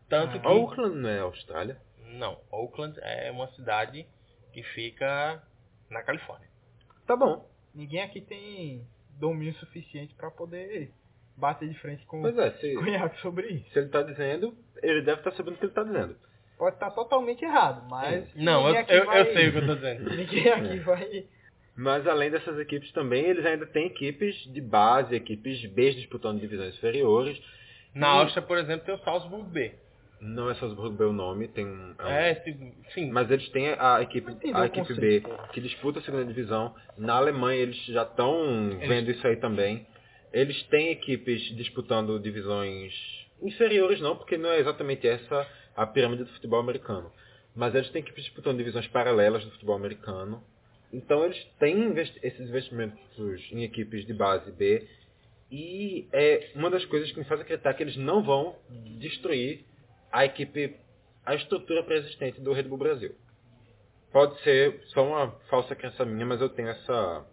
Tanto 0.07 0.39
que 0.39 0.47
Oakland 0.47 0.95
não 0.95 1.09
é 1.09 1.19
Austrália. 1.19 1.77
não, 2.13 2.39
Oakland 2.51 2.97
é 3.01 3.29
uma 3.31 3.47
cidade 3.53 4.05
que 4.51 4.63
fica 4.63 5.41
na 5.89 6.01
Califórnia. 6.03 6.49
Tá 7.05 7.15
bom. 7.15 7.47
Ninguém 7.73 8.01
aqui 8.01 8.19
tem 8.21 8.85
domínio 9.19 9.53
suficiente 9.55 10.13
pra 10.15 10.31
poder 10.31 10.91
bater 11.37 11.69
de 11.69 11.77
frente 11.79 12.05
com 12.05 12.25
é, 12.27 12.51
se, 12.53 12.73
com 12.75 12.83
o 12.83 12.87
Iaco 12.87 13.17
sobre 13.19 13.47
isso. 13.47 13.69
se 13.71 13.79
ele 13.79 13.89
tá 13.89 14.01
dizendo, 14.01 14.55
ele 14.81 15.01
deve 15.01 15.19
estar 15.21 15.31
sabendo 15.33 15.55
o 15.55 15.57
que 15.57 15.65
ele 15.65 15.73
tá 15.73 15.83
dizendo. 15.83 16.15
Pode 16.57 16.75
estar 16.75 16.91
totalmente 16.91 17.43
errado, 17.43 17.87
mas. 17.89 18.33
Não, 18.35 18.67
eu, 18.67 18.75
eu, 18.85 19.05
vai- 19.05 19.21
eu 19.21 19.33
sei 19.33 19.47
o 19.47 19.51
que 19.53 19.57
eu 19.59 19.65
tô 19.67 19.75
dizendo. 19.75 20.09
Ninguém 20.15 20.49
aqui 20.49 20.79
vai. 20.79 21.25
Mas 21.77 22.05
além 22.05 22.29
dessas 22.29 22.59
equipes 22.59 22.91
também, 22.91 23.23
eles 23.23 23.45
ainda 23.45 23.65
têm 23.65 23.85
equipes 23.87 24.35
de 24.51 24.59
base, 24.59 25.15
equipes 25.15 25.65
B 25.71 25.93
disputando 25.93 26.39
divisões 26.41 26.75
inferiores. 26.75 27.41
Na 27.95 28.07
E- 28.07 28.19
Áustria, 28.23 28.41
por 28.41 28.57
exemplo, 28.57 28.85
tem 28.85 28.93
o 28.95 28.99
Salzburg 28.99 29.49
B. 29.49 29.73
Não 30.21 30.49
é 30.49 30.55
Salzburg 30.55 30.95
B 30.97 31.05
o 31.05 31.13
nome, 31.13 31.47
tem 31.47 31.65
um... 31.65 31.95
é 31.97 32.03
um- 32.05 32.09
É, 32.09 32.31
esse- 32.31 32.73
sim. 32.93 33.09
Mas 33.11 33.31
eles 33.31 33.47
têm 33.49 33.69
a 33.69 34.01
equipe, 34.01 34.31
a 34.53 34.65
equipe 34.65 34.93
B 34.95 35.23
que 35.53 35.61
disputa 35.61 35.99
a 35.99 36.01
segunda 36.01 36.25
divisão. 36.25 36.75
Na 36.97 37.13
Alemanha 37.15 37.61
eles 37.61 37.77
já 37.85 38.03
estão 38.03 38.77
vendo 38.87 39.09
isso 39.11 39.25
aí 39.25 39.37
também. 39.37 39.85
Eles 40.33 40.61
têm 40.63 40.89
equipes 40.91 41.41
disputando 41.55 42.19
divisões 42.19 42.93
inferiores 43.41 44.01
não, 44.01 44.15
porque 44.17 44.37
não 44.37 44.49
é 44.49 44.59
exatamente 44.59 45.07
essa 45.07 45.47
a 45.75 45.87
pirâmide 45.87 46.25
do 46.25 46.29
futebol 46.31 46.59
americano. 46.59 47.11
Mas 47.55 47.73
eles 47.73 47.89
têm 47.89 48.01
equipes 48.01 48.25
disputando 48.25 48.57
divisões 48.57 48.87
paralelas 48.87 49.43
do 49.45 49.51
futebol 49.51 49.75
americano. 49.75 50.43
Então 50.91 51.23
eles 51.23 51.41
têm 51.59 51.77
investi- 51.79 52.19
esses 52.21 52.47
investimentos 52.49 53.51
em 53.51 53.63
equipes 53.63 54.05
de 54.05 54.13
base 54.13 54.51
B. 54.51 54.85
E 55.51 56.07
é 56.11 56.51
uma 56.55 56.69
das 56.69 56.85
coisas 56.85 57.09
que 57.11 57.17
me 57.19 57.25
faz 57.25 57.41
acreditar 57.41 57.73
que 57.73 57.81
eles 57.81 57.95
não 57.97 58.21
vão 58.21 58.55
destruir 58.99 59.65
a 60.11 60.25
equipe, 60.25 60.75
a 61.25 61.35
estrutura 61.35 61.83
pré-existente 61.83 62.41
do 62.41 62.53
Red 62.53 62.63
Bull 62.63 62.77
Brasil. 62.77 63.15
Pode 64.11 64.39
ser 64.41 64.81
só 64.87 65.05
uma 65.05 65.31
falsa 65.49 65.75
crença 65.75 66.03
minha, 66.03 66.25
mas 66.25 66.41
eu 66.41 66.49
tenho 66.49 66.69
essa, 66.69 67.25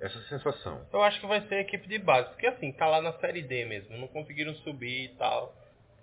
essa 0.00 0.20
sensação. 0.28 0.86
Eu 0.92 1.02
acho 1.02 1.20
que 1.20 1.26
vai 1.26 1.40
ser 1.48 1.54
a 1.54 1.60
equipe 1.60 1.88
de 1.88 1.98
base. 1.98 2.28
Porque 2.30 2.46
assim, 2.46 2.70
tá 2.72 2.86
lá 2.86 3.00
na 3.00 3.12
série 3.14 3.42
D 3.42 3.64
mesmo. 3.64 3.96
Não 3.96 4.08
conseguiram 4.08 4.54
subir 4.56 5.04
e 5.04 5.08
tal. 5.16 5.54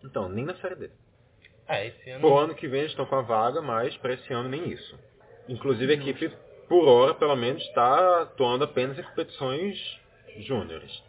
Então, 0.03 0.28
nem 0.28 0.45
na 0.45 0.55
série 0.55 0.76
D. 0.76 0.89
É, 1.67 1.88
esse 1.88 2.09
ano. 2.09 2.21
Por 2.21 2.38
ano 2.38 2.55
que 2.55 2.67
vem 2.67 2.82
eles 2.82 2.91
estão 2.91 3.05
com 3.05 3.15
a 3.15 3.21
vaga, 3.21 3.61
mas 3.61 3.95
para 3.97 4.13
esse 4.13 4.34
ano 4.34 4.49
nem 4.49 4.69
isso. 4.69 4.99
Inclusive 5.47 5.93
a 5.93 5.95
equipe, 5.95 6.32
por 6.67 6.88
hora, 6.88 7.13
pelo 7.13 7.36
menos, 7.36 7.61
está 7.63 8.23
atuando 8.23 8.63
apenas 8.63 8.97
em 8.97 9.03
competições 9.03 9.78
júniores. 10.39 11.03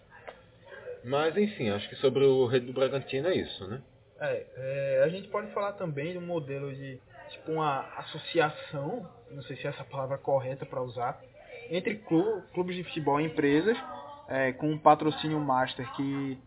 Mas 1.05 1.37
enfim, 1.37 1.71
acho 1.71 1.89
que 1.89 1.97
sobre 1.97 2.25
o 2.25 2.47
Red 2.47 2.61
Bull 2.61 2.75
Bragantino 2.75 3.29
é 3.29 3.37
isso, 3.37 3.67
né? 3.67 3.81
É, 4.21 4.47
é, 4.57 5.03
a 5.05 5.09
gente 5.09 5.29
pode 5.29 5.53
falar 5.53 5.73
também 5.73 6.13
de 6.13 6.19
um 6.19 6.27
modelo 6.27 6.75
de 6.75 6.99
tipo 7.31 7.53
uma 7.53 7.81
associação, 7.99 9.07
não 9.31 9.43
sei 9.43 9.57
se 9.57 9.67
é 9.67 9.71
essa 9.71 9.85
palavra 9.85 10.17
correta 10.17 10.65
para 10.65 10.81
usar, 10.83 11.21
entre 11.71 11.97
clu- 11.97 12.43
clubes 12.55 12.77
de 12.77 12.85
futebol 12.85 13.21
e 13.21 13.25
empresas, 13.25 13.77
é, 14.29 14.53
com 14.53 14.71
um 14.71 14.79
patrocínio 14.79 15.39
master 15.41 15.91
que 15.93 16.39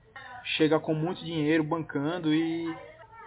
chega 0.58 0.80
com 0.80 0.94
muito 0.94 1.24
dinheiro 1.24 1.64
bancando 1.64 2.34
e, 2.34 2.66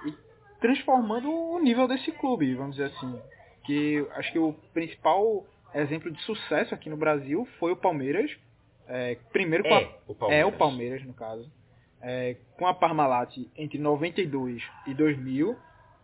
e 0.07 0.14
transformando 0.61 1.30
o 1.30 1.59
nível 1.61 1.86
desse 1.86 2.11
clube, 2.12 2.55
vamos 2.55 2.76
dizer 2.76 2.90
assim. 2.95 3.20
Que 3.64 4.05
acho 4.16 4.32
que 4.32 4.38
o 4.38 4.55
principal 4.74 5.47
exemplo 5.74 6.11
de 6.11 6.20
sucesso 6.22 6.74
aqui 6.74 6.90
no 6.90 6.97
Brasil 6.97 7.47
foi 7.59 7.72
o 7.72 7.76
Palmeiras. 7.76 8.30
é, 8.88 9.16
primeiro 9.30 9.62
com 9.64 9.74
a 9.74 9.78
É 9.80 9.86
o 10.09 10.14
Palmeiras. 10.14 10.43
é 10.43 10.47
o 10.47 10.53
Palmeiras, 10.53 11.05
no 11.07 11.14
caso. 11.14 11.51
É, 12.03 12.36
com 12.59 12.66
a 12.66 12.74
Parmalat 12.74 13.32
entre 13.57 13.78
92 13.78 14.62
e 14.86 14.94
2000. 14.94 15.57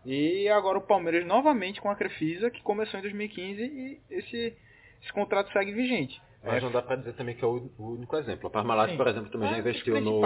E 0.06 0.48
agora 0.48 0.78
o 0.78 0.86
Palmeiras 0.86 1.26
novamente 1.26 1.80
com 1.80 1.90
a 1.90 1.96
Crefisa, 1.96 2.50
que 2.50 2.62
começou 2.62 2.98
em 2.98 3.02
2015 3.02 3.60
e 3.62 4.00
esse, 4.10 4.56
esse 5.02 5.12
contrato 5.12 5.52
segue 5.52 5.72
vigente. 5.72 6.20
Mas 6.42 6.58
É, 6.58 6.60
não 6.60 6.70
dá 6.70 6.80
pra 6.80 6.96
dizer 6.96 7.14
também 7.14 7.34
que 7.34 7.44
é 7.44 7.48
o 7.48 7.68
único 7.78 8.16
exemplo. 8.16 8.46
A 8.46 8.50
Parmalat, 8.50 8.90
Sim. 8.90 8.96
por 8.96 9.08
exemplo, 9.08 9.28
também 9.30 9.50
já 9.50 9.56
É, 9.56 9.58
investiu 9.58 9.96
os 9.98 10.04
no. 10.04 10.20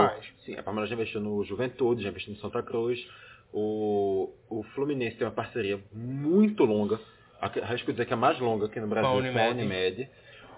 Sim, 0.45 0.57
a 0.57 0.63
Parmalat 0.63 0.89
já 0.91 0.95
investiu 0.95 1.21
no 1.23 1.43
Juventude, 1.43 2.03
já 2.03 2.11
investiu 2.11 2.35
no 2.35 2.39
Santa 2.41 2.63
Cruz. 2.63 3.01
O, 3.53 4.31
o 4.49 4.63
Fluminense 4.75 5.17
tem 5.17 5.27
uma 5.27 5.33
parceria 5.33 5.81
muito 5.93 6.65
longa, 6.65 7.01
acho 7.41 7.85
que 7.85 7.93
dizer 7.93 8.07
que 8.07 8.13
é 8.13 8.17
mais 8.17 8.39
longa 8.41 8.67
aqui 8.67 8.79
no 8.81 8.87
Brasil 8.87 9.11
Com 9.11 9.19
a 9.19 9.23
com 9.23 9.39
a 9.39 9.49
Unimed. 9.49 9.61
Unimed. 9.63 10.11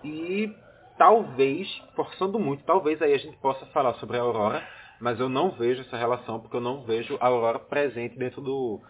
E 0.04 0.54
talvez, 0.98 1.68
forçando 1.96 2.38
muito, 2.38 2.62
talvez 2.64 3.00
aí 3.00 3.14
a 3.14 3.18
gente 3.18 3.36
possa 3.38 3.64
falar 3.66 3.94
sobre 3.94 4.16
a 4.16 4.20
Aurora, 4.20 4.62
mas 5.00 5.18
eu 5.20 5.28
não 5.28 5.50
vejo 5.50 5.82
essa 5.82 5.96
relação 5.96 6.40
porque 6.40 6.56
eu 6.56 6.60
não 6.60 6.82
vejo 6.82 7.16
a 7.20 7.26
Aurora 7.26 7.58
presente 7.58 8.16
dentro 8.18 8.40
do, 8.40 8.80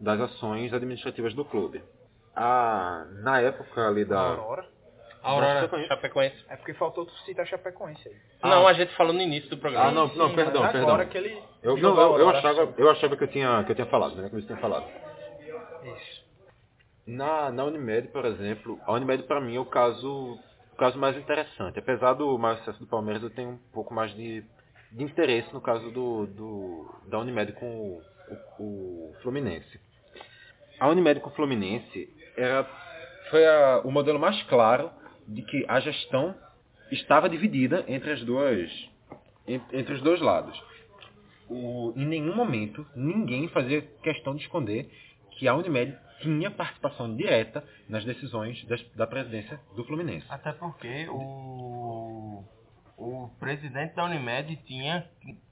das 0.00 0.20
ações 0.20 0.72
administrativas 0.72 1.34
do 1.34 1.44
clube. 1.44 1.82
A, 2.34 3.06
na 3.22 3.40
época 3.40 3.86
ali 3.86 4.04
da. 4.04 4.20
Aurora. 4.20 4.66
Aurora, 5.22 5.60
Chapecoense. 5.60 5.88
Chapecoense. 5.88 6.44
É 6.50 6.56
porque 6.56 6.74
faltou 6.74 7.06
tu 7.06 7.12
citar 7.20 7.46
Chapecoense 7.46 8.08
aí. 8.08 8.16
Não, 8.42 8.66
a 8.66 8.72
gente 8.74 8.94
falou 8.94 9.12
no 9.12 9.22
início 9.22 9.48
do 9.48 9.56
programa. 9.56 9.88
Ah, 9.88 9.92
não, 9.92 10.08
não, 10.08 10.28
Sim, 10.28 10.34
perdão, 10.34 10.62
perdão. 10.62 10.82
Agora 10.82 11.06
que 11.06 11.16
ele 11.16 11.42
Eu, 11.62 11.76
não, 11.78 11.98
eu, 11.98 12.18
eu 12.18 12.28
achava, 12.28 12.74
eu 12.76 12.90
achava 12.90 13.16
que 13.16 13.24
eu 13.24 13.28
tinha, 13.28 13.64
que 13.64 13.72
eu 13.72 13.74
tinha 13.74 13.86
falado, 13.86 14.16
né? 14.16 14.28
Que 14.28 14.36
eu 14.36 14.42
tinha 14.44 14.58
falado. 14.58 14.84
Isso. 15.82 16.24
Na, 17.06 17.50
na 17.50 17.64
Unimed, 17.64 18.08
por 18.08 18.24
exemplo, 18.26 18.78
a 18.84 18.92
Unimed 18.92 19.22
para 19.24 19.40
mim 19.40 19.56
é 19.56 19.60
o 19.60 19.64
caso, 19.64 20.38
o 20.72 20.76
caso 20.76 20.98
mais 20.98 21.16
interessante. 21.16 21.78
Apesar 21.78 22.14
do 22.14 22.36
maior 22.38 22.58
sucesso 22.58 22.80
do 22.80 22.86
Palmeiras, 22.86 23.22
eu 23.22 23.30
tenho 23.30 23.50
um 23.50 23.58
pouco 23.72 23.94
mais 23.94 24.14
de, 24.14 24.44
de 24.94 25.02
interesse 25.04 25.52
no 25.52 25.60
caso 25.60 25.90
do, 25.90 26.26
do, 26.26 26.94
da 27.08 27.18
Unimed 27.18 27.52
com 27.54 27.66
o, 27.66 28.02
o, 28.58 29.10
o 29.10 29.14
Fluminense. 29.22 29.80
A 30.78 30.88
Unimed 30.88 31.20
com 31.20 31.30
o 31.30 31.34
Fluminense 31.34 32.08
era, 32.36 32.64
foi 33.30 33.44
a- 33.46 33.82
o 33.84 33.90
modelo 33.90 34.18
mais 34.18 34.40
claro 34.44 34.90
de 35.26 35.42
que 35.42 35.64
a 35.68 35.80
gestão 35.80 36.34
estava 36.92 37.28
dividida 37.28 37.84
entre 37.88 38.12
as 38.12 38.22
duas 38.24 38.70
en- 39.48 39.60
entre 39.72 39.94
os 39.94 40.02
dois 40.02 40.20
lados. 40.20 40.56
O- 41.48 41.92
em 41.96 42.06
nenhum 42.06 42.34
momento 42.34 42.86
ninguém 42.94 43.48
fazia 43.48 43.82
questão 44.02 44.34
de 44.34 44.42
esconder 44.42 44.90
que 45.32 45.48
a 45.48 45.54
Unimed 45.54 45.96
tinha 46.20 46.50
participação 46.50 47.14
direta 47.16 47.62
nas 47.88 48.04
decisões 48.04 48.64
das- 48.66 48.82
da 48.94 49.06
presidência 49.06 49.60
do 49.76 49.84
Fluminense. 49.84 50.24
Até 50.30 50.52
porque 50.52 51.08
o, 51.10 52.44
o 52.96 53.28
presidente 53.40 53.94
da 53.94 54.04
Unimed 54.04 54.56
tinha 54.64 55.06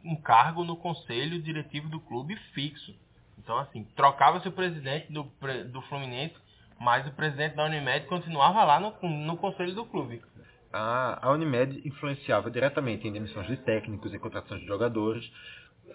um 0.04 0.16
cargo 0.16 0.64
no 0.64 0.76
conselho 0.76 1.42
diretivo 1.42 1.88
do 1.88 2.00
clube 2.00 2.36
fixo. 2.54 2.94
Então, 3.38 3.58
assim, 3.58 3.84
trocava-se 3.96 4.46
o 4.46 4.52
presidente 4.52 5.12
do, 5.12 5.24
do 5.72 5.82
Fluminense, 5.82 6.34
mas 6.78 7.06
o 7.06 7.12
presidente 7.12 7.56
da 7.56 7.64
Unimed 7.64 8.06
continuava 8.06 8.62
lá 8.64 8.78
no, 8.78 9.08
no 9.08 9.36
conselho 9.36 9.74
do 9.74 9.84
clube. 9.84 10.22
A, 10.72 11.26
a 11.26 11.32
Unimed 11.32 11.86
influenciava 11.86 12.50
diretamente 12.50 13.06
em 13.06 13.12
demissões 13.12 13.46
de 13.46 13.56
técnicos 13.58 14.14
e 14.14 14.18
contratações 14.18 14.60
de 14.60 14.66
jogadores. 14.66 15.28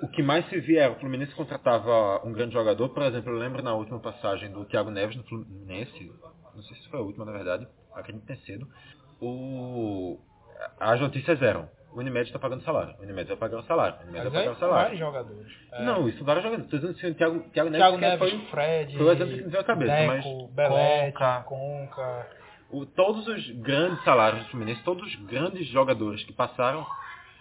O 0.01 0.07
que 0.09 0.21
mais 0.21 0.47
se 0.49 0.59
via 0.59 0.83
era 0.83 0.93
o 0.93 0.99
Fluminense 0.99 1.33
contratava 1.33 2.21
um 2.23 2.31
grande 2.31 2.53
jogador, 2.53 2.89
por 2.89 3.01
exemplo, 3.03 3.31
eu 3.31 3.39
lembro 3.39 3.63
na 3.63 3.73
última 3.73 3.99
passagem 3.99 4.51
do 4.51 4.65
Thiago 4.65 4.91
Neves 4.91 5.15
no 5.15 5.23
Fluminense, 5.23 6.11
não 6.53 6.61
sei 6.61 6.77
se 6.77 6.89
foi 6.89 6.99
a 6.99 7.03
última 7.03 7.25
na 7.25 7.31
verdade, 7.31 7.67
acredito 7.95 8.21
que 8.21 8.27
tenha 8.27 8.45
sido, 8.45 8.67
o, 9.19 10.19
as 10.79 10.99
notícias 10.99 11.41
eram, 11.41 11.69
o 11.91 11.99
Unimed 11.99 12.27
está 12.27 12.37
pagando 12.39 12.63
salário, 12.63 12.95
o 12.99 13.03
Unimed 13.03 13.27
vai 13.27 13.37
pagar 13.37 13.57
o 13.59 13.63
salário, 13.63 13.95
o 13.97 14.01
Unimed 14.03 14.23
Mas 14.23 14.33
vai 14.33 14.43
pagar 14.43 14.55
o 14.55 14.59
salário. 14.59 14.83
vários 14.83 14.99
jogadores. 14.99 15.53
É, 15.71 15.83
Não, 15.83 16.07
isso 16.09 16.23
vários 16.23 16.43
jogadores. 16.43 16.65
Estou 16.73 16.79
dizendo 16.79 16.97
assim, 16.97 17.11
o 17.11 17.15
Thiago, 17.15 17.39
Thiago 17.51 17.69
Neves, 17.69 17.79
Thiago 17.85 17.95
sequer 17.95 18.09
Neves, 18.19 18.29
foi 18.31 18.49
Fred, 18.51 18.97
foi 18.97 19.05
o 19.05 19.11
exemplo 19.11 19.33
que 19.37 19.43
me 19.43 19.49
veio 19.49 19.61
à 19.61 19.63
cabeça, 19.63 19.93
Deco, 19.95 20.07
mas- 20.07 20.51
Belete, 20.53 21.11
Conca. 21.13 21.43
Conca. 21.43 22.27
o- 22.71 22.85
todos 22.85 23.27
os 23.27 23.49
grandes 23.61 24.03
salários 24.03 24.43
do 24.43 24.49
Fluminense, 24.49 24.83
todos 24.83 25.03
os 25.07 25.15
grandes 25.25 25.67
jogadores 25.67 26.23
que 26.23 26.33
passaram 26.33 26.85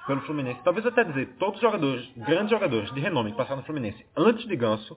pelo 0.07 0.21
Fluminense, 0.23 0.61
talvez 0.63 0.87
até 0.87 1.03
dizer, 1.05 1.35
todos 1.39 1.57
os 1.57 1.61
jogadores, 1.63 2.09
grandes 2.17 2.51
jogadores 2.51 2.93
de 2.95 3.01
renome 3.01 3.33
que 3.33 3.37
passaram 3.37 3.57
no 3.57 3.63
Fluminense 3.67 4.07
antes 4.17 4.47
de 4.47 4.55
Ganso, 4.57 4.97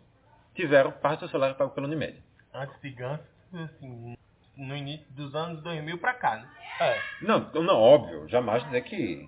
tiveram 0.54 0.92
parte 0.92 1.20
do 1.22 1.22
seu 1.22 1.30
salário 1.30 1.56
pago 1.56 1.72
pela 1.72 1.88
Unimed. 1.88 2.16
Antes 2.54 2.80
de 2.82 2.92
Ganso, 2.92 3.24
assim, 3.54 4.16
no 4.60 4.76
início 4.76 5.06
dos 5.12 5.34
anos 5.36 5.62
2000 5.64 5.98
pra 5.98 6.14
cá, 6.14 6.36
né? 6.38 6.48
É, 6.82 7.00
Não, 7.22 7.40
não, 7.64 7.80
óbvio, 7.80 8.28
jamais 8.30 8.64
dizer 8.66 8.82
que... 8.84 9.28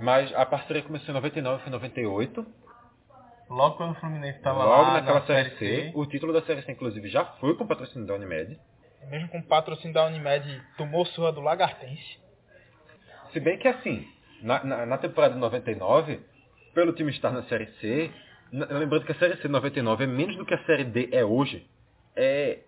Mas 0.00 0.32
a 0.34 0.46
parceria 0.46 0.82
começou 0.82 1.10
em 1.10 1.14
99, 1.14 1.58
foi 1.62 1.68
em 1.68 1.72
98. 1.72 2.46
Logo 3.50 3.76
quando 3.76 3.92
o 3.92 3.94
Fluminense 3.96 4.38
estava 4.38 4.62
logo 4.64 4.82
lá 4.82 4.92
naquela 4.94 5.20
na 5.20 5.26
Série 5.26 5.50
C. 5.50 5.56
C, 5.56 5.92
O 5.94 6.06
título 6.06 6.32
da 6.32 6.42
Série 6.42 6.62
C, 6.62 6.70
inclusive, 6.72 7.08
já 7.08 7.24
foi 7.40 7.56
com 7.56 7.66
patrocínio 7.66 8.06
da 8.06 8.14
Unimed. 8.14 8.56
mesmo 9.10 9.28
com 9.28 9.38
o 9.38 9.42
patrocínio 9.42 9.92
da 9.94 10.04
Unimed, 10.06 10.62
tomou 10.76 11.04
surra 11.06 11.32
do 11.32 11.40
Lagartense. 11.40 12.20
Se 13.32 13.40
bem 13.40 13.58
que 13.58 13.66
assim, 13.66 14.06
na, 14.42 14.62
na, 14.64 14.86
na 14.86 14.98
temporada 14.98 15.34
de 15.34 15.40
99, 15.40 16.20
pelo 16.74 16.92
time 16.92 17.10
estar 17.10 17.30
na 17.32 17.42
Série 17.44 17.66
C, 17.80 18.10
lembrando 18.52 19.04
que 19.04 19.12
a 19.12 19.16
Série 19.16 19.36
C 19.36 19.42
de 19.42 19.48
99 19.48 20.04
é 20.04 20.06
menos 20.06 20.36
do 20.36 20.44
que 20.46 20.54
a 20.54 20.64
Série 20.64 20.84
D 20.84 21.08
é 21.12 21.24
hoje, 21.24 21.66
é, 22.14 22.60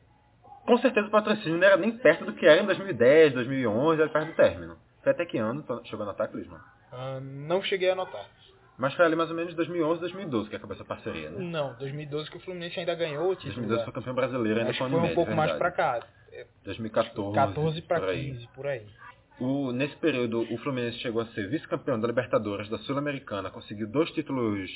com 0.67 0.79
certeza 0.79 1.07
o 1.09 1.11
patrocínio 1.11 1.59
não 1.59 1.67
era 1.67 1.77
nem 1.77 1.91
perto 1.93 2.25
do 2.25 2.33
que 2.33 2.47
era 2.47 2.63
em 2.63 2.67
2010, 2.67 3.33
2011, 3.35 4.01
era 4.01 4.11
perto 4.11 4.27
do 4.29 4.35
término. 4.35 4.77
Foi 5.03 5.13
até 5.13 5.25
que 5.27 5.39
ano 5.39 5.65
chegou 5.85 6.05
a 6.05 6.09
anotar, 6.09 6.29
Clisman? 6.31 6.61
Ah, 6.93 7.19
não 7.21 7.63
cheguei 7.63 7.91
a 7.91 7.95
notar. 7.95 8.25
Mas 8.79 8.95
foi 8.95 9.05
ali 9.05 9.15
mais 9.15 9.29
ou 9.31 9.37
menos 9.37 9.53
2011, 9.55 10.01
2012 10.01 10.49
que 10.49 10.57
acabou 10.57 10.75
essa 10.75 10.85
parceria, 10.85 11.29
né? 11.31 11.39
Não, 11.39 11.75
2012 11.75 12.31
que 12.31 12.37
o 12.39 12.41
Fluminense 12.41 12.79
ainda 12.81 12.95
ganhou 12.95 13.31
o 13.31 13.35
título. 13.35 13.55
2012 13.67 13.79
né? 13.81 13.85
foi 13.85 13.93
campeão 13.93 14.15
brasileiro 14.15 14.59
ainda 14.61 14.71
Acho 14.71 14.79
com 14.79 14.85
a 14.87 14.89
foi 14.91 15.01
um 15.01 15.15
pouco 15.15 15.35
mais 15.35 15.53
pra 15.53 15.71
cá. 15.71 16.01
2014, 16.65 17.35
14 17.35 17.83
pra 17.83 18.01
por 18.01 18.09
aí. 18.09 18.33
15, 18.33 18.47
por 18.55 18.67
aí. 18.67 18.87
O- 19.39 19.73
nesse 19.73 19.97
período, 19.97 20.43
o 20.53 20.59
Fluminense 20.59 20.99
chegou 20.99 21.23
a 21.23 21.27
ser 21.27 21.49
vice-campeão 21.49 21.99
da 22.01 22.07
Libertadores, 22.07 22.69
da 22.69 22.79
Sul-Americana, 22.79 23.51
conseguiu 23.51 23.89
dois 23.89 24.11
títulos 24.13 24.71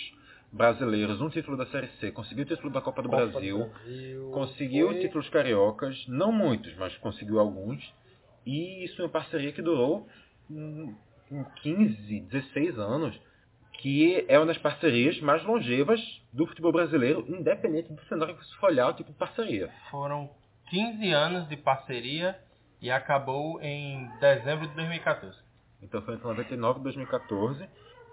brasileiros, 0.55 1.21
um 1.21 1.29
título 1.29 1.57
da 1.57 1.67
Série 1.67 1.89
C, 1.99 2.13
conseguiu 2.13 2.45
o 2.45 2.49
título 2.49 2.71
da 2.73 2.81
Copa 2.81 3.03
do 3.03 3.09
Copa 3.09 3.27
Brasil, 3.27 3.59
Brasil. 3.67 4.31
conseguiu 4.33 4.87
Foi- 4.89 5.01
títulos 5.01 5.29
cariocas, 5.29 6.07
não 6.07 6.31
muitos, 6.31 6.75
mas 6.77 6.97
conseguiu 6.99 7.41
alguns, 7.41 7.83
e 8.47 8.85
isso 8.85 9.01
é 9.03 9.05
uma 9.05 9.11
parceria 9.11 9.53
que 9.53 9.61
durou 9.61 10.07
hum, 10.51 10.95
hum, 11.31 11.45
15, 11.63 12.21
16 12.21 12.79
anos, 12.79 13.19
que 13.81 14.25
é 14.29 14.39
uma 14.39 14.47
das 14.47 14.59
parcerias 14.59 15.21
mais 15.21 15.43
longevas 15.45 16.01
do 16.33 16.47
futebol 16.47 16.71
brasileiro, 16.73 17.25
independente 17.29 17.93
do 17.93 18.01
cenário 18.05 18.37
que 18.37 18.45
se 18.47 18.57
for 18.57 18.69
olhar 18.71 18.89
o 18.89 18.95
tipo 18.95 19.11
de 19.11 19.19
parceria. 19.19 19.71
foram 19.91 20.31
15 20.71 21.11
anos 21.11 21.49
de 21.49 21.57
parceria 21.57 22.39
e 22.81 22.91
acabou 22.91 23.61
em 23.61 24.09
dezembro 24.21 24.69
de 24.69 24.75
2014. 24.75 25.37
Então 25.83 26.01
foi 26.03 26.15
entre 26.15 26.27
99 26.27 26.79
e 26.79 26.83
2014 26.85 27.69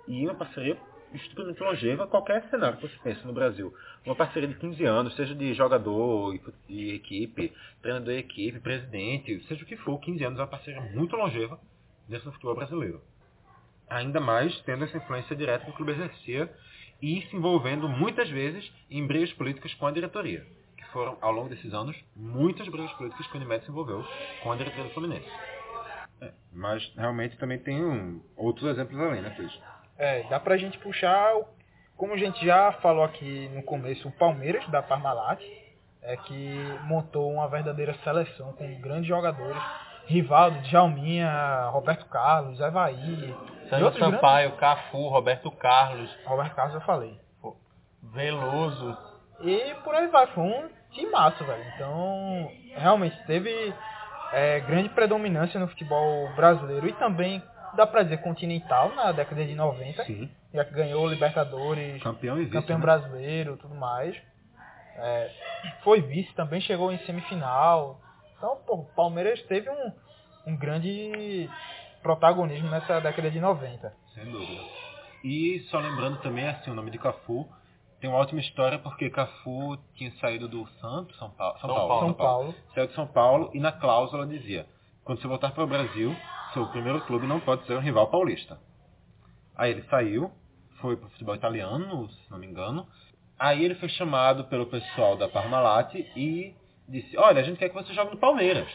e 0.07 0.25
uma 0.25 0.35
parceria 0.35 0.75
extremamente 1.14 1.62
longeva 1.62 2.07
qualquer 2.07 2.43
cenário 2.49 2.78
que 2.78 2.88
você 2.88 2.97
pense 3.03 3.26
no 3.26 3.34
Brasil. 3.34 3.74
Uma 4.05 4.16
parceria 4.16 4.47
de 4.49 4.55
15 4.55 4.84
anos, 4.86 5.16
seja 5.16 5.36
de 5.36 5.53
jogador 5.53 6.36
e, 6.68 6.93
equipe, 6.95 7.53
treinador 7.82 8.14
e 8.14 8.18
equipe, 8.18 8.59
presidente, 8.59 9.43
seja 9.47 9.64
o 9.64 9.68
que 9.68 9.78
for, 9.78 9.99
15 9.99 10.24
anos 10.24 10.39
é 10.39 10.41
uma 10.41 10.47
parceria 10.47 10.82
muito 10.93 11.16
longeva 11.16 11.59
dentro 12.07 12.26
do 12.26 12.34
futebol 12.34 12.55
brasileiro. 12.55 13.01
Ainda 13.89 14.20
mais 14.20 14.57
tendo 14.62 14.84
essa 14.86 14.97
influência 14.97 15.36
direta 15.36 15.66
que 15.66 15.72
o 15.72 15.74
clube 15.74 15.91
exercia 15.91 16.49
e 17.01 17.22
se 17.24 17.36
envolvendo 17.36 17.89
muitas 17.89 18.30
vezes 18.30 18.72
em 18.89 19.05
brigas 19.05 19.34
políticas 19.34 19.74
com 19.76 19.88
a 19.88 19.91
diretoria. 19.91 20.45
Que 20.78 20.86
foram, 20.88 21.18
ao 21.22 21.32
longo 21.32 21.49
desses 21.49 21.74
anos, 21.74 21.95
muitas 22.16 22.68
brigas 22.70 22.91
políticas 22.93 23.28
que 23.28 23.34
o 23.34 23.38
Unimed 23.38 23.66
se 23.66 23.72
envolveu 23.72 24.03
com 24.43 24.51
a 24.51 24.55
diretoria 24.55 24.86
do 24.86 24.93
Fluminense. 24.93 25.30
É, 26.22 26.32
mas 26.53 26.93
realmente 26.95 27.38
também 27.38 27.59
tem 27.59 27.84
um- 27.84 28.22
outros 28.38 28.66
exemplos 28.70 28.97
além, 28.99 29.22
né, 29.22 29.32
Cris? 29.36 29.51
É, 30.03 30.23
dá 30.29 30.39
pra 30.39 30.57
gente 30.57 30.77
puxar, 30.79 31.35
o- 31.35 31.45
como 31.95 32.13
a 32.13 32.17
gente 32.17 32.43
já 32.45 32.71
falou 32.81 33.03
aqui 33.03 33.47
no 33.53 33.61
começo, 33.61 34.07
o 34.07 34.11
Palmeiras, 34.11 34.67
da 34.69 34.81
Parmalat, 34.81 35.39
é 36.01 36.17
que 36.17 36.55
montou 36.85 37.31
uma 37.31 37.47
verdadeira 37.47 37.93
seleção 38.03 38.51
com 38.53 38.81
grandes 38.81 39.05
jogadores. 39.05 39.61
Rivaldo, 40.07 40.57
Djalminha, 40.61 41.69
Roberto 41.69 42.05
Carlos, 42.07 42.59
Evaí. 42.59 43.35
Sandro 43.69 43.85
Sampaio, 43.99 44.51
Cafu, 44.53 45.07
Roberto 45.09 45.51
Carlos, 45.51 46.09
grandes- 46.09 46.25
Roberto 46.25 46.55
Carlos 46.55 46.75
eu 46.75 46.81
falei. 46.81 47.19
Veloso. 48.01 48.97
E 49.41 49.75
por 49.83 49.93
aí 49.95 50.07
vai, 50.07 50.27
foi 50.27 50.43
um 50.43 50.69
timaço, 50.91 51.43
velho. 51.45 51.63
Então, 51.75 52.51
realmente 52.75 53.15
teve 53.25 53.73
é, 54.33 54.59
grande 54.61 54.89
predominância 54.89 55.59
no 55.59 55.67
futebol 55.67 56.29
brasileiro 56.35 56.87
e 56.87 56.93
também, 56.93 57.43
dá 57.76 57.88
pra 57.88 58.03
dizer, 58.03 58.17
continental 58.17 58.93
na 58.95 59.11
década 59.11 59.45
de 59.45 59.55
90, 59.55 60.03
Sim. 60.05 60.30
já 60.53 60.65
que 60.65 60.74
ganhou 60.74 61.07
Libertadores, 61.07 62.01
Campeão 62.01 62.38
e 62.38 62.45
vice. 62.45 62.51
campeão 62.53 62.78
né? 62.78 62.84
brasileiro 62.84 63.57
tudo 63.57 63.76
mais. 63.76 64.15
É, 64.95 65.32
foi 65.84 66.01
vice, 66.01 66.34
também 66.36 66.61
chegou 66.61 66.91
em 66.91 66.97
semifinal. 66.99 67.99
Então, 68.38 68.57
pô, 68.65 68.76
o 68.76 68.86
Palmeiras 68.95 69.41
teve 69.43 69.69
um, 69.69 69.91
um 70.47 70.57
grande 70.57 71.49
protagonismo 72.01 72.69
nessa 72.69 72.99
década 72.99 73.30
de 73.32 73.39
90. 73.39 73.93
Sem 74.13 74.26
dúvida. 74.26 74.61
E 75.24 75.59
só 75.69 75.80
lembrando 75.80 76.17
também, 76.22 76.47
assim, 76.47 76.72
o 76.72 76.74
nome 76.74 76.91
de 76.91 76.97
Cafu 76.97 77.47
tem 78.01 78.09
uma 78.09 78.17
ótima 78.17 78.41
história 78.41 78.80
porque 78.80 79.11
Cafu 79.11 79.78
tinha 79.93 80.11
saído 80.13 80.47
do 80.47 80.67
Santos, 80.82 81.15
São 81.17 81.30
Paulo, 81.30 81.59
São, 81.59 81.69
São 81.69 81.76
Paulo, 81.76 81.88
Paulo. 81.88 82.05
São 82.05 82.13
Paulo. 82.15 82.55
Saiu 82.74 82.88
de 82.88 82.93
São 82.95 83.07
Paulo 83.07 83.51
e 83.53 83.59
na 83.59 83.72
cláusula 83.72 84.26
dizia, 84.26 84.65
quando 85.03 85.22
você 85.22 85.28
voltar 85.28 85.51
para 85.51 85.63
o 85.63 85.67
Brasil, 85.67 86.15
seu 86.53 86.67
primeiro 86.67 87.01
clube 87.01 87.25
não 87.27 87.39
pode 87.39 87.65
ser 87.65 87.73
um 87.77 87.81
rival 87.81 88.07
paulista. 88.07 88.59
Aí 89.55 89.71
ele 89.71 89.83
saiu, 89.83 90.31
foi 90.79 90.95
para 90.97 91.07
o 91.07 91.09
futebol 91.11 91.35
italiano, 91.35 92.09
se 92.09 92.31
não 92.31 92.37
me 92.37 92.47
engano. 92.47 92.87
Aí 93.39 93.63
ele 93.63 93.75
foi 93.75 93.89
chamado 93.89 94.45
pelo 94.45 94.65
pessoal 94.67 95.17
da 95.17 95.27
Parmalat 95.27 95.93
e 95.95 96.55
disse, 96.87 97.17
olha, 97.17 97.41
a 97.41 97.43
gente 97.43 97.57
quer 97.57 97.69
que 97.69 97.75
você 97.75 97.93
jogue 97.93 98.11
no 98.11 98.17
Palmeiras. 98.17 98.67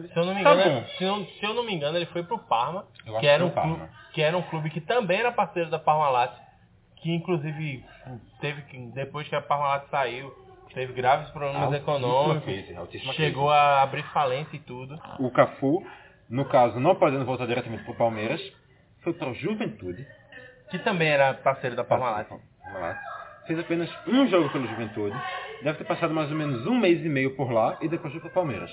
Disse, 0.00 0.12
Se 0.14 0.18
eu 0.20 0.24
não 0.24 0.34
me 0.34 0.42
tá 0.42 0.54
engano, 0.54 0.80
bom. 0.80 0.86
se 0.96 1.04
eu, 1.04 1.24
se 1.26 1.44
eu 1.44 1.54
não 1.54 1.64
me 1.66 1.74
engano, 1.74 1.96
ele 1.98 2.06
foi 2.06 2.22
pro 2.22 2.38
Parma, 2.38 2.86
que 3.18 3.26
era, 3.26 3.44
um 3.44 3.48
o 3.48 3.52
clube, 3.52 3.68
Parma. 3.78 3.90
que 4.12 4.22
era 4.22 4.38
um 4.38 4.42
clube 4.42 4.70
que 4.70 4.80
também 4.80 5.18
era 5.18 5.32
parceiro 5.32 5.68
da 5.68 5.80
Parmalat, 5.80 6.32
que 6.96 7.12
inclusive 7.12 7.84
teve 8.40 8.62
que, 8.62 8.78
depois 8.92 9.26
que 9.28 9.34
a 9.34 9.42
Parmalat 9.42 9.88
saiu, 9.90 10.32
teve 10.72 10.92
graves 10.92 11.28
problemas 11.30 11.62
Altíssima 11.64 11.76
econômicos, 11.96 12.44
crise, 12.44 13.14
chegou 13.14 13.50
a 13.50 13.82
abrir 13.82 14.04
falência 14.12 14.54
e 14.56 14.60
tudo. 14.60 14.96
crise. 14.96 15.16
O 15.18 15.30
Cafu, 15.32 15.84
no 16.30 16.44
caso, 16.44 16.78
não 16.78 16.94
podendo 16.94 17.24
voltar 17.24 17.46
diretamente 17.46 17.82
pro 17.82 17.94
Palmeiras, 17.94 18.40
foi 19.02 19.12
para 19.12 19.28
o 19.30 19.34
Juventude. 19.34 20.06
Que 20.70 20.78
também 20.78 21.08
era 21.08 21.34
parceiro 21.34 21.74
da 21.74 21.82
Parmalat. 21.82 22.28
Parmalat. 22.62 22.96
Fez 23.46 23.58
apenas 23.58 23.90
um 24.06 24.28
jogo 24.28 24.48
pelo 24.50 24.68
Juventude. 24.68 25.16
Deve 25.62 25.78
ter 25.78 25.84
passado 25.84 26.14
mais 26.14 26.30
ou 26.30 26.36
menos 26.36 26.64
um 26.66 26.78
mês 26.78 27.04
e 27.04 27.08
meio 27.08 27.34
por 27.34 27.50
lá 27.50 27.76
e 27.80 27.88
depois 27.88 28.12
foi 28.12 28.20
pro 28.20 28.30
Palmeiras. 28.30 28.70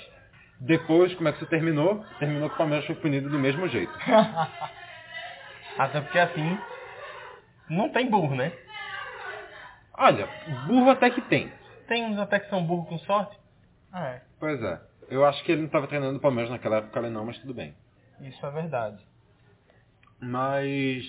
Depois, 0.60 1.14
como 1.16 1.30
é 1.30 1.32
que 1.32 1.40
isso 1.40 1.50
terminou? 1.50 2.06
Terminou 2.20 2.50
que 2.50 2.56
o 2.56 2.58
Palmeiras 2.58 2.86
foi 2.86 2.96
punido 2.96 3.30
do 3.30 3.40
mesmo 3.40 3.68
jeito. 3.68 3.92
Até 5.78 6.02
porque 6.02 6.20
assim, 6.20 6.58
não 7.70 7.90
tem 7.90 8.10
burro, 8.10 8.36
né? 8.36 8.52
Olha, 9.96 10.28
burro 10.68 10.90
até 10.92 11.10
que 11.10 11.22
tem. 11.22 11.52
Tem 11.88 12.06
uns 12.06 12.20
até 12.20 12.40
que 12.40 12.50
são 12.50 12.64
burro 12.64 12.86
com 12.86 12.98
sorte. 13.00 13.38
É, 13.94 14.22
Pois 14.40 14.62
é. 14.62 14.80
Eu 15.10 15.26
acho 15.26 15.44
que 15.44 15.52
ele 15.52 15.62
não 15.62 15.68
estava 15.68 15.88
treinando 15.88 16.18
o 16.18 16.22
Palmeiras 16.22 16.52
naquela 16.52 16.78
época, 16.78 17.00
ele 17.00 17.10
não, 17.10 17.26
mas 17.26 17.38
tudo 17.40 17.54
bem. 17.54 17.74
isso 18.22 18.46
é 18.46 18.52
verdade. 18.52 18.98
Mas 20.20 21.06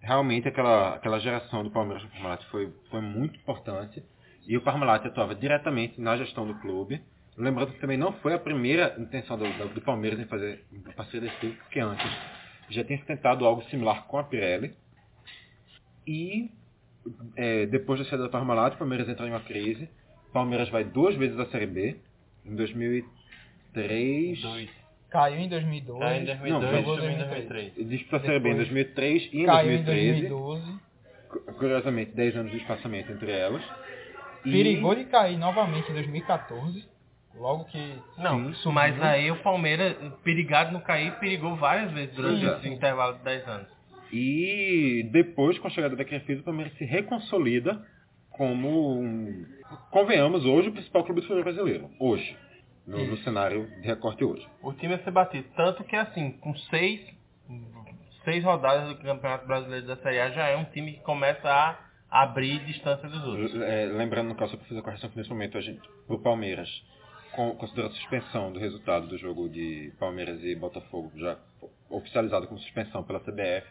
realmente 0.00 0.48
aquela, 0.48 0.96
aquela 0.96 1.18
geração 1.20 1.62
do 1.62 1.70
Palmeiras 1.70 2.02
no 2.02 2.10
Parmalat 2.10 2.44
foi, 2.50 2.72
foi 2.90 3.00
muito 3.00 3.38
importante. 3.38 4.04
E 4.46 4.56
o 4.56 4.60
Parmalat 4.60 5.06
atuava 5.06 5.34
diretamente 5.34 6.00
na 6.00 6.16
gestão 6.16 6.46
do 6.46 6.54
clube. 6.56 7.00
Lembrando 7.36 7.72
que 7.72 7.80
também 7.80 7.96
não 7.96 8.12
foi 8.14 8.34
a 8.34 8.38
primeira 8.38 8.94
intenção 8.98 9.38
do, 9.38 9.44
do, 9.44 9.74
do 9.74 9.80
Palmeiras 9.80 10.18
em 10.18 10.26
fazer 10.26 10.64
parceria 10.96 11.28
desse 11.28 11.40
tipo, 11.40 11.56
porque 11.62 11.80
antes 11.80 12.04
já 12.68 12.84
tinha 12.84 12.98
se 12.98 13.04
tentado 13.04 13.46
algo 13.46 13.62
similar 13.64 14.06
com 14.06 14.18
a 14.18 14.24
Pirelli. 14.24 14.74
E 16.06 16.50
é, 17.36 17.66
depois 17.66 18.00
da 18.00 18.06
saída 18.06 18.24
do 18.24 18.30
Parmalat, 18.30 18.74
o 18.74 18.78
Palmeiras 18.78 19.08
entra 19.08 19.26
em 19.26 19.30
uma 19.30 19.40
crise. 19.40 19.88
O 20.28 20.32
Palmeiras 20.32 20.68
vai 20.68 20.84
duas 20.84 21.14
vezes 21.16 21.38
à 21.38 21.46
Série 21.46 21.66
B. 21.66 21.96
Em 22.44 22.54
2003. 23.74 24.40
Dois. 24.42 24.70
Caiu 25.10 25.40
em 25.40 25.48
2012. 25.48 26.00
Caiu 26.00 26.22
em 26.22 26.24
2002 26.24 26.62
jogou 26.76 26.94
e 26.94 26.96
subiu 26.96 27.10
em 27.10 27.18
2003. 27.18 27.72
2003. 27.74 27.88
Disputou 27.88 28.18
a 28.18 28.22
Série 28.22 28.38
B 28.40 28.48
em 28.48 28.52
Depois 28.52 28.68
2003 28.68 29.28
e 29.32 29.40
em 29.42 29.46
Caiu 29.46 29.72
em 29.72 29.82
2013. 29.82 30.28
2012. 30.28 30.82
Curiosamente, 31.58 32.10
10 32.12 32.36
anos 32.36 32.52
de 32.52 32.58
espaçamento 32.58 33.12
entre 33.12 33.30
elas. 33.32 33.62
E- 34.44 34.50
Perigou 34.52 34.94
de 34.94 35.04
cair 35.04 35.38
novamente 35.38 35.90
em 35.90 35.94
2014. 35.94 36.84
Logo 37.34 37.64
que. 37.64 37.78
Não, 38.18 38.52
Sim, 38.54 38.72
mas 38.72 39.00
aí 39.02 39.30
o 39.30 39.36
Palmeiras, 39.36 39.96
perigado 40.22 40.72
não 40.72 40.80
cair, 40.80 41.12
perigou 41.18 41.56
várias 41.56 41.90
vezes 41.92 42.14
durante 42.14 42.40
Sim, 42.40 42.46
esse 42.50 42.62
sim. 42.62 42.74
intervalo 42.74 43.16
de 43.18 43.24
10 43.24 43.48
anos. 43.48 43.68
E 44.12 45.08
depois, 45.10 45.58
com 45.58 45.66
a 45.66 45.70
chegada 45.70 45.96
da 45.96 46.04
Crefisa, 46.04 46.40
o 46.42 46.44
Palmeiras 46.44 46.74
se 46.76 46.84
reconsolida 46.84 47.82
como, 48.30 48.98
um, 49.00 49.46
convenhamos, 49.90 50.44
hoje 50.44 50.68
o 50.68 50.72
principal 50.72 51.04
clube 51.04 51.22
do 51.22 51.26
futebol 51.26 51.44
brasileiro. 51.44 51.90
Hoje. 51.98 52.36
No, 52.86 53.04
no 53.06 53.16
cenário 53.18 53.66
de 53.80 53.86
recorte 53.86 54.24
hoje. 54.24 54.46
O 54.62 54.72
time 54.72 54.94
ia 54.94 55.04
ser 55.04 55.10
batido. 55.10 55.46
Tanto 55.56 55.84
que, 55.84 55.94
assim, 55.94 56.32
com 56.32 56.54
seis, 56.56 57.00
seis 58.24 58.42
rodadas 58.42 58.88
do 58.88 59.02
Campeonato 59.02 59.46
Brasileiro 59.46 59.86
da 59.86 59.96
Série 59.96 60.20
A, 60.20 60.30
já 60.30 60.48
é 60.48 60.56
um 60.56 60.64
time 60.64 60.94
que 60.94 61.00
começa 61.00 61.48
a 61.48 61.78
abrir 62.10 62.64
distância 62.66 63.08
dos 63.08 63.24
outros. 63.24 63.54
É, 63.62 63.86
lembrando, 63.86 64.28
no 64.28 64.34
caso, 64.34 64.52
só 64.52 64.56
para 64.56 64.66
fazer 64.66 64.80
a 64.80 64.82
correção, 64.82 65.10
que 65.10 65.16
nesse 65.16 65.30
momento 65.30 65.56
a 65.56 65.60
gente, 65.60 65.80
o 66.08 66.18
Palmeiras, 66.18 66.68
com, 67.32 67.54
considerando 67.56 67.92
a 67.92 67.94
suspensão 67.94 68.52
do 68.52 68.58
resultado 68.58 69.06
do 69.06 69.16
jogo 69.16 69.48
de 69.48 69.92
Palmeiras 69.98 70.42
e 70.42 70.54
Botafogo, 70.54 71.10
já 71.16 71.38
oficializado 71.88 72.46
como 72.48 72.60
suspensão 72.60 73.02
pela 73.02 73.20
CBF, 73.20 73.66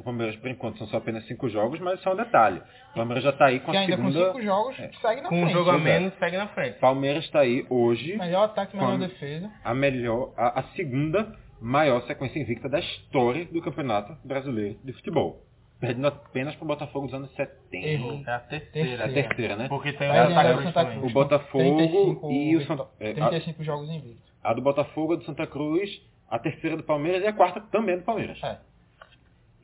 o 0.00 0.04
Palmeiras, 0.04 0.36
por 0.36 0.50
enquanto, 0.50 0.78
são 0.78 0.86
só 0.88 0.96
apenas 0.96 1.24
cinco 1.26 1.48
jogos, 1.48 1.78
mas 1.80 1.98
isso 2.00 2.08
é 2.08 2.12
um 2.12 2.16
detalhe. 2.16 2.60
O 2.92 2.94
Palmeiras 2.94 3.22
já 3.24 3.30
está 3.30 3.46
aí 3.46 3.60
com 3.60 3.70
Que 3.70 3.76
a 3.76 3.80
ainda 3.80 3.96
com 3.96 4.10
segunda... 4.10 4.26
cinco 4.32 4.42
jogos 4.42 4.78
é. 4.80 4.90
segue 5.00 5.20
na 5.20 5.28
Com 5.28 5.36
um 5.36 5.40
frente. 5.42 5.52
jogo 5.52 5.70
a 5.70 5.72
pois 5.74 5.86
é. 5.86 5.98
menos, 6.00 6.14
segue 6.18 6.36
na 6.36 6.48
frente. 6.48 6.78
Palmeiras 6.78 7.24
está 7.24 7.40
aí 7.40 7.66
hoje 7.70 8.16
Melhor 8.16 8.44
ataque, 8.44 8.76
melhor 8.76 8.98
defesa. 8.98 9.50
a 9.64 9.74
melhor, 9.74 10.32
a, 10.36 10.60
a 10.60 10.62
segunda 10.74 11.32
maior 11.60 12.02
sequência 12.06 12.38
invicta 12.40 12.68
da 12.68 12.78
história 12.80 13.44
do 13.46 13.60
Campeonato 13.62 14.16
Brasileiro 14.24 14.78
de 14.82 14.92
Futebol. 14.94 15.42
Perdendo 15.78 16.08
apenas 16.08 16.54
para 16.56 16.64
o 16.64 16.68
Botafogo 16.68 17.06
dos 17.06 17.14
anos 17.14 17.30
70. 17.34 17.76
Errou. 17.86 18.22
É 18.26 18.32
a 18.32 18.38
terceira. 18.40 19.02
É 19.02 19.06
a 19.06 19.12
terceira, 19.12 19.56
né? 19.56 19.68
Porque 19.68 19.92
tem 19.94 20.10
o 20.10 20.12
Santa 20.14 20.44
Cruz 20.44 20.58
o 20.58 20.62
Santa 20.64 20.72
também. 20.72 20.98
Cruz. 20.98 21.10
O 21.10 21.14
Botafogo 21.14 21.76
35 21.76 22.30
e 22.32 22.56
o 22.56 22.66
Santa... 22.66 22.86
é, 23.00 23.10
a, 23.12 23.14
35 23.14 23.64
jogos 23.64 23.88
invictos. 23.90 24.32
a 24.42 24.52
do 24.54 24.60
Botafogo, 24.62 25.14
a 25.14 25.16
do 25.16 25.24
Santa 25.24 25.46
Cruz, 25.46 25.90
a 26.28 26.38
terceira 26.38 26.76
do 26.76 26.82
Palmeiras 26.82 27.22
e 27.22 27.26
a 27.26 27.32
quarta 27.32 27.60
também 27.72 27.96
do 27.96 28.04
Palmeiras. 28.04 28.38
É. 28.42 28.58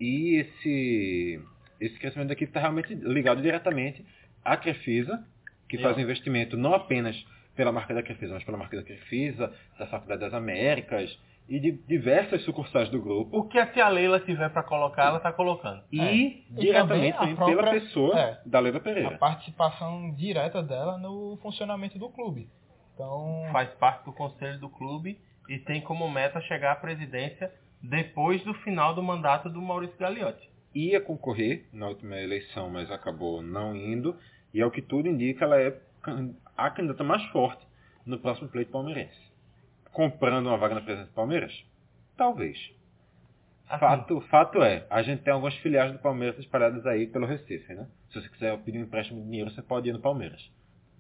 E 0.01 0.37
esse, 0.41 1.41
esse 1.81 1.99
crescimento 1.99 2.29
daqui 2.29 2.45
está 2.45 2.61
realmente 2.61 2.95
ligado 2.95 3.41
diretamente 3.43 4.05
à 4.45 4.57
Crefisa, 4.57 5.25
que 5.69 5.77
E 5.77 5.83
faz 5.83 5.97
um 5.97 6.01
investimento 6.01 6.57
não 6.57 6.75
apenas 6.75 7.17
pela 7.55 7.73
marca 7.73 7.95
da 7.95 8.03
Crefisa, 8.03 8.35
mas 8.35 8.45
pela 8.45 8.59
marca 8.59 8.77
da 8.77 8.83
Crefisa, 8.83 9.53
da 9.79 9.87
Faculdade 9.87 10.21
das 10.21 10.35
Américas 10.35 11.19
e 11.49 11.59
de 11.61 11.73
diversas 11.73 12.43
sucursais 12.45 12.89
do 12.91 13.01
grupo. 13.01 13.39
O 13.39 13.49
que 13.49 13.59
a 13.59 13.67
tia 13.67 13.89
Leila 13.89 14.21
tiver 14.21 14.49
pra 14.51 14.63
colocar, 14.65 15.05
ela 15.07 15.21
tá 15.21 15.33
colocando. 15.33 15.83
E 15.93 15.99
E 16.01 16.45
diretamente 16.51 16.89
também 16.89 17.11
a 17.13 17.17
também 17.19 17.37
pela 17.37 17.63
própria- 17.63 17.81
pessoa 17.81 18.19
é. 18.21 18.41
da 18.45 18.59
Leila 18.61 18.79
A 18.79 18.81
Pereira. 18.81 19.19
participação 19.19 20.13
direta 20.15 20.63
dela 20.63 20.99
no 20.99 21.39
funcionamento 21.41 21.99
do 21.99 22.09
clube. 22.11 22.49
Então, 22.95 23.47
Faz 23.53 23.71
parte 23.75 24.05
do 24.05 24.13
conselho 24.13 24.59
do 24.59 24.69
clube 24.69 25.19
e 25.49 25.59
tem 25.59 25.81
como 25.81 26.11
meta 26.11 26.41
chegar 26.43 26.73
à 26.73 26.77
presidência 26.77 27.53
depois 27.83 28.43
do 28.45 28.55
final 28.55 28.95
do 28.95 29.03
mandato 29.03 29.49
do 29.49 29.61
Maurício 29.61 29.99
Gagliotti. 29.99 30.51
Ia 30.75 31.01
concorrer 31.01 31.67
na 31.73 31.89
última 31.89 32.17
eleição, 32.21 32.69
mas 32.69 32.91
acabou 32.91 33.41
não 33.41 33.75
indo. 33.75 34.17
E 34.53 34.61
ao 34.61 34.71
que 34.71 34.83
tudo 34.83 35.09
indica, 35.09 35.45
ela 35.45 35.61
é 35.61 35.79
a 36.57 36.71
candidata 36.71 37.05
mais 37.05 37.23
forte 37.27 37.67
no 38.05 38.19
próximo 38.19 38.49
pleito 38.49 38.71
palmeirense. 38.71 39.21
Comprando 39.93 40.47
uma 40.47 40.59
vaga 40.59 40.75
na 40.75 40.81
presidência 40.81 41.11
do 41.11 41.15
Palmeiras? 41.15 41.65
Talvez. 42.17 42.59
Assim, 43.69 43.81
Fato, 43.81 44.21
fato 44.23 44.63
é, 44.63 44.87
a 44.89 45.03
gente 45.03 45.23
tem 45.23 45.33
algumas 45.33 45.55
filiais 45.57 45.93
do 45.93 45.99
Palmeiras 45.99 46.39
espalhadas 46.39 46.87
aí 46.87 47.07
pelo 47.07 47.27
Recife, 47.27 47.75
né? 47.75 47.89
Se 48.11 48.21
você 48.21 48.29
quiser 48.29 48.57
pedir 48.59 48.79
um 48.79 48.83
empréstimo 48.83 49.21
de 49.21 49.27
dinheiro, 49.27 49.51
você 49.51 49.61
pode 49.61 49.89
ir 49.89 49.93
no 49.93 50.01
Palmeiras. 50.01 50.41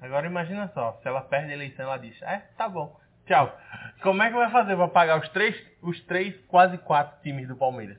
Agora 0.00 0.26
imagina 0.26 0.68
só, 0.74 0.98
se 1.00 1.08
ela 1.08 1.20
perde 1.20 1.52
a 1.52 1.54
eleição, 1.54 1.84
ela 1.84 1.96
diz, 1.96 2.20
é, 2.22 2.38
tá 2.56 2.68
bom, 2.68 2.98
tchau. 3.26 3.58
Como 4.02 4.22
é 4.22 4.28
que 4.28 4.34
vai 4.36 4.50
fazer 4.50 4.76
pra 4.76 4.88
pagar 4.88 5.20
os 5.20 5.28
três, 5.30 5.56
os 5.82 6.00
três, 6.04 6.34
quase 6.48 6.78
quatro 6.78 7.20
times 7.22 7.48
do 7.48 7.56
Palmeiras? 7.56 7.98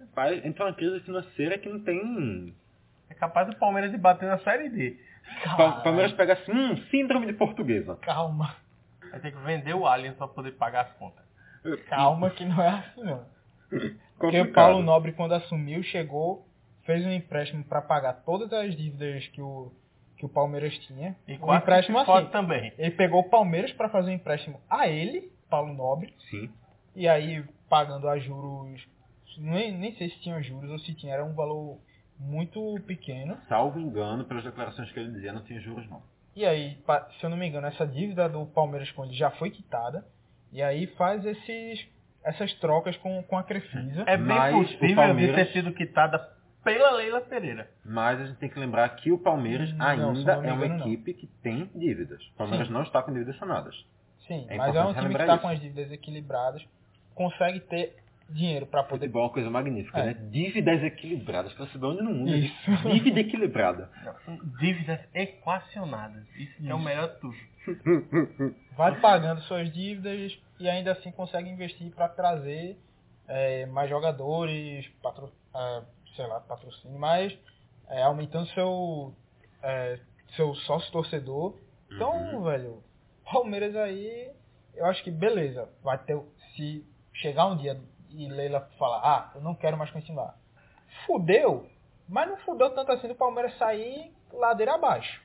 Rapaz, 0.00 0.44
entra 0.44 0.64
uma 0.66 0.74
crise 0.74 1.00
financeira 1.00 1.58
que 1.58 1.68
não 1.68 1.80
tem... 1.80 2.54
É 3.10 3.14
capaz 3.14 3.46
do 3.48 3.56
Palmeiras 3.56 3.90
de 3.90 3.96
bater 3.98 4.26
na 4.28 4.38
Série 4.40 4.68
D. 4.68 4.96
Pa- 5.56 5.80
Palmeiras 5.82 6.12
pega 6.12 6.34
assim, 6.34 6.52
hum, 6.52 6.76
síndrome 6.90 7.26
de 7.26 7.32
portuguesa. 7.32 7.96
calma. 7.96 8.54
Vai 9.10 9.20
ter 9.20 9.32
que 9.32 9.38
vender 9.38 9.74
o 9.74 9.86
Allianz 9.86 10.16
pra 10.16 10.28
poder 10.28 10.52
pagar 10.52 10.82
as 10.82 10.92
contas. 10.94 11.24
Calma 11.88 12.30
que 12.30 12.44
não 12.44 12.62
é 12.62 12.68
assim 12.68 13.02
não. 13.02 13.24
Porque 14.18 14.40
o 14.40 14.52
Paulo 14.52 14.82
Nobre, 14.82 15.12
quando 15.12 15.32
assumiu, 15.34 15.82
chegou, 15.82 16.46
fez 16.84 17.04
um 17.06 17.10
empréstimo 17.12 17.64
para 17.64 17.80
pagar 17.80 18.12
todas 18.24 18.52
as 18.52 18.74
dívidas 18.76 19.26
que 19.28 19.40
o, 19.40 19.72
que 20.18 20.26
o 20.26 20.28
Palmeiras 20.28 20.76
tinha. 20.86 21.16
E 21.26 21.34
um 21.34 21.38
quase 21.38 21.62
empréstimo 21.62 21.98
assim. 21.98 22.26
também. 22.30 22.72
Ele 22.76 22.90
pegou 22.90 23.20
o 23.20 23.30
Palmeiras 23.30 23.72
para 23.72 23.88
fazer 23.88 24.10
um 24.10 24.14
empréstimo 24.14 24.60
a 24.68 24.88
ele, 24.88 25.30
Paulo 25.48 25.72
Nobre, 25.72 26.12
Sim. 26.30 26.50
e 26.94 27.08
aí 27.08 27.44
pagando 27.68 28.08
a 28.08 28.18
juros, 28.18 28.86
nem, 29.38 29.72
nem 29.76 29.94
sei 29.94 30.08
se 30.10 30.18
tinha 30.20 30.42
juros 30.42 30.70
ou 30.70 30.78
se 30.80 30.94
tinha, 30.94 31.14
era 31.14 31.24
um 31.24 31.34
valor 31.34 31.78
muito 32.18 32.76
pequeno. 32.86 33.38
Salvo 33.48 33.78
engano, 33.78 34.24
pelas 34.24 34.42
declarações 34.44 34.90
que 34.90 34.98
ele 34.98 35.12
dizia, 35.12 35.32
não 35.32 35.42
tinha 35.44 35.60
juros 35.60 35.88
não. 35.88 36.02
E 36.34 36.44
aí, 36.44 36.78
se 37.18 37.24
eu 37.24 37.30
não 37.30 37.36
me 37.36 37.46
engano, 37.46 37.66
essa 37.66 37.86
dívida 37.86 38.28
do 38.28 38.46
Palmeiras 38.46 38.90
com 38.92 39.04
ele 39.04 39.14
já 39.14 39.30
foi 39.32 39.50
quitada. 39.50 40.04
E 40.52 40.62
aí 40.62 40.86
faz 40.96 41.24
esses, 41.26 41.86
essas 42.24 42.52
trocas 42.54 42.96
com, 42.98 43.22
com 43.24 43.36
a 43.36 43.42
Crefisa. 43.42 44.02
É 44.06 44.16
bem 44.16 44.26
Mas 44.26 44.54
o 44.54 44.62
possível 44.62 44.96
Palmeiras- 44.96 45.36
de 45.36 45.44
ter 45.44 45.52
sido 45.52 45.72
quitada 45.74 46.18
pela 46.64 46.90
Leila 46.92 47.20
Pereira. 47.20 47.70
Mas 47.84 48.20
a 48.20 48.26
gente 48.26 48.38
tem 48.38 48.48
que 48.48 48.58
lembrar 48.58 48.88
que 48.96 49.10
o 49.12 49.18
Palmeiras 49.18 49.72
Não, 49.74 49.86
ainda 49.86 50.36
não 50.36 50.44
é 50.44 50.52
uma 50.52 50.66
engano, 50.66 50.80
não. 50.80 50.86
equipe 50.92 51.14
que 51.14 51.26
tem 51.42 51.70
dívidas. 51.74 52.22
O 52.28 52.34
Palmeiras 52.34 52.66
Sim. 52.66 52.72
não 52.74 52.82
está 52.82 53.02
com 53.02 53.12
dívidas 53.12 53.36
sanadas. 53.38 53.74
Sim, 54.26 54.46
É 54.48 54.56
mas 54.56 54.74
é 54.74 54.84
um 54.84 54.92
time 54.94 55.14
que 55.14 55.20
está 55.20 55.34
isso. 55.34 55.42
com 55.42 55.48
as 55.48 55.60
dívidas 55.60 55.90
equilibradas, 55.92 56.66
consegue 57.14 57.60
ter 57.60 57.96
dinheiro 58.28 58.66
para 58.66 58.82
poder. 58.82 59.06
Futebol 59.06 59.22
é 59.22 59.24
uma 59.26 59.32
coisa 59.32 59.50
magnífica, 59.50 59.98
É. 60.00 60.04
né? 60.06 60.12
Dívidas 60.30 60.82
equilibradas. 60.82 61.52
Pra 61.54 61.66
saber 61.68 61.86
onde 61.86 62.02
no 62.02 62.10
mundo 62.12 62.34
Isso. 62.34 62.54
existe 62.70 62.88
dívida 62.92 63.20
equilibrada. 63.20 63.90
Dívidas 64.60 65.00
equacionadas. 65.14 66.24
Isso, 66.36 66.54
que 66.62 66.68
é 66.68 66.74
o 66.74 66.78
melhor 66.78 67.08
de 67.08 67.20
tudo. 67.20 67.36
Vai 68.76 69.00
pagando 69.00 69.40
suas 69.42 69.72
dívidas 69.72 70.38
e 70.60 70.68
ainda 70.68 70.92
assim 70.92 71.10
consegue 71.10 71.48
investir 71.48 71.90
para 71.94 72.08
trazer 72.08 72.78
é, 73.26 73.66
mais 73.66 73.88
jogadores, 73.90 74.86
patro, 75.02 75.32
é, 75.54 75.82
sei 76.18 76.26
lá, 76.26 76.40
patrocínio, 76.40 76.98
mas 76.98 77.32
é, 77.88 78.02
aumentando 78.02 78.46
seu, 78.48 79.14
é, 79.62 79.98
seu 80.34 80.52
sócio 80.56 80.90
torcedor. 80.90 81.54
Então, 81.90 82.12
Uhum. 82.34 82.42
velho, 82.42 82.82
Palmeiras 83.32 83.74
aí, 83.76 84.30
eu 84.74 84.84
acho 84.86 85.02
que 85.04 85.10
beleza. 85.12 85.68
Vai 85.82 85.96
ter. 85.98 86.20
Se 86.56 86.84
chegar 87.14 87.46
um 87.46 87.56
dia 87.56 87.80
e 88.10 88.28
Leila 88.28 88.68
falar, 88.78 89.00
ah, 89.04 89.30
eu 89.36 89.40
não 89.40 89.54
quero 89.54 89.76
mais 89.78 89.90
continuar. 89.92 90.34
Fudeu, 91.06 91.66
mas 92.08 92.28
não 92.28 92.36
fudeu 92.38 92.70
tanto 92.74 92.90
assim 92.92 93.06
do 93.08 93.14
Palmeiras 93.14 93.56
sair 93.58 94.12
ladeira 94.32 94.74
abaixo. 94.74 95.22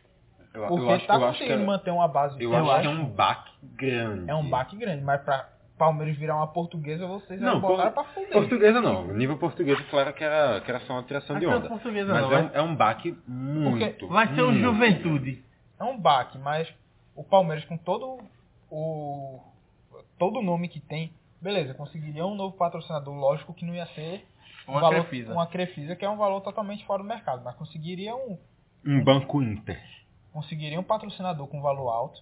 Eu, 0.54 0.68
Porque 0.68 0.84
eu 0.86 0.92
acho, 0.92 1.08
tá 1.08 1.16
eu 1.16 1.26
acho 1.26 1.38
que 1.40 1.44
conseguindo 1.46 1.64
é, 1.64 1.66
manter 1.66 1.92
uma 1.92 2.08
base. 2.08 2.42
eu 2.44 2.54
acho 2.72 2.82
que 2.82 2.88
é 2.88 2.90
um 2.92 3.06
baque 3.06 3.52
grande. 3.64 4.30
é 4.30 4.36
um 4.36 4.48
baque 4.50 4.76
grande, 4.78 5.04
mas 5.04 5.22
pra 5.24 5.50
Palmeiras 5.78 6.16
virar 6.18 6.36
uma 6.36 6.48
portuguesa, 6.48 7.06
vocês 7.08 7.42
Não, 7.42 7.60
botaram 7.60 7.92
por- 7.92 8.04
pra 8.04 8.14
fuder. 8.14 8.32
Portuguesa 8.32 8.80
não. 8.82 9.08
Nível 9.08 9.38
português, 9.38 9.80
claro 9.90 10.14
que 10.14 10.24
era, 10.24 10.62
que 10.62 10.70
era 10.70 10.80
só 10.82 10.94
uma 10.94 11.04
tiração 11.04 11.38
de 11.40 11.48
onda. 11.48 11.68
portuguesa 11.68 12.14
Mas 12.14 12.22
não, 12.22 12.32
é, 12.32 12.42
um, 12.42 12.50
é 12.54 12.62
um 12.62 12.76
baque 12.76 13.18
muito. 13.28 14.08
Vai 14.08 14.28
ser 14.36 14.44
um 14.44 14.52
muito 14.52 14.62
Juventude. 14.64 15.44
É 15.80 15.84
um 15.84 15.98
baque, 16.00 16.38
mas 16.38 16.72
o 17.16 17.24
Palmeiras 17.24 17.66
com 17.66 17.76
todo 17.78 18.20
o 18.72 19.40
todo 20.18 20.40
o 20.40 20.42
nome 20.44 20.68
que 20.70 20.80
tem, 20.80 21.12
beleza, 21.42 21.74
conseguiria 21.74 22.26
um 22.26 22.36
novo 22.36 22.56
patrocinador, 22.56 23.14
lógico 23.16 23.54
que 23.54 23.66
não 23.66 23.74
ia 23.76 23.86
ser 23.88 24.26
um 24.68 24.72
Uma 24.74 24.82
valor, 24.82 25.02
Crefisa. 25.02 25.34
uma 25.34 25.48
Crefisa, 25.48 25.96
que 25.96 26.06
é 26.06 26.10
um 26.10 26.18
valor 26.18 26.42
totalmente 26.42 26.86
fora 26.86 27.02
do 27.02 27.08
mercado, 27.08 27.42
mas 27.44 27.56
conseguiria 27.56 28.16
um 28.16 28.38
Um 28.86 29.04
banco 29.04 29.42
Inter. 29.42 29.82
conseguiria 30.32 30.80
um 30.80 30.84
patrocinador 30.84 31.48
com 31.48 31.62
valor 31.62 31.90
alto, 31.90 32.22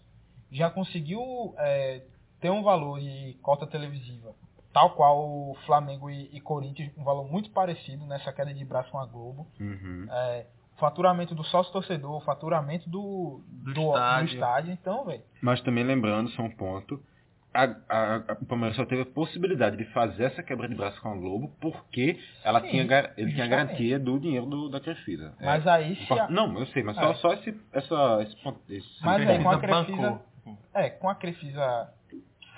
já 0.52 0.70
conseguiu 0.70 1.54
é, 1.60 2.02
ter 2.42 2.50
um 2.50 2.64
valor 2.64 3.00
de 3.00 3.38
cota 3.42 3.66
televisiva, 3.68 4.34
tal 4.74 4.92
qual 4.92 5.20
o 5.20 5.56
Flamengo 5.66 6.10
e, 6.10 6.30
e 6.34 6.42
Corinthians, 6.42 6.92
um 6.98 7.04
valor 7.04 7.30
muito 7.32 7.50
parecido 7.52 8.06
nessa 8.06 8.34
queda 8.34 8.54
de 8.54 8.66
braço 8.66 8.92
com 8.92 9.00
a 9.00 9.06
Globo. 9.06 9.48
Uhum. 9.60 10.08
É, 10.12 10.46
faturamento 10.78 11.36
do 11.36 11.44
sócio 11.44 11.72
torcedor, 11.72 12.24
faturamento 12.26 12.90
do, 12.90 13.42
Do 13.48 13.74
do, 13.74 13.82
estádio. 13.82 14.28
do 14.28 14.34
estádio, 14.34 14.74
então, 14.74 15.06
velho. 15.06 15.22
Mas 15.42 15.62
também 15.62 15.84
lembrando, 15.84 16.30
só 16.32 16.42
um 16.42 16.50
ponto, 16.50 17.00
a, 17.54 17.64
a, 17.90 18.16
a- 18.16 18.38
o 18.42 18.46
Palmeiras 18.46 18.76
só 18.78 18.86
teve 18.86 19.02
a 19.04 19.06
possibilidade 19.06 19.76
de 19.78 19.86
fazer 19.92 20.24
essa 20.24 20.42
quebra 20.42 20.68
de 20.68 20.74
braço 20.74 21.00
com 21.02 21.10
a 21.10 21.16
Globo 21.16 21.52
porque 21.62 22.18
ela 22.44 22.62
Sim, 22.62 22.70
tinha, 22.70 23.14
ele 23.18 23.34
tinha 23.34 23.46
garantia 23.46 24.00
do 24.00 24.18
dinheiro 24.20 24.46
do, 24.48 24.70
da 24.70 24.80
Crefisa. 24.80 25.36
É, 25.40 25.46
Mas 25.46 25.68
aí 25.68 25.96
se 25.98 26.14
a- 26.14 26.30
Não, 26.30 26.58
eu 26.58 26.66
sei, 26.68 26.82
mas 26.82 26.98
É. 26.98 27.02
só, 27.02 27.14
só 27.16 27.34
esse, 27.34 27.56
essa, 27.74 28.20
esse 28.24 28.36
ponto. 28.42 28.60
Esse 28.70 28.88
Mas 29.06 29.28
aí, 29.28 29.44
com 29.44 29.50
a 29.52 29.60
Crefisa 29.60 29.84
Crefisa, 29.86 30.02
bancou. 30.10 30.58
é, 30.74 30.90
com 30.90 31.10
a 31.10 31.16
Crefisa 31.16 31.94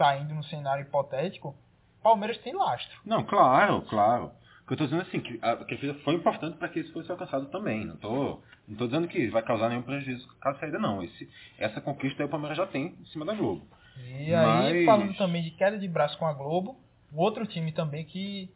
saindo 0.04 0.34
no 0.34 0.44
cenário 0.44 0.84
hipotético, 0.84 1.56
Palmeiras 2.04 2.38
tem 2.40 2.54
lastro. 2.54 3.00
Não, 3.06 3.24
claro, 3.24 3.82
claro. 3.84 4.32
O 4.64 4.68
que 4.68 4.74
eu 4.74 4.78
tô 4.78 4.84
dizendo 4.84 5.02
é 5.02 5.06
assim, 5.06 5.20
que 5.22 5.40
a 5.42 5.56
Crefisa 5.58 5.94
foi 6.04 6.16
importante 6.16 6.58
para 6.58 6.68
que 6.68 6.80
isso 6.82 6.92
fosse 6.92 7.10
alcançado 7.10 7.46
também. 7.48 7.86
Não 7.86 7.96
tô, 7.96 8.40
não 8.68 8.78
tô 8.78 8.86
dizendo 8.86 9.08
que 9.08 9.28
vai 9.30 9.42
causar 9.42 9.70
nenhum 9.70 9.82
prejuízo 9.82 10.28
caso 10.42 10.60
saída, 10.60 10.78
não. 10.78 11.02
Esse, 11.02 11.30
essa 11.58 11.80
conquista 11.80 12.22
aí 12.22 12.28
o 12.28 12.30
Palmeiras 12.30 12.58
já 12.58 12.66
tem 12.66 12.96
em 13.00 13.06
cima 13.06 13.26
da 13.26 13.34
Globo. 13.34 13.66
E 13.98 14.34
aí, 14.34 14.74
Mas- 14.74 14.86
falando 14.86 15.16
também 15.16 15.42
de 15.44 15.52
queda 15.52 15.78
de 15.78 15.88
braço 15.88 16.18
com 16.18 16.26
a 16.26 16.34
Globo, 16.34 16.78
o 17.14 17.22
outro 17.22 17.46
time 17.46 17.72
também 17.72 18.04
que 18.06 18.50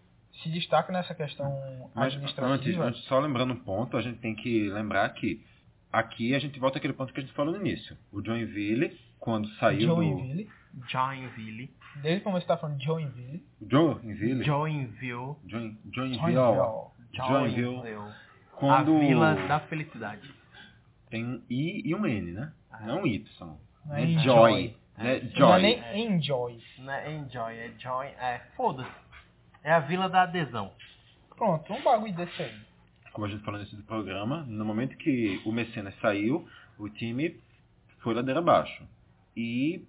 se 0.43 0.49
destaca 0.49 0.91
nessa 0.91 1.15
questão 1.15 1.49
Mas 1.95 2.13
antes, 2.13 2.17
administrativa. 2.17 2.83
antes, 2.85 3.03
só 3.05 3.19
lembrando 3.19 3.53
um 3.53 3.59
ponto, 3.63 3.95
a 3.97 4.01
gente 4.01 4.19
tem 4.19 4.35
que 4.35 4.69
lembrar 4.69 5.07
que 5.09 5.41
aqui 5.91 6.35
a 6.35 6.39
gente 6.39 6.59
volta 6.59 6.77
àquele 6.77 6.93
ponto 6.93 7.13
que 7.13 7.19
a 7.19 7.23
gente 7.23 7.33
falou 7.33 7.53
no 7.53 7.59
início. 7.61 7.97
O 8.11 8.23
Joinville, 8.23 8.97
quando 9.19 9.47
saiu 9.55 9.81
Joinville. 9.81 10.49
Joinville. 10.87 11.71
Desde 12.01 12.21
o 12.21 12.23
começo 12.23 12.41
você 12.45 12.47
tá 12.47 12.57
falando 12.57 12.81
Joinville. 12.81 13.43
Joinville? 13.69 14.43
Joinville. 14.43 15.35
Join, 15.47 15.77
Joinville. 15.93 16.19
Joinville. 16.21 16.91
Joinville. 17.13 17.61
Joinville. 17.81 18.13
Quando 18.55 18.95
A 18.95 18.99
Vila 18.99 19.35
da 19.47 19.59
Felicidade. 19.61 20.33
tem 21.09 21.23
um 21.25 21.41
I 21.49 21.81
e 21.85 21.95
um 21.95 22.05
N, 22.05 22.31
né? 22.31 22.51
Não 22.81 23.01
um 23.03 23.07
Y. 23.07 23.57
Não 23.85 23.95
É 23.95 24.03
é 24.03 24.07
Joy. 24.07 24.15
enjoy. 24.19 24.75
Né? 24.97 25.19
Não 25.37 25.53
é 25.53 25.59
Joy. 25.59 25.61
nem 25.61 26.07
enjoy. 26.15 26.59
Não 26.79 26.91
é 26.93 27.15
Enjoy, 27.15 27.53
é 27.55 27.71
Join. 27.77 28.07
É, 28.07 28.41
foda-se. 28.55 28.89
É 29.63 29.71
a 29.73 29.79
Vila 29.79 30.09
da 30.09 30.23
Adesão. 30.23 30.71
Pronto, 31.35 31.71
um 31.71 31.81
bagulho 31.83 32.13
desse 32.13 32.41
aí. 32.41 32.55
Como 33.13 33.25
a 33.25 33.29
gente 33.29 33.43
falou 33.43 33.59
nesse 33.59 33.75
programa, 33.83 34.43
no 34.47 34.65
momento 34.65 34.95
que 34.97 35.39
o 35.45 35.51
Mecenas 35.51 35.93
saiu, 35.99 36.47
o 36.79 36.89
time 36.89 37.39
foi 37.99 38.13
ladeira 38.15 38.39
abaixo. 38.39 38.83
E 39.35 39.85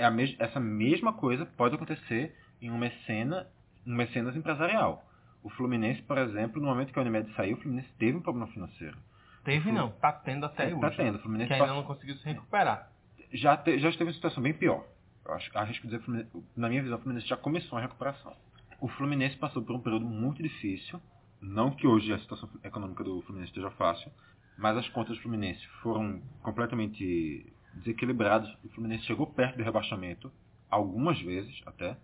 é 0.00 0.04
a 0.04 0.10
mes 0.10 0.34
essa 0.38 0.58
mesma 0.58 1.12
coisa 1.12 1.44
pode 1.46 1.74
acontecer 1.74 2.34
em 2.60 2.70
um 2.70 2.78
mecena, 2.78 3.46
um 3.86 3.94
mecenas 3.94 4.34
empresarial. 4.36 5.04
O 5.42 5.48
Fluminense, 5.50 6.02
por 6.02 6.18
exemplo, 6.18 6.60
no 6.60 6.66
momento 6.68 6.92
que 6.92 6.98
a 6.98 7.02
Unimed 7.02 7.32
saiu, 7.34 7.56
o 7.56 7.60
Fluminense 7.60 7.88
teve 7.98 8.16
um 8.18 8.20
problema 8.22 8.46
financeiro. 8.48 8.96
Teve 9.44 9.72
não, 9.72 9.90
tá 9.90 10.12
tendo 10.12 10.44
até 10.44 10.64
É, 10.64 10.66
hoje. 10.74 10.80
tá 10.80 10.90
tendo. 10.90 11.16
O 11.16 11.18
Fluminense 11.20 11.48
Que 11.48 11.54
ainda 11.54 11.74
não 11.74 11.82
conseguiu 11.84 12.14
se 12.16 12.24
recuperar. 12.26 12.90
já, 13.32 13.56
te- 13.56 13.78
já 13.78 13.88
esteve 13.88 14.10
em 14.10 14.14
situação 14.14 14.42
bem 14.42 14.52
pior. 14.52 14.84
Eu 15.24 15.34
acho, 15.34 15.50
arrisco 15.56 15.86
dizer 15.86 16.00
Fluminense, 16.02 16.30
na 16.56 16.68
minha 16.68 16.82
visão, 16.82 16.98
o 16.98 17.00
Fluminense 17.00 17.26
já 17.28 17.36
começou 17.36 17.78
a 17.78 17.80
recuperação. 17.80 18.34
O 18.80 18.88
Fluminense 18.88 19.36
passou 19.36 19.62
por 19.62 19.74
um 19.74 19.80
período 19.80 20.04
muito 20.04 20.42
difícil. 20.42 21.00
Não 21.40 21.70
que 21.70 21.86
hoje 21.86 22.12
a 22.12 22.18
situação 22.18 22.48
econômica 22.62 23.02
do 23.02 23.22
Fluminense 23.22 23.50
esteja 23.52 23.70
fácil, 23.72 24.10
mas 24.58 24.76
as 24.76 24.88
contas 24.90 25.16
do 25.16 25.22
Fluminense 25.22 25.66
foram 25.82 26.20
completamente 26.42 27.50
desequilibradas. 27.74 28.48
O 28.64 28.68
Fluminense 28.70 29.04
chegou 29.04 29.26
perto 29.26 29.56
do 29.56 29.62
rebaixamento, 29.62 30.30
algumas 30.70 31.20
vezes 31.20 31.60
até. 31.66 31.96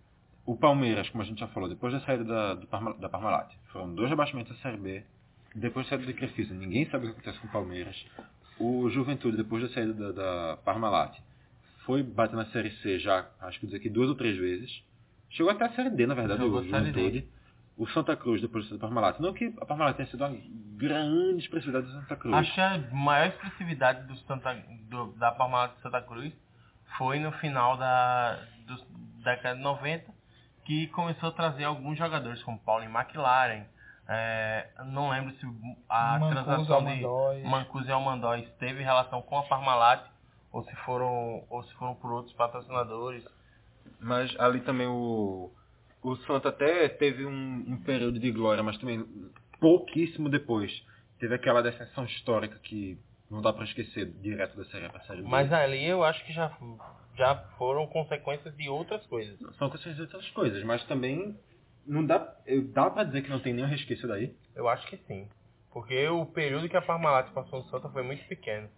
O 0.45 0.55
Palmeiras, 0.55 1.09
como 1.09 1.21
a 1.21 1.25
gente 1.25 1.39
já 1.39 1.47
falou, 1.49 1.67
depois 1.67 1.93
da 1.93 1.99
saída 2.01 2.23
da, 2.23 2.53
do 2.53 2.67
Parma, 2.67 2.93
da 2.93 3.09
Parmalat, 3.09 3.53
foram 3.71 3.93
dois 3.93 4.09
rebaixamentos 4.09 4.55
da 4.55 4.61
Série 4.61 4.77
B. 4.77 5.03
Depois 5.53 5.85
da 5.85 5.89
saída 5.91 6.11
do 6.11 6.17
Crefisa, 6.17 6.53
ninguém 6.53 6.85
sabe 6.89 7.05
o 7.05 7.09
que 7.09 7.15
acontece 7.15 7.39
com 7.39 7.47
o 7.47 7.51
Palmeiras. 7.51 8.05
O 8.59 8.89
Juventude, 8.89 9.37
depois 9.37 9.63
da 9.63 9.69
saída 9.69 9.93
da, 9.93 10.11
da 10.11 10.57
Parmalat, 10.57 11.17
foi 11.85 12.01
bater 12.01 12.35
na 12.35 12.45
Série 12.47 12.71
C 12.77 12.99
já, 12.99 13.29
acho 13.41 13.59
que 13.59 13.65
dizer 13.65 13.77
aqui 13.77 13.89
duas 13.89 14.09
ou 14.09 14.15
três 14.15 14.37
vezes. 14.37 14.83
Chegou 15.29 15.51
até 15.51 15.65
a 15.65 15.69
Série 15.73 15.89
D, 15.89 16.07
na 16.07 16.13
verdade, 16.13 16.43
o. 16.43 16.63
Juventude. 16.63 17.27
O 17.77 17.87
Santa 17.89 18.15
Cruz, 18.15 18.41
depois 18.41 18.67
da 18.71 18.77
Parmalat. 18.79 19.19
Não 19.19 19.33
que 19.33 19.53
a 19.61 19.65
Parmalat 19.65 19.95
tenha 19.95 20.09
sido 20.09 20.25
uma 20.25 20.35
grande 20.77 21.43
expressividade 21.43 21.85
do 21.85 21.91
Santa 21.93 22.15
Cruz. 22.15 22.35
Acho 22.35 22.53
que 22.53 22.61
a 22.61 22.77
maior 22.91 23.27
expressividade 23.27 24.07
do 24.07 24.15
Santa, 24.19 24.53
do- 24.89 25.11
da 25.13 25.31
Parmalat 25.31 25.75
de 25.75 25.81
Santa 25.81 26.01
Cruz 26.01 26.33
foi 26.97 27.19
no 27.19 27.31
final 27.33 27.77
da 27.77 28.39
dos, 28.65 28.83
década 29.23 29.55
de 29.55 29.61
90, 29.61 30.11
que 30.65 30.87
começou 30.87 31.29
a 31.29 31.31
trazer 31.31 31.65
alguns 31.65 31.97
jogadores, 31.97 32.41
como 32.43 32.57
Paulo 32.59 32.83
McLaren. 32.85 33.65
É, 34.09 34.69
não 34.85 35.09
lembro 35.09 35.33
se 35.35 35.45
a 35.89 36.17
Mancuso, 36.17 36.31
transação 36.45 36.85
de. 36.85 37.43
Mancuso 37.47 37.87
e 37.89 37.91
Almandóis 37.91 38.49
teve 38.57 38.81
relação 38.81 39.21
com 39.21 39.37
a 39.37 39.43
Parmalat 39.43 40.01
ou 40.51 40.63
se 40.63 40.75
foram 40.77 41.43
ou 41.49 41.61
se 41.63 41.73
foram 41.75 41.93
por 41.95 42.11
outros 42.11 42.33
patrocinadores. 42.35 43.23
Mas 43.99 44.33
ali 44.39 44.61
também 44.61 44.87
o, 44.87 45.51
o 46.01 46.15
Santa 46.17 46.49
até 46.49 46.87
teve 46.89 47.25
um, 47.25 47.65
um 47.67 47.83
período 47.83 48.19
de 48.19 48.31
glória, 48.31 48.63
mas 48.63 48.77
também 48.77 49.05
pouquíssimo 49.59 50.29
depois. 50.29 50.71
Teve 51.19 51.35
aquela 51.35 51.61
descensão 51.61 52.05
histórica 52.05 52.59
que 52.59 52.97
não 53.29 53.41
dá 53.41 53.51
para 53.51 53.65
esquecer 53.65 54.05
direto 54.21 54.55
da 54.55 54.65
Série 54.65 54.85
A 54.85 54.89
para 54.89 55.01
Série 55.01 55.21
B. 55.21 55.27
Mas 55.27 55.51
ali 55.51 55.85
eu 55.85 56.03
acho 56.03 56.23
que 56.25 56.33
já, 56.33 56.55
já 57.15 57.35
foram 57.57 57.87
consequências 57.87 58.55
de 58.55 58.69
outras 58.69 59.05
coisas. 59.07 59.37
São 59.57 59.69
questões 59.69 59.95
de 59.95 60.03
outras 60.03 60.29
coisas, 60.29 60.63
mas 60.63 60.83
também 60.85 61.37
não 61.85 62.05
dá, 62.05 62.35
dá 62.73 62.89
para 62.89 63.05
dizer 63.05 63.23
que 63.23 63.29
não 63.29 63.39
tem 63.39 63.53
nenhum 63.53 63.67
resquício 63.67 64.07
daí. 64.07 64.35
Eu 64.55 64.67
acho 64.67 64.87
que 64.87 64.97
sim. 65.07 65.27
Porque 65.71 66.07
o 66.07 66.25
período 66.25 66.69
que 66.69 66.77
a 66.77 66.81
Parmalat 66.81 67.31
passou 67.31 67.59
no 67.59 67.69
Santa 67.69 67.89
foi 67.89 68.03
muito 68.03 68.25
pequeno. 68.27 68.69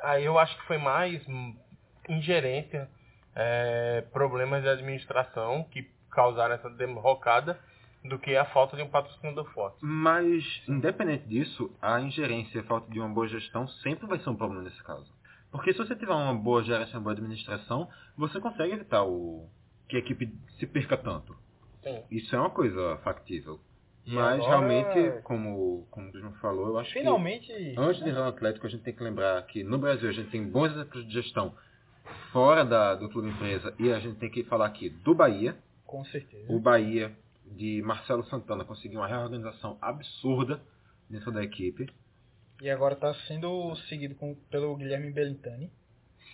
Aí 0.00 0.24
eu 0.24 0.38
acho 0.38 0.56
que 0.58 0.66
foi 0.66 0.78
mais 0.78 1.22
ingerência, 2.08 2.88
é, 3.34 4.04
problemas 4.12 4.62
de 4.62 4.68
administração 4.68 5.64
que 5.70 5.88
causaram 6.12 6.54
essa 6.54 6.70
derrocada 6.70 7.58
do 8.04 8.18
que 8.18 8.36
a 8.36 8.44
falta 8.46 8.76
de 8.76 8.82
um 8.82 8.88
patrocinador 8.88 9.44
forte. 9.52 9.78
Mas, 9.80 10.44
independente 10.68 11.26
disso, 11.28 11.70
a 11.80 12.00
ingerência 12.00 12.58
e 12.58 12.60
a 12.60 12.64
falta 12.64 12.90
de 12.90 12.98
uma 12.98 13.08
boa 13.08 13.28
gestão 13.28 13.66
sempre 13.68 14.06
vai 14.06 14.18
ser 14.18 14.30
um 14.30 14.36
problema 14.36 14.62
nesse 14.62 14.82
caso. 14.82 15.06
Porque 15.50 15.72
se 15.72 15.78
você 15.78 15.94
tiver 15.94 16.12
uma 16.12 16.34
boa 16.34 16.62
gestão, 16.62 16.98
uma 16.98 17.04
boa 17.04 17.12
administração, 17.12 17.88
você 18.16 18.40
consegue 18.40 18.72
evitar 18.72 19.04
o 19.04 19.48
que 19.88 19.96
a 19.96 19.98
equipe 20.00 20.32
se 20.58 20.66
perca 20.66 20.96
tanto. 20.96 21.36
Sim. 21.82 22.02
Isso 22.10 22.34
é 22.34 22.38
uma 22.40 22.50
coisa 22.50 22.96
factível. 23.04 23.60
E 24.04 24.14
Mas 24.14 24.40
agora- 24.40 24.48
realmente, 24.66 25.22
como, 25.22 25.86
como 25.90 26.08
o 26.08 26.10
Bruno 26.10 26.32
falou, 26.40 26.68
eu 26.68 26.78
acho 26.78 26.92
Finalmente. 26.92 27.46
que 27.46 27.74
antes 27.78 28.02
de 28.02 28.08
entrar 28.10 28.22
no 28.22 28.28
Atlético, 28.30 28.66
a 28.66 28.70
gente 28.70 28.82
tem 28.82 28.94
que 28.94 29.02
lembrar 29.04 29.40
que 29.46 29.62
no 29.62 29.78
Brasil 29.78 30.08
a 30.08 30.12
gente 30.12 30.30
tem 30.30 30.44
bons 30.48 30.72
exemplos 30.72 31.06
de 31.06 31.12
gestão 31.12 31.54
fora 32.32 32.64
da, 32.64 32.94
do 32.96 33.08
clube 33.08 33.28
empresa 33.28 33.72
e 33.78 33.92
a 33.92 34.00
gente 34.00 34.18
tem 34.18 34.28
que 34.30 34.42
falar 34.44 34.66
aqui 34.66 34.88
do 34.88 35.14
Bahia. 35.14 35.56
Com 35.92 36.06
certeza. 36.06 36.50
O 36.50 36.58
Bahia 36.58 37.14
de 37.44 37.82
Marcelo 37.82 38.24
Santana 38.24 38.64
conseguiu 38.64 39.00
uma 39.00 39.06
reorganização 39.06 39.76
absurda 39.78 40.58
dentro 41.10 41.30
da 41.30 41.44
equipe. 41.44 41.86
E 42.62 42.70
agora 42.70 42.94
está 42.94 43.12
sendo 43.28 43.76
seguido 43.90 44.14
com- 44.14 44.34
pelo 44.50 44.74
Guilherme 44.74 45.12
Belintani. 45.12 45.70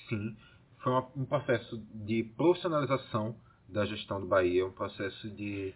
Sim, 0.09 0.37
foi 0.79 0.93
uma- 0.93 1.09
um 1.17 1.25
processo 1.25 1.77
de 1.93 2.23
profissionalização 2.37 3.35
da 3.69 3.85
gestão 3.85 4.21
do 4.21 4.29
Bahia, 4.29 4.65
um 4.65 4.71
processo 4.71 5.29
de 5.31 5.75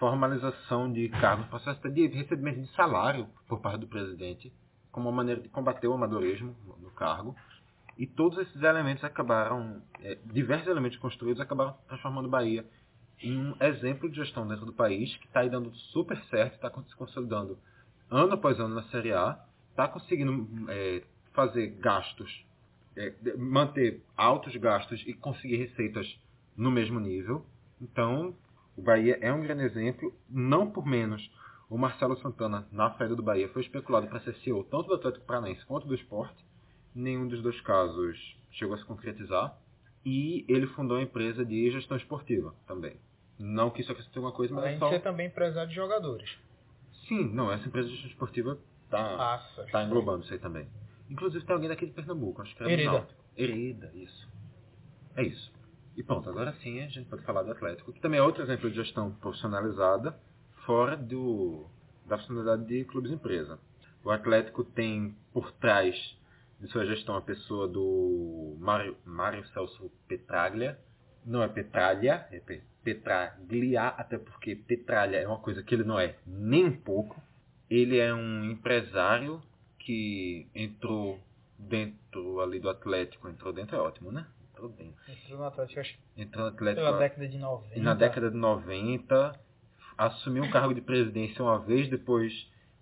formalização 0.00 0.92
de 0.92 1.08
cargos, 1.10 1.46
um 1.46 1.50
processo 1.50 1.88
de 1.88 2.08
recebimento 2.08 2.60
de 2.62 2.74
salário 2.74 3.28
por 3.46 3.60
parte 3.60 3.82
do 3.82 3.86
presidente. 3.86 4.52
como 4.90 5.08
uma 5.08 5.14
maneira 5.18 5.40
de 5.40 5.48
combater 5.48 5.86
o 5.86 5.92
amadorismo 5.92 6.52
no- 6.66 6.76
no 6.78 6.90
cargo. 6.90 7.36
E 7.96 8.08
todos 8.08 8.36
esses 8.40 8.60
elementos 8.60 9.04
acabaram, 9.04 9.80
é, 10.02 10.16
diversos 10.24 10.66
elementos 10.66 10.98
construídos 10.98 11.40
acabaram 11.40 11.76
transformando 11.86 12.26
o 12.26 12.28
Bahia 12.28 12.64
em 13.22 13.38
um 13.38 13.54
exemplo 13.60 14.08
de 14.08 14.16
gestão 14.16 14.46
dentro 14.46 14.66
do 14.66 14.72
país, 14.72 15.14
que 15.16 15.26
está 15.26 15.40
aí 15.40 15.50
dando 15.50 15.74
super 15.74 16.18
certo, 16.24 16.54
está 16.54 16.70
se 16.70 16.96
consolidando 16.96 17.58
ano 18.10 18.34
após 18.34 18.58
ano 18.58 18.74
na 18.74 18.82
Série 18.84 19.12
A, 19.12 19.38
está 19.70 19.86
conseguindo 19.86 20.48
é, 20.68 21.02
fazer 21.32 21.68
gastos, 21.78 22.44
é, 22.96 23.12
manter 23.36 24.02
altos 24.16 24.54
gastos 24.56 25.02
e 25.06 25.14
conseguir 25.14 25.56
receitas 25.56 26.18
no 26.56 26.70
mesmo 26.70 26.98
nível. 26.98 27.44
Então, 27.80 28.34
o 28.76 28.82
Bahia 28.82 29.18
é 29.20 29.32
um 29.32 29.42
grande 29.42 29.64
exemplo, 29.64 30.12
não 30.28 30.70
por 30.70 30.86
menos. 30.86 31.30
O 31.68 31.78
Marcelo 31.78 32.16
Santana, 32.18 32.66
na 32.72 32.90
saída 32.94 33.14
do 33.14 33.22
Bahia, 33.22 33.48
foi 33.50 33.62
especulado 33.62 34.08
para 34.08 34.20
ser 34.20 34.34
CEO 34.36 34.64
tanto 34.64 34.88
do 34.88 34.94
Atlético 34.94 35.26
Paranaense 35.26 35.64
quanto 35.66 35.86
do 35.86 35.94
Esporte. 35.94 36.44
Nenhum 36.94 37.28
dos 37.28 37.40
dois 37.42 37.60
casos 37.60 38.36
chegou 38.50 38.74
a 38.74 38.78
se 38.78 38.84
concretizar. 38.84 39.56
E 40.04 40.44
ele 40.48 40.66
fundou 40.68 40.96
a 40.96 41.02
empresa 41.02 41.44
de 41.44 41.70
gestão 41.70 41.96
esportiva 41.96 42.54
também. 42.66 42.96
Não 43.42 43.70
que 43.70 43.80
isso 43.80 43.90
acrescente 43.90 44.16
alguma 44.18 44.34
coisa, 44.34 44.54
mas 44.54 44.64
Além 44.64 44.76
é 44.76 44.78
só... 44.78 44.88
ser 44.90 45.00
também 45.00 45.26
empresário 45.28 45.70
de 45.70 45.74
jogadores. 45.74 46.28
Sim, 47.08 47.24
não, 47.32 47.50
essa 47.50 47.66
empresa 47.66 47.88
de 47.88 47.94
gestão 47.94 48.10
esportiva 48.10 48.58
tá, 48.90 49.16
Nossa. 49.16 49.64
tá 49.72 49.82
englobando 49.82 50.24
isso 50.24 50.32
aí 50.32 50.38
também. 50.38 50.68
Inclusive 51.08 51.44
tem 51.44 51.54
alguém 51.54 51.68
daqui 51.70 51.86
de 51.86 51.92
Pernambuco, 51.92 52.42
acho 52.42 52.54
que 52.54 52.62
era 52.62 52.70
Hereda. 52.70 52.92
Náutico. 52.92 53.24
Hereda, 53.36 53.90
isso. 53.94 54.28
É 55.16 55.22
isso. 55.22 55.52
E 55.96 56.02
pronto, 56.02 56.28
agora 56.28 56.52
sim 56.62 56.80
a 56.80 56.88
gente 56.88 57.08
pode 57.08 57.22
falar 57.24 57.42
do 57.42 57.50
Atlético, 57.52 57.92
que 57.92 58.00
também 58.00 58.20
é 58.20 58.22
outro 58.22 58.42
exemplo 58.42 58.70
de 58.70 58.76
gestão 58.76 59.12
profissionalizada 59.14 60.16
fora 60.66 60.96
do, 60.96 61.66
da 62.06 62.18
funcionalidade 62.18 62.64
de 62.66 62.84
clubes 62.84 63.10
empresa. 63.10 63.58
O 64.04 64.10
Atlético 64.10 64.62
tem 64.64 65.16
por 65.32 65.50
trás 65.52 65.96
de 66.60 66.68
sua 66.68 66.84
gestão 66.86 67.16
a 67.16 67.22
pessoa 67.22 67.66
do 67.66 68.56
Mário, 68.60 69.46
Celso 69.48 69.90
Petraglia. 70.06 70.78
Não 71.24 71.42
é 71.42 71.48
Petralha, 71.48 72.26
é 72.30 72.38
Pe- 72.38 72.62
Petraglia, 72.82 73.88
até 73.88 74.18
porque 74.18 74.56
Petralha 74.56 75.16
é 75.16 75.26
uma 75.26 75.38
coisa 75.38 75.62
que 75.62 75.74
ele 75.74 75.84
não 75.84 75.98
é 75.98 76.16
nem 76.26 76.64
um 76.64 76.76
pouco. 76.76 77.20
Ele 77.68 77.98
é 77.98 78.12
um 78.12 78.50
empresário 78.50 79.42
que 79.78 80.48
entrou 80.54 81.20
dentro 81.58 82.40
ali 82.40 82.58
do 82.58 82.68
Atlético. 82.68 83.28
Entrou 83.28 83.52
dentro 83.52 83.76
é 83.76 83.80
ótimo, 83.80 84.10
né? 84.10 84.26
Entrou 84.52 84.70
dentro. 84.70 84.94
Entrou 85.08 85.38
no 85.38 85.44
Atlético 85.44 85.80
acho 85.80 85.94
que 85.94 86.22
Entrou 86.22 86.44
no 86.46 86.52
Atlético 86.54 86.86
pela 86.86 86.98
década 86.98 87.28
de 87.28 87.38
90. 87.38 87.78
e 87.78 87.80
na 87.80 87.94
década 87.94 88.30
de 88.30 88.36
90, 88.36 89.40
assumiu 89.96 90.44
um 90.44 90.50
cargo 90.50 90.74
de 90.74 90.80
presidência 90.80 91.42
uma 91.42 91.58
vez, 91.58 91.88
depois 91.88 92.32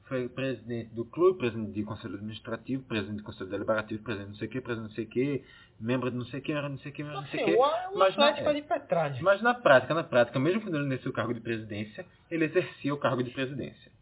foi 0.09 0.29
presidente 0.29 0.95
do 0.95 1.05
clube, 1.05 1.39
presidente 1.39 1.73
de 1.73 1.83
conselho 1.85 2.15
administrativo, 2.15 2.83
presidente 2.85 3.19
do 3.19 3.23
conselho 3.25 3.51
deliberativo, 3.51 4.03
presidente 4.03 4.27
de 4.27 4.33
não 4.33 4.39
sei 4.39 4.49
o 4.49 4.51
que, 4.51 4.61
presidente 4.61 4.83
de 4.85 4.89
não 4.89 4.95
sei 4.97 5.05
o 5.05 5.09
que, 5.09 5.45
membro 5.81 6.11
de 6.11 6.17
não 6.17 6.25
sei 6.27 6.41
o 6.41 6.43
que, 6.43 6.55
não 6.55 6.79
sei 6.79 6.91
o 6.91 6.95
que, 6.95 7.03
não 7.05 7.11
sei 7.27 7.41
o 7.41 7.43
Assim, 7.45 7.45
que. 7.53 7.57
o, 7.57 7.95
o 7.95 7.99
Mas 7.99 8.17
na- 8.17 8.29
Atlético 8.31 8.73
é. 8.73 9.23
Mas 9.23 9.43
na 9.43 9.55
prática, 9.55 9.95
na 9.95 10.05
prática, 10.05 10.39
mesmo 10.39 10.61
quando 10.63 10.77
ele 10.77 10.87
exercia 10.87 11.11
o 11.11 11.15
cargo 11.15 11.35
de 11.35 11.41
presidência, 11.41 12.05
ele 12.31 12.45
exercia 12.47 12.93
o 12.95 12.99
cargo 12.99 13.23
de 13.23 13.31
presidência. 13.31 13.93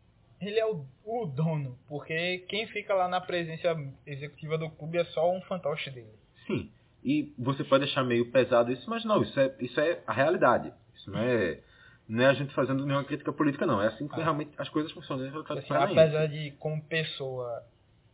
Ele 0.40 0.58
é 0.58 0.66
o, 0.66 0.84
o 1.04 1.26
dono, 1.26 1.78
porque 1.88 2.44
quem 2.48 2.66
fica 2.68 2.94
lá 2.94 3.08
na 3.08 3.20
presença 3.20 3.74
executiva 4.06 4.58
do 4.58 4.68
clube 4.70 4.98
é 4.98 5.04
só 5.06 5.32
um 5.34 5.40
fantoche 5.42 5.90
dele. 5.90 6.12
Sim. 6.46 6.70
E 7.02 7.32
você 7.38 7.64
pode 7.64 7.84
achar 7.84 8.04
meio 8.04 8.30
pesado 8.30 8.70
isso, 8.72 8.88
mas 8.90 9.04
não, 9.04 9.22
isso 9.22 9.38
é, 9.38 9.54
isso 9.60 9.78
é 9.80 10.02
a 10.06 10.12
realidade. 10.12 10.72
Isso 10.94 11.10
não 11.10 11.20
é, 11.20 11.60
não 12.08 12.22
é 12.24 12.26
a 12.26 12.34
gente 12.34 12.54
fazendo 12.54 12.84
nenhuma 12.86 13.04
crítica 13.04 13.32
política, 13.32 13.66
não. 13.66 13.82
É 13.82 13.88
assim 13.88 14.06
que 14.08 14.20
Ah. 14.20 14.24
realmente 14.24 14.50
as 14.58 14.68
coisas 14.68 14.92
funcionam 14.92 15.24
Assim, 15.48 15.74
apesar 15.74 16.26
de, 16.26 16.50
como 16.52 16.82
pessoa, 16.84 17.62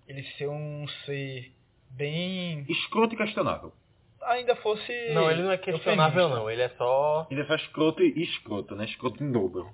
ele 0.08 0.22
ser 0.38 0.48
um 0.48 0.86
ser 1.04 1.52
bem. 1.90 2.64
Escroto 2.68 3.14
e 3.14 3.18
questionável. 3.18 3.72
Ainda 4.22 4.54
fosse. 4.56 4.92
Não, 5.12 5.30
ele 5.30 5.42
não 5.42 5.50
é 5.52 5.58
questionável 5.58 6.28
não, 6.28 6.48
ele 6.48 6.62
é 6.62 6.68
só... 6.70 7.26
Ele 7.30 7.44
faz 7.44 7.60
escroto 7.62 8.02
e 8.02 8.22
escroto, 8.22 8.74
né? 8.76 8.84
Escroto 8.84 9.22
em 9.22 9.32
dobro. 9.32 9.68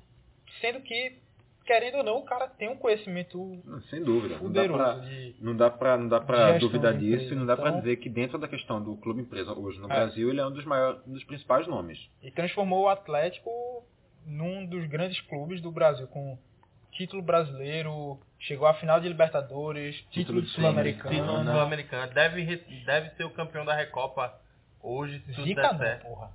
Sendo 0.63 0.81
que, 0.81 1.19
querendo 1.67 1.99
ou 1.99 2.03
não, 2.03 2.17
o 2.17 2.25
cara 2.25 2.49
tem 2.49 2.67
um 2.69 2.77
conhecimento 2.77 3.61
Não, 3.65 3.81
Sem 3.83 4.03
dúvida. 4.03 4.39
Não 4.41 4.51
dá 4.51 4.67
pra, 4.67 4.93
de. 4.95 5.37
não 5.39 5.55
dá 5.55 5.71
pra, 5.71 5.99
não 5.99 6.09
dá 6.09 6.19
pra 6.21 6.57
duvidar 6.59 6.95
disso 6.95 7.15
empresa, 7.17 7.35
e 7.35 7.37
não 7.37 7.45
dá 7.47 7.57
pra 7.57 7.69
então- 7.69 7.81
dizer 7.81 7.97
que 7.97 8.09
dentro 8.09 8.39
da 8.39 8.49
questão 8.49 8.83
do 8.83 8.97
clube 8.97 9.21
empresa 9.21 9.53
hoje 9.53 9.79
no 9.79 9.85
É. 9.85 9.89
Brasil, 9.95 10.31
ele 10.31 10.41
é 10.41 10.47
um 10.47 10.51
dos 10.51 10.65
maiores, 10.65 10.99
um 11.07 11.13
dos 11.13 11.25
principais 11.25 11.67
nomes. 11.69 11.99
E 12.23 12.31
transformou 12.31 12.85
o 12.85 12.89
Atlético 12.89 13.51
num 14.29 14.67
dos 14.67 14.87
grandes 14.87 15.21
clubes 15.23 15.61
do 15.61 15.71
Brasil, 15.71 16.07
com 16.09 16.39
título 16.93 17.23
brasileiro, 17.23 18.21
chegou 18.39 18.67
à 18.67 18.75
final 18.75 19.01
de 19.01 19.09
Libertadores, 19.09 19.97
título, 20.11 20.13
Título 20.13 20.43
de 20.43 20.49
sul-americano. 20.49 21.15
Título 21.15 21.45
sul-americano. 21.45 22.13
Deve, 22.13 22.57
deve 22.85 23.11
ser 23.11 23.25
o 23.25 23.31
campeão 23.31 23.65
da 23.65 23.75
Recopa 23.75 24.39
hoje, 24.83 25.21
se 25.21 25.33
tudo 25.33 25.45
Zica 25.45 25.63
der 25.63 25.73
não, 25.73 25.79
certo. 25.79 26.03
porra. 26.03 26.31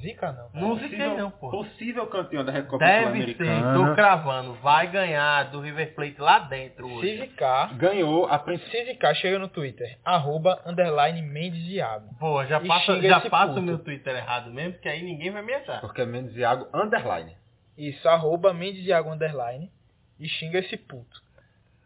Zica 0.00 0.32
não. 0.32 0.50
Não 0.60 0.76
ziquei 0.78 1.14
não, 1.14 1.30
porra. 1.30 1.52
Possível 1.58 2.06
campeão 2.06 2.44
da 2.44 2.52
Recopa 2.52 2.84
Deve 2.84 3.34
ser, 3.34 3.62
tô 3.74 3.94
cravando. 3.94 4.54
Vai 4.54 4.90
ganhar 4.90 5.50
do 5.50 5.60
River 5.60 5.94
Plate 5.94 6.20
lá 6.20 6.38
dentro 6.40 6.90
hoje. 6.90 7.20
zicar, 7.20 7.74
Ganhou 7.76 8.26
a 8.26 8.38
princípio. 8.38 8.70
se 8.70 8.84
zicar, 8.92 9.14
chega 9.14 9.38
no 9.38 9.48
Twitter, 9.48 9.98
arroba, 10.04 10.60
underline, 10.66 11.20
Mendes 11.22 11.66
Iago. 11.68 12.14
Pô, 12.18 12.44
já 12.46 12.60
passa, 12.60 13.00
já 13.00 13.20
passa 13.28 13.58
o 13.58 13.62
meu 13.62 13.78
Twitter 13.78 14.16
errado 14.16 14.50
mesmo, 14.50 14.72
porque 14.74 14.88
aí 14.88 15.02
ninguém 15.02 15.30
vai 15.30 15.42
me 15.42 15.52
achar. 15.54 15.80
Porque 15.80 16.00
é 16.00 16.06
Mendes 16.06 16.34
Iago 16.36 16.66
underline. 16.74 17.36
Isso, 17.76 18.08
arroba, 18.08 18.52
Mendes 18.54 18.84
Iago, 18.86 19.10
underline, 19.10 19.70
e 20.18 20.28
xinga 20.28 20.58
esse 20.58 20.76
puto. 20.76 21.22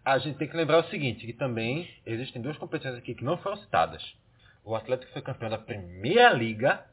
A 0.04 0.18
gente 0.18 0.36
tem 0.36 0.46
que 0.48 0.56
lembrar 0.56 0.78
o 0.78 0.88
seguinte, 0.90 1.24
que 1.26 1.32
também 1.32 1.88
existem 2.04 2.42
duas 2.42 2.56
competições 2.58 2.96
aqui 2.96 3.14
que 3.14 3.24
não 3.24 3.38
foram 3.38 3.56
citadas. 3.56 4.02
O 4.64 4.74
Atlético 4.74 5.12
foi 5.12 5.22
campeão 5.22 5.50
da 5.50 5.58
Primeira 5.58 6.30
Liga, 6.30 6.84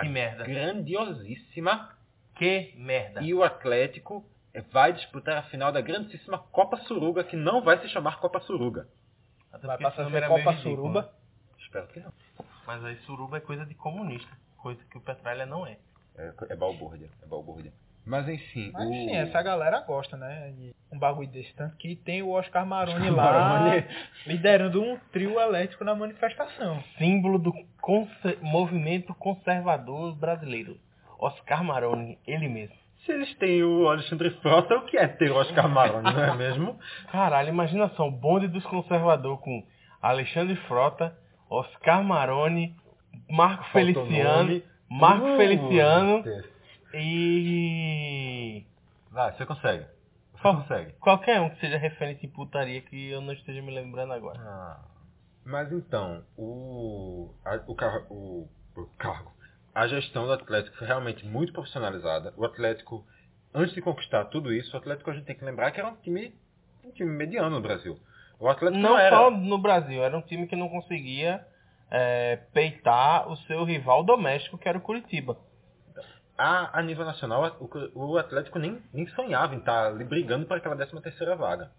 Que 0.00 0.08
merda. 0.08 0.44
grandiosíssima, 0.44 1.90
Que 2.34 2.72
merda. 2.76 3.22
e 3.22 3.32
o 3.34 3.42
Atlético 3.42 4.24
vai 4.72 4.92
disputar 4.92 5.36
a 5.38 5.42
final 5.44 5.70
da 5.72 5.80
grandíssima 5.80 6.38
Copa 6.38 6.76
Suruga, 6.78 7.22
que 7.24 7.36
não 7.36 7.62
vai 7.62 7.78
se 7.80 7.88
chamar 7.88 8.18
Copa 8.20 8.40
Suruga. 8.40 8.88
Até 9.52 9.66
Vai 9.66 9.78
passar 9.78 10.02
a 10.06 10.10
ser 10.10 10.22
Copa 10.22 10.34
meio 10.36 10.50
ridículo, 10.50 10.76
Suruba. 10.76 11.02
né? 11.02 11.08
Espero 11.58 11.86
que 11.88 12.00
não. 12.00 12.12
Mas 12.66 12.84
aí 12.84 12.96
suruba 13.06 13.36
é 13.36 13.40
coisa 13.40 13.66
de 13.66 13.74
comunista. 13.74 14.30
Coisa 14.58 14.80
que 14.90 14.96
o 14.96 15.00
Petralha 15.00 15.44
não 15.46 15.66
é. 15.66 15.76
É, 16.16 16.32
é 16.50 16.56
balbúrdia, 16.56 17.08
é 17.22 17.26
balbúrdia. 17.26 17.72
Mas 18.06 18.28
enfim, 18.28 18.70
Mas 18.72 18.88
o... 18.88 18.92
sim, 18.92 19.14
essa 19.14 19.42
galera 19.42 19.80
gosta, 19.80 20.16
né? 20.16 20.52
De 20.56 20.74
um 20.92 20.98
bagulho 20.98 21.28
desse. 21.28 21.54
Tanto 21.54 21.76
que 21.76 21.94
tem 21.96 22.22
o 22.22 22.30
Oscar 22.30 22.66
Maroni 22.66 23.08
Oscar 23.10 23.14
lá 23.14 23.58
Maroni. 23.60 23.84
liderando 24.26 24.82
um 24.82 24.98
trio 25.12 25.38
elétrico 25.38 25.84
na 25.84 25.94
manifestação. 25.94 26.82
Símbolo 26.98 27.38
do 27.38 27.52
conse- 27.80 28.38
movimento 28.40 29.14
conservador 29.14 30.14
brasileiro. 30.16 30.76
Oscar 31.18 31.62
Maroni, 31.62 32.18
ele 32.26 32.48
mesmo. 32.48 32.74
Se 33.04 33.12
eles 33.12 33.32
têm 33.36 33.62
o 33.62 33.88
Alexandre 33.88 34.30
Frota, 34.42 34.74
o 34.76 34.86
que 34.86 34.96
é 34.96 35.06
ter 35.06 35.30
o 35.30 35.36
Oscar 35.36 35.68
Maroni, 35.68 36.02
não 36.02 36.22
é 36.24 36.34
mesmo? 36.36 36.78
Caralho, 37.12 37.48
imagina 37.48 37.88
só, 37.90 38.06
o 38.08 38.10
bonde 38.10 38.48
dos 38.48 38.64
conservadores 38.66 39.40
com 39.40 39.62
Alexandre 40.02 40.56
Frota, 40.68 41.16
Oscar 41.48 42.02
Maroni, 42.02 42.74
Marco 43.30 43.64
Feliciano, 43.72 44.42
nome. 44.44 44.64
Marco 44.90 45.26
Uh, 45.26 45.36
Feliciano 45.36 46.22
Deus. 46.22 46.44
E 46.94 48.64
Vai, 49.10 49.32
você 49.32 49.44
consegue. 49.46 49.84
Você 50.34 50.42
Qual? 50.42 50.56
consegue. 50.56 50.92
qualquer 51.00 51.40
um 51.40 51.50
que 51.50 51.60
seja 51.60 51.76
referente 51.78 52.24
em 52.26 52.30
putaria 52.30 52.80
que 52.82 53.10
eu 53.10 53.20
não 53.20 53.32
esteja 53.32 53.60
me 53.62 53.74
lembrando 53.74 54.12
agora. 54.12 54.38
Ah, 54.40 54.80
mas 55.44 55.70
então, 55.72 56.22
o, 56.36 57.34
a- 57.44 57.60
o, 57.66 57.74
carro, 57.74 58.06
o, 58.10 58.48
o 58.76 58.86
cargo, 58.98 59.32
a 59.74 59.86
gestão 59.88 60.26
do 60.26 60.32
Atlético 60.32 60.76
foi 60.76 60.86
realmente 60.86 61.26
muito 61.26 61.52
profissionalizada. 61.52 62.32
O 62.36 62.44
Atlético, 62.44 63.04
antes 63.52 63.74
de 63.74 63.82
conquistar 63.82 64.26
tudo 64.26 64.52
isso, 64.52 64.74
o 64.74 64.78
Atlético 64.78 65.10
a 65.10 65.14
gente 65.14 65.24
tem 65.26 65.36
que 65.36 65.44
lembrar 65.44 65.70
que 65.72 65.80
era 65.80 65.88
um 65.88 65.96
time, 65.96 66.34
um 66.84 66.90
time 66.92 67.10
mediano 67.10 67.50
no 67.50 67.60
Brasil. 67.60 67.98
O 68.38 68.48
Atlético 68.48 68.80
não, 68.80 68.90
Não 68.90 68.98
era. 68.98 69.16
só 69.16 69.30
no 69.30 69.58
Brasil, 69.58 70.02
era 70.02 70.16
um 70.16 70.22
time 70.22 70.46
que 70.46 70.56
não 70.56 70.68
conseguia 70.68 71.46
é, 71.90 72.36
peitar 72.54 73.28
o 73.28 73.36
seu 73.38 73.64
rival 73.64 74.02
doméstico, 74.04 74.56
que 74.56 74.68
era 74.68 74.78
o 74.78 74.82
Curitiba. 74.82 75.36
A, 76.42 76.78
a 76.78 76.82
nível 76.82 77.04
nacional, 77.04 77.54
o, 77.60 78.12
o 78.12 78.16
Atlético 78.16 78.58
nem, 78.58 78.80
nem 78.94 79.06
sonhava 79.08 79.54
em 79.54 79.58
estar 79.58 79.88
ali 79.88 80.04
brigando 80.04 80.46
por 80.46 80.56
aquela 80.56 80.74
13 80.74 80.98
terceira 81.02 81.36
vaga. 81.36 81.70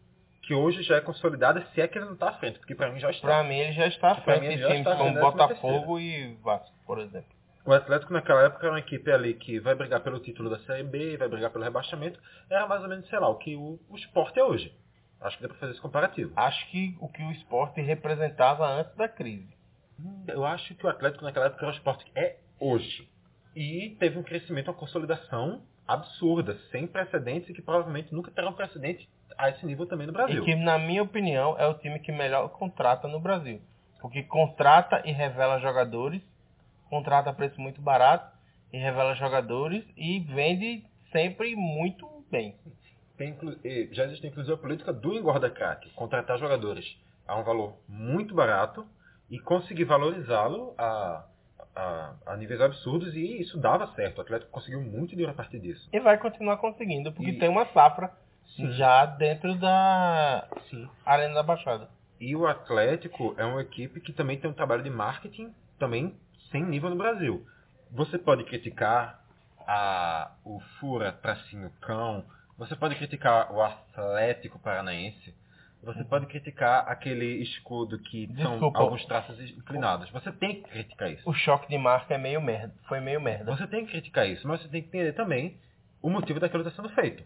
Que 0.43 0.53
hoje 0.53 0.83
já 0.83 0.97
é 0.97 1.01
consolidada, 1.01 1.65
se 1.73 1.81
é 1.81 1.88
que 1.88 1.97
ele 1.97 2.05
não 2.05 2.13
está 2.13 2.29
à 2.29 2.33
frente, 2.33 2.59
porque 2.59 2.75
para 2.75 2.91
mim 2.91 2.99
já 2.99 3.09
está. 3.09 3.27
Pra 3.27 3.43
mim 3.43 3.55
ele 3.55 3.73
já 3.73 3.88
está 3.88 4.11
à 4.11 4.15
frente 4.21 4.55
de 4.55 4.67
times 4.67 4.97
como 4.97 5.19
Botafogo 5.19 5.99
e 5.99 6.35
Vasco, 6.43 6.75
por 6.85 6.99
exemplo. 6.99 7.31
O 7.65 7.73
Atlético 7.73 8.13
naquela 8.13 8.43
época 8.43 8.67
era 8.67 8.73
uma 8.73 8.79
equipe 8.79 9.11
ali 9.11 9.33
que 9.33 9.59
vai 9.59 9.73
brigar 9.73 10.01
pelo 10.01 10.19
título 10.19 10.47
da 10.47 10.59
Série 10.59 10.83
B, 10.83 11.17
vai 11.17 11.27
brigar 11.27 11.49
pelo 11.49 11.63
rebaixamento. 11.63 12.19
Era 12.47 12.67
mais 12.67 12.83
ou 12.83 12.89
menos, 12.89 13.07
sei 13.09 13.17
lá, 13.17 13.29
o 13.29 13.38
que 13.38 13.55
o, 13.55 13.79
o 13.89 13.95
esporte 13.95 14.39
é 14.39 14.43
hoje. 14.43 14.71
Acho 15.21 15.38
que 15.38 15.43
dá 15.43 15.49
pra 15.49 15.57
fazer 15.57 15.71
esse 15.71 15.81
comparativo. 15.81 16.31
Acho 16.35 16.69
que 16.69 16.95
o 16.99 17.07
que 17.07 17.23
o 17.23 17.31
esporte 17.31 17.81
representava 17.81 18.67
antes 18.67 18.95
da 18.95 19.07
crise. 19.07 19.55
Eu 20.27 20.45
acho 20.45 20.75
que 20.75 20.85
o 20.85 20.89
Atlético 20.89 21.23
naquela 21.23 21.47
época 21.47 21.63
era 21.63 21.71
o 21.71 21.75
esporte 21.75 22.05
que 22.05 22.19
é 22.19 22.38
hoje. 22.59 23.09
E 23.56 23.95
teve 23.99 24.18
um 24.18 24.23
crescimento, 24.23 24.68
uma 24.69 24.73
consolidação 24.73 25.61
absurda, 25.88 26.57
sem 26.72 26.88
precedentes 26.88 27.49
e 27.49 27.53
que 27.53 27.61
provavelmente 27.61 28.14
nunca 28.14 28.32
terá 28.32 28.49
um 28.49 28.53
precedente 28.53 29.10
a 29.38 29.49
esse 29.49 29.65
nível 29.65 29.86
também 29.86 30.07
no 30.07 30.14
E 30.14 30.15
Brasil. 30.15 30.44
que, 30.44 30.56
na 30.56 30.78
minha 30.78 31.03
opinião, 31.03 31.57
é 31.57 31.68
o 31.68 31.73
time 31.73 31.99
que 31.99 32.11
melhor 32.11 32.48
contrata 32.49 33.07
no 33.07 33.19
Brasil. 33.19 33.61
Porque 33.99 34.23
contrata 34.23 35.02
e 35.06 35.11
revela 35.11 35.60
jogadores, 35.60 36.22
contrata 36.90 37.30
a 37.30 37.34
preço 37.34 37.60
muito 37.60 37.82
barato 37.82 38.36
e 38.72 38.78
revela 38.78 39.15
jogadores 39.15 39.84
e 39.98 40.19
vende 40.19 40.84
sempre 41.11 41.56
muito 41.56 42.07
bem. 42.32 42.56
Tem 43.18 43.38
e 43.64 43.90
já 43.91 44.06
existe 44.06 44.26
inclusive 44.26 44.53
a 44.53 44.57
política 44.57 44.91
do 44.91 45.14
engorda 45.14 45.49
craque, 45.49 45.90
contratar 45.91 46.40
jogadores 46.40 46.86
a 47.28 47.38
um 47.38 47.44
valor 47.44 47.78
muito 47.88 48.34
barato 48.34 48.86
e 49.30 49.40
conseguir 49.40 49.84
valorizá-lo 49.84 50.73
a, 50.78 51.26
a, 51.76 52.14
a 52.26 52.38
níveis 52.38 52.60
absurdos 52.61 53.15
e 53.15 53.41
isso 53.41 53.57
dava 53.57 53.88
certo. 53.95 54.18
O 54.18 54.22
Atlético 54.22 54.52
conseguiu 54.52 54.81
muito 54.81 55.11
dinheiro 55.11 55.31
a 55.31 55.35
partir 55.35 55.60
disso. 55.60 55.88
E 55.91 55.99
vai 55.99 56.18
continuar 56.18 56.57
conseguindo, 56.57 57.11
porque 57.11 57.31
E- 57.31 57.39
tem 57.39 57.49
uma 57.49 57.65
safra 57.68 58.11
Sim. 58.56 58.72
já 58.73 59.06
dentro 59.06 59.56
da 59.56 60.48
Sim. 60.69 60.89
Arena 61.06 61.35
da 61.35 61.43
Baixada. 61.43 61.88
E 62.19 62.35
o 62.35 62.45
Atlético 62.45 63.34
é 63.38 63.45
uma 63.45 63.61
equipe 63.61 63.99
que 63.99 64.14
também 64.14 64.38
tem 64.38 64.49
um 64.49 64.53
trabalho 64.53 64.84
de 64.84 64.89
marketing 64.89 65.53
também 65.80 66.15
sem 66.52 66.64
nível 66.64 66.89
no 66.89 66.95
Brasil. 66.95 67.45
Você 67.91 68.18
pode 68.18 68.43
criticar 68.43 69.19
a, 69.68 70.31
o 70.45 70.60
Fura 70.80 71.11
Tracinho 71.11 71.72
Cão, 71.81 72.23
você 72.57 72.76
pode 72.76 72.95
criticar 72.95 73.52
o 73.52 73.61
Atlético 73.61 74.60
Paranaense, 74.60 75.34
você 75.83 76.03
pode 76.03 76.27
criticar 76.27 76.87
aquele 76.87 77.41
escudo 77.41 77.97
que 77.99 78.27
são 78.35 78.51
Desculpa. 78.51 78.79
alguns 78.79 79.03
traços 79.05 79.39
inclinados. 79.39 80.09
Você 80.11 80.31
tem 80.31 80.61
que 80.61 80.69
criticar 80.69 81.11
isso. 81.11 81.27
O 81.27 81.33
choque 81.33 81.67
de 81.67 81.77
marca 81.77 82.13
é 82.13 82.17
meio 82.17 82.41
merda. 82.41 82.73
Foi 82.87 82.99
meio 82.99 83.19
merda. 83.19 83.55
Você 83.55 83.65
tem 83.67 83.85
que 83.85 83.91
criticar 83.91 84.27
isso, 84.29 84.47
mas 84.47 84.61
você 84.61 84.67
tem 84.69 84.81
que 84.81 84.89
entender 84.89 85.13
também 85.13 85.57
o 86.01 86.09
motivo 86.09 86.39
daquilo 86.39 86.61
estar 86.67 86.75
sendo 86.81 86.93
feito. 86.93 87.23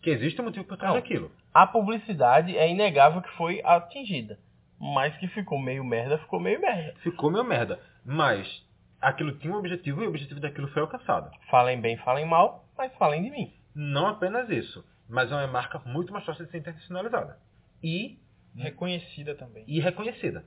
Que 0.00 0.10
existe 0.10 0.40
um 0.40 0.44
motivo 0.44 0.64
por 0.64 0.76
trás 0.76 0.94
Não. 0.94 1.00
daquilo. 1.00 1.32
A 1.52 1.66
publicidade 1.66 2.56
é 2.56 2.70
inegável 2.70 3.20
que 3.22 3.30
foi 3.36 3.60
atingida. 3.64 4.38
Mas 4.78 5.16
que 5.16 5.26
ficou 5.28 5.58
meio 5.58 5.82
merda, 5.84 6.18
ficou 6.18 6.38
meio 6.38 6.60
merda. 6.60 6.94
Ficou 7.00 7.30
meio 7.30 7.44
merda. 7.44 7.80
Mas 8.04 8.46
aquilo 9.00 9.32
tinha 9.38 9.52
um 9.52 9.58
objetivo 9.58 10.02
e 10.02 10.06
o 10.06 10.10
objetivo 10.10 10.38
daquilo 10.38 10.68
foi 10.68 10.82
alcançado. 10.82 11.30
Falem 11.50 11.80
bem, 11.80 11.96
falem 11.98 12.26
mal, 12.26 12.64
mas 12.76 12.92
falem 12.94 13.22
de 13.22 13.30
mim. 13.30 13.52
Não 13.74 14.06
apenas 14.06 14.48
isso, 14.50 14.84
mas 15.08 15.32
é 15.32 15.34
uma 15.34 15.46
marca 15.46 15.80
muito 15.86 16.12
mais 16.12 16.24
fácil 16.24 16.44
de 16.44 16.50
ser 16.50 16.58
internacionalizada. 16.58 17.38
E, 17.86 18.18
Reconhecida 18.56 19.34
também. 19.34 19.64
e 19.68 19.78
reconhecida. 19.80 20.44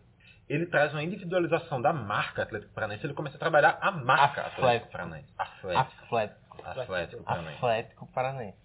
Ele 0.48 0.66
traz 0.66 0.92
uma 0.94 1.04
individualização 1.04 1.80
da 1.80 1.94
marca 1.94 2.42
Atlético 2.42 2.74
Paranaense, 2.74 3.06
ele 3.06 3.14
começa 3.14 3.38
a 3.38 3.40
trabalhar 3.40 3.78
a 3.80 3.92
marca 3.92 4.42
Atlético. 4.48 4.92
Paranaense. 4.92 5.30
Atlético. 5.38 5.80
Atlético. 6.64 7.24
Paranaense. 7.24 7.58
Atlético 7.58 8.08
Paranaense. 8.08 8.58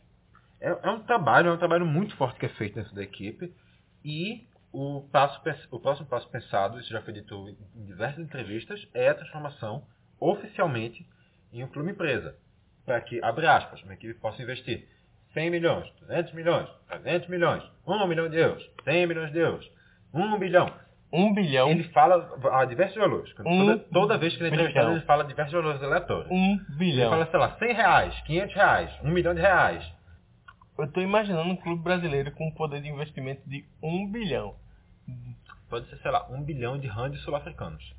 É, 0.60 0.68
é 0.70 0.90
um 0.90 1.00
trabalho, 1.02 1.50
é 1.50 1.52
um 1.52 1.58
trabalho 1.58 1.84
muito 1.84 2.16
forte 2.16 2.40
que 2.40 2.46
é 2.46 2.48
feito 2.48 2.76
dentro 2.76 2.94
da 2.94 3.02
equipe. 3.02 3.54
E 4.02 4.48
o, 4.72 5.02
passo, 5.12 5.40
o 5.70 5.78
próximo 5.78 6.08
passo 6.08 6.28
pensado, 6.30 6.80
isso 6.80 6.90
já 6.90 7.02
foi 7.02 7.12
dito 7.12 7.48
em 7.76 7.84
diversas 7.84 8.18
entrevistas, 8.24 8.88
é 8.94 9.10
a 9.10 9.14
transformação 9.14 9.86
oficialmente 10.18 11.06
em 11.52 11.62
um 11.62 11.68
clube 11.68 11.90
empresa. 11.90 12.36
Para 12.84 13.00
que, 13.02 13.22
abre 13.22 13.46
aspas, 13.46 13.82
uma 13.82 13.94
equipe 13.94 14.14
possa 14.14 14.42
investir 14.42 14.88
100 15.34 15.50
milhões, 15.50 15.90
200 16.00 16.32
milhões, 16.32 16.68
300 16.88 17.28
milhões, 17.28 17.62
1 17.86 18.06
milhão 18.06 18.28
de 18.28 18.38
euros, 18.38 18.70
100 18.84 19.06
milhões 19.06 19.32
de 19.32 19.38
euros, 19.38 19.70
1 20.12 20.38
bilhão. 20.38 20.72
Um 21.12 21.32
bilhão. 21.32 21.68
Ele 21.68 21.84
fala 21.90 22.28
a 22.52 22.64
diversos 22.64 22.96
valores. 22.96 23.32
Um 23.40 23.66
Toda, 23.66 23.78
toda 23.92 24.18
vez 24.18 24.34
que 24.36 24.42
ele 24.42 24.50
é 24.50 24.52
entrevistado, 24.52 24.90
ele 24.92 25.00
fala 25.02 25.24
diversos 25.24 25.52
valores 25.52 25.80
aleatórios. 25.80 26.28
Um 26.28 26.54
Ele 26.54 26.76
bilhão. 26.76 27.10
fala, 27.10 27.26
sei 27.26 27.38
lá, 27.38 27.56
100 27.56 27.72
reais, 27.72 28.20
500 28.22 28.54
reais, 28.54 29.00
1 29.04 29.10
milhão 29.10 29.32
de 29.32 29.40
reais. 29.40 29.92
Eu 30.76 30.90
tô 30.90 31.00
imaginando 31.00 31.48
um 31.50 31.56
clube 31.56 31.84
brasileiro 31.84 32.32
com 32.32 32.48
um 32.48 32.50
poder 32.50 32.82
de 32.82 32.88
investimento 32.88 33.48
de 33.48 33.64
um 33.80 34.10
bilhão. 34.10 34.56
Pode 35.70 35.88
ser, 35.88 35.98
sei 35.98 36.10
lá, 36.10 36.26
1 36.30 36.42
bilhão 36.42 36.78
de 36.78 36.88
randes 36.88 37.20
sul-africanos. 37.22 37.94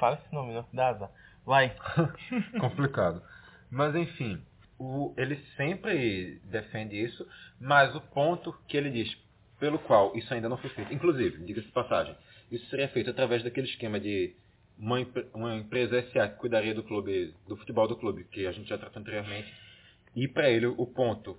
Fala 0.00 0.18
esse 0.22 0.34
nome, 0.34 0.54
não, 0.54 0.62
que 0.62 0.74
dá. 0.74 1.10
Vai. 1.44 1.74
complicado. 2.58 3.22
Mas 3.70 3.94
enfim, 3.94 4.42
o- 4.78 5.14
ele 5.16 5.36
sempre 5.56 6.40
defende 6.44 7.00
isso, 7.02 7.26
mas 7.60 7.94
o 7.94 8.00
ponto 8.00 8.52
que 8.68 8.76
ele 8.76 8.90
diz 8.90 9.16
pelo 9.58 9.78
qual 9.80 10.16
isso 10.16 10.32
ainda 10.34 10.48
não 10.48 10.58
foi 10.58 10.70
feito, 10.70 10.92
inclusive, 10.92 11.44
diga-se 11.44 11.66
de 11.66 11.72
passagem, 11.72 12.14
isso 12.50 12.66
seria 12.66 12.88
feito 12.88 13.10
através 13.10 13.42
daquele 13.42 13.66
esquema 13.66 13.98
de 13.98 14.34
uma, 14.78 14.98
uma 15.34 15.56
empresa 15.56 15.98
SA 16.12 16.28
que 16.28 16.36
cuidaria 16.38 16.74
do 16.74 16.82
clube, 16.82 17.34
do 17.48 17.56
futebol 17.56 17.88
do 17.88 17.96
clube, 17.96 18.24
que 18.24 18.46
a 18.46 18.52
gente 18.52 18.68
já 18.68 18.76
tratou 18.76 19.00
anteriormente, 19.00 19.52
e 20.14 20.28
para 20.28 20.50
ele 20.50 20.66
o 20.66 20.86
ponto, 20.86 21.38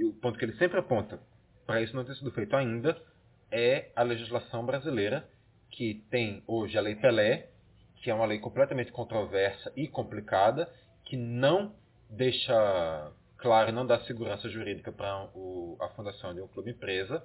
o 0.00 0.12
ponto 0.14 0.38
que 0.38 0.44
ele 0.44 0.56
sempre 0.56 0.78
aponta 0.78 1.20
para 1.66 1.82
isso 1.82 1.94
não 1.96 2.04
ter 2.04 2.14
sido 2.14 2.30
feito 2.30 2.54
ainda 2.54 2.96
é 3.50 3.90
a 3.96 4.02
legislação 4.02 4.64
brasileira, 4.64 5.28
que 5.70 6.04
tem 6.10 6.42
hoje 6.46 6.78
a 6.78 6.80
Lei 6.80 6.94
Pelé, 6.94 7.48
que 7.96 8.10
é 8.10 8.14
uma 8.14 8.26
lei 8.26 8.38
completamente 8.38 8.92
controversa 8.92 9.72
e 9.76 9.88
complicada, 9.88 10.72
que 11.04 11.16
não 11.16 11.74
deixa 12.08 13.12
claro, 13.38 13.72
não 13.72 13.86
dá 13.86 14.00
segurança 14.00 14.48
jurídica 14.48 14.90
para 14.90 15.28
a 15.80 15.88
fundação 15.90 16.34
de 16.34 16.40
um 16.40 16.48
clube 16.48 16.70
empresa, 16.70 17.22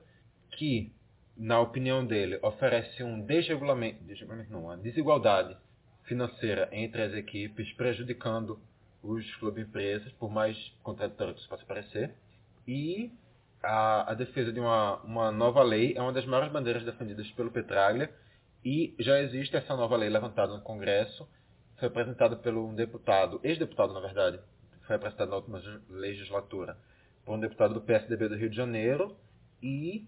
que, 0.51 0.93
na 1.37 1.59
opinião 1.59 2.05
dele, 2.05 2.37
oferece 2.41 3.03
um 3.03 3.21
desregulamento, 3.21 4.03
desregulamento 4.03 4.51
não, 4.51 4.65
uma 4.65 4.77
desigualdade 4.77 5.57
financeira 6.03 6.69
entre 6.71 7.01
as 7.01 7.13
equipes, 7.13 7.71
prejudicando 7.73 8.59
os 9.01 9.35
clubes 9.37 9.67
empresas, 9.67 10.11
por 10.13 10.29
mais 10.29 10.57
contraditório 10.83 11.33
que 11.33 11.39
isso 11.39 11.49
possa 11.49 11.65
parecer. 11.65 12.13
E 12.67 13.11
a, 13.63 14.11
a 14.11 14.13
defesa 14.13 14.51
de 14.51 14.59
uma, 14.59 14.97
uma 14.97 15.31
nova 15.31 15.63
lei 15.63 15.93
é 15.95 16.01
uma 16.01 16.13
das 16.13 16.25
maiores 16.25 16.51
bandeiras 16.51 16.83
defendidas 16.83 17.29
pelo 17.31 17.51
Petraglia, 17.51 18.13
e 18.63 18.93
já 18.99 19.19
existe 19.21 19.55
essa 19.55 19.75
nova 19.75 19.95
lei 19.95 20.09
levantada 20.09 20.53
no 20.53 20.61
Congresso, 20.61 21.27
foi 21.79 21.87
apresentada 21.87 22.35
pelo 22.35 22.67
um 22.67 22.75
deputado, 22.75 23.39
ex-deputado 23.43 23.91
na 23.91 23.99
verdade, 23.99 24.39
foi 24.85 24.95
apresentada 24.95 25.31
na 25.31 25.37
última 25.37 25.61
legislatura, 25.89 26.77
por 27.25 27.35
um 27.35 27.39
deputado 27.39 27.73
do 27.73 27.81
PSDB 27.81 28.29
do 28.29 28.35
Rio 28.35 28.49
de 28.49 28.55
Janeiro, 28.55 29.15
e 29.61 30.07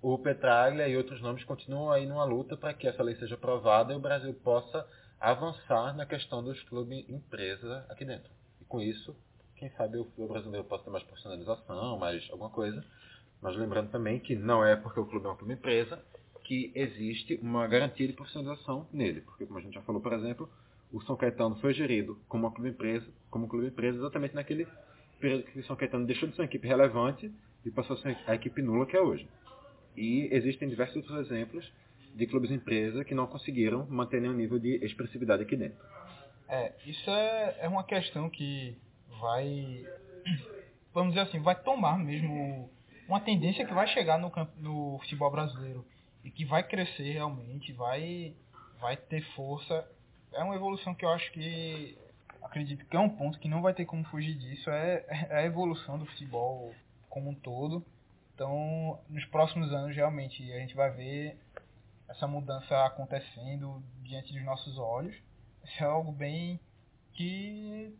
o 0.00 0.18
Petraglia 0.18 0.86
e 0.86 0.96
outros 0.96 1.20
nomes 1.20 1.44
continuam 1.44 1.90
aí 1.90 2.06
numa 2.06 2.24
luta 2.24 2.56
para 2.56 2.74
que 2.74 2.86
essa 2.86 3.02
lei 3.02 3.16
seja 3.16 3.34
aprovada 3.34 3.92
e 3.92 3.96
o 3.96 4.00
Brasil 4.00 4.34
possa 4.34 4.86
avançar 5.18 5.96
na 5.96 6.04
questão 6.04 6.44
dos 6.44 6.62
clubes 6.64 7.08
empresa 7.08 7.86
aqui 7.88 8.04
dentro. 8.04 8.30
E 8.60 8.64
com 8.64 8.80
isso, 8.80 9.16
quem 9.56 9.70
sabe 9.70 9.96
o 9.96 10.04
futebol 10.04 10.28
brasileiro 10.28 10.66
possa 10.66 10.84
ter 10.84 10.90
mais 10.90 11.04
profissionalização, 11.04 11.98
mais 11.98 12.28
alguma 12.30 12.50
coisa. 12.50 12.84
Mas 13.40 13.56
lembrando 13.56 13.90
também 13.90 14.20
que 14.20 14.36
não 14.36 14.64
é 14.64 14.76
porque 14.76 15.00
o 15.00 15.06
clube 15.06 15.26
é 15.26 15.30
um 15.30 15.36
clube 15.36 15.54
empresa 15.54 16.02
que 16.44 16.70
existe 16.74 17.38
uma 17.42 17.66
garantia 17.66 18.06
de 18.06 18.12
profissionalização 18.12 18.86
nele. 18.92 19.22
Porque, 19.22 19.46
como 19.46 19.58
a 19.58 19.62
gente 19.62 19.74
já 19.74 19.82
falou, 19.82 20.02
por 20.02 20.12
exemplo, 20.12 20.50
o 20.94 21.00
São 21.02 21.16
Caetano 21.16 21.56
foi 21.56 21.74
gerido 21.74 22.18
como 22.28 22.50
clube 22.52 22.70
empresa, 22.70 23.06
como 23.28 23.48
clube 23.48 23.66
empresa 23.66 23.98
exatamente 23.98 24.34
naquele 24.34 24.66
período 25.18 25.44
que 25.44 25.58
o 25.58 25.64
São 25.64 25.74
Caetano 25.74 26.06
deixou 26.06 26.28
de 26.28 26.36
ser 26.36 26.42
uma 26.42 26.46
equipe 26.46 26.68
relevante 26.68 27.32
e 27.64 27.70
passou 27.70 27.96
a 27.96 27.98
ser 27.98 28.16
a 28.26 28.34
equipe 28.34 28.62
nula 28.62 28.86
que 28.86 28.96
é 28.96 29.00
hoje. 29.00 29.28
E 29.96 30.28
existem 30.30 30.68
diversos 30.68 30.96
outros 30.96 31.26
exemplos 31.26 31.70
de 32.14 32.26
clubes 32.26 32.50
empresa 32.50 33.04
que 33.04 33.14
não 33.14 33.26
conseguiram 33.26 33.86
manter 33.86 34.20
nenhum 34.20 34.34
nível 34.34 34.58
de 34.58 34.76
expressividade 34.84 35.42
aqui 35.42 35.56
dentro. 35.56 35.78
É, 36.48 36.72
isso 36.86 37.10
é, 37.10 37.56
é 37.60 37.68
uma 37.68 37.82
questão 37.82 38.30
que 38.30 38.76
vai, 39.20 39.84
vamos 40.92 41.14
dizer 41.14 41.26
assim, 41.26 41.40
vai 41.40 41.60
tomar 41.60 41.98
mesmo 41.98 42.70
uma 43.08 43.20
tendência 43.20 43.66
que 43.66 43.74
vai 43.74 43.88
chegar 43.88 44.18
no, 44.18 44.30
campo, 44.30 44.52
no 44.60 44.98
futebol 45.00 45.30
brasileiro 45.30 45.84
e 46.22 46.30
que 46.30 46.44
vai 46.44 46.62
crescer 46.62 47.12
realmente, 47.12 47.72
vai, 47.72 48.34
vai 48.80 48.96
ter 48.96 49.22
força. 49.34 49.84
É 50.34 50.42
uma 50.42 50.54
evolução 50.56 50.94
que 50.94 51.04
eu 51.04 51.10
acho 51.10 51.30
que, 51.32 51.96
acredito 52.42 52.84
que 52.86 52.96
é 52.96 53.00
um 53.00 53.08
ponto 53.08 53.38
que 53.38 53.48
não 53.48 53.62
vai 53.62 53.72
ter 53.72 53.84
como 53.84 54.04
fugir 54.04 54.36
disso, 54.36 54.68
é, 54.70 55.04
é 55.30 55.38
a 55.38 55.44
evolução 55.44 55.98
do 55.98 56.06
futebol 56.06 56.74
como 57.08 57.30
um 57.30 57.34
todo. 57.34 57.84
Então, 58.34 59.00
nos 59.08 59.24
próximos 59.26 59.72
anos, 59.72 59.94
realmente, 59.94 60.42
a 60.52 60.58
gente 60.58 60.74
vai 60.74 60.90
ver 60.90 61.38
essa 62.08 62.26
mudança 62.26 62.84
acontecendo 62.84 63.82
diante 64.02 64.32
dos 64.32 64.44
nossos 64.44 64.76
olhos. 64.78 65.16
Isso 65.64 65.82
é 65.82 65.86
algo 65.86 66.12
bem 66.12 66.60
que 67.12 67.96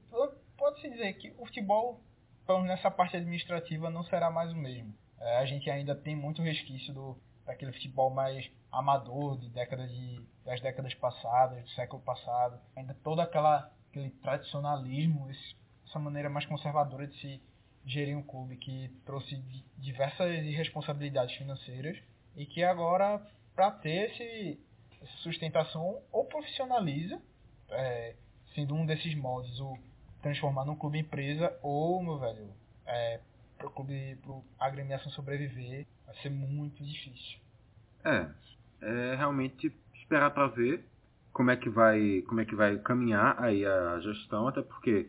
pode-se 0.57 0.91
dizer 0.91 1.13
que 1.15 1.33
o 1.39 1.47
futebol, 1.47 2.01
pelo 2.47 2.61
menos 2.63 2.77
nessa 2.77 2.91
parte 2.91 3.17
administrativa, 3.17 3.89
não 3.91 4.03
será 4.05 4.31
mais 4.31 4.53
o 4.53 4.57
mesmo. 4.57 4.93
É, 5.21 5.39
a 5.39 5.47
gente 5.47 5.71
ainda 5.71 5.95
tem 5.95 6.17
muito 6.17 6.43
resquício 6.43 6.93
do, 6.93 7.17
daquele 7.47 7.73
futebol 7.73 8.11
mais 8.11 8.51
amador 8.79 9.39
de 9.39 9.49
década 9.49 9.87
de, 9.87 10.21
das 10.45 10.61
décadas 10.61 10.95
passadas, 10.95 11.63
do 11.63 11.71
século 11.71 12.03
passado. 12.03 12.59
Ainda 12.77 12.95
todo 13.03 13.21
aquela, 13.21 13.71
aquele 13.91 14.11
tradicionalismo, 14.11 15.31
esse, 15.31 15.57
essa 15.87 15.99
maneira 15.99 16.29
mais 16.29 16.47
conservadora 16.47 17.07
de 17.07 17.19
se 17.21 17.43
gerir 17.87 18.17
um 18.17 18.23
clube 18.23 18.57
que 18.57 18.89
trouxe 19.05 19.37
diversas 19.79 20.31
irresponsabilidades 20.45 21.37
financeiras 21.37 21.99
e 22.35 22.47
que 22.47 22.65
agora, 22.65 23.21
para 23.55 23.71
ter 23.71 24.11
esse, 24.11 24.61
essa 25.03 25.17
sustentação, 25.19 26.03
ou 26.11 26.25
profissionaliza, 26.25 27.21
é, 27.71 28.17
sendo 28.55 28.75
um 28.75 28.87
desses 28.87 29.15
moldes, 29.15 29.59
o 29.61 29.77
transformar 30.23 30.65
num 30.65 30.77
clube 30.77 30.99
empresa, 30.99 31.57
ou, 31.63 32.03
meu 32.03 32.19
velho, 32.19 32.51
é, 32.87 33.21
para 33.59 33.67
o 33.67 33.71
clube, 33.71 34.17
para 34.17 34.35
a 34.59 34.67
agremiação 34.67 35.13
sobreviver, 35.13 35.87
vai 36.07 36.17
ser 36.17 36.31
muito 36.31 36.83
difícil. 36.83 37.39
É, 38.05 38.31
é 38.81 39.15
realmente 39.15 39.73
esperar 39.95 40.31
para 40.31 40.49
ver 40.49 40.85
como 41.33 41.51
é 41.51 41.57
que 41.57 41.69
vai 41.69 42.23
como 42.23 42.41
é 42.41 42.45
que 42.45 42.55
vai 42.55 42.79
caminhar 42.79 43.37
aí 43.43 43.67
a 43.67 43.99
gestão, 44.01 44.47
até 44.47 44.63
porque 44.63 45.09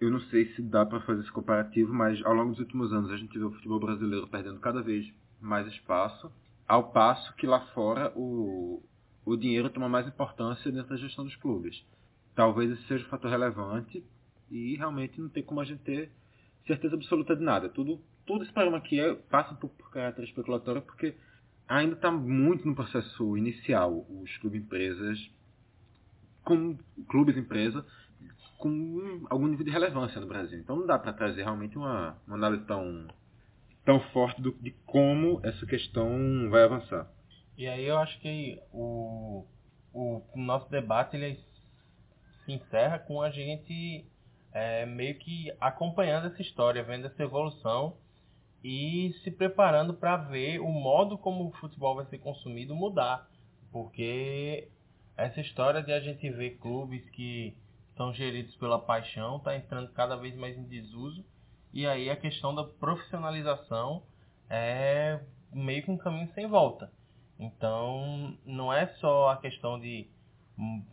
eu 0.00 0.10
não 0.10 0.20
sei 0.22 0.46
se 0.54 0.62
dá 0.62 0.84
para 0.84 1.00
fazer 1.00 1.22
esse 1.22 1.32
comparativo, 1.32 1.92
mas 1.92 2.24
ao 2.24 2.34
longo 2.34 2.50
dos 2.50 2.60
últimos 2.60 2.92
anos 2.92 3.10
a 3.10 3.16
gente 3.16 3.38
vê 3.38 3.44
o 3.44 3.52
futebol 3.52 3.80
brasileiro 3.80 4.28
perdendo 4.28 4.60
cada 4.60 4.82
vez 4.82 5.06
mais 5.40 5.66
espaço, 5.66 6.30
ao 6.66 6.90
passo 6.90 7.34
que 7.36 7.46
lá 7.46 7.60
fora 7.74 8.12
o, 8.16 8.82
o 9.24 9.36
dinheiro 9.36 9.70
toma 9.70 9.88
mais 9.88 10.06
importância 10.06 10.70
dentro 10.70 10.90
da 10.90 10.96
gestão 10.96 11.24
dos 11.24 11.36
clubes. 11.36 11.84
Talvez 12.34 12.70
esse 12.70 12.82
seja 12.86 13.06
um 13.06 13.08
fator 13.08 13.30
relevante 13.30 14.04
e 14.50 14.76
realmente 14.76 15.20
não 15.20 15.28
tem 15.28 15.42
como 15.42 15.60
a 15.60 15.64
gente 15.64 15.82
ter 15.82 16.10
certeza 16.66 16.94
absoluta 16.94 17.36
de 17.36 17.42
nada. 17.42 17.68
Tudo, 17.68 18.00
tudo 18.26 18.42
esse 18.44 18.52
programa 18.52 18.78
aqui 18.78 18.98
é, 18.98 19.14
passa 19.14 19.54
por, 19.54 19.68
por 19.70 19.90
caráter 19.90 20.24
especulatório 20.24 20.82
porque 20.82 21.14
ainda 21.68 21.94
está 21.94 22.10
muito 22.10 22.66
no 22.66 22.74
processo 22.74 23.36
inicial. 23.36 24.06
Os 24.08 24.36
clubes 24.38 24.62
empresas, 24.62 25.30
com 26.44 26.76
clubes 27.08 27.36
empresa, 27.36 27.84
com 28.58 29.26
algum 29.28 29.46
nível 29.46 29.64
de 29.64 29.70
relevância 29.70 30.20
no 30.20 30.26
Brasil. 30.26 30.58
Então 30.58 30.76
não 30.76 30.86
dá 30.86 30.98
para 30.98 31.12
trazer 31.12 31.42
realmente 31.42 31.76
uma, 31.76 32.16
uma 32.26 32.36
análise 32.36 32.64
tão, 32.64 33.06
tão 33.84 34.00
forte 34.10 34.40
do, 34.40 34.52
de 34.52 34.70
como 34.86 35.40
essa 35.42 35.66
questão 35.66 36.48
vai 36.50 36.64
avançar. 36.64 37.10
E 37.56 37.66
aí 37.66 37.84
eu 37.86 37.98
acho 37.98 38.18
que 38.20 38.60
o, 38.72 39.44
o 39.92 40.22
nosso 40.34 40.68
debate 40.70 41.16
ele 41.16 41.38
se 42.44 42.52
encerra 42.52 42.98
com 42.98 43.22
a 43.22 43.30
gente 43.30 44.04
é, 44.52 44.86
meio 44.86 45.18
que 45.18 45.52
acompanhando 45.60 46.26
essa 46.26 46.42
história, 46.42 46.82
vendo 46.82 47.06
essa 47.06 47.22
evolução 47.22 47.96
e 48.64 49.12
se 49.22 49.30
preparando 49.30 49.92
para 49.92 50.16
ver 50.16 50.58
o 50.58 50.68
modo 50.68 51.18
como 51.18 51.46
o 51.46 51.52
futebol 51.52 51.96
vai 51.96 52.06
ser 52.06 52.16
consumido 52.16 52.74
mudar. 52.74 53.28
Porque 53.70 54.68
essa 55.18 55.38
história 55.42 55.82
de 55.82 55.92
a 55.92 56.00
gente 56.00 56.30
ver 56.30 56.56
clubes 56.56 57.06
que 57.10 57.54
são 57.94 58.14
geridos 58.14 58.56
pela 58.56 58.78
paixão 58.78 59.36
está 59.36 59.54
entrando 59.54 59.92
cada 59.92 60.16
vez 60.16 60.34
mais 60.34 60.56
em 60.56 60.64
desuso. 60.64 61.22
E 61.74 61.86
aí 61.86 62.08
a 62.08 62.16
questão 62.16 62.54
da 62.54 62.64
profissionalização 62.64 64.02
é 64.48 65.20
meio 65.52 65.82
que 65.82 65.90
um 65.90 65.98
caminho 65.98 66.32
sem 66.34 66.46
volta. 66.46 66.90
Então 67.38 68.34
não 68.46 68.72
é 68.72 68.86
só 68.94 69.28
a 69.28 69.36
questão 69.36 69.78
de 69.78 70.08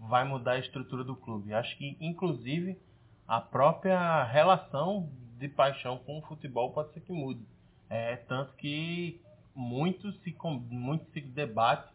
vai 0.09 0.25
mudar 0.25 0.53
a 0.53 0.59
estrutura 0.59 1.05
do 1.05 1.15
clube. 1.15 1.53
Acho 1.53 1.77
que 1.77 1.95
inclusive 2.01 2.77
a 3.25 3.39
própria 3.39 4.25
relação 4.25 5.09
de 5.37 5.47
paixão 5.47 5.99
com 5.99 6.19
o 6.19 6.21
futebol 6.23 6.73
pode 6.73 6.91
ser 6.93 6.99
que 6.99 7.13
mude. 7.13 7.45
É, 7.91 8.15
tanto 8.15 8.53
que 8.53 9.19
muito 9.53 10.13
se, 10.23 10.33
muito 10.69 11.11
se 11.11 11.19
debate 11.19 11.91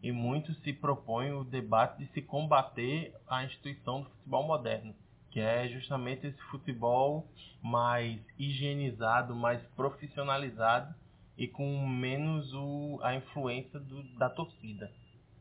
e 0.00 0.12
muito 0.12 0.54
se 0.62 0.72
propõe 0.72 1.32
o 1.32 1.42
debate 1.42 1.98
de 1.98 2.12
se 2.12 2.22
combater 2.22 3.12
a 3.26 3.42
instituição 3.42 4.02
do 4.02 4.10
futebol 4.10 4.46
moderno, 4.46 4.94
que 5.28 5.40
é 5.40 5.68
justamente 5.68 6.24
esse 6.24 6.40
futebol 6.42 7.26
mais 7.60 8.20
higienizado, 8.38 9.34
mais 9.34 9.60
profissionalizado 9.74 10.94
e 11.36 11.48
com 11.48 11.84
menos 11.84 12.54
o, 12.54 13.00
a 13.02 13.16
influência 13.16 13.80
do, 13.80 14.04
da 14.16 14.30
torcida. 14.30 14.88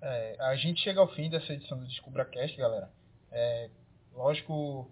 É, 0.01 0.37
a 0.39 0.55
gente 0.55 0.81
chega 0.81 0.99
ao 0.99 1.13
fim 1.13 1.29
dessa 1.29 1.53
edição 1.53 1.77
do 1.77 1.85
DescubraCast, 1.85 2.57
galera. 2.57 2.89
É, 3.31 3.69
lógico, 4.11 4.89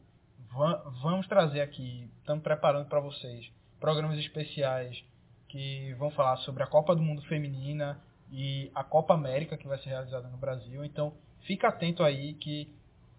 vamos 1.02 1.28
trazer 1.28 1.62
aqui, 1.62 2.08
estamos 2.20 2.44
preparando 2.44 2.88
para 2.88 3.00
vocês 3.00 3.52
programas 3.80 4.18
especiais 4.20 5.04
que 5.48 5.94
vão 5.96 6.12
falar 6.12 6.38
sobre 6.38 6.64
a 6.64 6.68
Copa 6.68 6.96
do 6.96 7.02
Mundo 7.02 7.22
Feminina 7.24 8.00
e 8.32 8.70
a 8.76 8.84
Copa 8.84 9.14
América 9.14 9.58
que 9.58 9.68
vai 9.68 9.78
ser 9.80 9.90
realizada 9.90 10.28
no 10.28 10.38
Brasil. 10.38 10.84
Então, 10.84 11.14
fica 11.46 11.70
atento 11.70 12.04
aí 12.04 12.34
que 12.34 12.74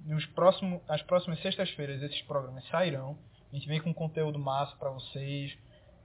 nos 0.05 0.25
próximos, 0.27 0.81
nas 0.87 1.03
próximas 1.03 1.41
sextas-feiras 1.41 2.03
esses 2.03 2.23
programas 2.23 2.67
sairão. 2.69 3.17
A 3.51 3.57
gente 3.57 3.67
vem 3.67 3.81
com 3.81 3.93
conteúdo 3.95 4.39
massa 4.39 4.77
para 4.77 4.91
vocês. 4.91 5.57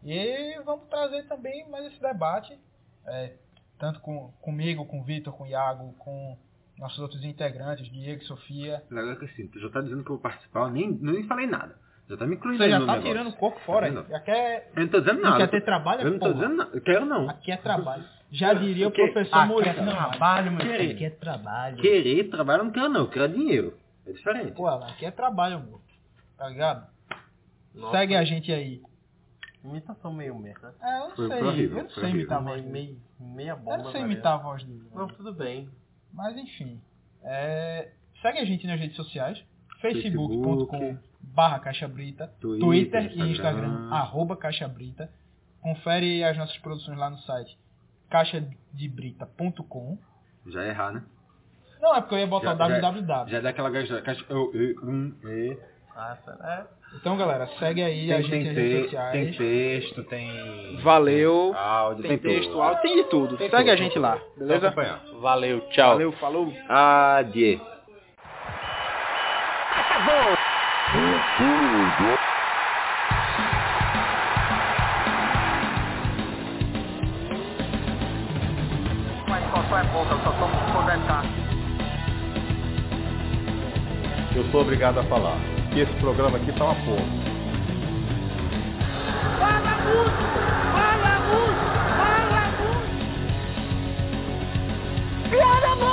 E 0.04 0.60
vamos 0.66 0.88
trazer 0.88 1.24
também 1.28 1.70
mais 1.70 1.86
esse 1.86 2.02
debate, 2.02 2.58
é, 3.06 3.36
tanto 3.80 4.00
com, 4.02 4.32
comigo, 4.42 4.86
com 4.86 5.00
o 5.00 5.04
Vitor, 5.04 5.34
com 5.34 5.44
o 5.44 5.48
Iago, 5.48 5.94
com 5.94 6.38
nossos 6.78 7.00
outros 7.00 7.24
integrantes, 7.24 7.90
Diego 7.90 8.22
e 8.22 8.26
Sofia. 8.26 8.84
Legal 8.90 9.18
que 9.18 9.26
assim, 9.26 9.48
tu 9.48 9.60
já 9.60 9.70
tá 9.70 9.82
dizendo 9.82 10.04
que 10.04 10.10
eu 10.10 10.16
vou 10.16 10.22
participar, 10.22 10.62
eu 10.62 10.72
nem, 10.72 10.92
nem 10.92 11.24
falei 11.24 11.48
nada. 11.48 11.78
Já 12.10 12.18
tá 12.18 12.26
me 12.28 12.36
incluindo 12.36 12.58
Você 12.64 12.70
já 12.70 12.80
no 12.80 12.86
tá 12.86 12.92
negócio. 12.94 13.12
tirando 13.12 13.30
o 13.34 13.38
coco 13.38 13.60
fora. 13.62 13.92
Tá 13.92 14.04
já 14.10 14.20
quer, 14.20 14.72
Eu 14.76 14.82
não 14.84 14.88
tô 14.90 15.00
dizendo 15.00 15.22
não 15.22 15.30
nada. 15.32 15.38
quer 15.38 15.52
ter 15.52 15.62
trabalho, 15.66 16.02
Eu 16.02 16.12
não 16.12 16.20
tô 16.20 16.26
porra. 16.26 16.34
dizendo 16.34 16.56
nada. 16.56 16.72
Eu 16.74 16.82
quero 16.82 17.06
não. 17.06 17.30
Aqui 17.30 17.52
é 17.52 17.58
trabalho. 17.58 18.04
Já 18.32 18.54
diria 18.54 18.88
o 18.88 18.92
Que- 18.92 19.04
professor 19.08 19.38
Aqui 19.38 19.48
Moreira. 19.48 19.82
é 19.82 19.86
trabalho, 19.86 20.52
meu 20.52 20.60
Querer. 20.62 20.78
filho. 20.80 20.92
Aqui 20.96 21.06
é 21.06 21.10
trabalho. 21.12 21.78
Querer 21.78 22.24
trabalho 22.30 22.60
eu 22.62 22.66
não 22.66 22.72
quero 22.72 22.90
não, 22.90 23.02
eu 23.02 23.10
quero 23.10 23.30
dinheiro. 23.34 23.78
É 24.06 24.12
diferente. 24.12 24.52
Pô, 24.52 24.68
aqui 24.68 25.06
é 25.06 25.12
trabalho, 25.12 25.56
amor. 25.58 25.80
Tá 26.38 26.50
ligado? 26.50 26.88
Nossa. 27.74 27.98
Segue 27.98 28.16
a 28.16 28.24
gente 28.26 28.52
aí. 28.52 28.82
Imitação 29.64 30.12
meio 30.14 30.38
merda. 30.38 30.76
É, 30.82 30.98
eu 30.98 31.08
não 31.10 31.16
Foi- 31.16 31.28
sei. 31.30 31.42
horrível, 31.44 31.78
eu 31.78 31.84
não 31.86 31.90
sei 31.92 32.10
imitar 32.10 32.38
a 32.38 32.42
Meio, 32.42 32.58
voz 32.58 32.70
meio, 32.72 32.98
meia 33.20 33.56
bomba. 33.56 33.78
Eu 33.78 33.84
não 33.84 33.92
sei 33.92 34.02
imitar 34.02 34.34
a 34.34 34.38
voz 34.38 34.64
dele. 34.64 34.84
Não, 34.94 35.08
tudo 35.08 35.34
bem. 35.34 35.70
Mas 36.12 36.36
enfim. 36.38 36.82
É, 37.24 37.92
segue 38.22 38.40
a 38.40 38.46
gente 38.46 38.68
nas 38.68 38.78
redes 38.80 38.96
sociais. 38.98 39.42
Facebook, 39.80 40.34
facebook.com 40.36 40.98
barra 41.24 41.60
Caixa 41.60 41.88
Brita, 41.88 42.28
Twitter, 42.40 42.66
Twitter, 42.68 43.02
e 43.02 43.32
Instagram. 43.32 43.32
Instagram, 43.68 43.90
arroba 43.92 44.36
Caixa 44.36 44.68
Brita. 44.68 45.10
Confere 45.62 46.24
as 46.24 46.38
nossas 46.38 46.58
produções 46.58 46.98
lá 46.98 47.10
no 47.10 47.18
site 47.20 47.58
caixadebrita.com. 48.10 49.98
Já 50.48 50.64
é 50.64 50.70
errar, 50.70 50.92
né? 50.92 51.04
Não, 51.82 51.96
é 51.96 52.02
porque 52.02 52.16
eu 52.16 52.20
ia 52.20 52.28
botar 52.28 52.56
Já- 52.56 52.70
já- 52.70 52.80
www. 52.80 53.30
Já 53.32 53.40
dá 53.42 53.50
aquela 53.50 53.70
gaja. 53.70 54.02
caixa- 54.02 54.26
eu- 54.30 54.52
eu- 54.54 54.76
um, 54.84 55.14
e. 55.26 55.58
Ah, 55.96 56.18
será? 56.24 56.68
Então, 56.96 57.18
galera, 57.18 57.48
segue 57.60 57.82
aí 57.84 58.12
a 58.12 58.16
Tem, 58.18 58.24
gente 58.24 58.32
tem, 58.32 58.44
nas 58.46 58.56
redes 58.56 58.84
sociais. 58.84 59.12
tem 59.12 59.34
texto, 59.38 60.04
tem. 60.06 60.78
Valeu. 60.82 61.54
Áudio, 61.56 62.04
Tem 62.04 62.18
tudo. 62.18 62.30
texto, 62.30 62.62
áudio, 62.62 62.82
tem 62.82 62.96
de 62.96 63.04
tudo. 63.10 63.38
Tem 63.38 63.50
Segue 63.50 63.62
tudo, 63.64 63.72
a 63.72 63.76
tem 63.76 63.84
gente 63.86 63.94
tudo. 63.94 64.02
lá, 64.02 64.20
beleza? 64.38 64.74
Valeu, 65.22 65.62
tchau. 65.70 65.90
Valeu, 65.92 66.12
falou. 66.14 66.54
Adie. 66.70 67.62
A 69.96 70.00
pouca, 79.92 80.16
eu 84.36 84.44
sou 84.52 84.62
obrigado 84.62 85.00
a 85.00 85.04
falar 85.04 85.38
que 85.72 85.80
esse 85.82 85.94
programa 85.94 86.38
aqui 86.38 86.52
tá 86.54 86.66
uma 86.66 86.76
porra. 86.76 87.06
Fala 89.40 89.78
muito! 89.86 90.24
Fala 90.74 91.20
muito! 91.30 91.66
Fala 91.98 92.44
muito! 92.60 92.90
Piada 95.30 95.76
morta! 95.76 95.93